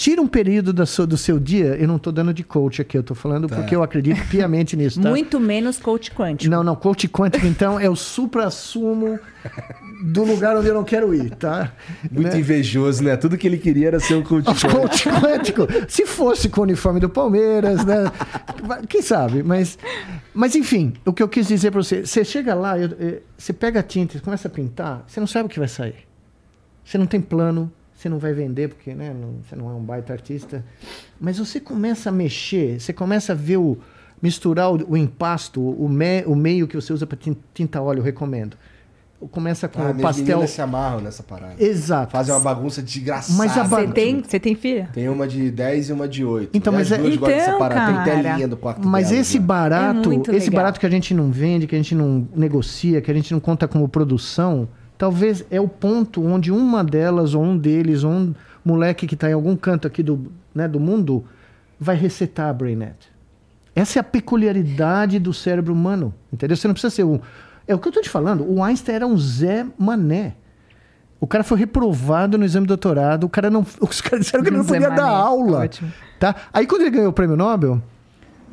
[0.00, 2.96] Tira um período da sua- do seu dia, eu não estou dando de coach aqui,
[2.96, 5.02] eu estou falando porque eu acredito piamente nisso.
[5.02, 5.08] Tá?
[5.08, 6.48] Muito menos coach quântico.
[6.48, 9.18] Não, não, coach quântico, então, é o supra-sumo
[10.04, 11.72] do lugar onde eu não quero ir, tá?
[12.12, 12.38] Muito Né?
[12.38, 13.16] invejoso, né?
[13.16, 14.48] Tudo que ele queria era ser um coach.
[14.48, 15.66] Os coach quântico.
[15.88, 18.04] Se fosse com o uniforme do Palmeiras, né?
[18.88, 19.42] Quem sabe?
[19.42, 19.76] Mas,
[20.32, 23.52] mas enfim, o que eu quis dizer para você, você chega lá, eu- eh, você
[23.52, 25.96] pega a tinta e começa a pintar, você não sabe o que vai sair.
[26.84, 29.82] Você não tem plano, você não vai vender, porque né, não- você não é um
[29.82, 30.64] baita artista.
[31.20, 33.76] Mas você começa a mexer, você começa a ver o.
[34.22, 37.18] misturar o, o impasto, o, me- o meio que você usa para
[37.54, 38.56] tinta óleo, eu recomendo.
[39.32, 40.26] Começa com Ah, pastel.
[40.26, 41.54] meninas se amarram nessa parada.
[41.58, 42.12] Exato.
[42.12, 43.36] Fazem uma bagunça desgraçada.
[43.36, 44.88] Mas a ba- Você tem, você tem filha?
[44.92, 46.56] Tem uma de 10 e uma de 8.
[46.56, 47.86] Então, mas é- Então, separar.
[47.86, 48.22] Tem cara.
[48.22, 49.44] telinha do quarto Mas delas, esse né?
[49.44, 50.62] barato, É esse legal.
[50.62, 53.40] barato que a gente não vende, que a gente não negocia, que a gente não
[53.40, 54.68] conta como produção,
[54.98, 59.30] talvez é o ponto onde uma delas, ou um deles, ou um moleque que está
[59.30, 61.24] em algum canto aqui do, né, do mundo,
[61.78, 62.96] vai resetar a BrainNet.
[63.74, 66.56] Essa é a peculiaridade do cérebro humano, entendeu?
[66.56, 67.20] Você não precisa ser um...
[67.66, 70.34] É o que eu estou te falando, o Einstein era um Zé Mané.
[71.20, 74.50] O cara foi reprovado no exame de doutorado, o cara não, os caras disseram que
[74.50, 75.58] ele não Zé podia dar Mané, aula.
[75.60, 75.92] ótimo.
[76.18, 76.34] Tá?
[76.52, 77.80] Aí quando ele ganhou o prêmio Nobel,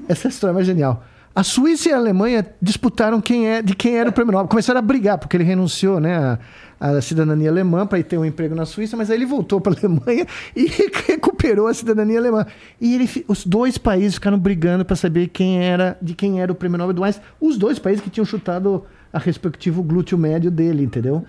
[0.08, 1.04] essa história é mais genial.
[1.36, 4.48] A Suíça e a Alemanha disputaram quem é, de quem era o prêmio Nobel.
[4.48, 6.40] Começaram a brigar, porque ele renunciou né, à,
[6.80, 9.74] à cidadania alemã para ir ter um emprego na Suíça, mas aí ele voltou para
[9.74, 10.66] a Alemanha e
[11.08, 12.46] recuperou a cidadania alemã.
[12.80, 16.56] E ele, os dois países ficaram brigando para saber quem era, de quem era o
[16.56, 17.26] prêmio Nobel do Einstein.
[17.42, 21.26] Os dois países que tinham chutado a respectivo glúteo médio dele, entendeu?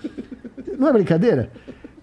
[0.79, 1.51] Não é brincadeira?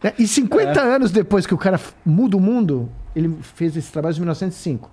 [0.03, 4.14] É, E 50 anos depois que o cara muda o mundo, ele fez esse trabalho
[4.14, 4.91] em 1905.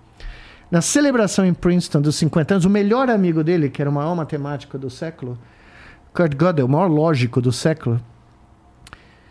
[0.71, 4.15] Na celebração em Princeton dos 50 anos, o melhor amigo dele, que era o maior
[4.15, 5.37] matemático do século,
[6.15, 8.01] Kurt Gödel, o maior lógico do século,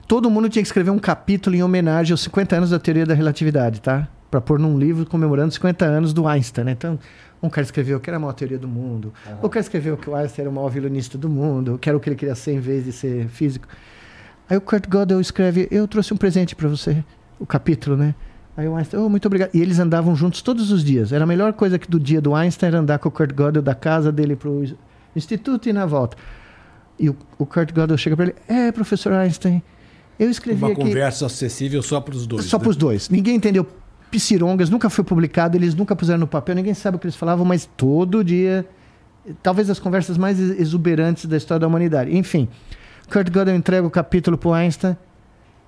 [0.05, 3.13] todo mundo tinha que escrever um capítulo em homenagem aos 50 anos da teoria da
[3.13, 4.09] relatividade, tá?
[4.29, 6.71] Para pôr num livro comemorando os 50 anos do Einstein, né?
[6.73, 6.99] Então,
[7.41, 10.15] um cara escreveu que era a maior teoria do mundo, o cara escreveu que o
[10.15, 12.59] Einstein era o maior violinista do mundo, que era o que ele queria ser em
[12.59, 13.65] vez de ser físico.
[14.49, 17.01] Aí o Kurt Gödel escreve: Eu trouxe um presente para você.
[17.39, 18.13] O capítulo, né?
[18.59, 19.51] Aí o Einstein, oh, muito obrigado.
[19.53, 21.13] E eles andavam juntos todos os dias.
[21.13, 23.61] Era a melhor coisa que do dia do Einstein era andar com o Kurt Gödel
[23.61, 24.65] da casa dele para o
[25.15, 26.17] instituto e na volta.
[26.99, 29.63] E o, o Kurt Gödel chega para ele: É, professor Einstein,
[30.19, 30.81] eu escrevi Uma aqui.
[30.81, 32.43] conversa acessível só para os dois.
[32.47, 32.63] Só né?
[32.63, 33.07] para os dois.
[33.07, 33.65] Ninguém entendeu
[34.11, 37.45] Psirongas, nunca foi publicado, eles nunca puseram no papel, ninguém sabe o que eles falavam,
[37.45, 38.67] mas todo dia.
[39.41, 42.13] Talvez as conversas mais exuberantes da história da humanidade.
[42.13, 42.49] Enfim,
[43.09, 44.97] Kurt Gödel entrega o capítulo para Einstein.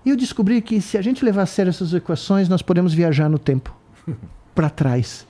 [0.05, 3.29] E eu descobri que se a gente levar a sério essas equações, nós podemos viajar
[3.29, 3.75] no tempo.
[4.53, 5.25] para trás.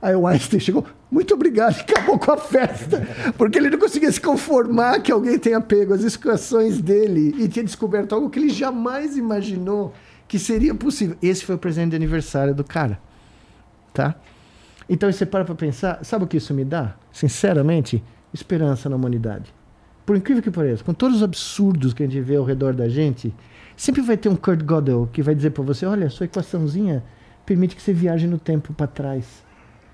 [0.00, 3.06] Aí o Einstein chegou, muito obrigado, e acabou com a festa.
[3.38, 7.64] Porque ele não conseguia se conformar que alguém tenha pego as equações dele e tinha
[7.64, 9.94] descoberto algo que ele jamais imaginou
[10.28, 11.16] que seria possível.
[11.22, 12.98] Esse foi o presente de aniversário do cara.
[13.92, 14.14] Tá?
[14.88, 16.96] Então você para para pensar, sabe o que isso me dá?
[17.12, 18.02] Sinceramente,
[18.32, 19.54] esperança na humanidade.
[20.04, 22.88] Por incrível que pareça, com todos os absurdos que a gente vê ao redor da
[22.88, 23.32] gente,
[23.76, 27.02] sempre vai ter um Kurt Gödel que vai dizer para você: olha, sua equaçãozinha
[27.44, 29.44] permite que você viaje no tempo para trás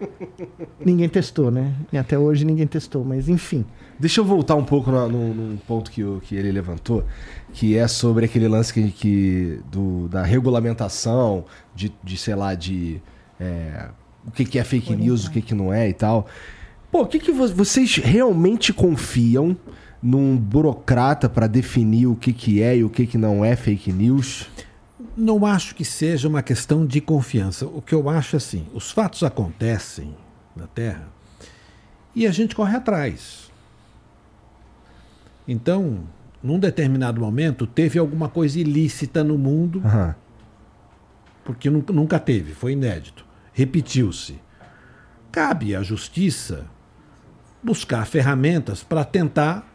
[0.84, 1.74] ninguém testou, né?
[1.92, 3.64] E até hoje ninguém testou, mas enfim.
[3.98, 7.04] Deixa eu voltar um pouco no, no, no ponto que, o, que ele levantou,
[7.52, 11.44] que é sobre aquele lance que, que do, da regulamentação,
[11.74, 13.00] de, de sei lá, de
[13.38, 13.88] é,
[14.26, 16.26] o que, que é fake news, o que, que não é e tal.
[16.90, 19.56] Pô, o que, que vocês realmente confiam
[20.02, 23.92] num burocrata para definir o que, que é e o que, que não é fake
[23.92, 24.48] news?
[25.16, 27.66] não acho que seja uma questão de confiança.
[27.66, 30.14] O que eu acho é assim: os fatos acontecem
[30.56, 31.08] na Terra
[32.14, 33.50] e a gente corre atrás.
[35.46, 36.04] Então,
[36.42, 40.14] num determinado momento, teve alguma coisa ilícita no mundo, uhum.
[41.44, 43.26] porque nunca teve, foi inédito.
[43.52, 44.40] Repetiu-se.
[45.32, 46.66] Cabe à justiça
[47.62, 49.69] buscar ferramentas para tentar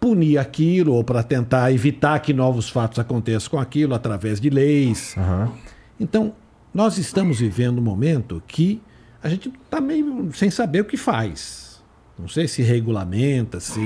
[0.00, 5.14] punir aquilo ou para tentar evitar que novos fatos aconteçam com aquilo através de leis.
[5.16, 5.52] Uhum.
[5.98, 6.32] Então,
[6.72, 8.80] nós estamos vivendo um momento que
[9.22, 11.82] a gente está meio sem saber o que faz.
[12.18, 13.80] Não sei se regulamenta, se,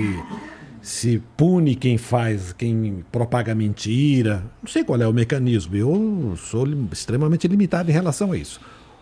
[0.81, 4.43] se pune quem faz, quem propaga mentira.
[4.63, 5.77] Não sei qual é o mecanismo.
[5.77, 8.61] Eu sou extremamente limitado em relação a isso.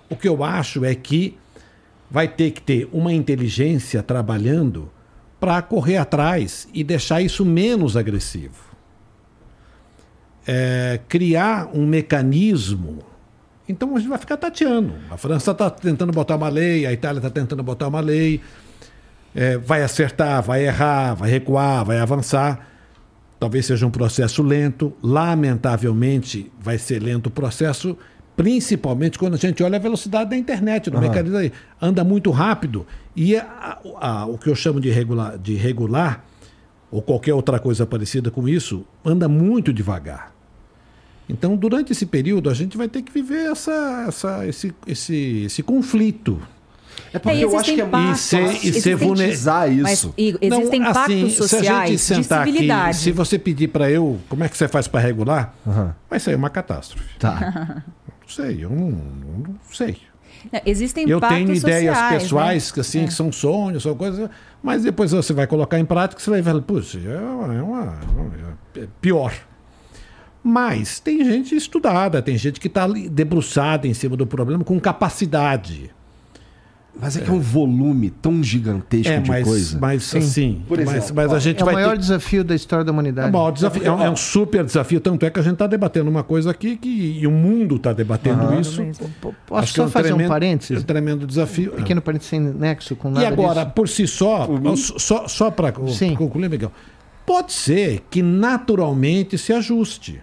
[0.08, 1.36] O que eu acho é que
[2.10, 4.90] vai ter que ter uma inteligência trabalhando
[5.40, 8.70] para correr atrás e deixar isso menos agressivo.
[10.46, 13.02] É, criar um mecanismo.
[13.66, 14.94] Então a gente vai ficar tateando.
[15.10, 18.40] A França está tentando botar uma lei, a Itália está tentando botar uma lei.
[19.34, 22.68] É, vai acertar, vai errar, vai recuar, vai avançar.
[23.38, 24.92] Talvez seja um processo lento.
[25.02, 27.96] Lamentavelmente, vai ser lento o processo
[28.36, 31.02] principalmente quando a gente olha a velocidade da internet, no uhum.
[31.02, 31.52] mecanismo aí.
[31.80, 36.24] Anda muito rápido e a, a, o que eu chamo de regular, de regular,
[36.90, 40.32] ou qualquer outra coisa parecida com isso, anda muito devagar.
[41.28, 45.62] Então, durante esse período, a gente vai ter que viver essa, essa, esse, esse, esse
[45.62, 46.40] conflito.
[47.12, 50.14] É porque é, eu acho que é e ser, e ser vulnerizar isso.
[50.16, 52.48] Mas, existem Não, assim, sociais se a gente sentar
[52.88, 55.90] Aqui, se você pedir para eu, como é que você faz para regular, uhum.
[56.08, 57.18] vai ser uma catástrofe.
[57.18, 57.84] Tá.
[58.30, 59.98] sei, eu não, não sei.
[60.50, 62.74] Não, existem Eu tenho ideias sociais, pessoais né?
[62.74, 63.06] que, assim, é.
[63.06, 64.30] que são sonhos, são coisas,
[64.62, 67.98] mas depois você vai colocar em prática você vai ver, puxa, é uma, é uma,
[68.76, 69.34] é pior.
[70.42, 75.90] Mas tem gente estudada, tem gente que está debruçada em cima do problema com capacidade.
[77.00, 79.78] Mas é que é um volume tão gigantesco é, de mas, coisa.
[79.80, 80.18] Mas Sim.
[80.18, 81.98] assim, Por exemplo, mas, mas a gente é vai o maior ter...
[81.98, 83.28] desafio da história da humanidade.
[83.28, 85.66] É, maior desafio, é, um, é um super desafio, tanto é que a gente está
[85.66, 88.60] debatendo uma coisa aqui que e o mundo está debatendo uhum.
[88.60, 88.86] isso.
[89.46, 90.76] Posso Acho só é um fazer tremendo, um parênteses?
[90.76, 91.72] É um tremendo desafio.
[91.72, 93.74] Um pequeno parênteses sem nexo com nada E agora, disso.
[93.74, 94.48] por si só,
[94.98, 96.72] só, só para concluir, Miguel,
[97.24, 100.20] pode ser que naturalmente se ajuste.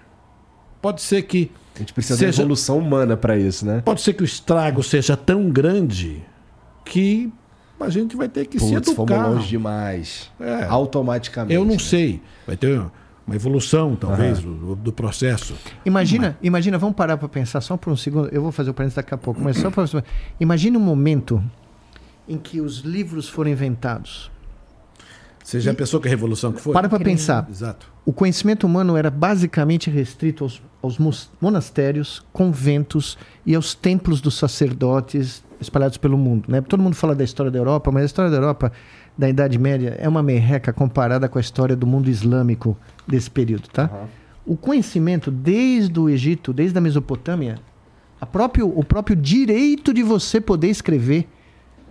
[0.82, 1.52] Pode ser que.
[1.76, 3.82] A gente precisa seja, de evolução humana para isso, né?
[3.86, 6.24] Pode ser que o estrago seja tão grande
[6.88, 7.32] que
[7.80, 8.96] a gente vai ter que Puts, se educar.
[8.96, 10.32] fomos longe demais.
[10.40, 10.66] É.
[10.66, 11.54] Automaticamente.
[11.54, 11.80] Eu não né?
[11.80, 12.22] sei.
[12.46, 12.82] Vai ter
[13.26, 14.58] uma evolução, talvez, uhum.
[14.58, 15.54] do, do, processo.
[15.86, 16.48] Imagina, mas...
[16.48, 18.30] imagina, vamos parar para pensar só por um segundo.
[18.30, 19.86] Eu vou fazer o parênteses daqui a pouco, mas só para
[20.40, 21.44] Imagina um momento
[22.28, 24.32] em que os livros foram inventados.
[25.44, 25.72] Seja e...
[25.72, 26.74] a pessoa que a revolução que foi.
[26.74, 27.48] Para para pensar.
[27.50, 27.92] Exato.
[28.06, 30.98] O conhecimento humano era basicamente restrito aos, aos
[31.40, 36.46] monastérios, conventos e aos templos dos sacerdotes espalhados pelo mundo.
[36.48, 36.62] Né?
[36.62, 38.72] Todo mundo fala da história da Europa, mas a história da Europa
[39.18, 42.78] da Idade Média é uma merreca comparada com a história do mundo islâmico
[43.08, 43.68] desse período.
[43.70, 43.90] Tá?
[43.92, 44.54] Uhum.
[44.54, 47.60] O conhecimento desde o Egito, desde a Mesopotâmia,
[48.20, 51.28] a próprio, o próprio direito de você poder escrever,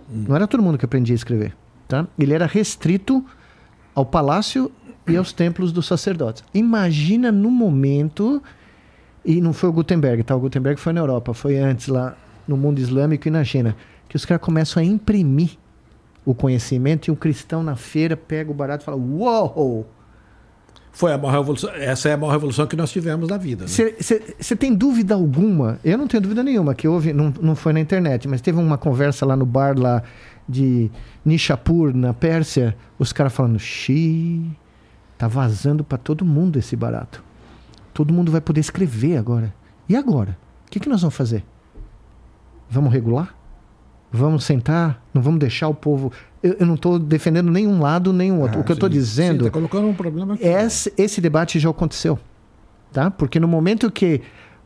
[0.09, 0.25] hum.
[0.27, 1.55] não era todo mundo que aprendia a escrever.
[1.87, 2.07] Tá?
[2.17, 3.23] Ele era restrito
[3.95, 4.71] ao palácio
[5.07, 6.43] e aos templos dos sacerdotes.
[6.53, 8.43] Imagina no momento,
[9.23, 10.35] e não foi o Gutenberg, tá?
[10.35, 12.15] o Gutenberg foi na Europa, foi antes lá
[12.47, 13.75] no mundo islâmico e na China,
[14.07, 15.51] que os caras começam a imprimir
[16.25, 19.87] o conhecimento e um cristão na feira pega o barato e fala: Uou!
[20.91, 21.69] Foi a maior revolução.
[21.75, 23.67] Essa é a maior revolução que nós tivemos na vida.
[23.67, 24.55] Você né?
[24.57, 25.79] tem dúvida alguma?
[25.83, 28.77] Eu não tenho dúvida nenhuma que houve, não, não foi na internet, mas teve uma
[28.77, 30.01] conversa lá no bar lá
[30.49, 30.89] de
[31.23, 34.41] Nishapur, na Pérsia, os caras falando: Xi,
[35.17, 37.23] Tá vazando para todo mundo esse barato.
[37.93, 39.53] Todo mundo vai poder escrever agora.
[39.89, 40.37] E agora?
[40.67, 41.43] O que, que nós vamos fazer?
[42.69, 43.35] Vamos regular?
[44.11, 45.03] Vamos sentar?
[45.13, 46.11] Não vamos deixar o povo.
[46.41, 48.57] Eu, eu não estou defendendo nenhum lado, nenhum outro.
[48.59, 50.45] Ah, o que eu estou Sim, dizendo Sim, tá colocando um problema aqui.
[50.45, 52.17] esse, esse debate já aconteceu.
[52.91, 53.11] Tá?
[53.11, 54.21] Porque no momento que.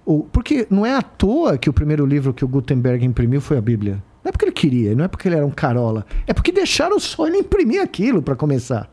[0.05, 3.57] O, porque não é à toa que o primeiro livro que o Gutenberg imprimiu foi
[3.57, 4.03] a Bíblia.
[4.23, 6.05] Não é porque ele queria, não é porque ele era um carola.
[6.27, 8.89] É porque deixaram só ele imprimir aquilo para começar.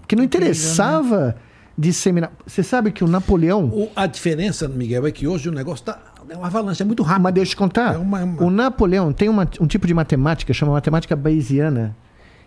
[0.00, 1.36] Porque não interessava
[1.76, 2.32] disseminar.
[2.46, 3.64] Você sabe que o Napoleão.
[3.66, 6.00] O- a diferença, Miguel, é que hoje o negócio tá.
[6.32, 7.22] É uma avalanche, é muito rápido.
[7.24, 7.94] Mas deixa eu te contar.
[7.94, 11.94] É uma- uma- O Napoleão tem uma- um tipo de matemática, chama matemática bayesiana,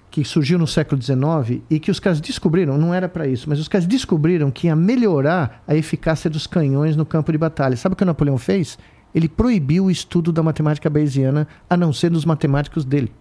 [0.09, 3.59] que surgiu no século XIX e que os caras descobriram, não era para isso, mas
[3.59, 7.77] os caras descobriram que ia melhorar a eficácia dos canhões no campo de batalha.
[7.77, 8.77] Sabe o que o Napoleão fez?
[9.13, 13.11] Ele proibiu o estudo da matemática bayesiana, a não ser dos matemáticos dele.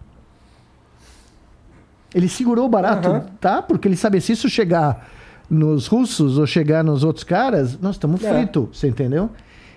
[2.14, 3.26] Ele segurou o barato, Aham.
[3.40, 3.60] tá?
[3.60, 5.08] Porque ele sabe se isso chegar
[5.50, 8.32] nos russos ou chegar nos outros caras, nós estamos É.
[8.32, 9.30] fritos, você entendeu?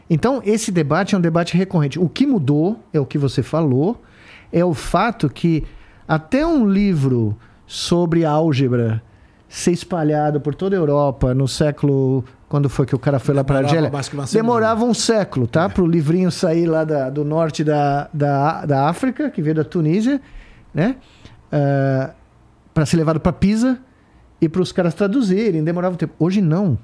[0.09, 1.99] Então, esse debate é um debate recorrente.
[1.99, 4.01] O que mudou, é o que você falou,
[4.51, 5.63] é o fato que
[6.07, 9.03] até um livro sobre álgebra
[9.49, 12.23] ser espalhado por toda a Europa no século.
[12.47, 13.89] Quando foi que o cara foi lá para Demorava Argélia?
[14.41, 15.67] Demorava um século, tá?
[15.67, 19.65] Para o livrinho sair lá da- do norte da, da, da África, que veio da
[19.65, 20.21] Tunísia,
[20.73, 20.95] né?
[22.73, 23.79] para ser levado para Pisa
[24.39, 25.63] e para os caras traduzirem.
[25.63, 26.13] Demorava um tempo.
[26.19, 26.77] Hoje não.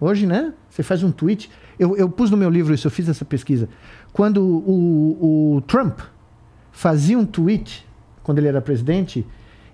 [0.00, 0.52] Hoje, né?
[0.68, 1.50] Você faz um tweet.
[1.78, 3.68] Eu, eu pus no meu livro isso, eu fiz essa pesquisa.
[4.12, 6.00] Quando o, o Trump
[6.70, 7.86] fazia um tweet,
[8.22, 9.26] quando ele era presidente,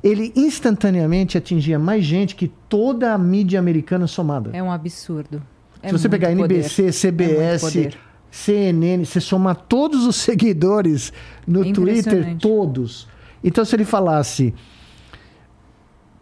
[0.03, 4.51] ele instantaneamente atingia mais gente que toda a mídia americana somada.
[4.53, 5.43] É um absurdo.
[5.83, 6.31] É Se você pegar.
[6.31, 7.99] NBC, É CBS, poder.
[8.31, 11.13] CNN, você somar todos os seguidores
[11.47, 13.09] no É Twitter, todos.
[13.43, 14.55] Então, se ele falasse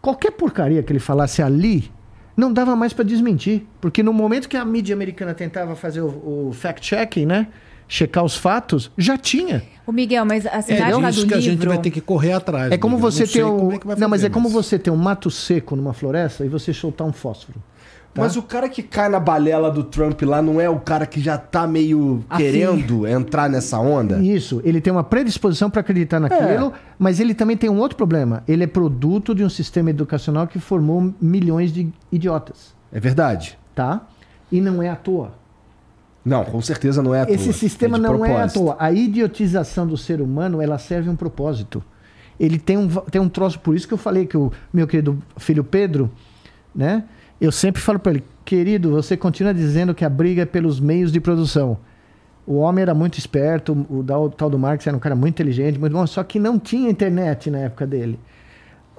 [0.01, 1.91] qualquer porcaria que ele falasse ali,
[2.39, 6.49] não dava mais para desmentir, porque no momento que a mídia americana tentava fazer o,
[6.49, 7.49] o fact-checking, né,
[7.89, 9.65] checar os fatos, já tinha.
[9.85, 11.71] Ô, Miguel, mas assim, É na época disso do que a gente livro...
[11.71, 12.71] vai ter que correr atrás.
[12.71, 13.11] É como Miguel.
[13.11, 16.47] você ter um, é não, mas é como você ter um mato seco numa floresta
[16.47, 17.61] e você soltar um fósforo.
[18.19, 18.25] Tá?
[18.25, 21.21] Mas o cara que cai na balela do Trump lá não é o cara que
[21.21, 22.43] já tá meio Afim.
[22.43, 24.19] querendo entrar nessa onda?
[24.19, 28.43] Isso, ele tem uma predisposição para acreditar naquilo, mas ele também tem um outro problema.
[28.47, 33.59] Ele é produto de um sistema educacional que formou milhões de idiotas, É verdade.
[33.75, 34.07] tá?
[34.51, 35.33] E não é à toa.
[36.25, 37.35] Não, com certeza não é à toa.
[37.35, 38.61] Esse sistema de não é à propósito.
[38.61, 38.77] toa.
[38.79, 41.83] A idiotização do ser humano, ela serve um propósito.
[42.39, 45.19] Ele tem um, tem um troço, por isso que eu falei que o meu querido
[45.39, 46.11] filho Pedro,
[46.75, 47.05] né?
[47.41, 51.13] Eu sempre falo para ele, querido, você continua dizendo que a briga é pelos meios
[51.13, 51.79] de produção.
[52.47, 55.93] O homem era muito esperto, o tal do Marx era um cara muito inteligente, muito
[55.93, 58.19] bom, só que não tinha internet na época dele.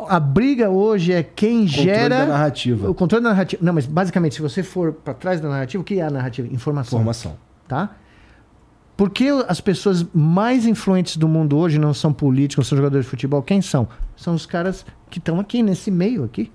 [0.08, 2.90] A briga hoje é quem Controle gera da narrativa.
[2.90, 3.62] o controle da narrativa.
[3.66, 6.48] Não, mas basicamente, se você for para trás da narrativa, o que é a narrativa?
[6.48, 7.36] Informação Informação.
[7.68, 7.96] tá?
[8.96, 13.06] Por que as pessoas mais influentes do mundo hoje não são políticos, não são jogadores
[13.06, 13.42] de futebol?
[13.42, 13.88] Quem são?
[14.16, 16.52] São os caras que estão aqui, nesse meio aqui.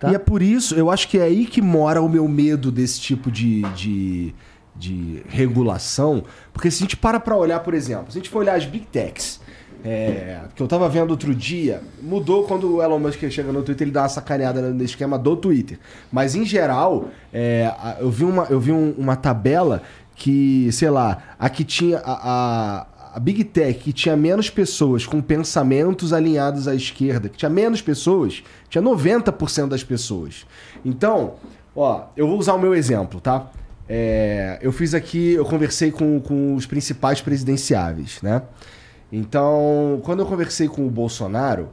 [0.00, 0.10] Tá?
[0.10, 3.00] E é por isso, eu acho que é aí que mora o meu medo desse
[3.00, 4.34] tipo de, de,
[4.74, 6.24] de regulação.
[6.52, 8.64] Porque se a gente para pra olhar, por exemplo, se a gente for olhar as
[8.66, 9.40] Big Techs,
[9.84, 13.84] é, que eu tava vendo outro dia, mudou quando o Elon Musk chega no Twitter,
[13.86, 15.78] ele dá uma sacaneada no esquema do Twitter.
[16.10, 19.82] Mas em geral, é, eu vi, uma, eu vi um- uma tabela
[20.14, 22.86] que, sei lá, a que tinha a, a,
[23.16, 27.80] a Big Tech que tinha menos pessoas com pensamentos alinhados à esquerda, que tinha menos
[27.80, 30.44] pessoas, tinha 90% das pessoas.
[30.84, 31.36] Então,
[31.74, 33.50] ó, eu vou usar o meu exemplo, tá?
[33.88, 38.42] É, eu fiz aqui, eu conversei com, com os principais presidenciáveis, né?
[39.10, 41.70] Então, quando eu conversei com o Bolsonaro,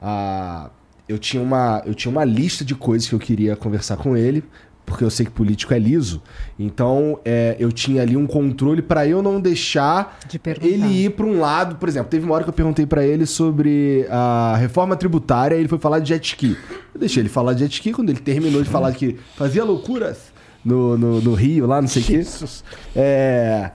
[0.00, 0.70] a-
[1.06, 4.42] eu, tinha uma, eu tinha uma lista de coisas que eu queria conversar com ele,
[4.88, 6.22] porque eu sei que político é liso.
[6.58, 11.26] Então, é, eu tinha ali um controle para eu não deixar De ele ir para
[11.26, 11.76] um lado.
[11.76, 15.68] Por exemplo, teve uma hora que eu perguntei para ele sobre a reforma tributária, ele
[15.68, 16.56] foi falar de jet ski.
[16.94, 20.32] Eu deixei ele falar de jet ski, quando ele terminou de falar que fazia loucuras
[20.64, 22.26] no, no, no Rio, lá, não sei o quê.
[22.96, 23.70] É.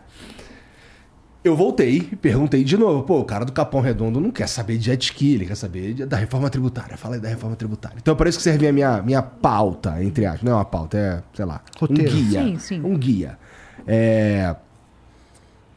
[1.43, 3.03] Eu voltei e perguntei de novo.
[3.03, 5.93] Pô, o cara do Capão Redondo não quer saber de jet ski, ele quer saber
[5.93, 6.95] de- da reforma tributária.
[6.95, 7.97] Fala aí da reforma tributária.
[8.01, 10.43] Então, é para isso que serve a minha, minha pauta, entre aspas.
[10.43, 12.09] Não é uma pauta, é, sei lá, Roteiro.
[12.11, 12.43] um guia.
[12.43, 12.81] Sim, sim.
[12.81, 13.38] Um guia.
[13.85, 14.55] É,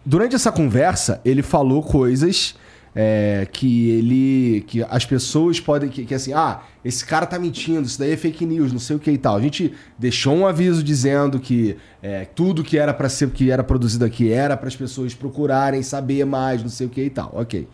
[0.09, 2.55] Durante essa conversa, ele falou coisas
[2.99, 4.65] é, que ele.
[4.67, 5.91] que as pessoas podem.
[5.91, 8.97] Que, que assim, ah, esse cara tá mentindo, isso daí é fake news, não sei
[8.97, 9.37] o que e tal.
[9.37, 13.63] A gente deixou um aviso dizendo que é, tudo que era para ser que era
[13.63, 17.31] produzido aqui era para as pessoas procurarem saber mais, não sei o que e tal.
[17.35, 17.69] Ok.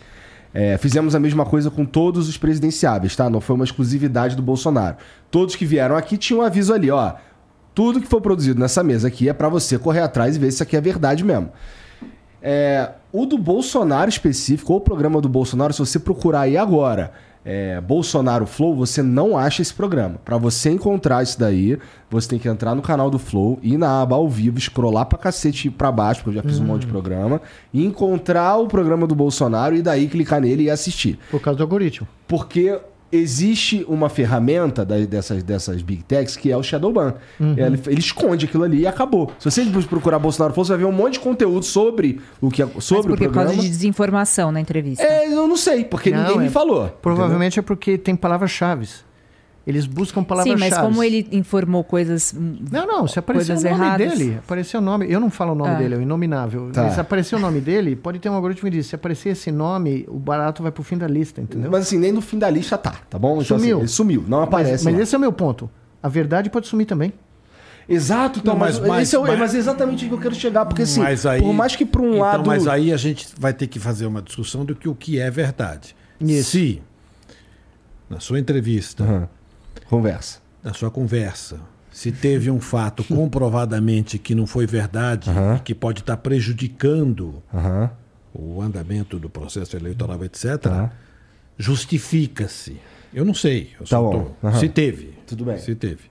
[0.52, 3.31] É, fizemos a mesma coisa com todos os presidenciáveis, tá?
[3.31, 4.97] Não foi uma exclusividade do Bolsonaro.
[5.31, 7.15] Todos que vieram aqui tinham um aviso ali, ó.
[7.73, 10.57] Tudo que for produzido nessa mesa aqui é para você correr atrás e ver se
[10.57, 11.51] isso aqui é verdade mesmo.
[12.42, 17.12] É, o do Bolsonaro específico, ou o programa do Bolsonaro, se você procurar aí agora,
[17.44, 20.16] é, Bolsonaro Flow, você não acha esse programa.
[20.24, 21.78] Para você encontrar isso daí,
[22.10, 25.18] você tem que entrar no canal do Flow, ir na aba ao vivo, scrollar pra
[25.18, 27.41] cacete pra baixo, porque eu já fiz um monte de programa,
[27.73, 31.18] e encontrar o programa do Bolsonaro e daí clicar nele e assistir.
[31.31, 32.07] Por causa do algoritmo.
[32.28, 32.81] Porque
[33.12, 37.15] existe uma ferramenta da- dessas, dessas big techs que é o Shadowban.
[37.39, 39.31] Ele, ele esconde aquilo ali e acabou.
[39.39, 42.62] Se você procurar Bolsonaro Flow, você vai ver um monte de conteúdo sobre o que
[42.62, 43.50] é- Mas sobre o porque por programa.
[43.55, 45.02] causa de desinformação na entrevista.
[45.05, 46.89] É, eu não sei, porque Não, ninguém é- me falou.
[47.02, 48.89] Provavelmente é porque tem palavras-chave.
[49.65, 50.70] Eles buscam Sim, palavras-chave.
[50.70, 52.34] mas como ele informou coisas.
[52.36, 54.18] Não, não, se aparecer o nome erradas.
[54.18, 55.74] dele, aparecer o nome, eu não falo o nome Ah.
[55.74, 56.70] dele, é o inominável.
[56.73, 56.91] Tá.
[56.91, 60.05] Se aparecer o nome dele, pode ter um algoritmo que diz, se aparecer esse nome,
[60.08, 61.70] o barato vai pro fim da lista, entendeu?
[61.70, 63.41] Mas assim, nem no fim da lista tá, tá bom?
[63.41, 63.76] Então, Sumiu.
[63.76, 64.84] assim, ele sumiu, não Mas, aparece.
[64.84, 65.00] mas lá.
[65.02, 65.70] esse é o meu ponto.
[66.02, 67.12] A verdade pode sumir também.
[67.89, 70.15] Exato, então, Não, mas, mas- mas- esse é, o- mas- mas é exatamente o que
[70.15, 70.65] eu quero chegar.
[70.66, 72.47] Porque assim, Mas aí- por mais que por um então, lado.
[72.49, 75.31] Mas aí a gente vai ter que fazer uma discussão do que o que é
[75.31, 75.94] verdade.
[76.20, 76.50] Isso.
[76.50, 76.82] Se,
[78.10, 79.28] na sua entrevista, Aham.
[79.92, 80.40] Conversa.
[80.64, 86.00] na sua conversa, se teve um fato comprovadamente que não foi verdade e que pode
[86.00, 87.42] estar prejudicando
[88.32, 90.92] o andamento do processo eleitoral, etc., Tá.
[91.58, 92.78] justifica-se.
[93.12, 93.70] Eu não sei.
[93.74, 94.34] Eu Tá só bom.
[94.58, 95.12] Se teve.
[95.26, 95.58] Tudo bem.
[95.58, 96.10] Se teve.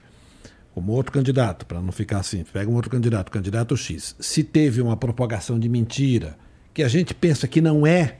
[0.74, 4.14] Como outro candidato, para não ficar assim, pega um outro candidato, candidato X.
[4.20, 6.36] Se teve uma propagação de mentira
[6.72, 8.18] que a gente pensa que não é,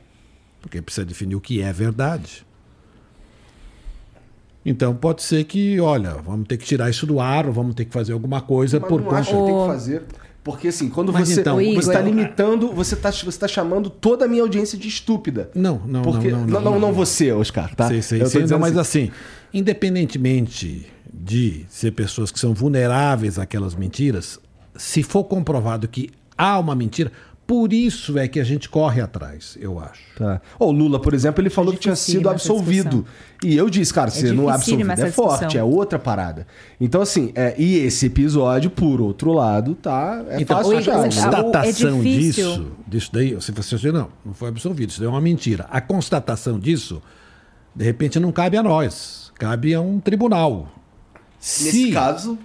[0.61, 2.45] porque precisa definir o que é verdade.
[4.65, 7.85] Então pode ser que, olha, vamos ter que tirar isso do ar, ou vamos ter
[7.85, 9.21] que fazer alguma coisa Mas por não conta.
[9.21, 10.03] acho que tem que fazer.
[10.45, 14.25] Porque assim, quando Mas você então, você está limitando, você está você tá chamando toda
[14.25, 15.51] a minha audiência de estúpida.
[15.55, 16.93] Não, não, Porque, não, não, não, não.
[16.93, 17.87] você, Oscar, tá?
[17.89, 19.13] Sei, sei, Eu sei, não, mas assim, assim,
[19.55, 24.41] independentemente de ser pessoas que são vulneráveis àquelas mentiras,
[24.77, 27.13] se for comprovado que há uma mentira,
[27.53, 30.01] por isso é que a gente corre atrás, eu acho.
[30.17, 30.41] Tá.
[30.59, 33.05] O Lula, por exemplo, ele falou que tinha sido absolvido.
[33.45, 35.39] E eu disse, cara, ser no dificílima absolvido é essa discussão.
[35.39, 36.47] forte, é outra parada.
[36.81, 40.25] Então, assim, é, e esse episódio, por outro lado, tá.
[40.31, 40.93] É Então, fácil a achar.
[40.95, 41.03] o- né?
[41.05, 45.11] constatação é disso, disso daí, se você dizer, não, não foi absolvido, isso daí é
[45.11, 45.67] uma mentira.
[45.71, 47.03] A constatação disso,
[47.77, 50.73] de repente, não cabe a nós, cabe a um tribunal.
[51.39, 52.39] Nesse caso,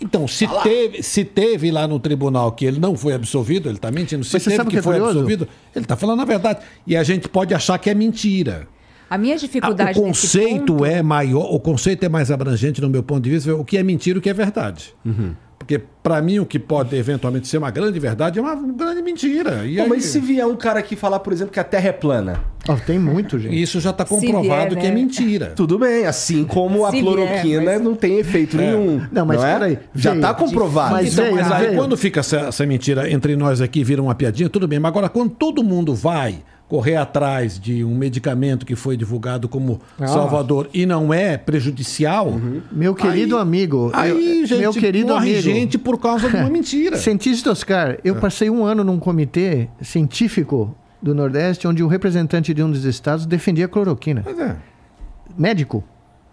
[0.00, 3.90] Então, se teve, se teve lá no tribunal que ele não foi absolvido, ele está
[3.90, 4.22] mentindo.
[4.24, 5.18] Se Mas teve que, que é foi curioso?
[5.18, 6.60] absolvido, ele está falando a verdade.
[6.86, 8.68] E a gente pode achar que é mentira.
[9.10, 12.80] A minha Ah, dificuldade o nesse conceito ponto- é maior, o conceito é mais abrangente
[12.80, 14.94] no meu ponto de vista, o que é mentira e o que é verdade.
[15.04, 15.34] Uhum.
[15.68, 19.66] Porque para mim o que pode eventualmente ser uma grande verdade é uma grande mentira.
[19.66, 21.64] E Pô, aí- mas e se vier um cara aqui falar, por exemplo, que a
[21.64, 22.40] Terra é plana?
[22.66, 23.60] Ó, tem muito, gente.
[23.60, 24.94] isso já está comprovado vier, que é né?
[24.94, 25.52] mentira.
[25.54, 29.02] Tudo bem, assim como a Se vier, cloroquina mas- não tem efeito nenhum.
[29.12, 29.52] Não, mas é?
[29.52, 30.22] peraí, Já veio.
[30.22, 30.92] tá comprovado.
[30.94, 34.48] Mas Então, mas aí quando fica essa, essa mentira entre nós aqui, vira uma piadinha,
[34.48, 34.78] tudo bem.
[34.78, 36.36] Mas agora, quando todo mundo vai
[36.68, 40.06] correr atrás de um medicamento que foi divulgado como Ah.
[40.06, 42.38] Salvador e não é prejudicial,
[42.70, 46.36] Meu querido Aí- amigo, aí, eu- gente, meu querido morre amigo, gente por causa de
[46.36, 46.96] uma mentira.
[46.98, 52.62] cientista Oscar, eu passei um ano num comitê científico do Nordeste, onde o representante de
[52.62, 54.20] um dos estados defendia a cloroquina.
[54.24, 54.56] Pois é.
[55.36, 55.82] médico.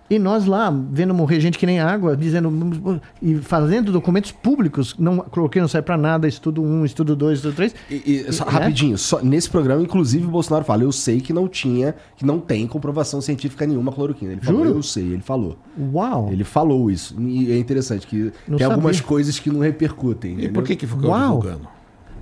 [0.07, 5.17] E nós lá, vendo morrer gente que nem água, dizendo e fazendo documentos públicos, não,
[5.17, 7.75] cloroquina não sai pra nada, estudo 1, um, estudo 2, estudo 3.
[7.89, 8.51] E, e, só, né?
[8.51, 12.39] rapidinho, só, nesse programa, inclusive, o Bolsonaro fala: eu sei que não tinha, que não
[12.39, 14.33] tem comprovação científica nenhuma cloroquina.
[14.33, 14.77] Ele falou, Juro?
[14.77, 15.57] eu sei, ele falou.
[15.91, 16.29] Uau!
[16.31, 17.15] Ele falou isso.
[17.19, 19.07] E é interessante que Não tem algumas sabia.
[19.09, 20.31] coisas que não repercutem.
[20.31, 20.53] E entendeu?
[20.53, 21.39] por que que ficou Uau.
[21.39, 21.67] divulgando?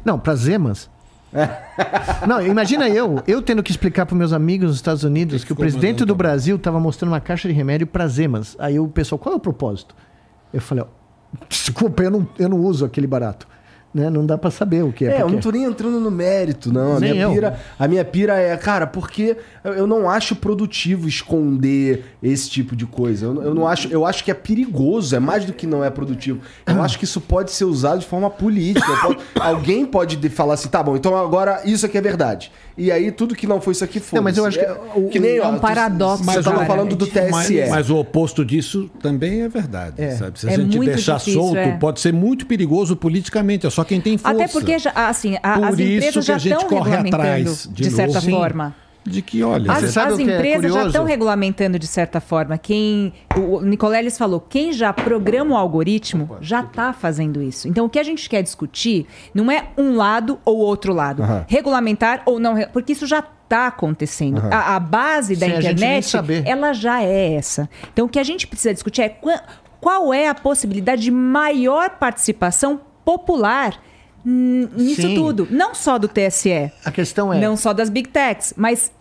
[0.06, 0.90] Não, pra Zemas.
[2.28, 5.53] não, imagina eu, eu tendo que explicar para meus amigos nos Estados Unidos Que que,
[5.53, 8.56] o presidente mandando do Brasil estava mostrando uma caixa de remédio para Zemas.
[8.60, 9.95] Aí o pessoal, qual é o propósito?
[10.53, 10.88] Eu falei, ó,
[11.50, 13.48] desculpa, eu não, eu não uso aquele barato.
[13.94, 14.10] Né?
[14.10, 15.18] Não dá para saber o que é.
[15.18, 16.98] É, eu não tô nem entrando no mérito, não.
[16.98, 17.32] A Nem minha, eu.
[17.34, 22.86] pira, a minha pira é, cara, porque eu- não acho produtivo esconder esse tipo de
[22.86, 23.28] coisa.
[23.28, 25.90] Eu, eu não acho, eu acho que é perigoso, é mais do que não é
[25.92, 26.40] produtivo.
[26.66, 28.86] Eu acho que isso pode ser usado de forma política.
[29.04, 32.52] Pode- alguém pode de- falar assim, tá bom, então agora isso aqui é verdade.
[32.76, 34.18] E aí tudo que não foi isso aqui foi.
[34.18, 34.66] Não, mas eu acho que
[35.00, 36.66] o- que nem, é ó, um tu- paradoxo, Você tava cara.
[36.66, 37.30] falando do TSE.
[37.32, 40.11] Mas, mas o oposto disso também é verdade, É.
[40.16, 40.40] sabe?
[40.40, 41.77] Se a É gente muito deixar difícil, solto, é.
[41.77, 43.68] pode ser muito perigoso politicamente.
[43.68, 44.35] É só quem tem força.
[44.35, 46.90] Até porque, já, assim, a- Por as isso empresas que já a gente estão corre
[46.92, 48.22] regulamentando, atrás de, de certa novo.
[48.22, 48.74] Sim.
[49.06, 50.88] De que, olha, As, as que é empresas já curioso?
[50.88, 52.57] estão regulamentando de certa forma.
[52.57, 57.67] Quem o Nicoleles falou, quem já programa o algoritmo já está fazendo isso.
[57.67, 62.22] Então o que a gente quer discutir não é um lado ou outro lado, regulamentar
[62.25, 64.41] ou não, porque isso já está acontecendo.
[64.51, 66.11] A, a base da Sem internet,
[66.45, 67.69] ela já é essa.
[67.91, 69.43] Então, o que a gente precisa discutir é qua-
[69.82, 73.77] qual é a possibilidade de maior participação popular
[74.26, 75.16] nisso Sim.
[75.16, 75.48] tudo.
[75.52, 77.40] Não só do TSE, A questão é.
[77.40, 78.92] não só das big techs, mas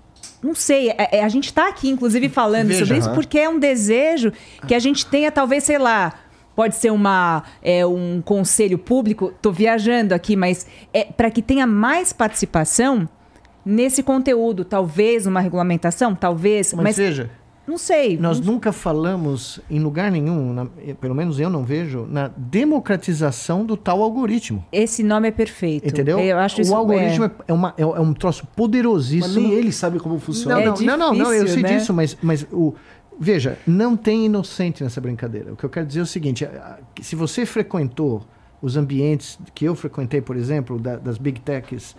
[0.43, 3.15] não sei, é- é- a gente está aqui, inclusive, falando Veja, sobre isso aham.
[3.15, 4.33] porque é um desejo
[4.67, 6.13] que a gente tenha, talvez, sei lá,
[6.57, 11.67] pode ser uma, é, um conselho público, estou viajando aqui, mas é para que tenha
[11.67, 13.09] mais participação
[13.65, 14.65] nesse conteúdo.
[14.65, 17.31] Talvez uma regulamentação, talvez, Mas, mas, veja,
[17.67, 18.17] não sei.
[18.19, 20.67] nós não- nunca falamos em lugar nenhum, na-
[21.01, 22.29] pelo menos eu não vejo, na
[22.83, 24.65] democratização do tal algoritmo.
[24.73, 25.87] Esse nome é perfeito.
[25.89, 26.19] Entendeu?
[26.19, 29.41] Eu acho o isso algoritmo é, é uma- é- é um troço Mas poderosíssimo.
[29.49, 30.57] nem ele sabe como funciona.
[30.57, 31.77] Não, É não, não, não, não, eu difícil, sei né?
[31.79, 32.75] disso, mas, mas o,
[33.19, 35.53] veja, não tem inocente nessa brincadeira.
[35.53, 36.49] O que eu quero dizer é o seguinte:
[37.01, 38.23] se você frequentou
[38.61, 41.95] os ambientes que eu frequentei, por exemplo, da- das big techs,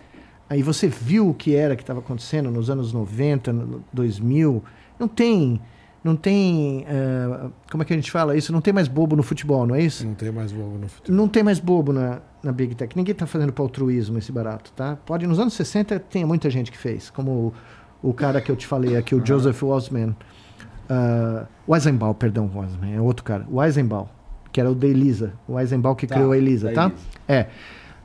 [0.50, 4.64] aí você viu o que era que estava acontecendo nos anos 90, no 2000,
[5.00, 5.60] não tem.
[6.04, 6.84] Não tem.
[6.86, 8.52] eh, como é que a gente fala isso?
[8.52, 10.06] Não tem mais bobo no futebol, não é isso?
[10.06, 11.18] Não tem mais bobo no futuro.
[11.18, 12.94] Não tem mais bobo na, na Big Tech.
[12.98, 14.98] Ninguém está fazendo para altruísmo esse barato, tá?
[15.06, 17.10] Pode, nos anos 60, tem muita gente que fez.
[17.10, 17.54] Como
[18.02, 20.14] o, o cara que eu te falei aqui, o Joseph Wasman.
[20.90, 23.48] Uh, Weizenbaum, perdão, Wasman, é outro cara.
[23.50, 24.08] Weizenbaum,
[24.52, 25.34] que era o da Elisa.
[25.48, 26.88] O Weizenbaum que Tá, criou a Elisa, tá?
[26.88, 27.00] Elisa.
[27.30, 27.48] É.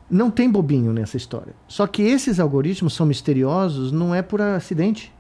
[0.08, 1.52] Não tem bobinho nessa história.
[1.66, 5.12] Só que esses algoritmos são misteriosos, não é por acidente.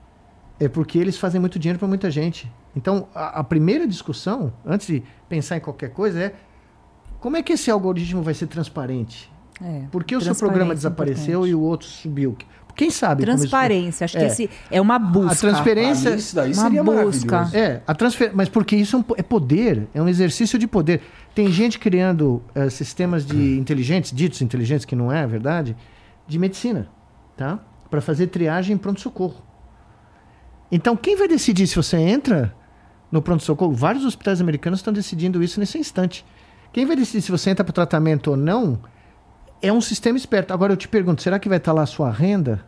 [0.60, 2.50] É porque eles fazem muito dinheiro para muita gente.
[2.74, 6.34] Então, a, a primeira discussão, antes de pensar em qualquer coisa, é
[7.20, 9.30] como é que esse algoritmo vai ser transparente?
[9.62, 11.50] É, Por que o seu programa é desapareceu importante.
[11.50, 12.36] e o outro subiu?
[12.76, 13.24] Quem sabe?
[13.24, 14.26] como isso- Transparência, acho que É.
[14.28, 15.32] esse é uma busca.
[15.32, 16.10] A transferência.
[16.12, 17.50] Mim, isso daí Uma seria busca.
[17.52, 18.30] É, a transfer...
[18.32, 21.00] mas porque isso é, um é poder, é um exercício de poder.
[21.34, 25.76] Tem gente criando eh, sistemas de inteligentes, ditos inteligentes, que não é verdade,
[26.28, 26.88] de medicina,
[27.36, 27.58] tá?
[27.90, 29.42] Para fazer triagem em pronto-socorro.
[30.70, 32.54] Então, quem vai decidir se você entra
[33.10, 33.72] no pronto-socorro?
[33.72, 36.24] Vários hospitais americanos estão decidindo isso nesse instante.
[36.72, 38.78] Quem vai decidir se você entra para o tratamento ou não
[39.62, 40.52] é um sistema esperto.
[40.52, 42.64] Agora eu te pergunto, será que vai estar lá a sua renda?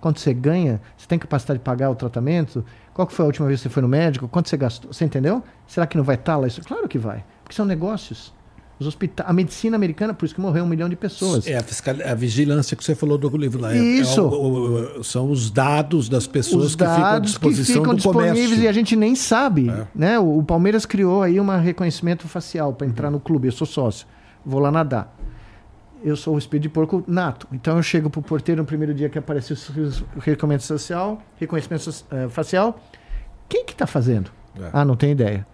[0.00, 0.80] Quanto você ganha?
[0.96, 2.64] Você tem capacidade de pagar o tratamento?
[2.94, 4.28] Qual foi a última vez que você foi no médico?
[4.28, 4.92] Quanto você gastou?
[4.92, 5.42] Você entendeu?
[5.66, 6.62] Será que não vai estar lá isso?
[6.62, 7.24] Claro que vai.
[7.42, 8.32] Porque são negócios.
[8.80, 11.46] Os hospita a medicina americana, por isso que morreu um milhão de pessoas.
[11.46, 11.94] É a, fiscal...
[12.02, 13.74] a vigilância que você falou do livro lá.
[13.74, 14.18] É- Isso.
[14.20, 17.46] é o- o- o- são os dados das pessoas Os que ficam à dados que
[17.46, 18.64] disposição ficam disponíveis comércio.
[18.64, 19.68] e a gente nem sabe.
[19.68, 19.86] É.
[19.94, 20.18] Né?
[20.18, 23.48] O, o Palmeiras criou aí um reconhecimento facial para entrar no clube.
[23.48, 24.06] Eu sou sócio.
[24.46, 25.14] Vou lá nadar.
[26.02, 27.46] Eu sou o espírito de porco nato.
[27.52, 29.54] Então eu chego pro porteiro no primeiro dia que apareceu
[30.16, 32.80] o reconhecimento social, reconhecimento eh, facial.
[33.46, 34.30] Quem que está fazendo?
[34.58, 34.70] É.
[34.72, 35.46] Ah, não tem ideia.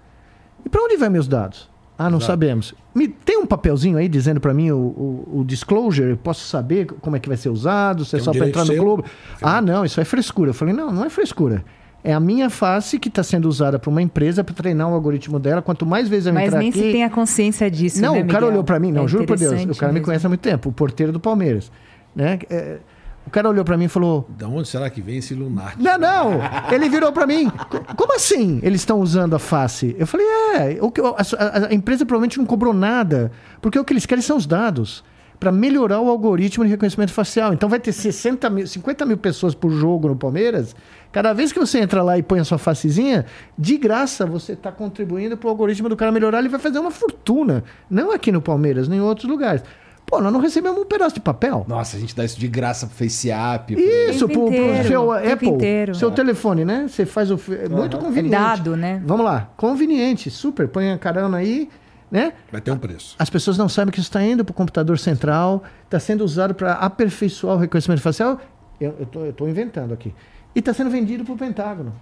[0.64, 1.68] E para onde vai meus dados?
[1.98, 2.24] Ah, não Exato.
[2.32, 2.74] sabemos.
[2.94, 6.10] Me, tem um papelzinho aí dizendo para mim o, o, o disclosure?
[6.10, 8.04] Eu posso saber como é que vai ser usado?
[8.04, 8.82] Se é Tem um só para entrar no seu.
[8.82, 9.04] clube?
[9.40, 10.50] Ah, não, isso é frescura.
[10.50, 11.64] Eu falei, não, não é frescura.
[12.04, 15.40] É a minha face que está sendo usada para uma empresa para treinar o algoritmo
[15.40, 15.60] dela.
[15.62, 16.78] Quanto mais vezes eu Mas entrar nem aqui...
[16.78, 18.00] se tem a consciência disso.
[18.00, 18.48] Não, né, o cara Miguel?
[18.50, 19.52] olhou para mim, não, É juro por Deus.
[19.64, 20.04] O cara me mesmo.
[20.06, 21.72] conhece há muito tempo, o porteiro do Palmeiras.
[22.14, 22.38] Né?
[22.48, 22.78] É,
[23.26, 25.82] o cara olhou para mim e falou: Da onde será que vem esse lunático?
[25.82, 26.30] Não, não!
[26.72, 29.94] Ele virou para mim: "Co- Como assim eles estão usando a face?
[29.98, 33.30] Eu falei: É, o que- a, a- a empresa provavelmente não cobrou nada,
[33.60, 35.04] porque o que eles querem são os dados.
[35.38, 37.52] Para melhorar o algoritmo de reconhecimento facial.
[37.52, 40.74] Então vai ter 60 mil, 50 mil pessoas por jogo no Palmeiras.
[41.12, 43.26] Cada vez que você entra lá e põe a sua facezinha,
[43.58, 46.38] de graça você está contribuindo para o algoritmo do cara melhorar.
[46.38, 47.64] Ele vai fazer uma fortuna.
[47.90, 49.62] Não aqui no Palmeiras, nem em outros lugares.
[50.06, 51.64] Pô, nós não recebemos um pedaço de papel.
[51.66, 53.74] Nossa, a gente dá isso de graça pro FaceApp.
[53.74, 55.94] pro- Isso, pro, pro inteiro, seu o tempo Apple, inteiro.
[55.96, 56.86] seu telefone, né?
[56.88, 57.40] Você faz o.
[57.50, 58.30] É muito É conveniente.
[58.30, 59.02] dado, né?
[59.04, 60.68] Vamos lá, conveniente, super.
[60.68, 61.68] Põe a carona aí,
[62.08, 62.34] né?
[62.52, 63.16] Vai ter um preço.
[63.18, 66.54] As pessoas não sabem que isso está indo para o computador central, está sendo usado
[66.54, 68.38] para aperfeiçoar o reconhecimento facial.
[68.80, 68.94] Eu
[69.28, 70.14] estou inventando aqui.
[70.54, 71.92] E está sendo vendido para o Pentágono.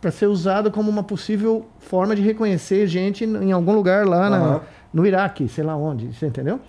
[0.00, 4.36] Para ser usado como uma possível forma de reconhecer gente em algum lugar lá na-
[4.38, 4.60] Aham.
[4.92, 6.60] No Iraque, sei lá onde, você entendeu?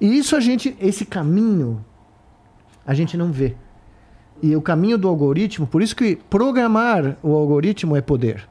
[0.00, 1.84] E isso a gente, esse caminho,
[2.86, 3.54] a gente não vê.
[4.42, 8.46] E o caminho do algoritmo, por isso que programar o algoritmo é poder.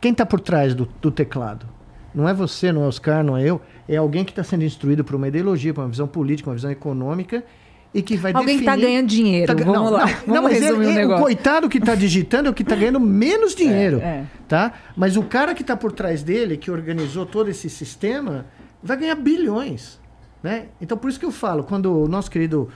[0.00, 1.66] Quem está por trás do, do teclado?
[2.14, 3.60] Não é você, não é Oscar, não é eu.
[3.88, 6.70] É alguém que está sendo instruído por uma ideologia, por uma visão política, uma visão
[6.70, 7.44] econômica
[7.92, 8.92] e que vai Alguém que tá definir...
[8.92, 9.54] ganhando dinheiro.
[9.56, 10.06] Tá Vamos não, lá.
[10.06, 12.62] Não, Vamos não, mas ele- o ele- o coitado que está digitando é o que
[12.62, 13.98] está ganhando menos dinheiro.
[14.00, 14.24] é.
[14.48, 14.72] Tá?
[14.96, 18.46] Mas o cara que está por trás dele, que organizou todo esse sistema,
[18.82, 19.98] vai ganhar bilhões.
[20.42, 20.66] Né?
[20.80, 22.68] Então, por isso que eu falo, quando o nosso querido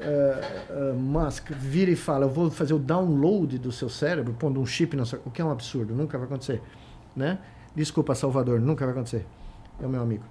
[0.00, 4.60] eh, eh, Musk vira e fala, eu vou fazer o download do seu cérebro, pondo
[4.60, 5.20] um chip na sua...
[5.24, 6.60] O que é um absurdo, nunca vai acontecer.
[7.14, 7.38] Né?
[7.76, 9.24] Desculpa, Salvador, nunca vai acontecer.
[9.80, 10.24] É o meu amigo.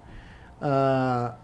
[0.61, 1.35] Ah,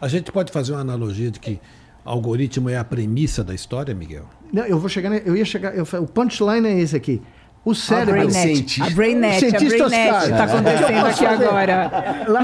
[0.00, 1.60] A gente pode fazer uma analogia de que
[2.04, 4.24] algoritmo é a premissa da história, Miguel?
[4.52, 5.12] Não, eu vou chegar.
[5.26, 5.74] Eu ia chegar.
[5.76, 7.20] Eu, falei, o punchline é esse aqui.
[7.64, 8.12] O A cérebro.
[8.12, 8.34] Brainet.
[8.34, 8.58] Brainet.
[8.58, 8.84] cientista.
[8.84, 10.36] A Brainet, a Cientista Brainet Oscar.
[10.36, 11.90] tá acontecendo aqui agora.
[12.28, 12.42] Lá-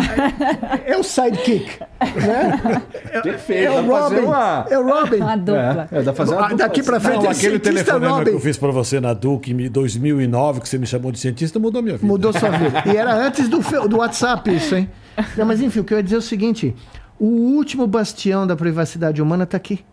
[0.86, 1.78] é o sidekick.
[2.00, 2.82] Né?
[3.22, 3.66] Perfeito.
[3.66, 4.16] É o Robin.
[4.20, 5.16] uma- É o Robin.
[5.16, 5.88] Uma dupla.
[5.92, 7.06] É, é, dá fazer uma dupla daqui pra assim.
[7.06, 8.30] frente Não, é aquele telefonema Robin.
[8.30, 11.58] que eu fiz pra você na Duke em 2009, que você me chamou de cientista,
[11.58, 12.06] mudou minha vida.
[12.06, 12.82] Mudou sua vida.
[12.86, 13.58] E era antes do,
[13.88, 14.88] do WhatsApp isso, hein?
[15.36, 16.74] Não, mas enfim, o que eu ia dizer é o seguinte:
[17.20, 19.84] o último bastião da privacidade humana está aqui.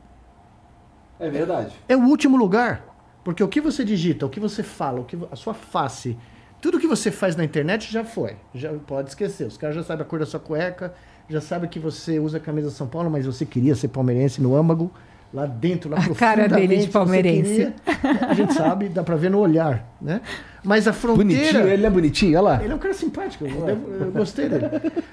[1.19, 1.75] É verdade.
[1.89, 2.85] É o último lugar.
[3.23, 6.17] Porque o que você digita, o que você fala, o que a sua face,
[6.61, 8.37] tudo que você faz na internet já foi.
[8.55, 9.45] Já pode esquecer.
[9.45, 10.93] Os caras já sabem a cor da sua cueca,
[11.29, 14.55] já sabem que você usa a camisa São Paulo, mas você queria ser palmeirense no
[14.55, 14.89] âmago,
[15.33, 17.73] lá dentro, lá A cara dele de profundamente, palmeirense.
[17.83, 18.29] queria.
[18.29, 20.21] A gente sabe, dá pra ver no olhar, né?
[20.67, 21.33] Mas a fronteira...
[21.53, 22.63] Bonitinho, ele é bonitinho, olha lá.
[22.63, 24.65] Ele é um cara simpático, eu, devo- eu gostei dele.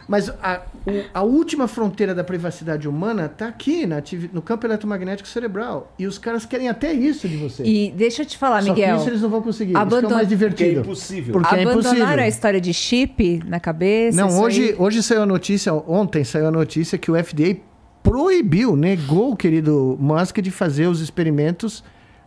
[0.09, 4.03] Mas a, o- a última fronteira da privacidade humana está aqui na
[4.33, 5.93] no campo eletromagnético cerebral.
[5.97, 7.63] E os caras querem até isso de você.
[7.63, 8.97] E deixa eu te falar, Só que Miguel.
[8.97, 9.73] isso eles não vão conseguir.
[9.73, 10.71] Isso que é abandon- o mais divertido.
[10.71, 11.33] Que é impossível.
[11.33, 12.25] Porque é Abandonaram impossível.
[12.25, 14.17] a história de chip na cabeça?
[14.21, 14.77] Não, hoje, aí?
[14.77, 17.57] hoje saiu a notícia, ontem saiu a notícia que o FDA
[18.03, 21.83] proibiu, negou o querido Musk de fazer os experimentos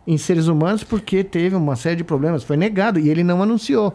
[0.08, 2.42] em seres humanos porque teve uma série de problemas.
[2.42, 3.94] Foi negado e ele não anunciou.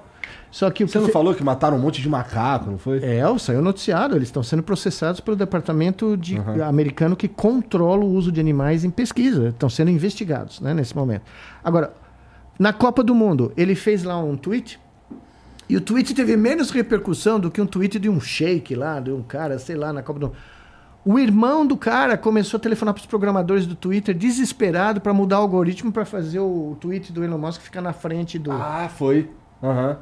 [0.52, 3.04] Só que Você não falou que mataram um monte de macaco, não foi?
[3.04, 4.16] É, saiu noticiado.
[4.16, 8.92] Eles estão sendo processados pelo departamento de- americano que controla o uso de animais em
[8.92, 9.50] pesquisa.
[9.50, 11.24] Estão sendo investigados né, nesse momento.
[11.64, 11.92] Agora,
[12.60, 14.80] na Copa do Mundo, ele fez lá um tweet.
[15.68, 19.10] E o tweet teve menos repercussão do que um tweet de um shake lá, de
[19.12, 20.38] um cara, sei lá, na Copa do Mundo.
[21.06, 25.40] O irmão do cara começou a telefonar para os programadores do Twitter, desesperado para mudar
[25.40, 28.52] o algoritmo para fazer o tweet do Elon Musk ficar na frente do.
[28.52, 29.30] Ah, foi.
[29.62, 30.00] Aham.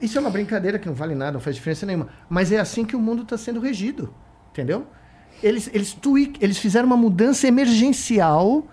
[0.00, 2.08] Isso é uma brincadeira que não vale nada, não faz diferença nenhuma.
[2.30, 4.14] Mas é assim que o mundo está sendo regido.
[4.50, 4.86] Entendeu?
[5.42, 5.96] Eles, eles,
[6.40, 8.66] eles fizeram uma mudança emergencial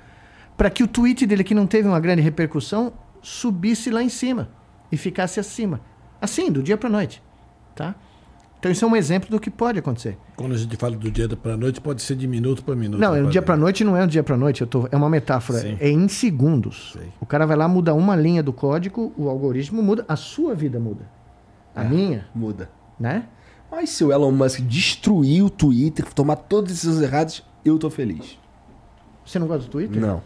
[0.56, 4.50] para que o tweet dele, que não teve uma grande repercussão, subisse lá em cima
[4.92, 5.82] e ficasse acima.
[6.22, 7.22] Assim, do dia para noite.
[7.76, 7.96] Tá?
[8.66, 10.18] Então isso é um exemplo do que pode acontecer.
[10.36, 13.00] Quando a gente fala do dia para noite, pode ser de minuto para minuto.
[13.00, 13.32] Não, é um rapaz.
[13.32, 15.78] dia para noite não é um dia para noite, eu tô, é uma metáfora, Sim.
[15.80, 16.94] é em segundos.
[16.94, 17.10] Sei.
[17.22, 20.80] O cara vai lá, muda uma linha do código, o algoritmo muda, a sua vida
[20.80, 21.08] muda.
[21.76, 22.68] A minha, Muda.
[23.00, 23.26] né?
[23.70, 27.92] Mas se o Elon Musk destruir o Twitter, tomar todas as decisões erradas, eu tô
[27.92, 28.40] feliz.
[29.24, 30.02] Você não gosta do Twitter?
[30.02, 30.24] Não.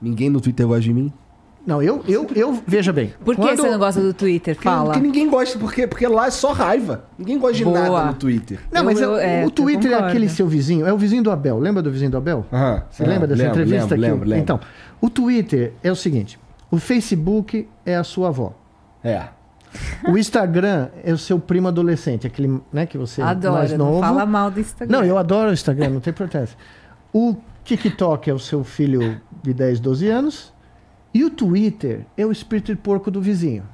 [0.00, 1.12] Ninguém no Twitter gosta de mim.
[1.68, 3.12] Não, eu, eu, eu veja bem.
[3.22, 4.56] Por que quando- você não gosta do Twitter?
[4.56, 4.86] Fala.
[4.94, 7.04] porque ninguém gosta, porque, porque lá é só raiva.
[7.18, 7.78] Ninguém gosta de Boa.
[7.78, 8.58] nada no Twitter.
[8.72, 11.30] Não, Eu- mas eu- é- o Twitter é aquele seu vizinho, é o vizinho do
[11.30, 11.58] Abel.
[11.58, 12.46] Lembra do vizinho do Abel?
[12.50, 12.82] Aham.
[12.90, 13.94] Você aham, lembra dessa lembro, entrevista?
[13.94, 14.42] Lembro, o- lembro, lembro.
[14.42, 14.60] Então,
[14.98, 16.40] o Twitter é o seguinte:
[16.70, 18.54] o Facebook é a sua avó.
[19.04, 19.24] É.
[20.10, 23.92] O Instagram é o seu primo adolescente, aquele né, que você é mais novo.
[23.92, 24.96] não fala mal do Instagram.
[24.98, 26.56] Não, eu adoro o Instagram, não tem importância.
[27.12, 30.56] O TikTok é o seu filho de 10, 12 anos.
[31.18, 33.64] E o Twitter é o espírito de porco do vizinho.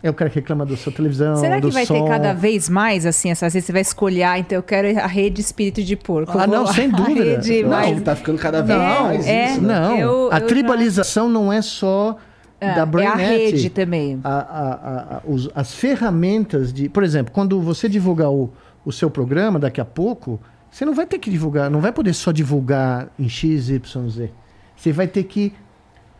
[0.00, 1.34] É o cara que reclama da sua televisão.
[1.34, 1.94] Será que vai som.
[1.94, 5.06] ter cada vez mais, assim, essa vez você vai escolher, ah, então eu quero a
[5.08, 6.38] rede espírito de porco.
[6.38, 7.24] Ah, não, sem a dúvida.
[7.24, 8.02] rede Eu acho mais...
[8.02, 9.50] tá ficando cada vez Não, mais é.
[9.50, 9.80] isso, né?
[9.80, 12.16] Não, Eu- a eu tribalização não é só
[12.60, 14.20] É, da é a rede também.
[14.22, 16.88] A- a- a- a- os- as ferramentas de.
[16.88, 18.52] Por exemplo, quando você divulgar o,
[18.84, 20.38] o seu programa daqui a pouco,
[20.70, 24.30] você não vai ter que divulgar, não vai poder só divulgar em X, Y, Z.
[24.76, 25.52] Você vai ter que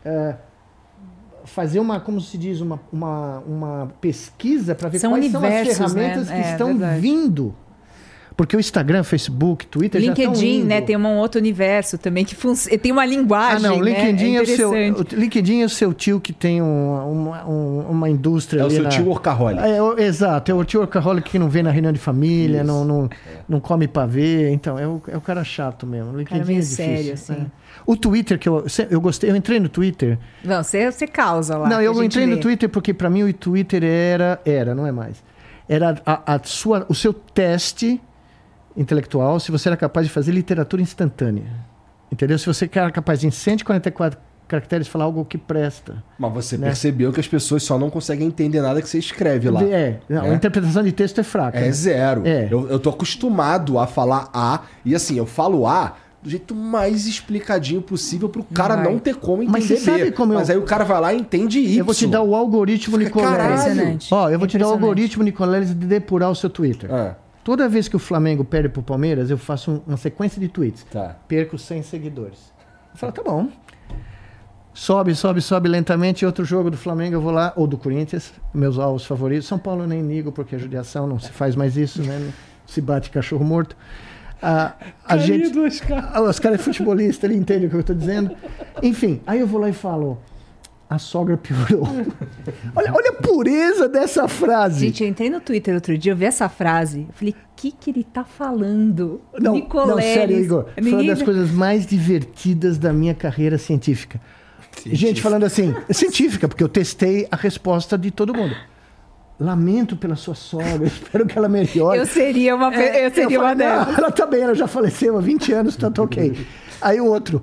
[0.05, 0.35] eh,
[1.45, 5.51] fazer uma, como se diz, uma, uma, uma pesquisa para ver São quais são as
[5.51, 5.65] né?
[5.65, 7.01] ferramentas que É, estão verdade.
[7.01, 7.55] vindo.
[8.35, 10.65] Porque o Instagram, Facebook, Twitter já LinkedIn, indo.
[10.65, 10.81] né?
[10.81, 12.77] Tem um outro universo também que funciona.
[12.77, 13.61] Tem uma Ah, linguagem.
[13.61, 14.37] não, o LinkedIn né?
[14.37, 14.71] é, o seu.
[14.71, 18.61] O LinkedIn é o seu tio que tem uma, uma, um- uma indústria.
[18.61, 19.61] É o seu na- tio workaholic.
[19.63, 22.65] É, o- exato, é o tio workaholic que não vem na reunião de família, Isso,
[22.67, 23.09] não, não,
[23.47, 24.49] não come pavê.
[24.51, 26.11] Então, é o, é o cara chato mesmo.
[26.13, 26.85] O LinkedIn meio é difícil.
[26.85, 27.33] sério, assim.
[27.33, 27.45] é.
[27.85, 30.17] O Twitter, que eu, eu gostei, eu entrei no Twitter.
[30.43, 31.67] Não, você, você causa lá.
[31.69, 32.41] não, eu entrei no vê.
[32.41, 35.21] Twitter porque para mim o Twitter era, era, não é mais.
[35.67, 38.01] Era a, a sua, o seu teste
[38.75, 41.43] intelectual se você era capaz de fazer literatura instantânea.
[42.11, 42.37] Entendeu?
[42.37, 46.03] Se você era capaz de, em 144 caracteres, falar algo que presta.
[46.19, 46.67] Mas você Né?
[46.67, 49.63] percebeu que as pessoas só não conseguem entender nada que você escreve lá.
[49.63, 50.29] É, não, É.
[50.29, 51.57] a interpretação de texto é fraca.
[51.57, 51.71] É né?
[51.71, 52.21] zero.
[52.25, 52.47] É.
[52.51, 57.05] Eu, eu tô acostumado a falar A, e assim, eu falo A do jeito mais
[57.07, 58.85] explicadinho possível pro cara Vai.
[58.85, 61.13] não ter como entender Mas você sabe como eu- Mas aí o cara vai lá
[61.13, 61.79] e entende Y.
[61.79, 64.09] Eu vou te dar o algoritmo Fica Nicoleles.
[64.11, 66.89] Ó, eu vou te dar o algoritmo Nicoleles de depurar o seu Twitter.
[66.93, 70.47] Ah, Toda vez que o Flamengo perde pro Palmeiras, eu faço um- uma sequência de
[70.47, 70.85] tweets.
[70.89, 71.15] tá.
[71.27, 72.53] Perco 100 seguidores.
[72.93, 73.49] Eu falo, tá bom.
[74.73, 76.25] Sobe, sobe, sobe lentamente.
[76.25, 77.53] Outro jogo do Flamengo, eu vou lá.
[77.55, 79.47] Ou do Corinthians, meus alvos favoritos.
[79.47, 82.31] São Paulo eu nem ligo, porque é judiação, não se faz mais isso, né?
[82.65, 83.75] Se bate cachorro morto.
[84.41, 84.73] A,
[85.05, 85.51] a gente,
[86.11, 88.35] Ah, os caras é futebolista, ele entende o que eu tô dizendo.
[88.81, 90.17] Enfim, aí eu vou lá e falo,
[90.89, 91.87] a sogra piorou.
[92.75, 94.85] olha, olha a pureza dessa frase.
[94.87, 97.05] Gente, eu entrei no Twitter outro dia, eu vi essa frase.
[97.09, 99.21] Eu falei, o que, que ele tá falando?
[99.39, 99.95] Não, Nicoleles.
[99.95, 100.63] não, sério, Igor.
[100.73, 104.19] Foi uma Ninguém- das coisas mais divertidas da minha carreira científica.
[104.85, 108.55] Gente falando assim, científica, porque eu testei a resposta de todo mundo.
[109.39, 111.97] Lamento pela sua sogra, espero que ela melhore.
[111.99, 113.87] Eu seria uma, pe- eu seria uma falei, delas.
[113.87, 116.45] "Não, ela tá bem, ela já faleceu há 20 anos, tá, tá ok.
[116.81, 117.41] Aí o outro,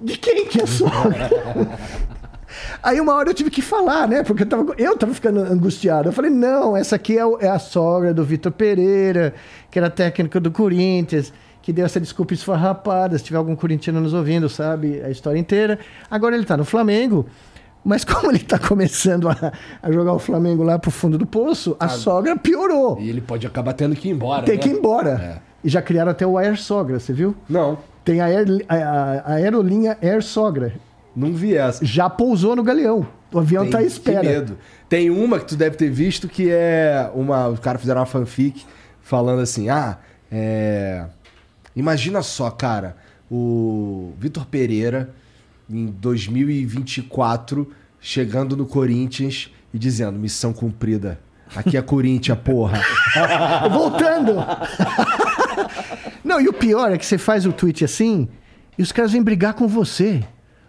[0.00, 1.28] de quem que é sogra?
[2.82, 4.22] Aí uma hora eu tive que falar, né?
[4.22, 6.08] Porque eu tava, eu tava ficando angustiado.
[6.08, 9.34] Eu falei, não, essa aqui é, é a sogra do Vitor Pereira,
[9.70, 14.14] que era técnico do Corinthians, que deu essa desculpa esfarrapada, se tiver algum corintiano nos
[14.14, 15.78] ouvindo, sabe a história inteira.
[16.10, 17.26] Agora ele tá no Flamengo,
[17.84, 19.52] mas como ele tá começando a,
[19.82, 22.98] a jogar o Flamengo lá pro fundo do poço, a sogra piorou.
[23.00, 24.44] E ele pode acabar tendo que ir embora.
[24.44, 24.62] Tem né?
[24.62, 25.10] que ir embora.
[25.42, 25.46] É.
[25.64, 27.34] E já criaram até o Air Sogra, você viu?
[27.48, 30.74] Não, Tem a, aer- a- a aerolinha Air Sogra.
[31.16, 31.84] Não vi essa.
[31.84, 33.08] Já pousou no galeão.
[33.32, 34.20] O avião Tem- tá à espera.
[34.20, 34.58] Que medo.
[34.88, 37.48] Tem uma que tu deve ter visto que é uma.
[37.48, 38.64] Os caras fizeram uma fanfic
[39.00, 39.98] falando assim: ah,
[40.30, 41.06] é.
[41.74, 42.96] Imagina só, cara,
[43.30, 45.10] o Vitor Pereira
[45.68, 47.70] em 2024
[48.00, 51.18] chegando no Corinthians e dizendo: missão cumprida.
[51.54, 52.80] Aqui é Corinthians, porra.
[53.72, 54.34] Voltando!
[56.22, 58.28] Não, e o pior é que você faz o tweet assim
[58.76, 60.24] e os caras vêm brigar com você.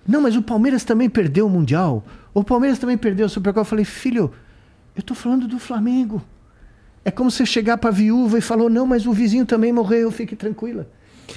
[0.08, 2.03] Não, mas o Palmeiras também perdeu o Mundial.
[2.34, 3.61] O Palmeiras também perdeu o Supercopa.
[3.61, 4.32] Eu falei, filho,
[4.95, 6.24] eu tô falando do Flamengo.
[7.03, 10.36] É como você chegar pra viúva e falou, não, mas o vizinho também morreu, fique
[10.36, 10.88] tranquila.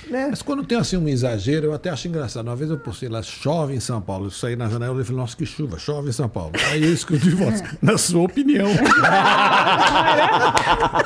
[0.09, 0.29] Né?
[0.31, 2.47] Mas quando tem assim um exagero, eu até acho engraçado.
[2.47, 4.27] Uma vez eu postei lá, chove em São Paulo.
[4.27, 6.53] Eu saí na janela e falei, nossa, que chuva, chove em São Paulo.
[6.71, 8.69] Aí eu de voz, na sua opinião.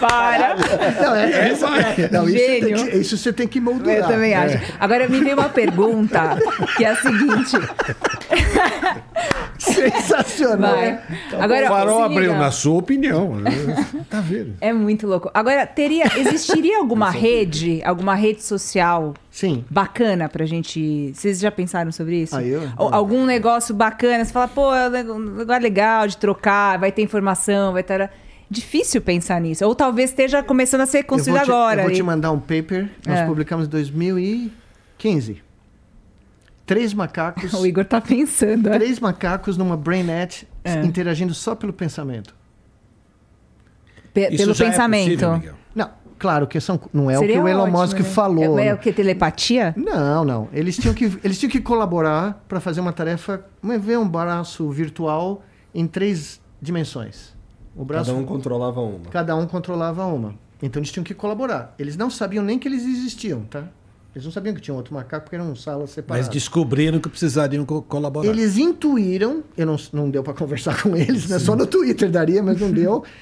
[0.01, 0.57] Para!
[1.01, 2.09] Não, é, é, vai.
[2.11, 3.97] não, isso, você que, isso você tem que moldurar.
[3.97, 4.59] Eu também acho.
[4.79, 6.37] Agora me veio uma pergunta,
[6.77, 7.57] que é a seguinte.
[9.59, 10.75] Sensacional.
[10.75, 11.01] Vai.
[11.41, 13.35] Agora, o farol abriu, na sua opinião.
[14.11, 14.55] tá vendo?
[14.61, 15.31] É muito louco.
[15.33, 18.74] Agora, teria, existiria alguma rede, alguma rede social
[19.31, 19.65] Sim.
[19.71, 21.13] bacana pra gente.
[21.15, 22.37] Vocês já pensaram sobre isso?
[22.37, 22.63] Ah, eu?
[22.77, 27.03] Ou Algum negócio bacana, você fala, pô, é um lugar legal de trocar, vai ter
[27.03, 28.11] informação, vai ter.
[28.51, 29.65] Difícil pensar nisso.
[29.65, 31.81] Ou talvez esteja começando a ser Eu construído te- agora.
[31.81, 33.27] Eu vou te E- mandar um paper, nós É.
[33.27, 35.43] publicamos em 2015.
[36.67, 38.69] Três macacos, O Igor tá pensando.
[38.69, 38.79] é.
[38.79, 40.83] três macacos numa BrainNet É.
[40.85, 42.35] interagindo só pelo pensamento.
[44.13, 45.27] Pe- Isso pelo já é pensamento.
[45.27, 45.55] possível,
[46.25, 48.03] claro que são, não é Seria o que o Elon ótimo, Musk né?
[48.05, 48.59] falou.
[48.59, 48.75] É, é né?
[48.75, 48.91] o que?
[48.95, 49.75] Telepatia?
[49.77, 50.49] Não, não.
[50.55, 54.71] Eles tinham que, eles tinham que colaborar para fazer uma tarefa, uma- ver um braço
[54.71, 55.43] virtual
[55.75, 57.35] em três dimensões.
[57.77, 59.11] O braço, Cada um controlava uma.
[59.11, 60.35] cada um controlava uma.
[60.63, 61.75] Então eles tinham que colaborar.
[61.79, 63.65] Eles não sabiam nem que eles existiam, tá?
[64.15, 66.29] Eles não sabiam que tinha outro macaco porque eram salas separadas.
[66.29, 68.29] Mas descobriram que precisariam co- colaborar.
[68.29, 71.39] Eles intuíram, eu não, não deu para conversar com eles, né?
[71.39, 73.05] só no Twitter daria, mas não deu.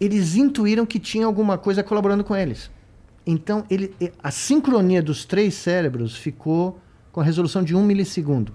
[0.00, 2.70] Eles intuíram que tinha alguma coisa colaborando com eles.
[3.26, 3.92] Então, ele,
[4.22, 6.78] a sincronia dos três cérebros ficou
[7.10, 8.52] com a resolução de um milissegundo.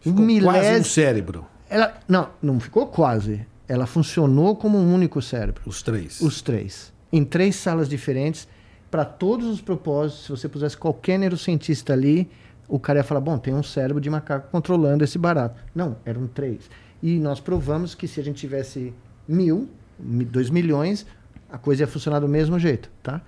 [0.00, 3.46] Ficou quase um cérebro, Ela, não, não ficou quase.
[3.66, 5.62] Ela funcionou como um único cérebro.
[5.66, 6.20] os três.
[6.20, 6.92] Os três.
[7.12, 8.48] Em três salas diferentes,
[8.90, 10.24] para todos os propósitos.
[10.24, 12.28] Se você pusesse qualquer neurocientista ali,
[12.68, 15.60] o cara ia falar: bom, tem um cérebro de macaco controlando esse barato.
[15.74, 16.70] Não, eram três.
[17.02, 18.94] E nós provamos que se a gente tivesse
[19.26, 19.68] mil,
[20.02, 21.06] mi- dois milhões,
[21.50, 23.20] a coisa ia funcionar do mesmo jeito, tá?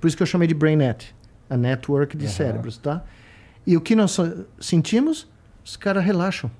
[0.00, 1.14] Por isso que eu chamei de BrainNet,
[1.48, 3.04] a network de cérebros, tá?
[3.66, 4.16] E o que nós
[4.60, 5.28] sentimos?
[5.64, 6.50] Os caras relaxam.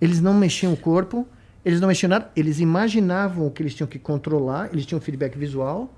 [0.00, 1.26] Eles não mexiam o corpo,
[1.64, 5.36] eles não mexiam nada, eles imaginavam o que eles tinham que controlar, eles tinham feedback
[5.36, 5.92] visual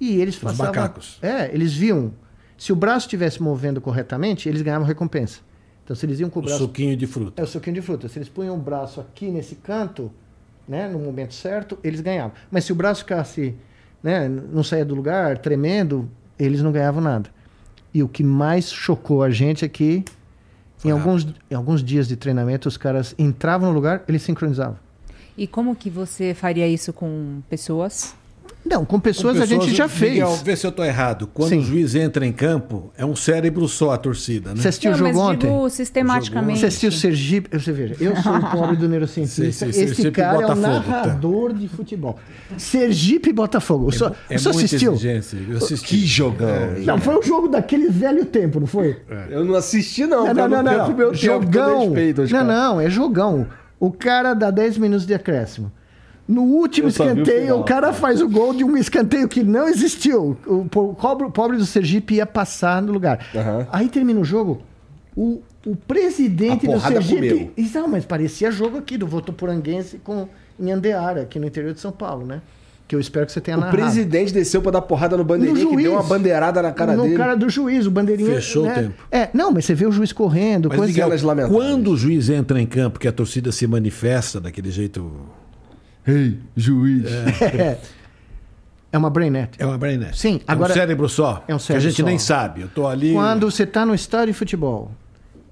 [0.00, 0.66] e eles passavam.
[0.66, 1.18] macacos.
[1.22, 2.12] É, eles viam.
[2.56, 5.40] Se o braço estivesse movendo corretamente, eles ganhavam recompensa.
[5.84, 6.62] Então, se eles iam com o O braço.
[6.62, 7.40] suquinho de fruta.
[7.40, 8.08] É o suquinho de fruta.
[8.08, 10.10] Se eles punham o braço aqui nesse canto,
[10.68, 12.32] né, no momento certo, eles ganhavam.
[12.50, 13.54] Mas se o braço ficasse,
[14.02, 17.30] né, não saía do lugar, tremendo, eles não ganhavam nada.
[17.92, 20.04] E o que mais chocou a gente é que
[20.78, 24.78] Foi em alguns, em alguns dias de treinamento, os caras entravam no lugar, eles sincronizavam.
[25.36, 28.14] E como que você faria isso com pessoas?
[28.68, 30.12] Não, com pessoas, Com a gente pessoas, já fez.
[30.14, 31.28] Miguel, vê se eu tô errado.
[31.32, 31.58] Quando Sim.
[31.60, 34.56] o juiz entra em campo, é um cérebro só a torcida, né?
[34.60, 35.46] Você assistiu Não, o jogo mas ontem?
[35.50, 36.60] digo sistematicamente.
[36.60, 37.58] Você assistiu o Sergipe?
[37.58, 39.66] Você veja, eu sou o pobre do neurocientista.
[39.66, 40.54] Sim, sim, Esse Sergipe cara é um tá.
[40.54, 42.18] narrador de futebol.
[42.58, 43.86] Sergipe e Botafogo.
[43.86, 44.92] O senhor, É o senhor muita assistiu?
[44.92, 45.38] exigência.
[45.48, 45.86] Eu assisti.
[45.86, 46.48] Que jogão.
[46.84, 48.96] Não, foi um jogo daquele velho tempo, não foi?
[49.30, 50.26] Eu não assisti, não.
[50.26, 50.96] Não, não, eu não, perco não.
[50.96, 51.78] meu tempo, Jogão.
[51.84, 53.46] respeito aos Não, não, é jogão.
[53.78, 55.70] O cara dá 10 minutos de acréscimo.
[56.28, 57.60] No último o escanteio, final.
[57.60, 60.36] o, cara faz o gol de um escanteio que não existiu.
[60.46, 63.24] O, po- pobre, pobre do Sergipe ia passar no lugar.
[63.34, 63.66] Aham.
[63.70, 64.60] Aí termina o jogo,
[65.16, 67.50] o, o presidente do Sergipe.
[67.56, 70.26] Isso, Não, mas parecia jogo aqui do Votoporanguense com
[70.58, 72.40] em Andeara, aqui no interior de São Paulo, né?
[72.88, 73.76] Que eu espero que você tenha O narrado.
[73.76, 76.08] presidente desceu pra dar porrada no bandeirinha No que deu uma juiz.
[76.08, 77.16] bandeirada na cara no dele.
[77.16, 78.34] cara do juiz, o bandeirinha.
[78.36, 78.74] Fechou o né?
[78.74, 78.94] tempo.
[79.12, 82.60] É, não, mas você vê o juiz correndo, Mas, coisa Miguel, quando o juiz entra
[82.60, 85.10] em campo, que a torcida se manifesta daquele jeito.
[86.06, 87.04] Ei, juiz.
[87.42, 87.80] É,
[88.92, 89.60] é uma brainette.
[89.60, 90.16] É uma brain net.
[90.18, 91.44] Sim, é agora- um cérebro só.
[91.48, 92.06] É um Que a cérebro gente só.
[92.06, 92.60] nem sabe.
[92.62, 93.12] Eu tô ali.
[93.12, 94.90] Quando você tá no estádio de futebol,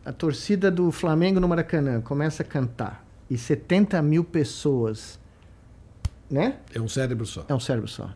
[0.05, 5.19] a torcida do Flamengo no Maracanã começa a cantar e 70 mil pessoas,
[6.31, 6.57] né?
[6.75, 7.45] É um cérebro só.
[7.49, 8.11] É um cérebro só.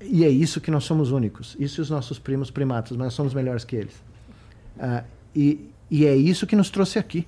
[0.00, 1.56] E é isso que nós somos únicos.
[1.58, 3.94] Isso e os nossos primos primatas, nós somos melhores que eles.
[4.78, 5.04] Ah,
[5.36, 7.26] e, e é isso que nos trouxe aqui.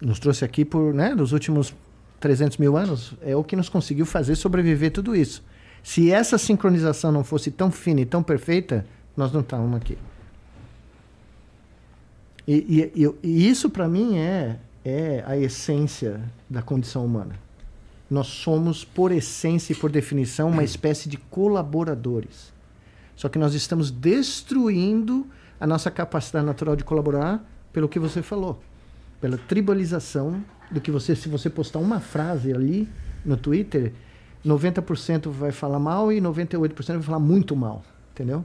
[0.00, 1.74] Nos trouxe aqui por, né, nos últimos
[2.20, 3.14] 300 mil anos.
[3.22, 5.42] É o que nos conseguiu fazer sobreviver tudo isso.
[5.82, 8.84] Se essa sincronização não fosse tão fina e tão perfeita,
[9.16, 9.96] nós não estávamos aqui.
[12.46, 17.34] E, e- e- isso, para mim, é, é a essência da condição humana.
[18.10, 22.52] Nós somos, por essência e por definição, uma espécie de colaboradores.
[23.14, 25.26] Só que nós estamos destruindo
[25.60, 28.62] a nossa capacidade natural de colaborar pelo que você falou.
[29.20, 32.88] Pela tribalização do que você, se você postar uma frase ali
[33.24, 33.92] no Twitter,
[34.44, 37.82] 90% vai falar mal e 98% vai falar muito mal,
[38.12, 38.44] entendeu?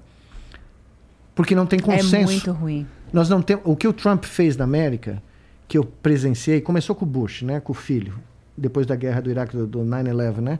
[1.35, 2.15] Porque não tem consenso.
[2.15, 2.87] É muito ruim.
[3.11, 3.63] Nós não temos.
[3.65, 5.21] O que o Trump fez na América,
[5.67, 7.59] que eu presenciei, começou com o Bush, né?
[7.59, 8.13] Com o filho,
[8.55, 10.59] depois da guerra do Iraque, do, do 9-11, né?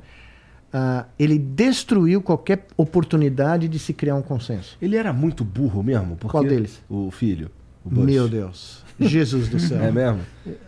[0.72, 4.76] Ah, ele destruiu qualquer oportunidade de se criar um consenso.
[4.82, 6.16] Ele era muito burro mesmo.
[6.16, 6.82] Porque Qual deles?
[6.90, 7.52] O filho.
[7.86, 8.06] o Bush.
[8.06, 8.83] Meu Deus.
[9.00, 9.82] Jesus do céu.
[9.82, 10.22] É mesmo?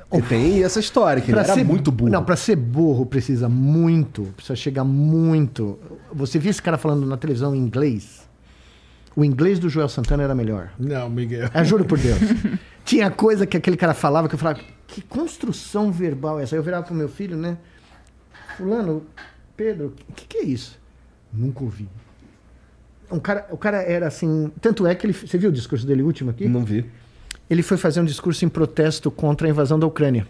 [0.10, 2.12] Porque tem essa história, que ele era muito burro.
[2.12, 5.80] Não, para ser burro precisa muito, precisa chegar muito.
[6.14, 8.26] Você viu esse cara falando na televisão em inglês?
[9.16, 10.72] O inglês do Joel Santana era melhor.
[10.78, 11.50] Não, Miguel.
[11.54, 12.20] Eu juro por Deus.
[12.84, 16.56] Tinha coisa que aquele cara falava que eu falava, que construção verbal é essa?
[16.56, 17.58] Aí eu virava pro meu filho, né?
[18.58, 19.04] Fulano,
[19.56, 20.78] Pedro, o que, que é isso?
[21.34, 21.90] Nunca ouvi.
[23.12, 24.52] Um cara, o cara era assim.
[24.62, 25.14] Tanto é que ele.
[25.14, 26.48] Você viu o discurso dele último aqui?
[26.48, 26.86] Não vi.
[27.50, 30.28] Ele foi fazer um discurso em protesto contra a invasão da Ucrânia.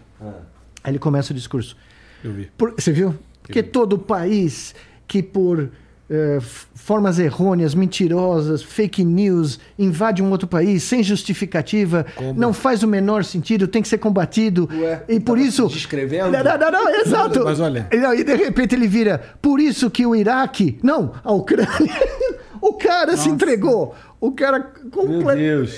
[0.83, 1.75] Aí ele começa o discurso.
[2.23, 2.49] Eu vi.
[2.57, 3.15] Por- você viu?
[3.41, 4.73] Porque todo país
[5.07, 5.69] que por
[6.09, 6.39] eh,
[6.75, 12.33] formas errôneas, mentirosas, fake news, invade um outro país sem justificativa, Como?
[12.39, 14.69] não faz o menor sentido, tem que ser combatido.
[14.71, 15.67] Ué, e por isso.
[15.67, 16.31] descrevendo?
[16.31, 17.43] Não, não, não, não, exato.
[17.43, 19.19] Mas olha- E, não, e de repente ele vira.
[19.41, 20.77] Por isso que o Iraque.
[20.83, 21.67] Não, a Ucrânia.
[22.61, 23.95] o cara se entregou.
[24.27, 24.71] O cara.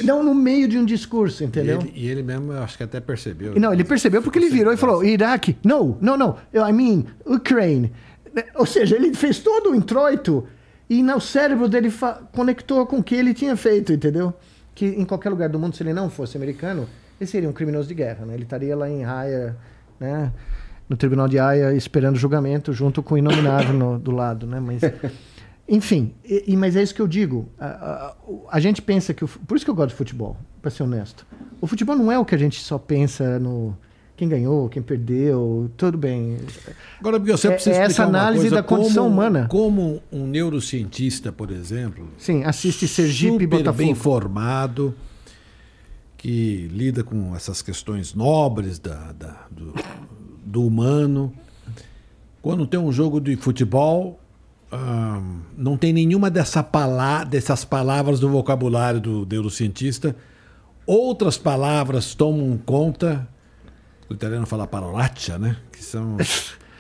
[0.03, 1.79] Não, no meio de um discurso, E entendeu?
[1.79, 3.55] ele, e ele mesmo, eu acho que até percebeu.
[3.55, 7.05] E Não, ele percebeu porque ele virou e falou: Iraque, não, não, não, I mean,
[7.25, 7.91] Ukraine.
[8.55, 10.45] Ou seja, ele fez todo o introito
[10.89, 11.91] e no cérebro dele
[12.31, 14.33] conectou com o que ele tinha feito, entendeu?
[14.75, 16.87] Que em qualquer lugar do mundo, se ele não fosse americano,
[17.19, 18.35] ele seria um criminoso de guerra, né?
[18.35, 19.55] Ele estaria lá em Haia,
[19.99, 20.31] né?
[20.87, 24.59] No tribunal de Haia, esperando julgamento, junto com o inominável no- do lado, né?
[24.59, 24.81] Mas,
[25.67, 27.49] enfim, e- e- mas é isso que eu digo.
[27.59, 28.15] A, a-
[28.51, 29.23] a gente pensa que.
[29.23, 31.25] o por isso que eu gosto de futebol, para ser honesto.
[31.59, 33.75] O futebol não é o que a gente só pensa no.
[34.15, 36.37] Quem ganhou, quem perdeu, tudo bem.
[36.99, 39.47] Agora, Miguel, você É- precisa é essa análise coisa, da condição como- humana.
[39.47, 43.77] Como um neurocientista, por exemplo, Sim, assiste Sergipe e super Botafogo.
[43.77, 44.95] bem formado,
[46.17, 49.73] que lida com essas questões nobres da, da- do,
[50.43, 51.31] do humano.
[52.41, 54.19] Quando tem um jogo de futebol,
[55.57, 60.15] não tem nenhuma dessa pala dessas palavras do vocabulário do neurocientista.
[60.85, 63.27] Outras palavras tomam conta.
[64.09, 65.57] O italiano fala parolaccia, né?
[65.71, 66.17] Que são.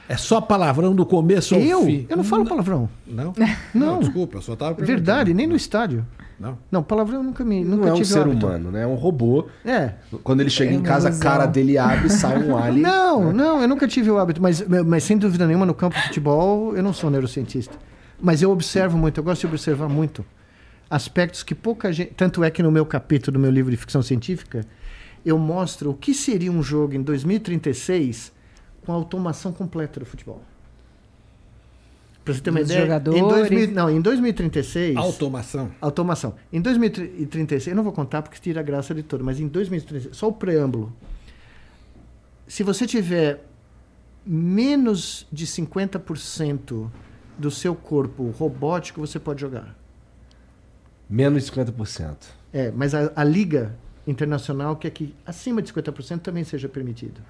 [0.09, 1.83] É só palavrão do começo ao Eu?
[1.83, 2.05] fim.
[2.07, 2.89] Eu não falo palavrão.
[3.05, 3.33] Não?
[3.73, 3.99] Não.
[3.99, 6.05] desculpa, eu só estava Verdade, nem no estádio.
[6.39, 6.57] Não.
[6.71, 7.63] Não, palavrão eu nunca me.
[7.63, 8.45] Não Nunca é um ser hábito.
[8.45, 8.83] humano, né?
[8.83, 9.47] É um robô.
[9.65, 9.93] É.
[10.23, 12.83] Quando ele chega É em casa, a cara dele abre e sai um alien.
[12.85, 16.03] Não, não, eu nunca tive o hábito, mas, mas sem dúvida nenhuma, no campo de
[16.03, 17.75] futebol, eu não sou neurocientista.
[18.21, 20.23] Mas eu observo muito, eu gosto de observar muito
[20.89, 22.13] aspectos que pouca gente.
[22.13, 24.65] Tanto é que no meu capítulo do meu livro de ficção científica,
[25.25, 28.31] eu mostro o que seria um jogo em 2036
[28.85, 30.41] com a automação completa do futebol.
[32.27, 32.83] Pra você ter uma Dos ideia.
[32.83, 33.21] Em jogadores.
[33.21, 34.97] 2000, não, em 2036.
[34.97, 35.71] Automação.
[35.79, 36.35] Automação.
[36.51, 40.17] Em 2036, eu não vou contar porque tira a graça de todo, mas em 2036,
[40.17, 40.91] só o preâmbulo.
[42.45, 43.45] Se você tiver
[44.25, 46.89] menos de 50%
[47.37, 49.73] do seu corpo robótico, você pode jogar.
[51.09, 52.17] Menos de 50%.
[52.51, 53.73] É, mas a, a Liga
[54.05, 57.21] Internacional quer que acima de 50% também seja permitido.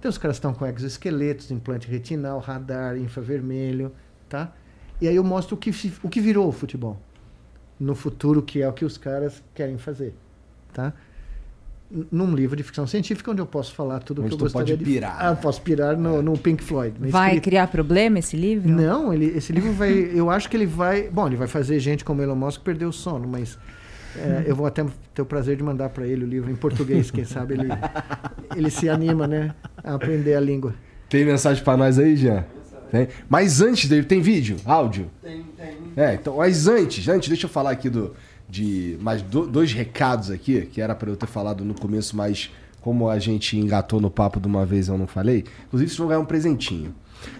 [0.00, 3.92] Então os caras estão com exoesqueletos, implante retinal, radar, infravermelho,
[4.28, 4.52] tá?
[5.00, 5.70] E aí eu mostro o que,
[6.02, 7.00] o que virou o futebol
[7.78, 10.14] no futuro, que é o que os caras querem fazer,
[10.72, 10.92] tá?
[12.10, 14.52] Num livro de ficção científica onde eu posso falar tudo o que eu tu pode
[14.52, 15.16] gostaria de pirar.
[15.18, 16.94] Ah, eu posso pirar no, no Pink Floyd.
[17.08, 18.68] Vai criar problema esse livro?
[18.68, 19.90] Não, ele, esse livro vai.
[19.90, 21.08] Eu acho que ele vai.
[21.08, 23.58] Bom, ele vai fazer gente como Elon Musk perder o sono, mas
[24.16, 24.84] é, eu vou até
[25.14, 27.68] ter o prazer de mandar para ele o livro em português, quem sabe ele,
[28.54, 29.54] ele se anima, né?
[29.82, 30.74] A aprender a língua.
[31.08, 32.44] Tem mensagem pra nós aí, Jean?
[32.90, 33.08] Tem.
[33.28, 34.56] Mas antes dele, tem vídeo?
[34.64, 35.10] Áudio?
[35.22, 35.76] Tem, tem.
[35.96, 38.14] É, então, mas antes, antes, deixa eu falar aqui do,
[38.48, 42.50] de mais do- dois recados aqui, que era pra eu ter falado no começo, mas
[42.80, 45.44] como a gente engatou no papo de uma vez eu não falei.
[45.66, 46.94] Inclusive, vocês vão ganhar um presentinho.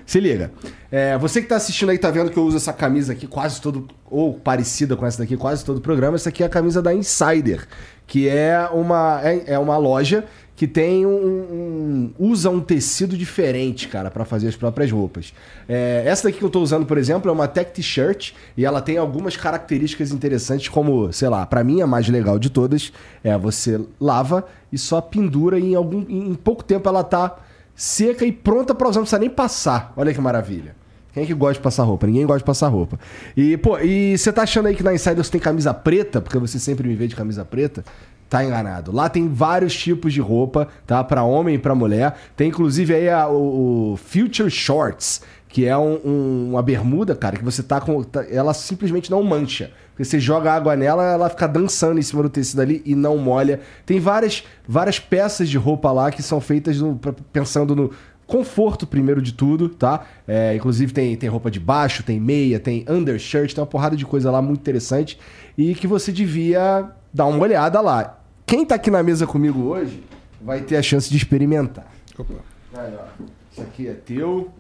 [0.05, 0.51] Se liga.
[0.91, 3.61] É, você que tá assistindo aí, tá vendo que eu uso essa camisa aqui quase
[3.61, 6.17] todo, ou parecida com essa daqui, quase todo o programa.
[6.17, 7.67] Essa aqui é a camisa da Insider,
[8.05, 10.25] que é uma, é, é uma loja
[10.59, 15.33] que tem um, um- usa um tecido diferente, cara, pra fazer as próprias roupas.
[15.69, 18.81] É, essa daqui que eu tô usando, por exemplo, é uma tech t-shirt e ela
[18.83, 23.39] tem algumas características interessantes, como, sei lá, pra mim a mais legal de todas é
[23.39, 27.37] você lava e só pendura e em algum em pouco tempo ela tá
[27.77, 29.93] seca e pronta pra usar, não precisa nem passar.
[29.97, 30.75] Olha que maravilha.
[31.15, 32.05] Quem é que gosta de passar roupa?
[32.09, 32.99] Ninguém gosta de passar roupa.
[33.37, 36.37] E, pô, e você tá achando aí que na Insider você tem camisa preta, porque
[36.37, 37.85] você sempre me vê de camisa preta?
[38.29, 38.93] Tá enganado.
[38.93, 41.03] Lá tem vários tipos de roupa, tá?
[41.03, 42.15] Pra homem e pra mulher.
[42.37, 47.37] Tem inclusive aí a- o, o Future Shorts, que é um- um- uma bermuda, cara,
[47.39, 48.03] que você tá com.
[48.03, 49.71] tá- ela simplesmente não mancha.
[49.99, 53.61] Você joga água nela, ela fica dançando em cima do tecido ali e não molha.
[53.87, 57.01] Tem várias, várias peças de roupa lá que são feitas no-
[57.33, 57.91] pensando no
[58.27, 60.05] conforto primeiro de tudo, tá?
[60.27, 64.05] É, inclusive tem, tem roupa de baixo, tem meia, tem undershirt, tem uma porrada de
[64.05, 65.19] coisa lá muito interessante
[65.57, 68.18] e que você devia dar uma olhada lá.
[68.49, 70.03] Quem tá aqui na mesa comigo hoje
[70.41, 71.87] vai ter a chance de experimentar.
[72.19, 72.35] Opa.
[72.75, 73.25] Aí, ó.
[73.53, 74.51] Isso aqui é teu.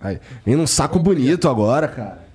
[0.00, 0.20] Aí.
[0.44, 2.26] Vem num saco bonito agora, cara.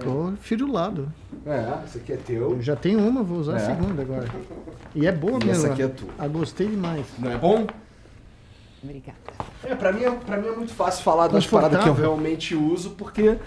[0.00, 1.10] Tô firulado.
[1.46, 2.52] É, isso aqui é teu.
[2.52, 3.56] Eu já tenho uma, vou usar É.
[3.56, 4.28] a segunda agora.
[4.94, 5.64] E é boa E mesmo.
[5.64, 5.86] essa aqui ó.
[5.86, 6.08] é tua.
[6.18, 7.06] Ah, gostei demais.
[7.18, 7.66] Não é bom?
[8.82, 9.18] Obrigada.
[9.64, 12.54] É, pra mim, é- pra mim é muito fácil falar das paradas que eu realmente
[12.54, 13.38] uso, porque,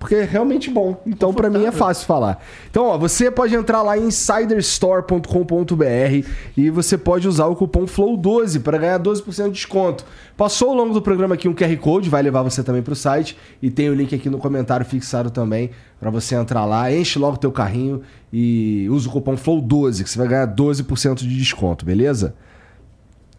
[0.00, 1.02] porque é realmente bom.
[1.06, 2.42] Então, pra mim, é fácil falar.
[2.70, 8.62] Então, ó, você pode entrar lá em insiderstore.com.br e você pode usar o cupom FLOW12
[8.62, 10.06] para ganhar 12% de desconto.
[10.38, 13.36] Passou ao longo do programa aqui um QR Code, vai levar você também pro site
[13.60, 15.68] e tem o link aqui no comentário fixado também
[16.00, 18.00] para você entrar lá, enche logo teu carrinho
[18.32, 22.34] e usa o cupom FLOW12 que você vai ganhar 12% de desconto, beleza?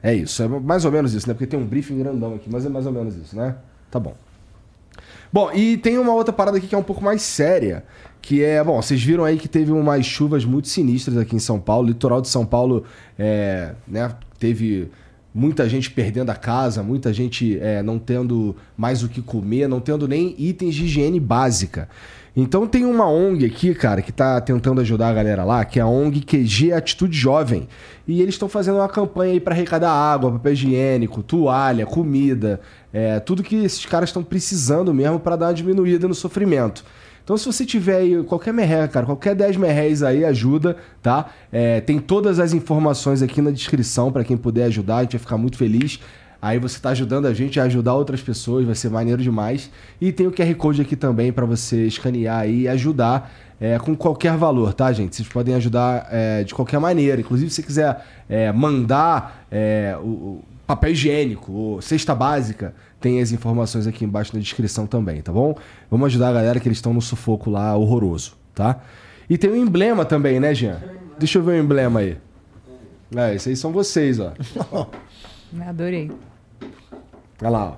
[0.04, 1.34] É isso, é mais ou menos isso, né?
[1.34, 3.56] Porque tem um briefing grandão aqui, mas é mais ou menos isso, né?
[3.90, 4.14] Tá bom.
[5.32, 7.86] Bom, e tem uma outra parada aqui que é um pouco mais séria,
[8.22, 11.60] que é, bom, vocês viram aí que teve umas chuvas muito sinistras aqui em São
[11.60, 12.84] Paulo, o litoral de São Paulo,
[13.18, 14.92] é, né, teve
[15.34, 19.80] muita gente perdendo a casa, muita gente é, não tendo mais o que comer, não
[19.80, 21.88] tendo nem itens de higiene básica.
[22.36, 25.82] Então tem uma ONG aqui, cara, que tá tentando ajudar a galera lá, que é
[25.82, 27.68] a ONG QG Atitude Jovem.
[28.08, 32.62] E eles estão fazendo uma campanha aí para arrecadar água, papel higiênico, toalha, comida,
[32.94, 36.86] é, tudo que esses caras estão precisando mesmo para dar uma diminuída no sofrimento.
[37.32, 41.30] Então, se você tiver aí qualquer merreca, cara, qualquer 10 merréis aí, ajuda, tá?
[41.50, 45.20] É, tem todas as informações aqui na descrição para quem puder ajudar, a gente vai
[45.22, 46.02] ficar muito feliz.
[46.42, 49.72] Aí você tá ajudando a gente a ajudar outras pessoas, vai ser maneiro demais.
[50.02, 54.36] E tem o QR Code aqui também para você escanear e ajudar é, com qualquer
[54.36, 55.16] valor, tá, gente?
[55.16, 57.22] Vocês podem ajudar é, de qualquer maneira.
[57.22, 63.88] Inclusive, se você quiser é, mandar é, o papel higiênico cesta básica, tem as informações
[63.88, 65.56] aqui embaixo na descrição também, tá bom?
[65.90, 68.82] Vamos ajudar a galera que eles estão no sufoco lá horroroso, tá?
[69.30, 70.82] E tem um emblema também, né, Jean?
[71.18, 72.18] Deixa eu ver o emblema aí.
[73.16, 74.34] É, esses aí são vocês, ó.
[75.68, 76.12] Adorei.
[77.42, 77.78] Olha lá,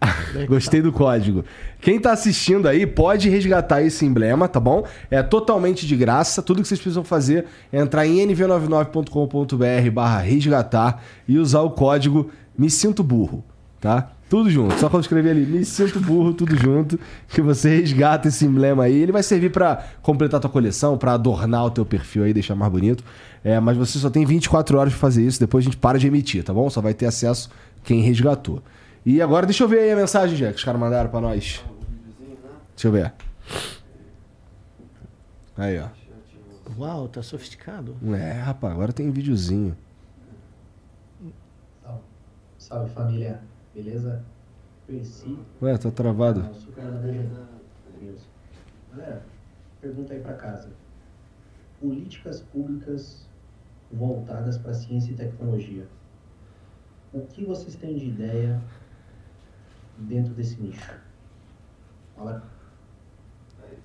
[0.48, 1.44] Gostei do código.
[1.84, 4.86] Quem tá assistindo aí pode resgatar esse emblema, tá bom?
[5.10, 6.40] É totalmente de graça.
[6.40, 12.30] Tudo que vocês precisam fazer é entrar em nv99.com.br barra resgatar e usar o código
[12.56, 13.44] Me Sinto Burro,
[13.82, 14.12] tá?
[14.30, 14.72] Tudo junto.
[14.80, 16.98] Só quando escrever ali, Me Sinto Burro, tudo junto,
[17.28, 19.02] que você resgata esse emblema aí.
[19.02, 22.54] Ele vai servir pra completar a tua coleção, pra adornar o teu perfil aí, deixar
[22.54, 23.04] mais bonito.
[23.44, 26.06] É, mas você só tem 24 horas pra fazer isso, depois a gente para de
[26.06, 26.70] emitir, tá bom?
[26.70, 27.50] Só vai ter acesso
[27.82, 28.62] quem resgatou.
[29.04, 31.62] E agora deixa eu ver aí a mensagem, Jack, que os caras mandaram pra nós.
[32.74, 33.14] Deixa eu ver.
[35.56, 35.88] Aí, ó.
[36.78, 37.96] Uau, tá sofisticado.
[38.14, 39.76] É, rapaz, agora tem videozinho.
[41.82, 42.02] Salve.
[42.58, 43.40] Salve família,
[43.74, 44.24] beleza?
[44.86, 46.40] Percy, Ué, tá travado.
[46.40, 47.48] canal Super Laranja
[48.00, 48.28] News.
[48.90, 49.24] Galera,
[49.80, 50.68] pergunta aí pra casa.
[51.80, 53.26] Políticas públicas
[53.90, 55.86] voltadas para ciência e tecnologia.
[57.12, 58.60] o que vocês têm de ideia
[59.98, 60.98] dentro desse nicho?
[62.16, 62.53] Fala.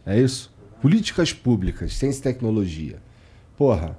[0.06, 0.52] É isso?
[0.82, 2.98] Políticas públicas, ciência e tecnologia.
[3.58, 3.98] Porra.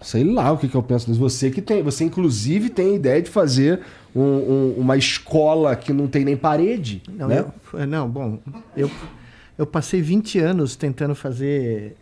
[0.00, 1.20] Sei lá o que, que eu penso nisso.
[1.20, 1.82] Você que tem.
[1.82, 3.80] Você, inclusive, tem a ideia de fazer
[4.14, 7.02] um- um- uma escola que não tem nem parede.
[7.08, 7.44] Não, né?
[7.74, 8.38] eu- não, bom,
[8.76, 8.90] eu,
[9.58, 11.96] eu passei 20 anos tentando fazer.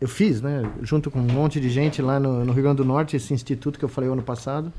[0.00, 2.84] Eu fiz, né, junto com um monte de gente lá no, no Rio Grande do
[2.84, 4.72] Norte, esse instituto que eu falei ano passado,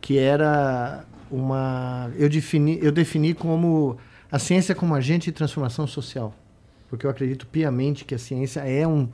[0.00, 2.10] que era uma.
[2.18, 3.96] Eu defini, eu defini como
[4.30, 6.34] a ciência como agente de transformação social.
[6.88, 9.08] Porque eu acredito piamente que a ciência é um,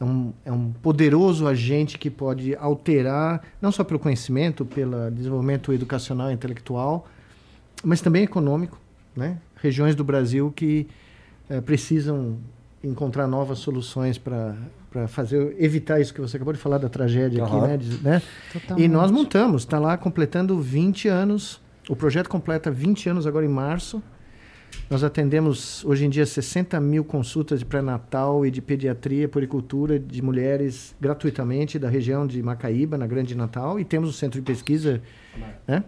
[0.00, 5.72] é um, é um poderoso agente que pode alterar, não só pelo conhecimento, pelo desenvolvimento
[5.72, 7.06] educacional e intelectual,
[7.84, 8.78] mas também econômico,
[9.16, 9.38] né?
[9.56, 10.86] Regiões do Brasil que
[11.48, 12.38] eh, precisam
[12.82, 14.56] encontrar novas soluções para
[14.90, 17.66] para fazer evitar isso que você acabou de falar da tragédia aqui, Aham.
[17.68, 17.76] né?
[17.76, 18.22] De- né?
[18.76, 21.60] E nós montamos, está lá completando 20 anos.
[21.88, 24.02] O projeto completa 20 anos agora em março.
[24.90, 30.20] Nós atendemos hoje em dia 60 mil consultas de pré-natal e de pediatria, poricultura de
[30.20, 35.00] mulheres gratuitamente da região de Macaíba, na Grande Natal, e temos o centro de pesquisa,
[35.66, 35.84] né?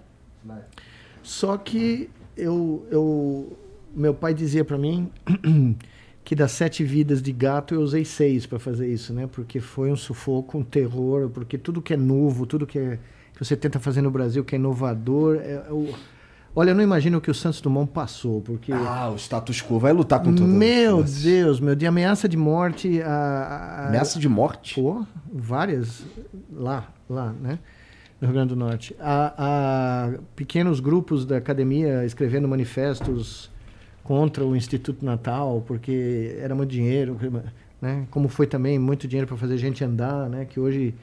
[1.20, 3.58] Só que eu, eu,
[3.92, 5.10] meu pai dizia para mim
[6.24, 9.26] que das sete vidas de gato eu usei seis para fazer isso, né?
[9.26, 13.00] Porque foi um sufoco, um terror, porque tudo que é novo, tudo que, é,
[13.34, 15.92] que você tenta fazer no Brasil, que é inovador, é, é o-
[16.54, 19.78] olha, eu não imagino o que o Santos Dumont passou, porque Ah, o status quo
[19.78, 24.28] vai lutar com todo meu Deus, meu, de ameaça de morte a, a- Ameaça de
[24.28, 24.74] morte?
[24.74, 26.04] Pô, várias
[26.52, 27.58] lá, lá, né?
[28.20, 28.94] No Rio Grande do Norte.
[29.00, 33.50] Há, há pequenos grupos da academia escrevendo manifestos
[34.04, 37.18] contra o Instituto Natal, porque era muito dinheiro,
[37.80, 38.06] né?
[38.12, 40.44] Como foi também muito dinheiro para fazer gente andar, né?
[40.44, 40.94] Que hoje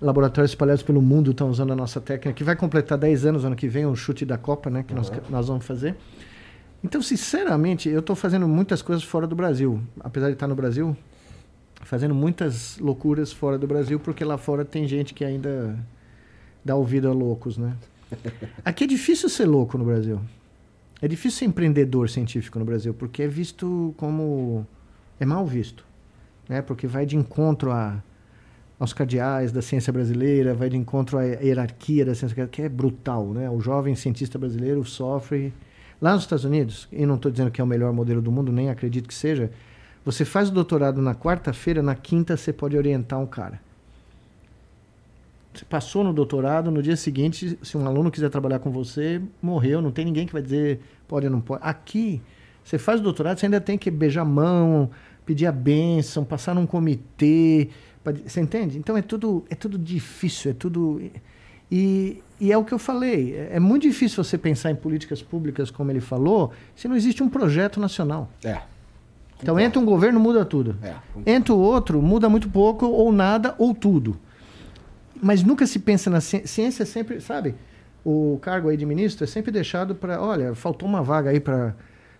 [0.00, 3.56] laboratórios espalhados pelo mundo estão usando a nossa técnica, que vai completar 10 anos ano
[3.56, 4.82] que vem, o chute da Copa, né?
[4.82, 5.96] Que nós, nós vamos fazer.
[6.84, 9.80] Então, sinceramente, eu estou fazendo muitas coisas fora do Brasil.
[10.00, 10.96] Apesar de estar no Brasil,
[11.82, 15.76] fazendo muitas loucuras fora do Brasil, porque lá fora tem gente que ainda
[16.64, 17.74] dá ouvido a loucos, né?
[18.64, 20.20] Aqui é difícil ser louco no Brasil.
[21.00, 24.66] É difícil ser empreendedor científico no Brasil, porque é visto como...
[25.18, 25.84] É mal visto,
[26.48, 26.60] né?
[26.60, 28.02] Porque vai de encontro a,
[28.78, 33.26] aos cardeais da ciência brasileira, vai de encontro à hierarquia da ciência, que é brutal,
[33.28, 33.48] né?
[33.50, 35.52] O jovem cientista brasileiro sofre...
[35.98, 38.52] Lá nos Estados Unidos, e não estou dizendo que é o melhor modelo do mundo,
[38.52, 39.50] nem acredito que seja,
[40.04, 43.58] você faz o doutorado na quarta-feira, na quinta você pode orientar um cara.
[45.54, 49.80] Você passou no doutorado, no dia seguinte, se um aluno quiser trabalhar com você, morreu,
[49.80, 51.62] não tem ninguém que vai dizer pode ou não pode.
[51.64, 52.20] Aqui,
[52.62, 54.90] você faz o doutorado, você ainda tem que beijar a mão,
[55.24, 57.70] pedir a bênção, passar num comitê.
[58.26, 58.78] Você entende?
[58.78, 61.00] Então é tudo, é tudo difícil, é tudo.
[61.70, 63.34] E, e é o que eu falei.
[63.34, 67.22] É, é muito difícil você pensar em políticas públicas, como ele falou, se não existe
[67.22, 68.30] um projeto nacional.
[68.44, 68.60] É.
[69.42, 70.76] Então entra um governo, muda tudo.
[70.82, 70.94] É,
[71.26, 74.16] entra o outro, muda muito pouco, ou nada, ou tudo.
[75.20, 76.46] Mas nunca se pensa na ciência.
[76.46, 77.54] Ciência é sempre, sabe?
[78.04, 81.74] O cargo aí de ministro é sempre deixado para, olha, faltou uma vaga aí para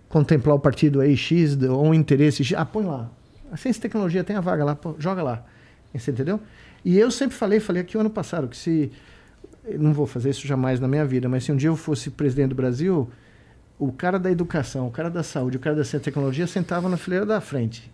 [0.08, 2.56] contemplar o partido aí X ou um interesse X.
[2.56, 3.10] Ah, põe lá.
[3.50, 5.44] A ciência e tecnologia tem a vaga lá, pô, joga lá.
[5.98, 6.40] Você entendeu?
[6.84, 8.90] E eu sempre falei, falei aqui o ano passado, que se.
[9.78, 12.50] Não vou fazer isso jamais na minha vida, mas se um dia eu fosse presidente
[12.50, 13.10] do Brasil,
[13.78, 16.88] o cara da educação, o cara da saúde, o cara da ciência e tecnologia sentava
[16.88, 17.90] na fileira da frente.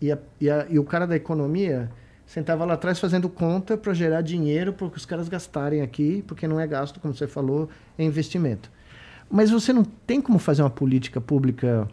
[0.00, 1.90] E, a- e a- e o cara da economia
[2.26, 6.60] sentava lá atrás fazendo conta para gerar dinheiro para os caras gastarem aqui, porque não
[6.60, 7.68] é gasto, como você falou,
[7.98, 8.70] é investimento.
[9.28, 11.88] Mas você não tem como fazer uma política pública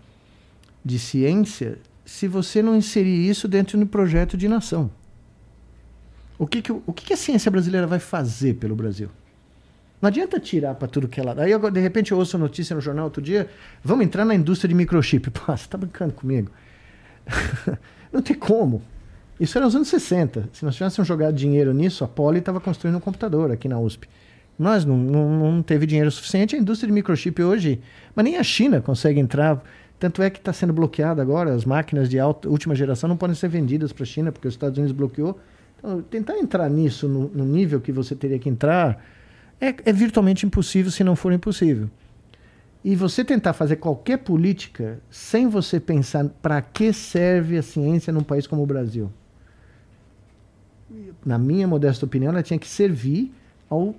[0.85, 4.91] de ciência se você não inserir isso dentro de um projeto de nação.
[6.37, 9.09] O que, que, o que, que a ciência brasileira vai fazer pelo Brasil?
[10.01, 11.39] Não adianta tirar para tudo que é lado.
[11.39, 13.47] Aí, de repente, eu ouço a notícia no jornal outro dia:
[13.81, 15.29] vamos entrar na indústria de microchip.
[15.31, 16.51] Pô, você está brincando comigo?
[18.11, 18.81] não tem como.
[19.39, 20.49] Isso era nos anos 60.
[20.51, 24.09] Se nós tivéssemos jogado dinheiro nisso, a Poli estava construindo um computador aqui na USP.
[24.57, 26.55] Nós não, não, não teve dinheiro suficiente.
[26.55, 27.79] A indústria de microchip hoje,
[28.13, 29.63] mas nem a China consegue entrar.
[29.99, 31.53] Tanto é que está sendo bloqueada agora.
[31.53, 34.53] As máquinas de alta, última geração não podem ser vendidas para a China, porque os
[34.53, 35.39] Estados Unidos bloqueou.
[35.83, 39.03] Então, tentar entrar nisso no, no nível que você teria que entrar
[39.59, 41.89] é, é virtualmente impossível, se não for impossível.
[42.85, 48.23] E você tentar fazer qualquer política sem você pensar para que serve a ciência num
[48.23, 49.11] país como o Brasil.
[51.25, 53.33] Na minha modesta opinião, ela tinha que servir
[53.69, 53.95] ao,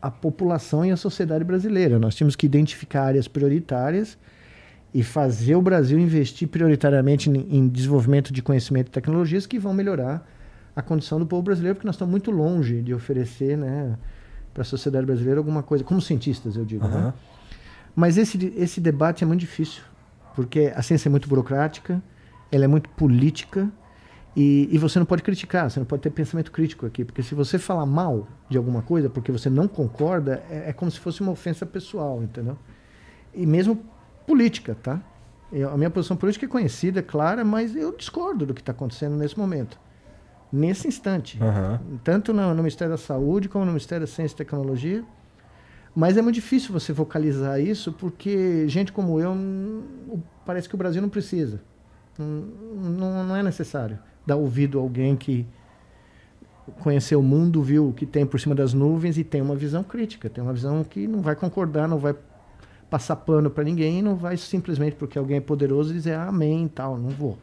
[0.00, 1.98] à população e à sociedade brasileira.
[1.98, 4.18] Nós tínhamos que identificar áreas prioritárias
[4.92, 9.74] e fazer o Brasil investir prioritariamente em, em desenvolvimento de conhecimento e tecnologias que vão
[9.74, 10.28] melhorar
[10.74, 13.96] a condição do povo brasileiro, porque nós estamos muito longe de oferecer né,
[14.52, 16.84] para a sociedade brasileira alguma coisa, como cientistas, eu digo.
[16.84, 17.06] Aham.
[17.06, 17.14] Né?
[17.94, 19.82] Mas esse, esse debate é muito difícil,
[20.34, 22.02] porque a ciência é muito burocrática,
[22.50, 23.70] ela é muito política,
[24.36, 27.34] e, e você não pode criticar, você não pode ter pensamento crítico aqui, porque se
[27.36, 31.20] você falar mal de alguma coisa porque você não concorda, é, é como se fosse
[31.20, 32.58] uma ofensa pessoal, entendeu?
[33.32, 33.84] E mesmo
[34.26, 35.00] política, tá?
[35.52, 38.72] Eu- a minha posição política é conhecida, é clara, mas eu discordo do que está
[38.72, 39.78] acontecendo nesse momento.
[40.54, 41.36] Nesse instante.
[41.42, 41.80] Aham.
[42.04, 45.04] Tanto no, no Ministério da Saúde como no Ministério da Ciência e Tecnologia.
[45.96, 49.82] Mas é muito difícil você vocalizar isso porque gente como eu, hum,
[50.46, 51.60] parece que o Brasil não precisa.
[52.16, 55.44] Não, não, não é necessário dar ouvido a alguém que
[56.78, 59.82] conheceu o mundo, viu o que tem por cima das nuvens e tem uma visão
[59.82, 62.14] crítica, tem uma visão que não vai concordar, não vai
[62.88, 66.68] passar pano para ninguém, não vai simplesmente porque alguém é poderoso dizer "Ah, amém e
[66.68, 67.36] tal, não vou.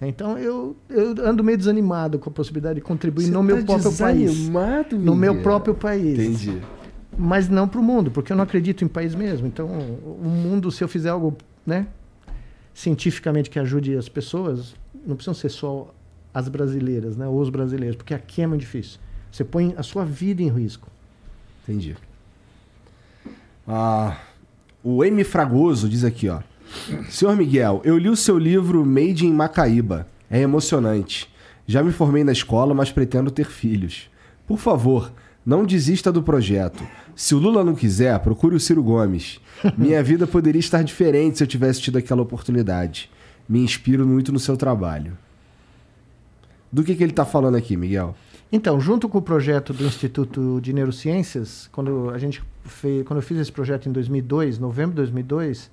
[0.00, 3.74] Então eu, eu ando meio desanimado com a possibilidade de contribuir Você no meu tá
[3.74, 4.48] próprio país.
[4.92, 6.18] No meu próprio país.
[6.18, 6.60] Entendi.
[7.16, 9.46] Mas não para o mundo, porque eu não acredito em país mesmo.
[9.46, 11.34] Então, o mundo, se eu fizer algo
[11.64, 11.86] né,
[12.74, 14.74] cientificamente que ajude as pessoas,
[15.06, 15.94] não precisam ser só
[16.34, 19.00] as brasileiras, né, ou os brasileiros, porque aqui é muito difícil.
[19.32, 20.90] Você põe a sua vida em risco.
[21.62, 21.96] Entendi.
[23.66, 24.18] Ah,
[24.84, 25.24] o M.
[25.24, 26.40] Fragoso diz aqui, ó.
[27.08, 30.06] Senhor Miguel, eu li o seu livro Made in Macaíba.
[30.30, 31.28] É emocionante.
[31.66, 34.10] Já me formei na escola, mas pretendo ter filhos.
[34.46, 35.12] Por favor,
[35.44, 36.86] não desista do projeto.
[37.14, 39.40] Se o Lula não quiser, procure o Ciro Gomes.
[39.76, 43.10] Minha vida poderia estar diferente se eu tivesse tido aquela oportunidade.
[43.48, 45.16] Me inspiro muito no seu trabalho.
[46.70, 48.14] Do que, que ele está falando aqui, Miguel?
[48.50, 53.22] Então, junto com o projeto do Instituto de Neurociências, quando a gente fez, quando eu
[53.22, 55.70] fiz esse projeto em 2002, novembro de 2002,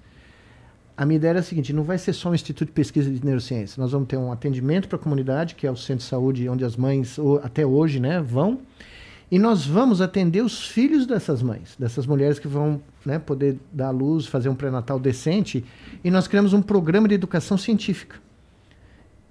[0.96, 3.24] a minha ideia era a seguinte: não vai ser só um instituto de pesquisa de
[3.24, 3.82] neurociência.
[3.82, 6.64] Nós vamos ter um atendimento para a comunidade, que é o centro de saúde onde
[6.64, 8.60] as mães até hoje, né, vão,
[9.32, 13.88] e nós vamos atender os filhos dessas mães, dessas mulheres que vão né, poder dar
[13.88, 15.66] à luz, fazer um pré-natal decente,
[16.04, 18.18] e nós criamos um programa de educação científica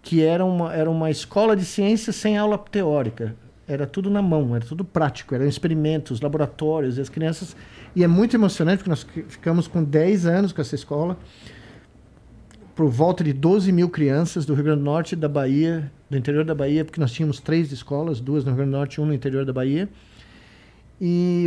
[0.03, 3.37] que era uma, era uma escola de ciências sem aula teórica.
[3.67, 7.57] Era tudo na mão, era tudo prático, eram experimentos, laboratórios, e as crianças.
[7.95, 11.19] E é muito emocionante, porque nós fi- ficamos com 10 anos com essa escola,
[12.75, 16.45] por volta de 12 mil crianças do Rio Grande do Norte, da Bahia, do interior
[16.45, 19.09] da Bahia, porque nós tínhamos três escolas, duas no Rio Grande do Norte e uma
[19.09, 19.89] no interior da Bahia.
[21.01, 21.47] E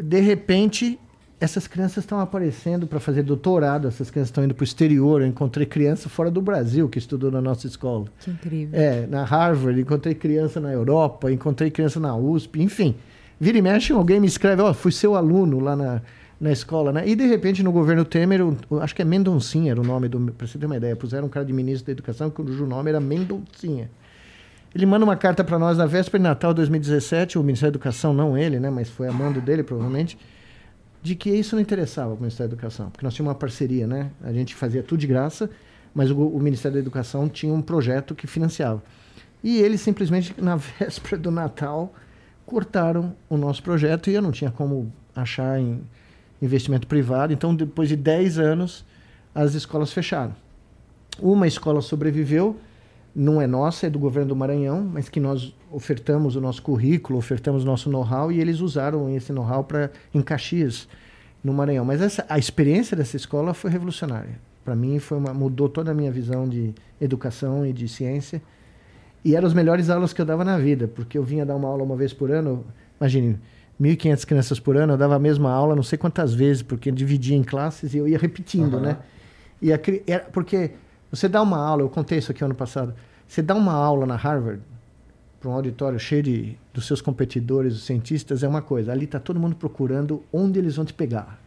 [0.00, 0.98] de repente,
[1.40, 5.20] essas crianças estão aparecendo para fazer doutorado, essas crianças estão indo para o exterior.
[5.20, 8.06] Eu encontrei criança fora do Brasil que estudou na nossa escola.
[8.20, 8.78] Que incrível.
[8.80, 12.94] É, na Harvard, encontrei criança na Europa, encontrei criança na USP, enfim.
[13.38, 16.02] Vira e mexe, alguém me escreve, ó, fui seu aluno lá na,
[16.40, 17.06] na escola, né?
[17.06, 18.40] E de repente no governo Temer,
[18.80, 21.30] acho que é Mendoncinha era o nome do, pra você ter uma ideia, puseram um
[21.30, 23.90] cara de ministro da educação cujo nome era Mendoncinha.
[24.74, 27.76] Ele manda uma carta para nós na véspera de Natal de 2017, o Ministério da
[27.76, 30.18] Educação, não ele, né, mas foi a mando dele provavelmente,
[31.00, 33.86] de que isso não interessava para o Ministério da Educação, porque nós tínhamos uma parceria,
[33.86, 34.10] né?
[34.22, 35.48] A gente fazia tudo de graça,
[35.94, 38.82] mas o, o Ministério da Educação tinha um projeto que financiava.
[39.44, 41.94] E eles simplesmente, na véspera do Natal,
[42.46, 45.80] cortaram o nosso projeto e eu não tinha como achar em
[46.40, 47.32] investimento privado.
[47.32, 48.84] Então, depois de 10 anos,
[49.34, 50.34] as escolas fecharam.
[51.20, 52.56] Uma escola sobreviveu,
[53.14, 57.18] não é nossa, é do governo do Maranhão, mas que nós ofertamos o nosso currículo,
[57.18, 60.88] ofertamos nosso know-how e eles usaram esse know-how para em Caxias,
[61.42, 61.84] no Maranhão.
[61.84, 64.38] Mas essa, a experiência dessa escola foi revolucionária.
[64.64, 68.42] Para mim, foi uma, mudou toda a minha visão de educação e de ciência.
[69.24, 71.68] E eram as melhores aulas que eu dava na vida, porque eu vinha dar uma
[71.68, 72.64] aula uma vez por ano,
[73.00, 73.38] imagine,
[73.80, 76.94] 1.500 crianças por ano, eu dava a mesma aula não sei quantas vezes, porque eu
[76.94, 78.98] dividia em classes e eu ia repetindo, né?
[79.62, 80.72] E a, era, porque
[81.10, 82.94] você dá uma aula, eu contei isso aqui ano passado,
[83.26, 84.60] você dá uma aula na Harvard,
[85.44, 88.90] para um auditório cheio de, dos seus competidores, os cientistas, é uma coisa.
[88.90, 91.38] Ali está todo mundo procurando onde eles vão te pegar.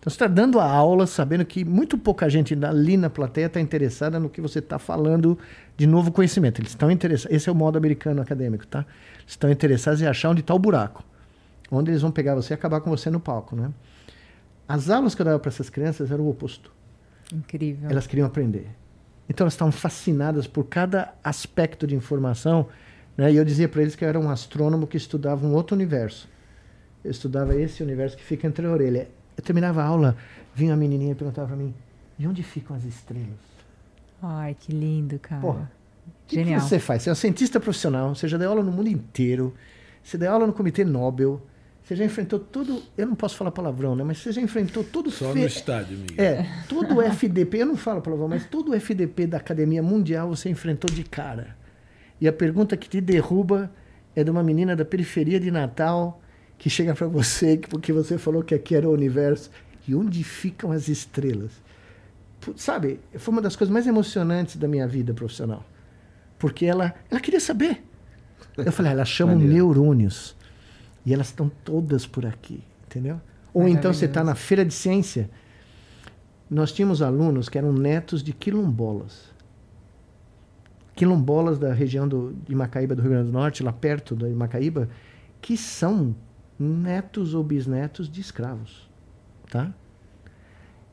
[0.00, 3.60] Então você está dando a aula sabendo que muito pouca gente ali na plateia está
[3.60, 5.38] interessada no que você está falando
[5.76, 6.58] de novo conhecimento.
[6.58, 7.36] Eles estão interessados.
[7.36, 8.86] Esse é o modo americano acadêmico, tá?
[9.18, 11.04] Eles estão interessados em achar onde está o buraco,
[11.70, 13.70] onde eles vão pegar você e acabar com você no palco, né?
[14.66, 16.72] As aulas que eu dava para essas crianças eram o oposto.
[17.30, 17.90] Incrível.
[17.90, 18.68] Elas queriam aprender.
[19.28, 22.68] Então elas estavam fascinadas por cada aspecto de informação.
[23.18, 23.32] Né?
[23.32, 26.26] E eu dizia para eles que eu era um astrônomo que estudava um outro universo.
[27.04, 29.08] Eu estudava esse universo que fica entre a orelha.
[29.40, 30.16] Eu terminava a aula,
[30.54, 31.74] vinha uma menininha e perguntava para mim:
[32.18, 33.28] de onde ficam as estrelas?
[34.22, 35.40] Ai, que lindo, cara.
[35.40, 35.72] Porra,
[36.06, 36.60] O que, Genial.
[36.60, 37.02] você faz?
[37.02, 39.54] Você é um cientista profissional, você já deu aula no mundo inteiro,
[40.04, 41.40] você deu aula no Comitê Nobel,
[41.82, 42.82] você já enfrentou todo.
[42.98, 44.04] Eu não posso falar palavrão, né?
[44.04, 46.22] Mas você já enfrentou todo Só fe- no estádio, Miguel.
[46.24, 50.28] É, todo o FDP, eu não falo palavrão, mas todo o FDP da Academia Mundial
[50.28, 51.56] você enfrentou de cara.
[52.20, 53.70] E a pergunta que te derruba
[54.14, 56.19] é de uma menina da periferia de Natal
[56.60, 59.50] que chega para você que- porque você falou que aqui era o universo.
[59.88, 61.52] E onde ficam as estrelas?
[62.54, 65.64] Sabe, foi uma das coisas mais emocionantes da minha vida profissional.
[66.38, 67.82] Porque ela, ela queria saber.
[68.58, 70.36] Eu falei, ah, elas chamam neurônios.
[71.04, 73.18] E elas estão todas por aqui, entendeu?
[73.54, 75.30] Ou então você está na feira de ciência.
[76.48, 79.30] Nós tínhamos alunos que eram netos de quilombolas.
[80.94, 84.88] Quilombolas da região do, de Macaíba, do Rio Grande do Norte, lá perto de Macaíba,
[85.40, 86.14] que são
[86.60, 88.88] netos ou bisnetos de escravos,
[89.50, 89.72] tá?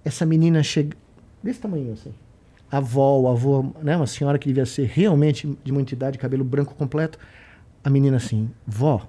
[0.04, 0.96] Essa menina chega
[1.44, 2.14] desse tamanho assim.
[2.72, 6.44] A avó, o avô, né, uma senhora que devia ser realmente de muita idade, cabelo
[6.44, 7.18] branco completo.
[7.84, 9.08] A menina assim, vó,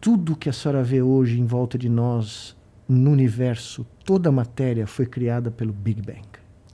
[0.00, 2.56] tudo que a senhora vê hoje em volta de nós,
[2.88, 6.22] no universo, toda a matéria foi criada pelo Big Bang.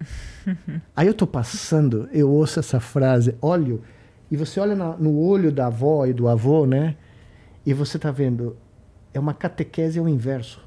[0.94, 3.82] Aí eu tô passando, eu ouço essa frase, olho,
[4.30, 6.96] e você olha na- no olho da avó e do avô, né?
[7.66, 8.56] E você tá vendo,
[9.12, 10.62] é uma catequese ao inverso.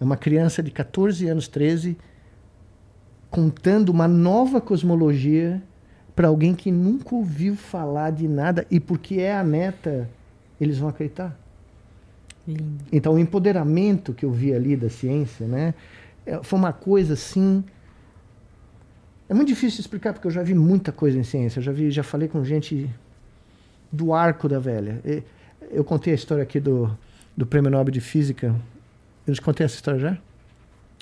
[0.00, 1.96] É uma criança de 14 anos, 13,
[3.30, 5.62] contando uma nova cosmologia
[6.14, 10.08] para alguém que nunca ouviu falar de nada e porque é a neta,
[10.60, 11.38] eles vão acreditar.
[12.46, 12.84] Lindo.
[12.90, 15.74] Então, o empoderamento que eu vi ali da ciência, né,
[16.24, 17.62] é- foi uma coisa assim.
[19.28, 21.58] É muito difícil explicar porque eu já vi muita coisa em ciência.
[21.58, 22.88] Eu já vi, já falei com gente
[23.92, 25.00] do arco da velha.
[25.04, 25.22] E-
[25.70, 26.90] Eu contei a história aqui do,
[27.36, 28.54] do Prêmio Nobel de Física.
[29.26, 30.18] Eu te contei essa história já?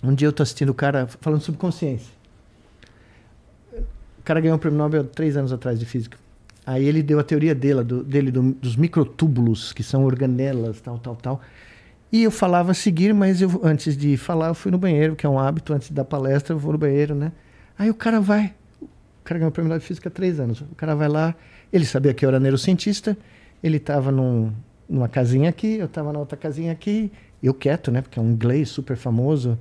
[0.03, 2.13] Um dia eu estou assistindo o cara falando sobre consciência.
[3.73, 6.19] O cara ganhou o Prêmio Nobel três anos atrás de Física.
[6.67, 10.99] Aí ele deu a teoria dele, do, dele do- dos microtúbulos, que são organelas, tal,
[10.99, 11.41] tal, tal.
[12.11, 15.25] E eu falava a seguir, mas eu, antes de falar, eu fui no banheiro, que
[15.25, 17.31] é um hábito, antes da palestra, eu vou no banheiro, né?
[17.79, 18.53] Aí o cara vai.
[18.83, 18.89] O
[19.25, 20.61] cara ganhou o Prêmio Nobel de Física há três anos.
[20.61, 21.35] O cara vai lá,
[21.73, 23.17] ele sabia que eu era neurocientista,
[23.63, 24.53] ele estava num,
[24.89, 27.11] numa casinha aqui, eu estava na outra casinha aqui,
[27.43, 28.03] eu quieto, né?
[28.03, 29.59] Porque é um inglês super famoso.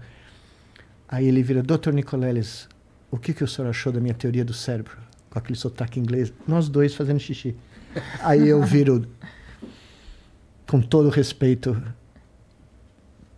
[1.08, 1.92] Aí ele vira, Dr.
[1.92, 2.68] Nicoleles,
[3.12, 4.98] o que, que o senhor achou da minha teoria do cérebro?
[5.30, 6.32] Com aquele sotaque inglês.
[6.48, 7.56] Nós dois fazendo xixi.
[8.22, 9.08] Aí eu viro,
[10.68, 11.82] com todo respeito,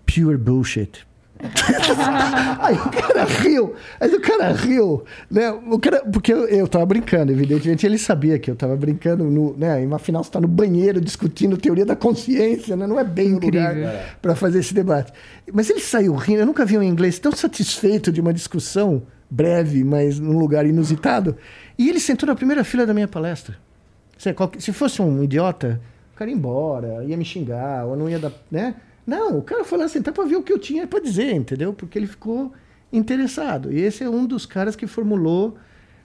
[0.05, 1.06] pure bullshit.
[2.59, 5.51] Aí o cara riu, aí o cara riu, né?
[5.51, 9.55] O cara, porque eu, eu tava brincando, evidentemente ele sabia que eu tava brincando, no,
[9.55, 9.85] né?
[9.85, 12.87] E afinal você tá no banheiro discutindo teoria da consciência, né?
[12.87, 13.75] Não é bem o Incrível.
[13.75, 15.13] lugar para fazer esse debate.
[15.53, 19.83] Mas ele saiu rindo, eu nunca vi um inglês tão satisfeito de uma discussão breve,
[19.83, 21.37] mas num lugar inusitado.
[21.77, 23.57] E ele sentou na primeira fila da minha palestra.
[24.17, 25.79] Se, se fosse um idiota,
[26.15, 28.31] o cara ia embora, ia me xingar, ou não ia dar.
[28.49, 28.75] Né?
[29.07, 31.71] Não, o cara foi lá sentar para ver o que eu tinha para dizer, entendeu?
[31.73, 32.51] Porque ele ficou
[32.91, 33.71] interessado.
[33.71, 35.57] E esse é um dos caras que formulou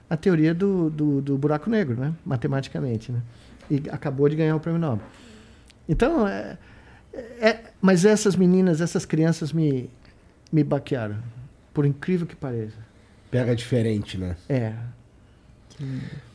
[0.09, 2.13] a teoria do, do, do buraco negro, né?
[2.25, 3.11] matematicamente.
[3.11, 3.21] Né?
[3.69, 5.05] E acabou de ganhar o prêmio Nobel.
[5.87, 6.57] Então, é,
[7.41, 9.89] é- mas essas meninas, essas crianças me,
[10.49, 11.17] me baquearam,
[11.73, 12.77] por incrível que pareça.
[13.29, 14.37] Pega diferente, né?
[14.47, 14.73] É,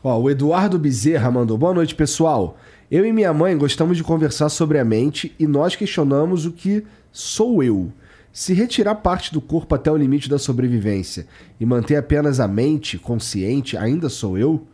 [0.03, 1.57] Ó, o Eduardo Bezerra mandou.
[1.57, 2.59] Boa noite, pessoal.
[2.91, 6.85] Eu e minha mãe gostamos de conversar sobre a mente e nós questionamos o que
[7.13, 7.93] sou eu.
[8.33, 11.27] Se retirar parte do corpo até o limite da sobrevivência
[11.61, 14.67] e manter apenas a mente consciente, ainda sou eu?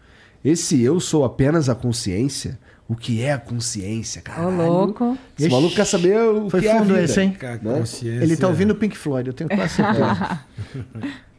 [0.44, 2.58] Esse eu sou apenas a consciência?
[2.86, 4.48] O que é a consciência, Ô, cara?
[4.48, 5.16] louco.
[5.38, 7.02] Esse maluco quer saber o Foi que é a vida.
[7.02, 7.34] esse, hein?
[7.40, 7.58] Né?
[7.62, 10.40] consciência- ele tá ouvindo o Pink Floyd, eu tenho quase certeza.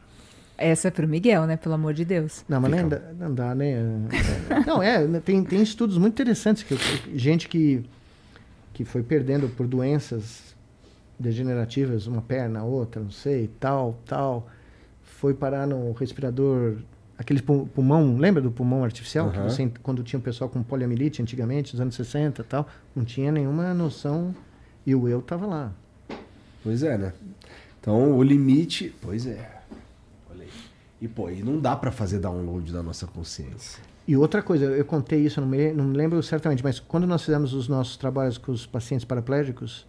[0.57, 1.57] Essa é pro Miguel, né?
[1.57, 2.45] Pelo amor de Deus.
[2.47, 3.75] Não, mas nem dá, não dá, né?
[4.65, 6.63] Não, é, tem, tem estudos muito interessantes.
[6.63, 6.75] Que,
[7.17, 7.83] gente que,
[8.73, 10.55] que foi perdendo por doenças
[11.19, 14.47] degenerativas, uma perna, outra, não sei, tal, tal,
[15.03, 16.75] foi parar no respirador,
[17.17, 19.31] aquele pu- pulmão, lembra do pulmão artificial?
[19.31, 19.49] Que Aham.
[19.49, 23.31] você, quando tinha o pessoal com poliomielite antigamente, nos anos 60 e tal, não tinha
[23.31, 24.35] nenhuma noção
[24.85, 25.71] e o eu tava lá.
[26.63, 27.13] Pois é, né?
[27.79, 28.93] Então, o limite...
[29.01, 29.54] Pois é.
[31.01, 33.81] E, pô, e não dá pra fazer download da nossa consciência.
[34.07, 37.23] E outra coisa, eu contei isso, não me, não me lembro certamente, mas quando nós
[37.23, 39.85] fizemos os nossos trabalhos com os pacientes paraplégicos,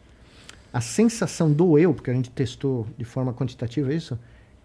[0.73, 4.19] a sensação do eu, porque a gente testou de forma quantitativa isso,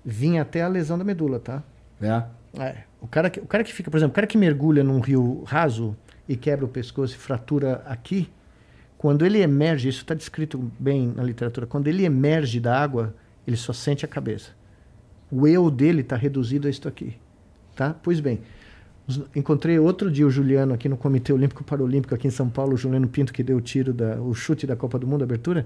[0.04, 1.62] vinha até a lesão da medula, tá?
[2.02, 2.24] É?
[2.60, 2.84] É.
[3.00, 5.44] O cara que, o cara que fica, por exemplo, o cara que mergulha num rio
[5.46, 5.96] raso
[6.28, 8.30] e quebra o pescoço e fratura aqui,
[8.98, 13.58] quando ele emerge, isso está descrito bem na literatura, quando ele emerge da água, ele
[13.58, 14.52] só sente a cabeça.
[15.32, 17.16] O eu dele está reduzido a isto aqui,
[17.76, 17.94] tá?
[17.94, 18.42] Pois bem,
[19.36, 22.78] encontrei outro dia o Juliano aqui no Comitê Olímpico Paralímpico aqui em São Paulo, o
[22.78, 25.66] Juliano Pinto que deu o tiro da, o chute da Copa do Mundo, abertura.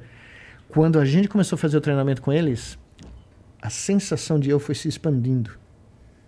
[0.69, 2.77] Quando a gente começou a fazer o treinamento com eles,
[3.61, 5.57] a sensação de eu foi se expandindo.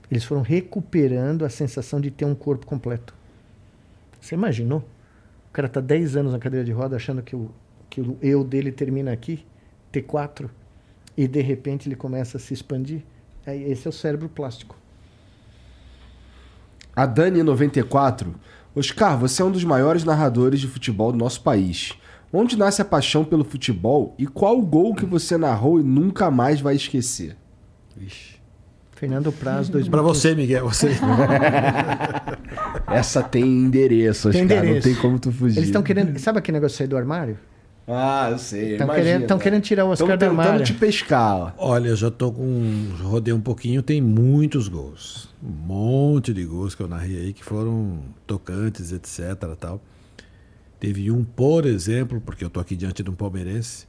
[0.09, 3.13] Eles foram recuperando a sensação de ter um corpo completo.
[4.19, 4.79] Você imaginou?
[5.49, 7.51] O cara está 10 anos na cadeira de roda achando que, o,
[7.89, 9.45] que o eu dele termina aqui,
[9.91, 10.49] T4,
[11.15, 13.01] e de repente ele começa a se expandir.
[13.47, 14.75] Aí, esse é o cérebro plástico.
[16.93, 18.27] A Dani94.
[18.75, 21.93] Oscar, você é um dos maiores narradores de futebol do nosso país.
[22.31, 26.29] Onde nasce a paixão pelo futebol e qual o gol que você narrou e nunca
[26.29, 27.37] mais vai esquecer?
[27.95, 28.35] Vixe.
[28.91, 29.91] Fernando Praz, 2000.
[29.91, 30.89] Pra você, Miguel, você.
[32.87, 35.57] Essa tem endereço, Tem Oscar, não tem como tu fugir.
[35.57, 36.19] Eles estão querendo.
[36.19, 37.37] Sabe aquele negócio sair do armário?
[37.87, 38.73] Ah, eu sei.
[38.73, 40.65] Estão querendo, tão querendo tirar o Oscar Tão do tentando armário.
[40.65, 41.51] te pescar, ó.
[41.57, 42.89] Olha, eu já tô com.
[43.01, 45.29] Rodei um pouquinho, tem muitos gols.
[45.41, 49.35] Um monte de gols que eu narrei aí que foram tocantes, etc.
[49.57, 49.81] Tal.
[50.79, 53.87] Teve um, por exemplo, porque eu tô aqui diante de um palmeirense,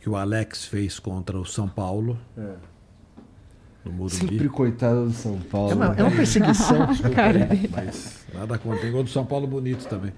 [0.00, 2.16] que o Alex fez contra o São Paulo.
[3.84, 4.14] No Morumbi.
[4.14, 5.72] Sempre coitado do São Paulo.
[5.72, 6.86] É uma, é uma perseguição.
[7.74, 8.80] Mas nada contra.
[8.80, 10.12] Tem gol do São Paulo bonito também.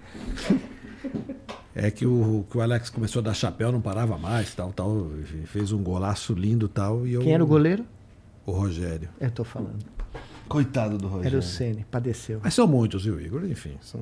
[1.74, 5.10] É que o, que o Alex começou a dar chapéu, não parava mais, tal, tal.
[5.46, 7.06] Fez um golaço lindo tal.
[7.06, 7.84] E eu, Quem era o goleiro?
[8.44, 9.08] O Rogério.
[9.20, 9.84] Eu tô falando.
[10.48, 11.28] Coitado do Rogério.
[11.28, 12.40] Era o Ceni, padeceu.
[12.42, 13.44] Mas são muitos, viu, Igor?
[13.44, 14.00] Enfim, são...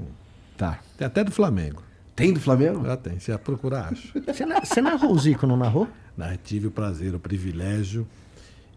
[0.57, 0.81] Tá.
[0.97, 1.83] tem até do Flamengo.
[2.15, 2.83] Tem do Flamengo?
[2.86, 4.12] Já tem, se a procurar, acho.
[4.26, 5.86] Você, na- você narrou o Zico, não narrou?
[6.16, 8.07] Na- Tive o prazer, o privilégio.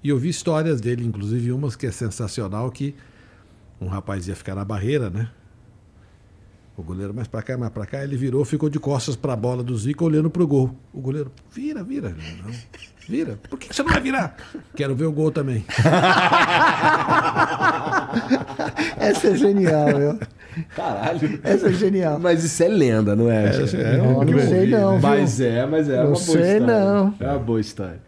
[0.03, 2.93] E eu vi histórias dele, inclusive umas que é sensacional, que
[3.79, 5.29] um rapaz ia ficar na barreira, né?
[6.79, 9.61] O goleiro mais pra cá, mais pra cá, ele virou, ficou de costas pra bola
[9.61, 10.71] do Zico, olhando pro gol.
[10.93, 12.09] O goleiro, vira, vira.
[12.09, 12.51] Não,
[13.05, 13.37] vira.
[13.49, 14.37] Por que você não vai virar?
[14.73, 15.65] Quero ver o gol também.
[18.97, 20.19] Essa é genial, viu?
[20.75, 21.39] Caralho.
[21.43, 22.17] Essa é genial.
[22.17, 23.47] Mas isso é lenda, não é?
[23.47, 25.09] é, Não, não sei não, viu?
[25.09, 26.59] Mas é, mas é Não uma boa sei história.
[26.65, 27.13] não.
[27.19, 28.01] É uma boa história.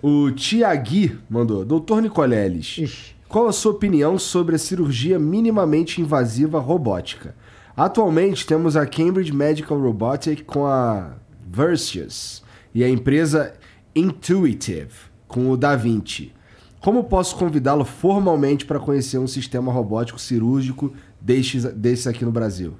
[0.00, 1.64] O Tiagui mandou.
[1.64, 3.14] Doutor Nicoleles, Ixi.
[3.28, 7.34] qual a sua opinião sobre a cirurgia minimamente invasiva robótica?
[7.80, 11.12] Atualmente temos a Cambridge Medical Robotic com a
[11.50, 12.44] Versius
[12.74, 13.54] e a empresa
[13.96, 14.92] Intuitive
[15.26, 16.30] com o Da Vinci.
[16.78, 22.74] Como posso convidá-lo formalmente para conhecer um sistema robótico cirúrgico destes, desses aqui no Brasil?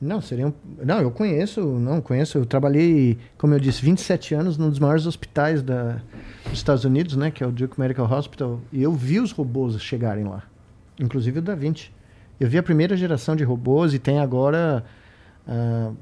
[0.00, 0.52] Não, seria um...
[0.84, 2.36] Não, eu conheço, não conheço.
[2.36, 6.02] Eu trabalhei, como eu disse, 27 anos num dos maiores hospitais da,
[6.42, 7.30] dos Estados Unidos, né?
[7.30, 8.60] Que é o Duke Medical Hospital.
[8.72, 10.42] E eu vi os robôs chegarem lá.
[10.98, 11.94] Inclusive o Da Vinci.
[12.38, 14.84] Eu vi a primeira geração de robôs e tem agora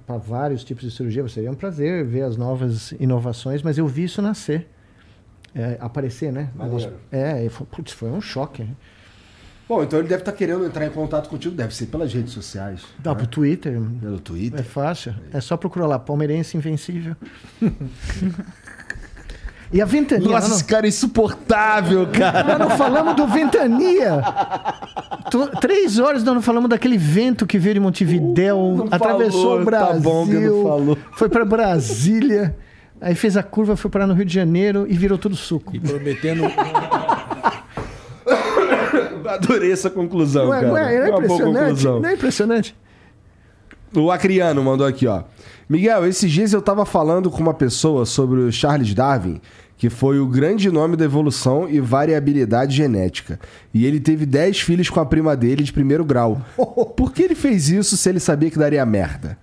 [0.07, 1.27] para vários tipos de cirurgia.
[1.29, 4.69] Seria um prazer ver as novas inovações, mas eu vi isso nascer.
[5.55, 6.51] É, aparecer, né?
[6.57, 6.95] Maneiro.
[7.13, 8.65] É, e foi, putz, foi um choque.
[8.65, 8.75] né?
[9.69, 12.83] Bom, então ele deve estar querendo entrar em contato contigo, deve ser pelas redes sociais.
[12.99, 13.19] Dá né?
[13.19, 13.81] pro Twitter.
[14.01, 14.61] Pelo Twitter.
[14.61, 15.15] É fácil.
[15.33, 17.17] É só procurar lá, Palmeirense Invencível.
[19.75, 20.29] e a Ventania.
[20.29, 22.45] Nossa, nós esse cara é insuportável, cara.
[22.45, 24.23] não, nós não falamos do Ventania.
[25.31, 29.41] Tô- três horas nós não falamos daquele vento que veio de Montevidéu, Uh, não atravessou
[29.43, 30.99] falou, o tá Brasil, bom que não falou.
[31.13, 32.57] foi para Brasília,
[33.01, 35.75] aí fez a curva, foi parar no Rio de Janeiro e virou tudo suco.
[35.75, 36.45] E prometendo.
[39.29, 40.69] Adorei essa conclusão, Não é, cara.
[40.71, 41.59] não é, não é impressionante?
[41.67, 42.01] conclusão.
[42.01, 42.77] Não é impressionante?
[43.97, 45.23] O Acriano mandou aqui, ó.
[45.69, 49.41] Miguel, esses dias eu tava falando com uma pessoa sobre o Charles Darwin,
[49.77, 53.39] que foi o grande nome da evolução e variabilidade genética.
[53.73, 56.41] E ele teve 10 filhos com a prima dele de primeiro grau.
[56.97, 59.37] Por que ele fez isso se ele sabia que daria merda?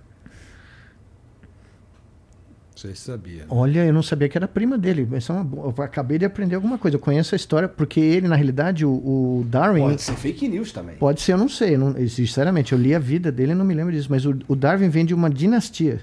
[2.75, 3.45] Você sabia.
[3.47, 5.07] Olha, eu não sabia que era prima dele.
[5.15, 6.95] Isso é uma Eu acabei de aprender alguma coisa.
[6.95, 9.95] Eu conheço a história, porque ele, na realidade, o, o Darwin.
[9.99, 10.95] ser fake news também.
[10.95, 11.75] Pode ser, eu não sei.
[11.75, 14.07] eu não- sinceramente, eu li a vida dele e não me lembro disso.
[14.09, 16.01] Mas o, o Darwin vem de uma dinastia.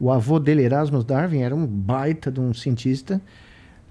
[0.00, 3.20] O avô dele, Erasmus Darwin, era um baita de um cientista.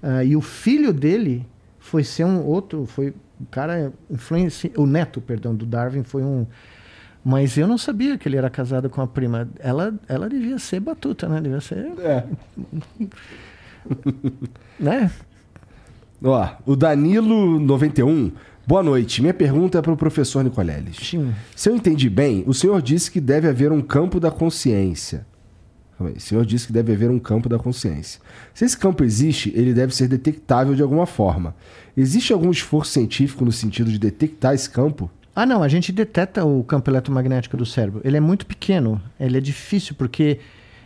[0.06, 1.46] Ah, e o filho dele
[1.78, 2.84] foi ser um outro.
[2.84, 4.70] Foi um cara influenci...
[4.76, 6.46] O neto, perdão, do Darwin foi um.
[7.24, 9.48] Mas eu não sabia que ele era casado com a prima.
[9.58, 11.40] Ela, ela devia ser batuta, né?
[11.40, 11.90] Devia ser.
[11.98, 12.24] É.
[14.80, 15.10] Né?
[16.22, 18.32] Ó, o Danilo91.
[18.66, 19.20] Boa noite.
[19.20, 20.96] Minha pergunta é para o professor Nicoleles.
[20.96, 21.34] Sim.
[21.54, 25.26] Se eu entendi bem, o senhor disse que deve haver um campo da consciência.
[25.98, 28.20] O senhor disse que deve haver um campo da consciência.
[28.52, 31.54] Se esse campo existe, ele deve ser detectável de alguma forma.
[31.96, 35.10] Existe algum esforço científico no sentido de detectar esse campo?
[35.36, 38.00] Ah, não, a gente detecta o campo eletromagnético do cérebro.
[38.04, 40.38] Ele é muito pequeno, ele é difícil, porque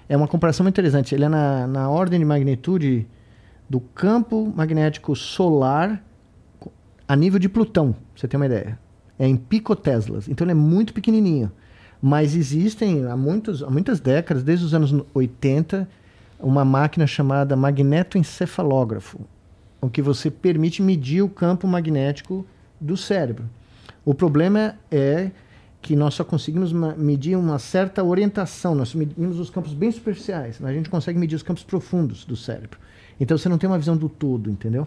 [0.08, 1.14] é uma comparação muito interessante.
[1.14, 3.06] Ele é na, na ordem de magnitude
[3.68, 6.02] do campo magnético solar
[7.06, 8.78] a nível de Plutão, pra você ter uma ideia.
[9.18, 11.50] É em picoteslas, então ele é muito pequenininho.
[12.01, 15.89] Mas existem há, muitos, há muitas décadas, desde os anos 80,
[16.39, 19.20] uma máquina chamada magnetoencefalógrafo,
[19.81, 22.47] o que você permite medir o campo magnético
[22.81, 23.44] do cérebro.
[24.05, 25.31] O problema é
[25.81, 28.75] que nós só conseguimos medir uma certa orientação.
[28.75, 30.62] Nós medimos os campos bem superficiais.
[30.62, 32.78] A gente consegue medir os campos profundos do cérebro.
[33.20, 34.86] Então você não tem uma visão do todo, entendeu?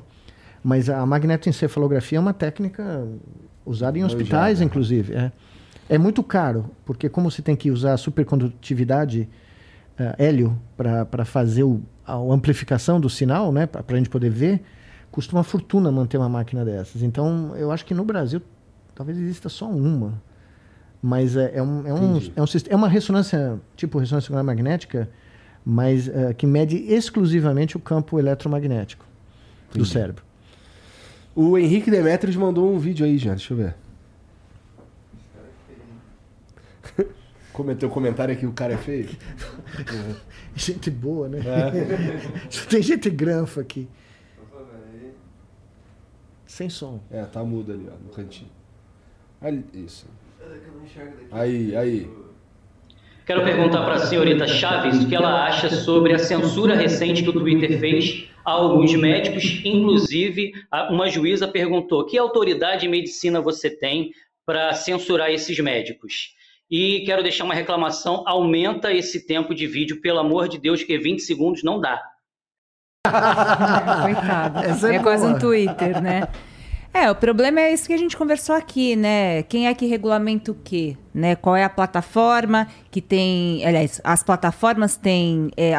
[0.63, 3.05] Mas a magnetoencefalografia é uma técnica
[3.65, 5.13] usada em hospitais, inclusive.
[5.13, 5.31] É.
[5.89, 9.27] é muito caro, porque como você tem que usar supercondutividade
[9.97, 14.61] eh, hélio para fazer o, a amplificação do sinal, né, para a gente poder ver,
[15.11, 17.03] custa uma fortuna manter uma máquina dessas.
[17.03, 18.41] Então, eu acho que no Brasil
[18.95, 20.21] talvez exista só uma.
[21.01, 25.09] Mas é, é, um, é, um, é, um, é uma ressonância, tipo ressonância magnética,
[25.65, 29.05] mas eh, que mede exclusivamente o campo eletromagnético
[29.71, 29.89] do Entendi.
[29.89, 30.23] cérebro.
[31.35, 33.31] O Henrique Demetrios mandou um vídeo aí, já.
[33.31, 33.75] Deixa eu ver.
[37.53, 39.09] Cometeu comentário aqui, o cara é feio.
[40.55, 41.39] Gente boa, né?
[42.49, 43.87] Só tem gente granfa aqui.
[46.45, 46.99] Sem som.
[47.09, 48.49] É, tá mudo ali, ó, no cantinho.
[49.41, 50.05] Ali, isso.
[51.31, 52.09] Aí, aí.
[53.25, 57.29] Quero perguntar para a senhorita Chaves o que ela acha sobre a censura recente que
[57.29, 59.61] o Twitter fez a alguns médicos.
[59.63, 60.53] Inclusive,
[60.89, 64.11] uma juíza perguntou: que autoridade em medicina você tem
[64.45, 66.35] para censurar esses médicos?
[66.71, 70.97] E quero deixar uma reclamação: aumenta esse tempo de vídeo, pelo amor de Deus, que
[70.97, 72.01] 20 segundos não dá.
[74.03, 74.59] Coitado.
[74.59, 76.29] Essa é é quase um Twitter, né?
[76.93, 79.43] É, o problema é isso que a gente conversou aqui, né?
[79.43, 80.97] Quem é que regulamenta o quê?
[81.13, 81.35] Né?
[81.35, 83.65] Qual é a plataforma que tem.
[83.65, 85.51] Aliás, as plataformas têm.
[85.57, 85.73] é,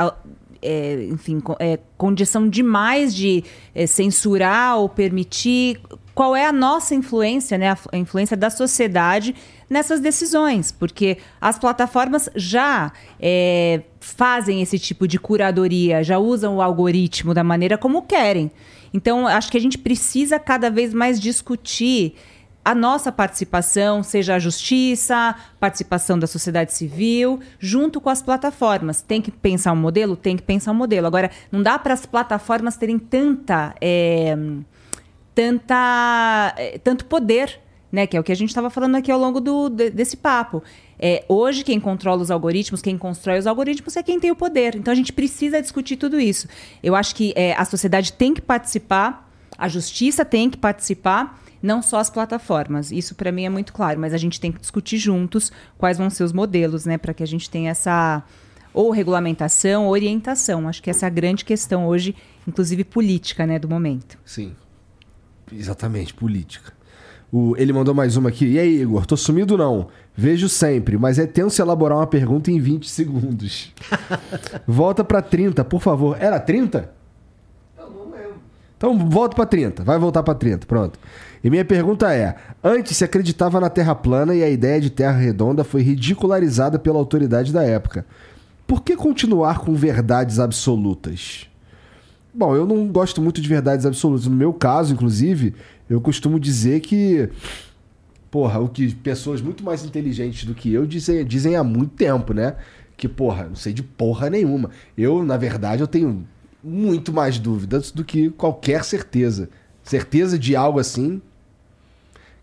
[0.63, 3.43] é, enfim, é, condição demais de
[3.75, 5.81] é, censurar ou permitir.
[6.15, 7.71] Qual é a nossa influência, né?
[7.71, 9.35] A, influência da sociedade
[9.69, 10.71] nessas decisões?
[10.71, 17.43] Porque as plataformas já é, fazem esse tipo de curadoria, já usam o algoritmo da
[17.43, 18.51] maneira como querem.
[18.93, 22.15] Então, acho que a gente precisa cada vez mais discutir
[22.65, 29.01] a nossa participação, seja a justiça, participação da sociedade civil, junto com as plataformas.
[29.01, 30.15] Tem que pensar um modelo?
[30.15, 31.07] Tem que pensar um modelo.
[31.07, 33.75] Agora, não dá para as plataformas terem tanta.
[33.81, 34.37] é,
[35.35, 38.07] tanta eh, tanto poder, né?
[38.07, 40.63] Que é o que a gente estava falando aqui ao longo do, de- desse papo.
[40.99, 44.77] É, hoje, quem controla os algoritmos, quem constrói os algoritmos é quem tem o poder.
[44.77, 46.47] Então, a gente precisa discutir tudo isso.
[46.83, 49.29] Eu acho que eh, a sociedade tem que participar,
[49.59, 52.91] a justiça tem que participar, não só as plataformas.
[52.93, 53.99] Isso, para mim, é muito claro.
[54.01, 56.97] Mas a gente tem que discutir juntos quais vão ser os modelos, né?
[56.99, 58.23] Para que a gente tenha essa
[58.75, 60.67] ou regulamentação, ou orientação.
[60.69, 62.15] Acho que essa é a grande questão hoje,
[62.49, 64.19] inclusive política, né, do momento.
[64.25, 64.55] Sim.
[65.53, 66.73] Exatamente, política.
[67.33, 68.47] O, ele mandou mais uma aqui.
[68.47, 69.07] E aí, Igor?
[69.07, 69.89] Tô sumido não.
[70.15, 73.73] Vejo sempre, mas é tenso elaborar uma pergunta em 20 segundos.
[74.67, 76.17] Volta pra 30, por favor.
[76.21, 77.03] Era 30?
[78.83, 79.85] Então volta pra 30.
[79.85, 80.99] Vai voltar pra 30, pronto.
[81.45, 85.17] E minha pergunta é: antes se acreditava na Terra plana e a ideia de Terra
[85.19, 88.05] redonda foi ridicularizada pela autoridade da época.
[88.67, 91.49] Por que continuar com verdades absolutas?
[92.35, 94.27] Bom, eu não gosto muito de verdades absolutas.
[94.27, 95.55] No meu caso, inclusive,
[95.89, 97.29] eu costumo dizer que.
[98.31, 102.33] Porra, o que pessoas muito mais inteligentes do que eu dizem, dizem há muito tempo,
[102.33, 102.57] né?
[102.97, 104.71] Que, porra, não sei de porra nenhuma.
[104.97, 106.27] Eu, na verdade, eu tenho
[106.65, 109.51] muito mais dúvidas do que qualquer certeza.
[109.83, 111.21] Certeza de algo assim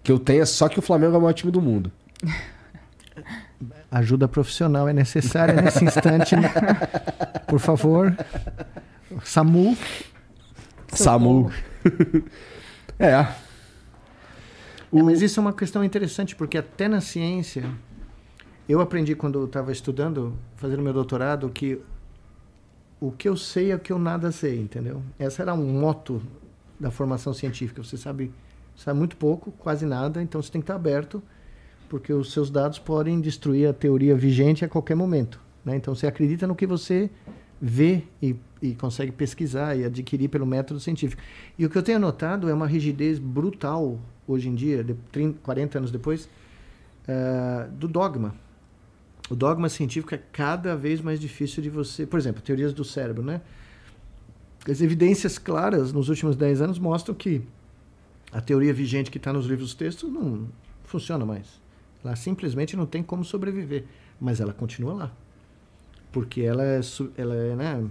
[0.04, 1.92] que eu tenha só que o Flamengo é o maior time do mundo.
[3.90, 6.36] Ajuda profissional é necessária nesse instante.
[6.36, 6.52] né?
[7.48, 8.16] Por favor.
[9.24, 9.78] SAMU.
[10.94, 11.52] Samu.
[12.98, 13.28] é.
[14.92, 17.64] É, mas isso é uma questão interessante, porque até na ciência,
[18.68, 21.80] eu aprendi quando eu estava estudando, fazendo meu doutorado, que
[23.00, 25.02] o que eu sei é o que eu nada sei, entendeu?
[25.18, 26.22] Essa era um moto
[26.80, 27.84] da formação científica.
[27.84, 28.32] Você sabe,
[28.76, 31.22] sabe muito pouco, quase nada, então você tem que estar aberto,
[31.88, 35.40] porque os seus dados podem destruir a teoria vigente a qualquer momento.
[35.64, 35.76] Né?
[35.76, 37.10] Então você acredita no que você
[37.62, 41.22] vê e, e consegue pesquisar e adquirir pelo método científico.
[41.58, 45.40] E o que eu tenho notado é uma rigidez brutal hoje em dia, de 30,
[45.42, 46.30] 40 anos depois,
[47.08, 48.36] eh, do dogma.
[49.30, 52.06] O dogma científico é cada vez mais difícil de você.
[52.06, 53.42] Por exemplo, teorias do cérebro, né?
[54.70, 57.42] As evidências claras nos últimos 10 anos mostram que
[58.32, 60.48] a teoria vigente que está nos livros textos não
[60.84, 61.60] funciona mais.
[62.04, 63.86] Ela simplesmente não tem como sobreviver.
[64.20, 65.12] Mas ela continua lá.
[66.12, 66.82] Porque ela é,
[67.18, 67.90] ela é né,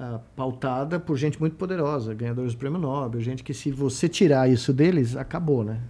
[0.00, 4.48] ah, pautada por gente muito poderosa, ganhadores do prêmio Nobel, gente que se você tirar
[4.48, 5.80] isso deles, acabou, né?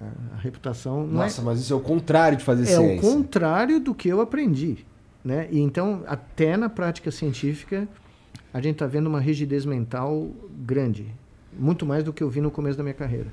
[0.00, 3.08] A, reputação não é- Nossa, mas isso é o contrário de fazer é ciência.
[3.08, 4.84] o contrário do que eu aprendi,
[5.24, 5.46] né?
[5.50, 7.86] E então, até na prática científica,
[8.52, 10.28] a gente está vendo uma rigidez mental
[10.66, 11.06] grande,
[11.56, 13.28] muito mais do que eu vi no começo da minha carreira.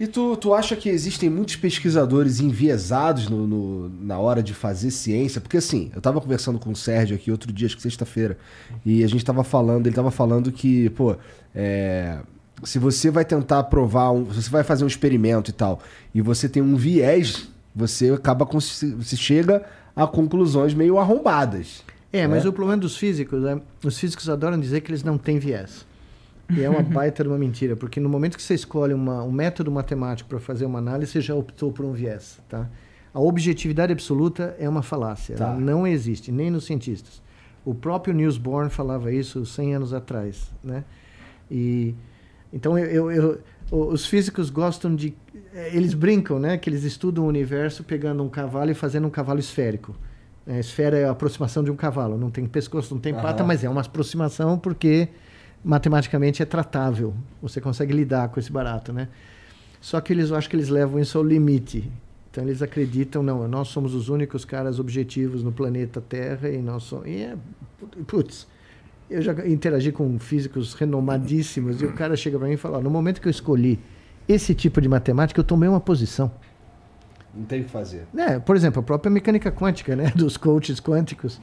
[0.00, 4.90] E tu, tu acha que existem muitos pesquisadores enviesados no, no- na hora de fazer
[4.90, 5.42] ciência?
[5.42, 8.38] Porque assim, eu tava conversando com o Sérgio aqui outro dia, acho que sexta-feira,
[8.84, 11.16] e a gente tava falando, ele tava falando que, pô,
[11.54, 12.18] é,
[12.64, 15.80] se você vai tentar provar, um, se você vai fazer um experimento e tal,
[16.14, 21.84] e você tem um viés, você acaba com, você chega a conclusões meio arrombadas.
[22.10, 22.48] É, mas É.
[22.48, 25.84] o problema dos físicos, é, os físicos adoram dizer que eles não têm viés.
[26.56, 29.30] E é uma baita de uma mentira, porque no momento que você escolhe uma- um
[29.32, 32.68] método matemático para fazer uma análise, você já optou por um viés, tá?
[33.12, 35.46] A objetividade absoluta é uma falácia, Tá.
[35.48, 37.20] ela não existe, nem nos cientistas.
[37.64, 40.84] O próprio Niels Bohr falava isso 100 anos atrás, né?
[41.50, 41.94] E
[42.52, 43.32] então eu, eu-
[43.72, 45.14] eu- os físicos gostam de
[45.54, 49.10] eh, eles brincam, né, que eles estudam o universo pegando um cavalo e fazendo um
[49.10, 49.94] cavalo esférico.
[50.46, 53.46] A esfera é a aproximação de um cavalo, não tem pescoço, não tem pata, Aham.
[53.48, 55.08] mas é uma aproximação porque
[55.64, 57.14] matematicamente é tratável.
[57.42, 59.08] Você consegue lidar com esse barato, né?
[59.80, 61.90] Só que eles, eu acho que eles levam isso ao limite.
[62.30, 66.84] Então eles acreditam, não, nós somos os únicos caras objetivos no planeta Terra e nós
[66.84, 67.06] somos.
[67.06, 67.36] E é,
[68.06, 68.46] putz,
[69.10, 72.80] eu já interagi com físicos renomadíssimos e o cara chega para mim e fala: "Ó,
[72.80, 73.80] no momento que eu escolhi
[74.28, 76.30] esse tipo de matemática, eu tomei uma posição.
[77.34, 78.06] Não tem o que fazer.
[78.12, 78.38] Né?
[78.38, 80.12] Por exemplo, a própria mecânica quântica, né?
[80.14, 81.40] Dos coaches quânticos.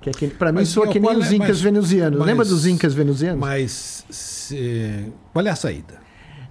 [0.00, 2.18] Que é que, para mim soa Miguel, que nem os é- incas mas- venusianos.
[2.18, 3.40] mas- Lembra dos incas venusianos?
[3.40, 6.00] Mas se- qual é a saída?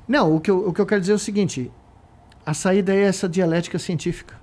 [0.07, 1.71] Não, o que, eu, o que eu quero dizer é o seguinte:
[2.45, 4.35] a saída é essa dialética científica.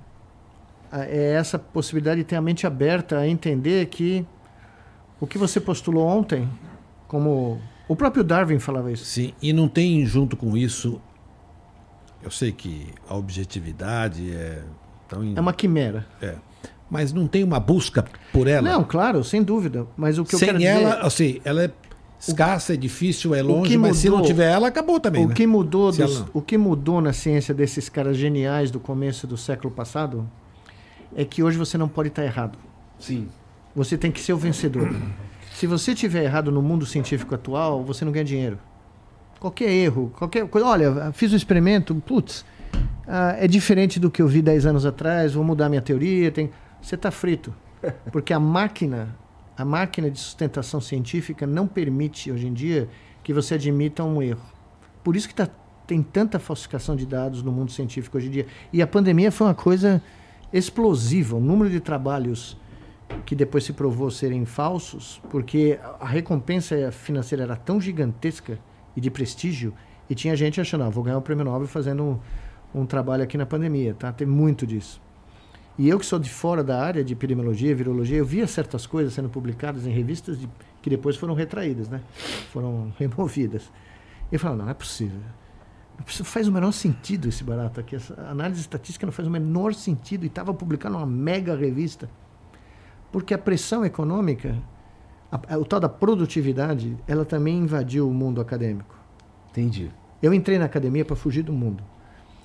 [0.92, 4.24] É essa possibilidade de ter a mente aberta a entender que
[5.20, 6.48] o que você postulou ontem,
[7.08, 9.04] como o próprio Darwin falava isso.
[9.04, 11.00] Sim, e não tem junto com isso.
[12.22, 14.62] Eu sei que a objetividade é
[15.08, 15.22] tão.
[15.24, 16.06] in- É uma quimera.
[16.20, 16.34] é,
[16.90, 18.62] mas não tem uma busca por ela.
[18.68, 19.86] Não, claro, sem dúvida.
[19.96, 21.06] Mas o que eu Sem quero ela, dizer.
[21.06, 21.70] assim, ela é
[22.18, 25.24] escassa, é difícil, é longe, que mas se não mudou- tiver ela, acabou também.
[25.24, 25.34] O né?
[25.34, 29.36] que, mudou dos- ela- o que mudou na ciência desses caras geniais do começo do
[29.36, 30.28] século passado
[31.14, 32.58] é que hoje você não pode estar errado.
[32.98, 33.28] Sim.
[33.74, 34.94] Você tem que ser o vencedor.
[35.52, 38.58] Se você tiver errado no mundo científico atual, você não ganha dinheiro.
[39.38, 40.66] Qualquer erro, qualquer coisa.
[40.66, 42.44] Olha, fiz o experimento, putz,
[43.06, 46.30] ah, é diferente do que eu vi 10 anos atrás, vou mudar minha teoria.
[46.30, 46.50] Tem...
[46.86, 47.52] Você está frito.
[48.12, 49.16] Porque a máquina,
[49.58, 52.88] a máquina de sustentação científica não permite, hoje em dia,
[53.24, 54.46] que você admita um erro.
[55.02, 55.48] Por isso que tá,
[55.84, 58.46] tem tanta falsificação de dados no mundo científico hoje em dia.
[58.72, 60.00] E a pandemia foi uma coisa
[60.52, 61.36] explosiva.
[61.36, 62.56] O número de trabalhos
[63.24, 68.60] que depois se provou serem falsos, porque a- recompensa financeira era tão gigantesca
[68.94, 69.74] e de prestígio,
[70.08, 72.20] e tinha gente achando, ah, vou ganhar o prêmio Nobel fazendo
[72.72, 74.12] um, um trabalho aqui na pandemia, tá?
[74.12, 75.04] Tem muito disso.
[75.78, 79.12] E eu que sou de fora da área de epidemiologia, virologia, eu via certas coisas
[79.12, 80.48] sendo publicadas em revistas de-
[80.80, 82.00] que depois foram retraídas, né?
[82.50, 83.70] Foram removidas.
[84.32, 85.18] E eu falava, não, não é possível.
[85.98, 87.96] Não faz o menor sentido esse barato aqui.
[87.96, 90.24] Essa análise estatística não faz o menor sentido.
[90.24, 92.08] E estava publicando uma mega revista.
[93.12, 94.56] Porque a pressão econômica,
[95.32, 98.94] a- a- o tal da produtividade, ela também invadiu o mundo acadêmico.
[99.50, 99.90] Entendi.
[100.22, 101.82] Eu entrei na academia para fugir do mundo.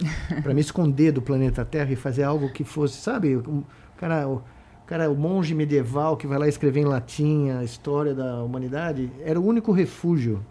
[0.41, 3.37] para me esconder do planeta Terra e fazer algo que fosse, sabe?
[3.37, 3.63] Um
[3.97, 4.41] cara, o
[4.87, 9.39] cara, o monge medieval que vai lá escrever em latim a história da humanidade, era
[9.39, 10.45] o único refúgio.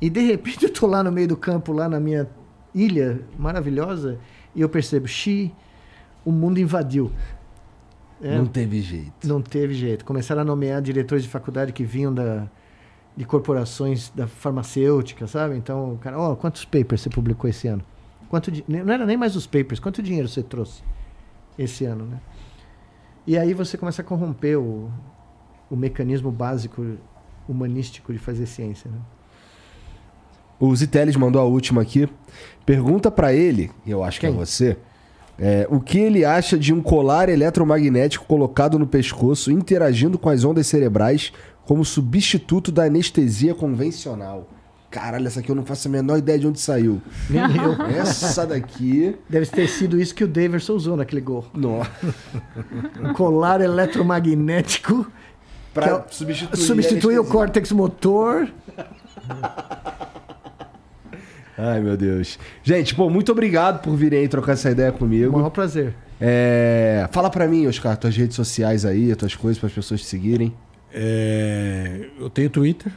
[0.00, 2.28] E de repente eu tô lá no meio do campo, lá na minha
[2.74, 4.18] ilha maravilhosa,
[4.54, 5.52] e eu percebo, xi,
[6.24, 7.10] o mundo invadiu.
[8.22, 9.26] É, Não teve jeito.
[9.26, 10.04] não teve jeito.
[10.04, 12.46] Começaram a nomear diretores de faculdade que vinham da,
[13.16, 15.56] de corporações da farmacêutica, sabe?
[15.56, 17.82] Então, o cara, ó, quantos papers você publicou esse ano?
[18.30, 20.82] Quanto não era nem mais os papers, quanto dinheiro você trouxe
[21.58, 22.20] esse ano, né?
[23.26, 24.88] E aí você começa a corromper o,
[25.68, 26.96] o mecanismo básico
[27.48, 28.98] humanístico de fazer ciência, né?
[30.60, 32.08] O Ziteles mandou a última aqui.
[32.64, 34.38] Pergunta pra ele, e eu acho que é Quem?
[34.38, 34.76] você,
[35.36, 40.44] é, o que ele acha de um colar eletromagnético colocado no pescoço interagindo com as
[40.44, 41.32] ondas cerebrais
[41.64, 44.46] como substituto da anestesia convencional.
[44.90, 47.00] Caralho, essa aqui eu não faço a menor ideia de onde saiu.
[47.28, 47.80] Nem eu.
[48.00, 49.14] Essa daqui.
[49.28, 51.46] Deve ter sido isso que o Daverson usou naquele gol.
[51.54, 51.90] Nossa.
[53.00, 55.06] Um colar eletromagnético
[55.72, 58.48] Pra que é o- substituir, substituir o córtex motor.
[61.56, 62.38] Ai, meu Deus.
[62.62, 65.32] Gente, pô, muito obrigado por virem aí trocar essa ideia O comigo.
[65.32, 65.94] maior prazer.
[66.20, 70.00] É, Fala pra mim, Oscar, tuas redes sociais aí, as tuas coisas para as pessoas
[70.00, 70.54] te seguirem.
[70.92, 72.90] É, eu tenho Twitter.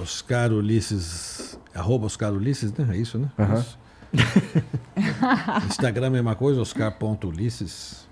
[0.00, 1.58] Oscar Ulisses.
[1.74, 2.88] Arroba Oscar Ulisses, né?
[2.92, 3.28] É isso, né?
[3.58, 3.78] Isso.
[5.68, 8.08] Instagram, é mesma coisa, Oscar.ulisses.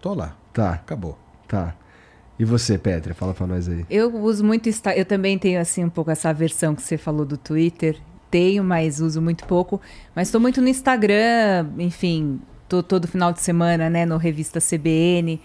[0.00, 0.36] Tô lá.
[0.52, 1.18] Tá, Acabou.
[1.46, 1.74] tá.
[2.38, 3.84] E você, Petra, fala pra nós aí.
[3.90, 7.26] Eu uso muito Insta- eu também tenho assim um pouco essa versão que você falou
[7.26, 7.98] do Twitter
[8.30, 9.80] tenho, mas uso muito pouco.
[10.14, 15.40] Mas estou muito no Instagram, enfim, tô todo final de semana, né, no Revista CBN,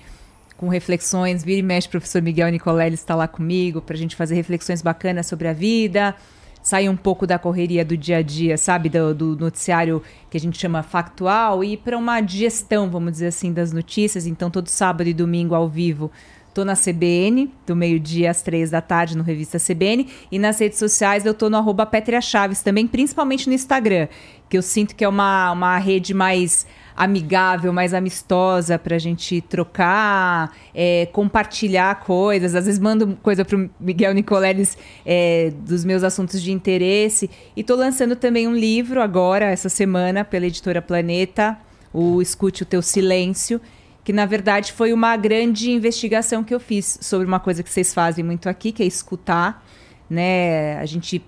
[0.63, 1.43] com reflexões.
[1.43, 5.25] Vira e mexe, professor Miguel Nicolelli está lá comigo para a gente fazer reflexões bacanas
[5.25, 6.15] sobre a vida.
[6.61, 8.87] Sair um pouco da correria do dia a dia, sabe?
[8.87, 13.51] Do, do noticiário que a gente chama factual e para uma digestão, vamos dizer assim,
[13.51, 14.25] das notícias.
[14.25, 16.09] Então, todo sábado e domingo ao vivo
[16.53, 20.07] Tô na CBN, do meio-dia às três da tarde, no Revista CBN.
[20.31, 21.89] E nas redes sociais eu tô no arroba
[22.21, 24.07] Chaves também, principalmente no Instagram,
[24.47, 29.41] que eu sinto que é uma, uma rede mais amigável, mais amistosa para a gente
[29.41, 32.55] trocar, é, compartilhar coisas.
[32.55, 37.29] Às vezes mando coisa para o Miguel Nicoleles é, dos meus assuntos de interesse.
[37.55, 41.57] E estou lançando também um livro agora, essa semana, pela editora Planeta,
[41.93, 43.61] o Escute o Teu Silêncio,
[44.03, 47.93] que na verdade foi uma grande investigação que eu fiz sobre uma coisa que vocês
[47.93, 49.65] fazem muito aqui, que é escutar,
[50.09, 50.77] né?
[50.79, 51.23] A gente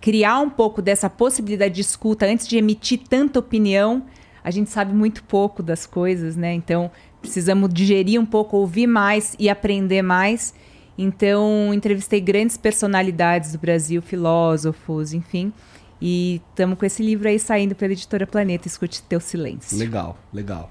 [0.00, 4.04] criar um pouco dessa possibilidade de escuta antes de emitir tanta opinião.
[4.46, 6.54] A gente sabe muito pouco das coisas, né?
[6.54, 6.88] Então
[7.20, 10.54] precisamos digerir um pouco, ouvir mais e aprender mais.
[10.96, 15.52] Então entrevistei grandes personalidades do Brasil, filósofos, enfim.
[16.00, 19.76] E estamos com esse livro aí saindo pela editora Planeta, Escute Teu Silêncio.
[19.76, 20.70] Legal, legal.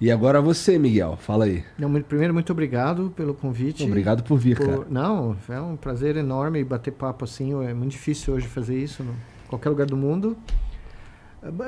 [0.00, 1.62] E agora você, Miguel, fala aí.
[1.78, 3.84] Não, primeiro, muito obrigado pelo convite.
[3.84, 4.66] Obrigado por vir, por...
[4.66, 4.86] cara.
[4.88, 7.52] Não, é um prazer enorme bater papo assim.
[7.62, 10.34] É muito difícil hoje fazer isso em qualquer lugar do mundo.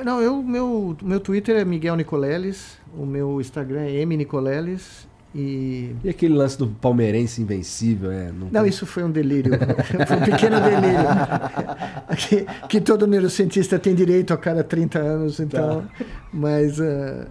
[0.05, 5.05] Não, eu, meu, meu Twitter é Miguel Nicoleles, o meu Instagram é M Nicoleles
[5.35, 5.93] e...
[6.01, 8.31] e aquele lance do palmeirense invencível, é?
[8.31, 9.51] Não, não isso foi um delírio.
[10.07, 11.05] foi um pequeno delírio.
[12.17, 15.81] que, que, todo neurocientista tem direito a cada 30 anos, então.
[15.81, 16.05] Tá.
[16.31, 16.79] Mas.
[16.79, 17.25] Uh,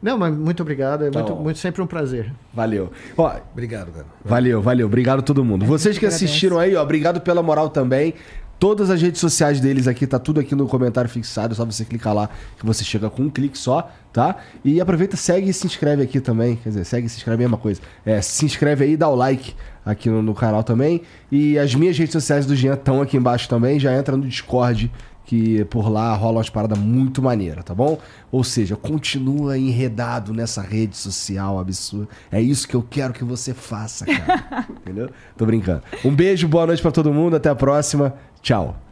[0.00, 1.04] não, mas muito obrigado.
[1.04, 2.32] É tá muito, muito, sempre um prazer.
[2.54, 2.90] Valeu.
[3.18, 4.06] Ó, obrigado, cara.
[4.24, 4.86] Valeu, valeu.
[4.86, 5.66] Obrigado a todo mundo.
[5.66, 8.14] Vocês que assistiram aí, ó, obrigado pela moral também.
[8.58, 11.84] Todas as redes sociais deles aqui, tá tudo aqui no comentário fixado, é só você
[11.84, 14.36] clicar lá que você chega com um clique só, tá?
[14.64, 16.56] E aproveita, segue e se inscreve aqui também.
[16.56, 17.82] Quer dizer, segue e se inscreve, é mesma coisa.
[18.04, 19.54] É, se inscreve aí, dá o like
[19.84, 21.02] aqui no, no canal também.
[21.30, 23.78] E as minhas redes sociais do Jean estão aqui embaixo também.
[23.78, 24.90] Já entra no Discord
[25.26, 27.98] que por lá rola umas paradas muito maneiras, tá bom?
[28.30, 32.08] Ou seja, continua enredado nessa rede social absurda.
[32.30, 34.66] É isso que eu quero que você faça, cara.
[34.70, 35.10] Entendeu?
[35.36, 35.82] Tô brincando.
[36.04, 38.14] Um beijo, boa noite para todo mundo, até a próxima.
[38.40, 38.85] Tchau.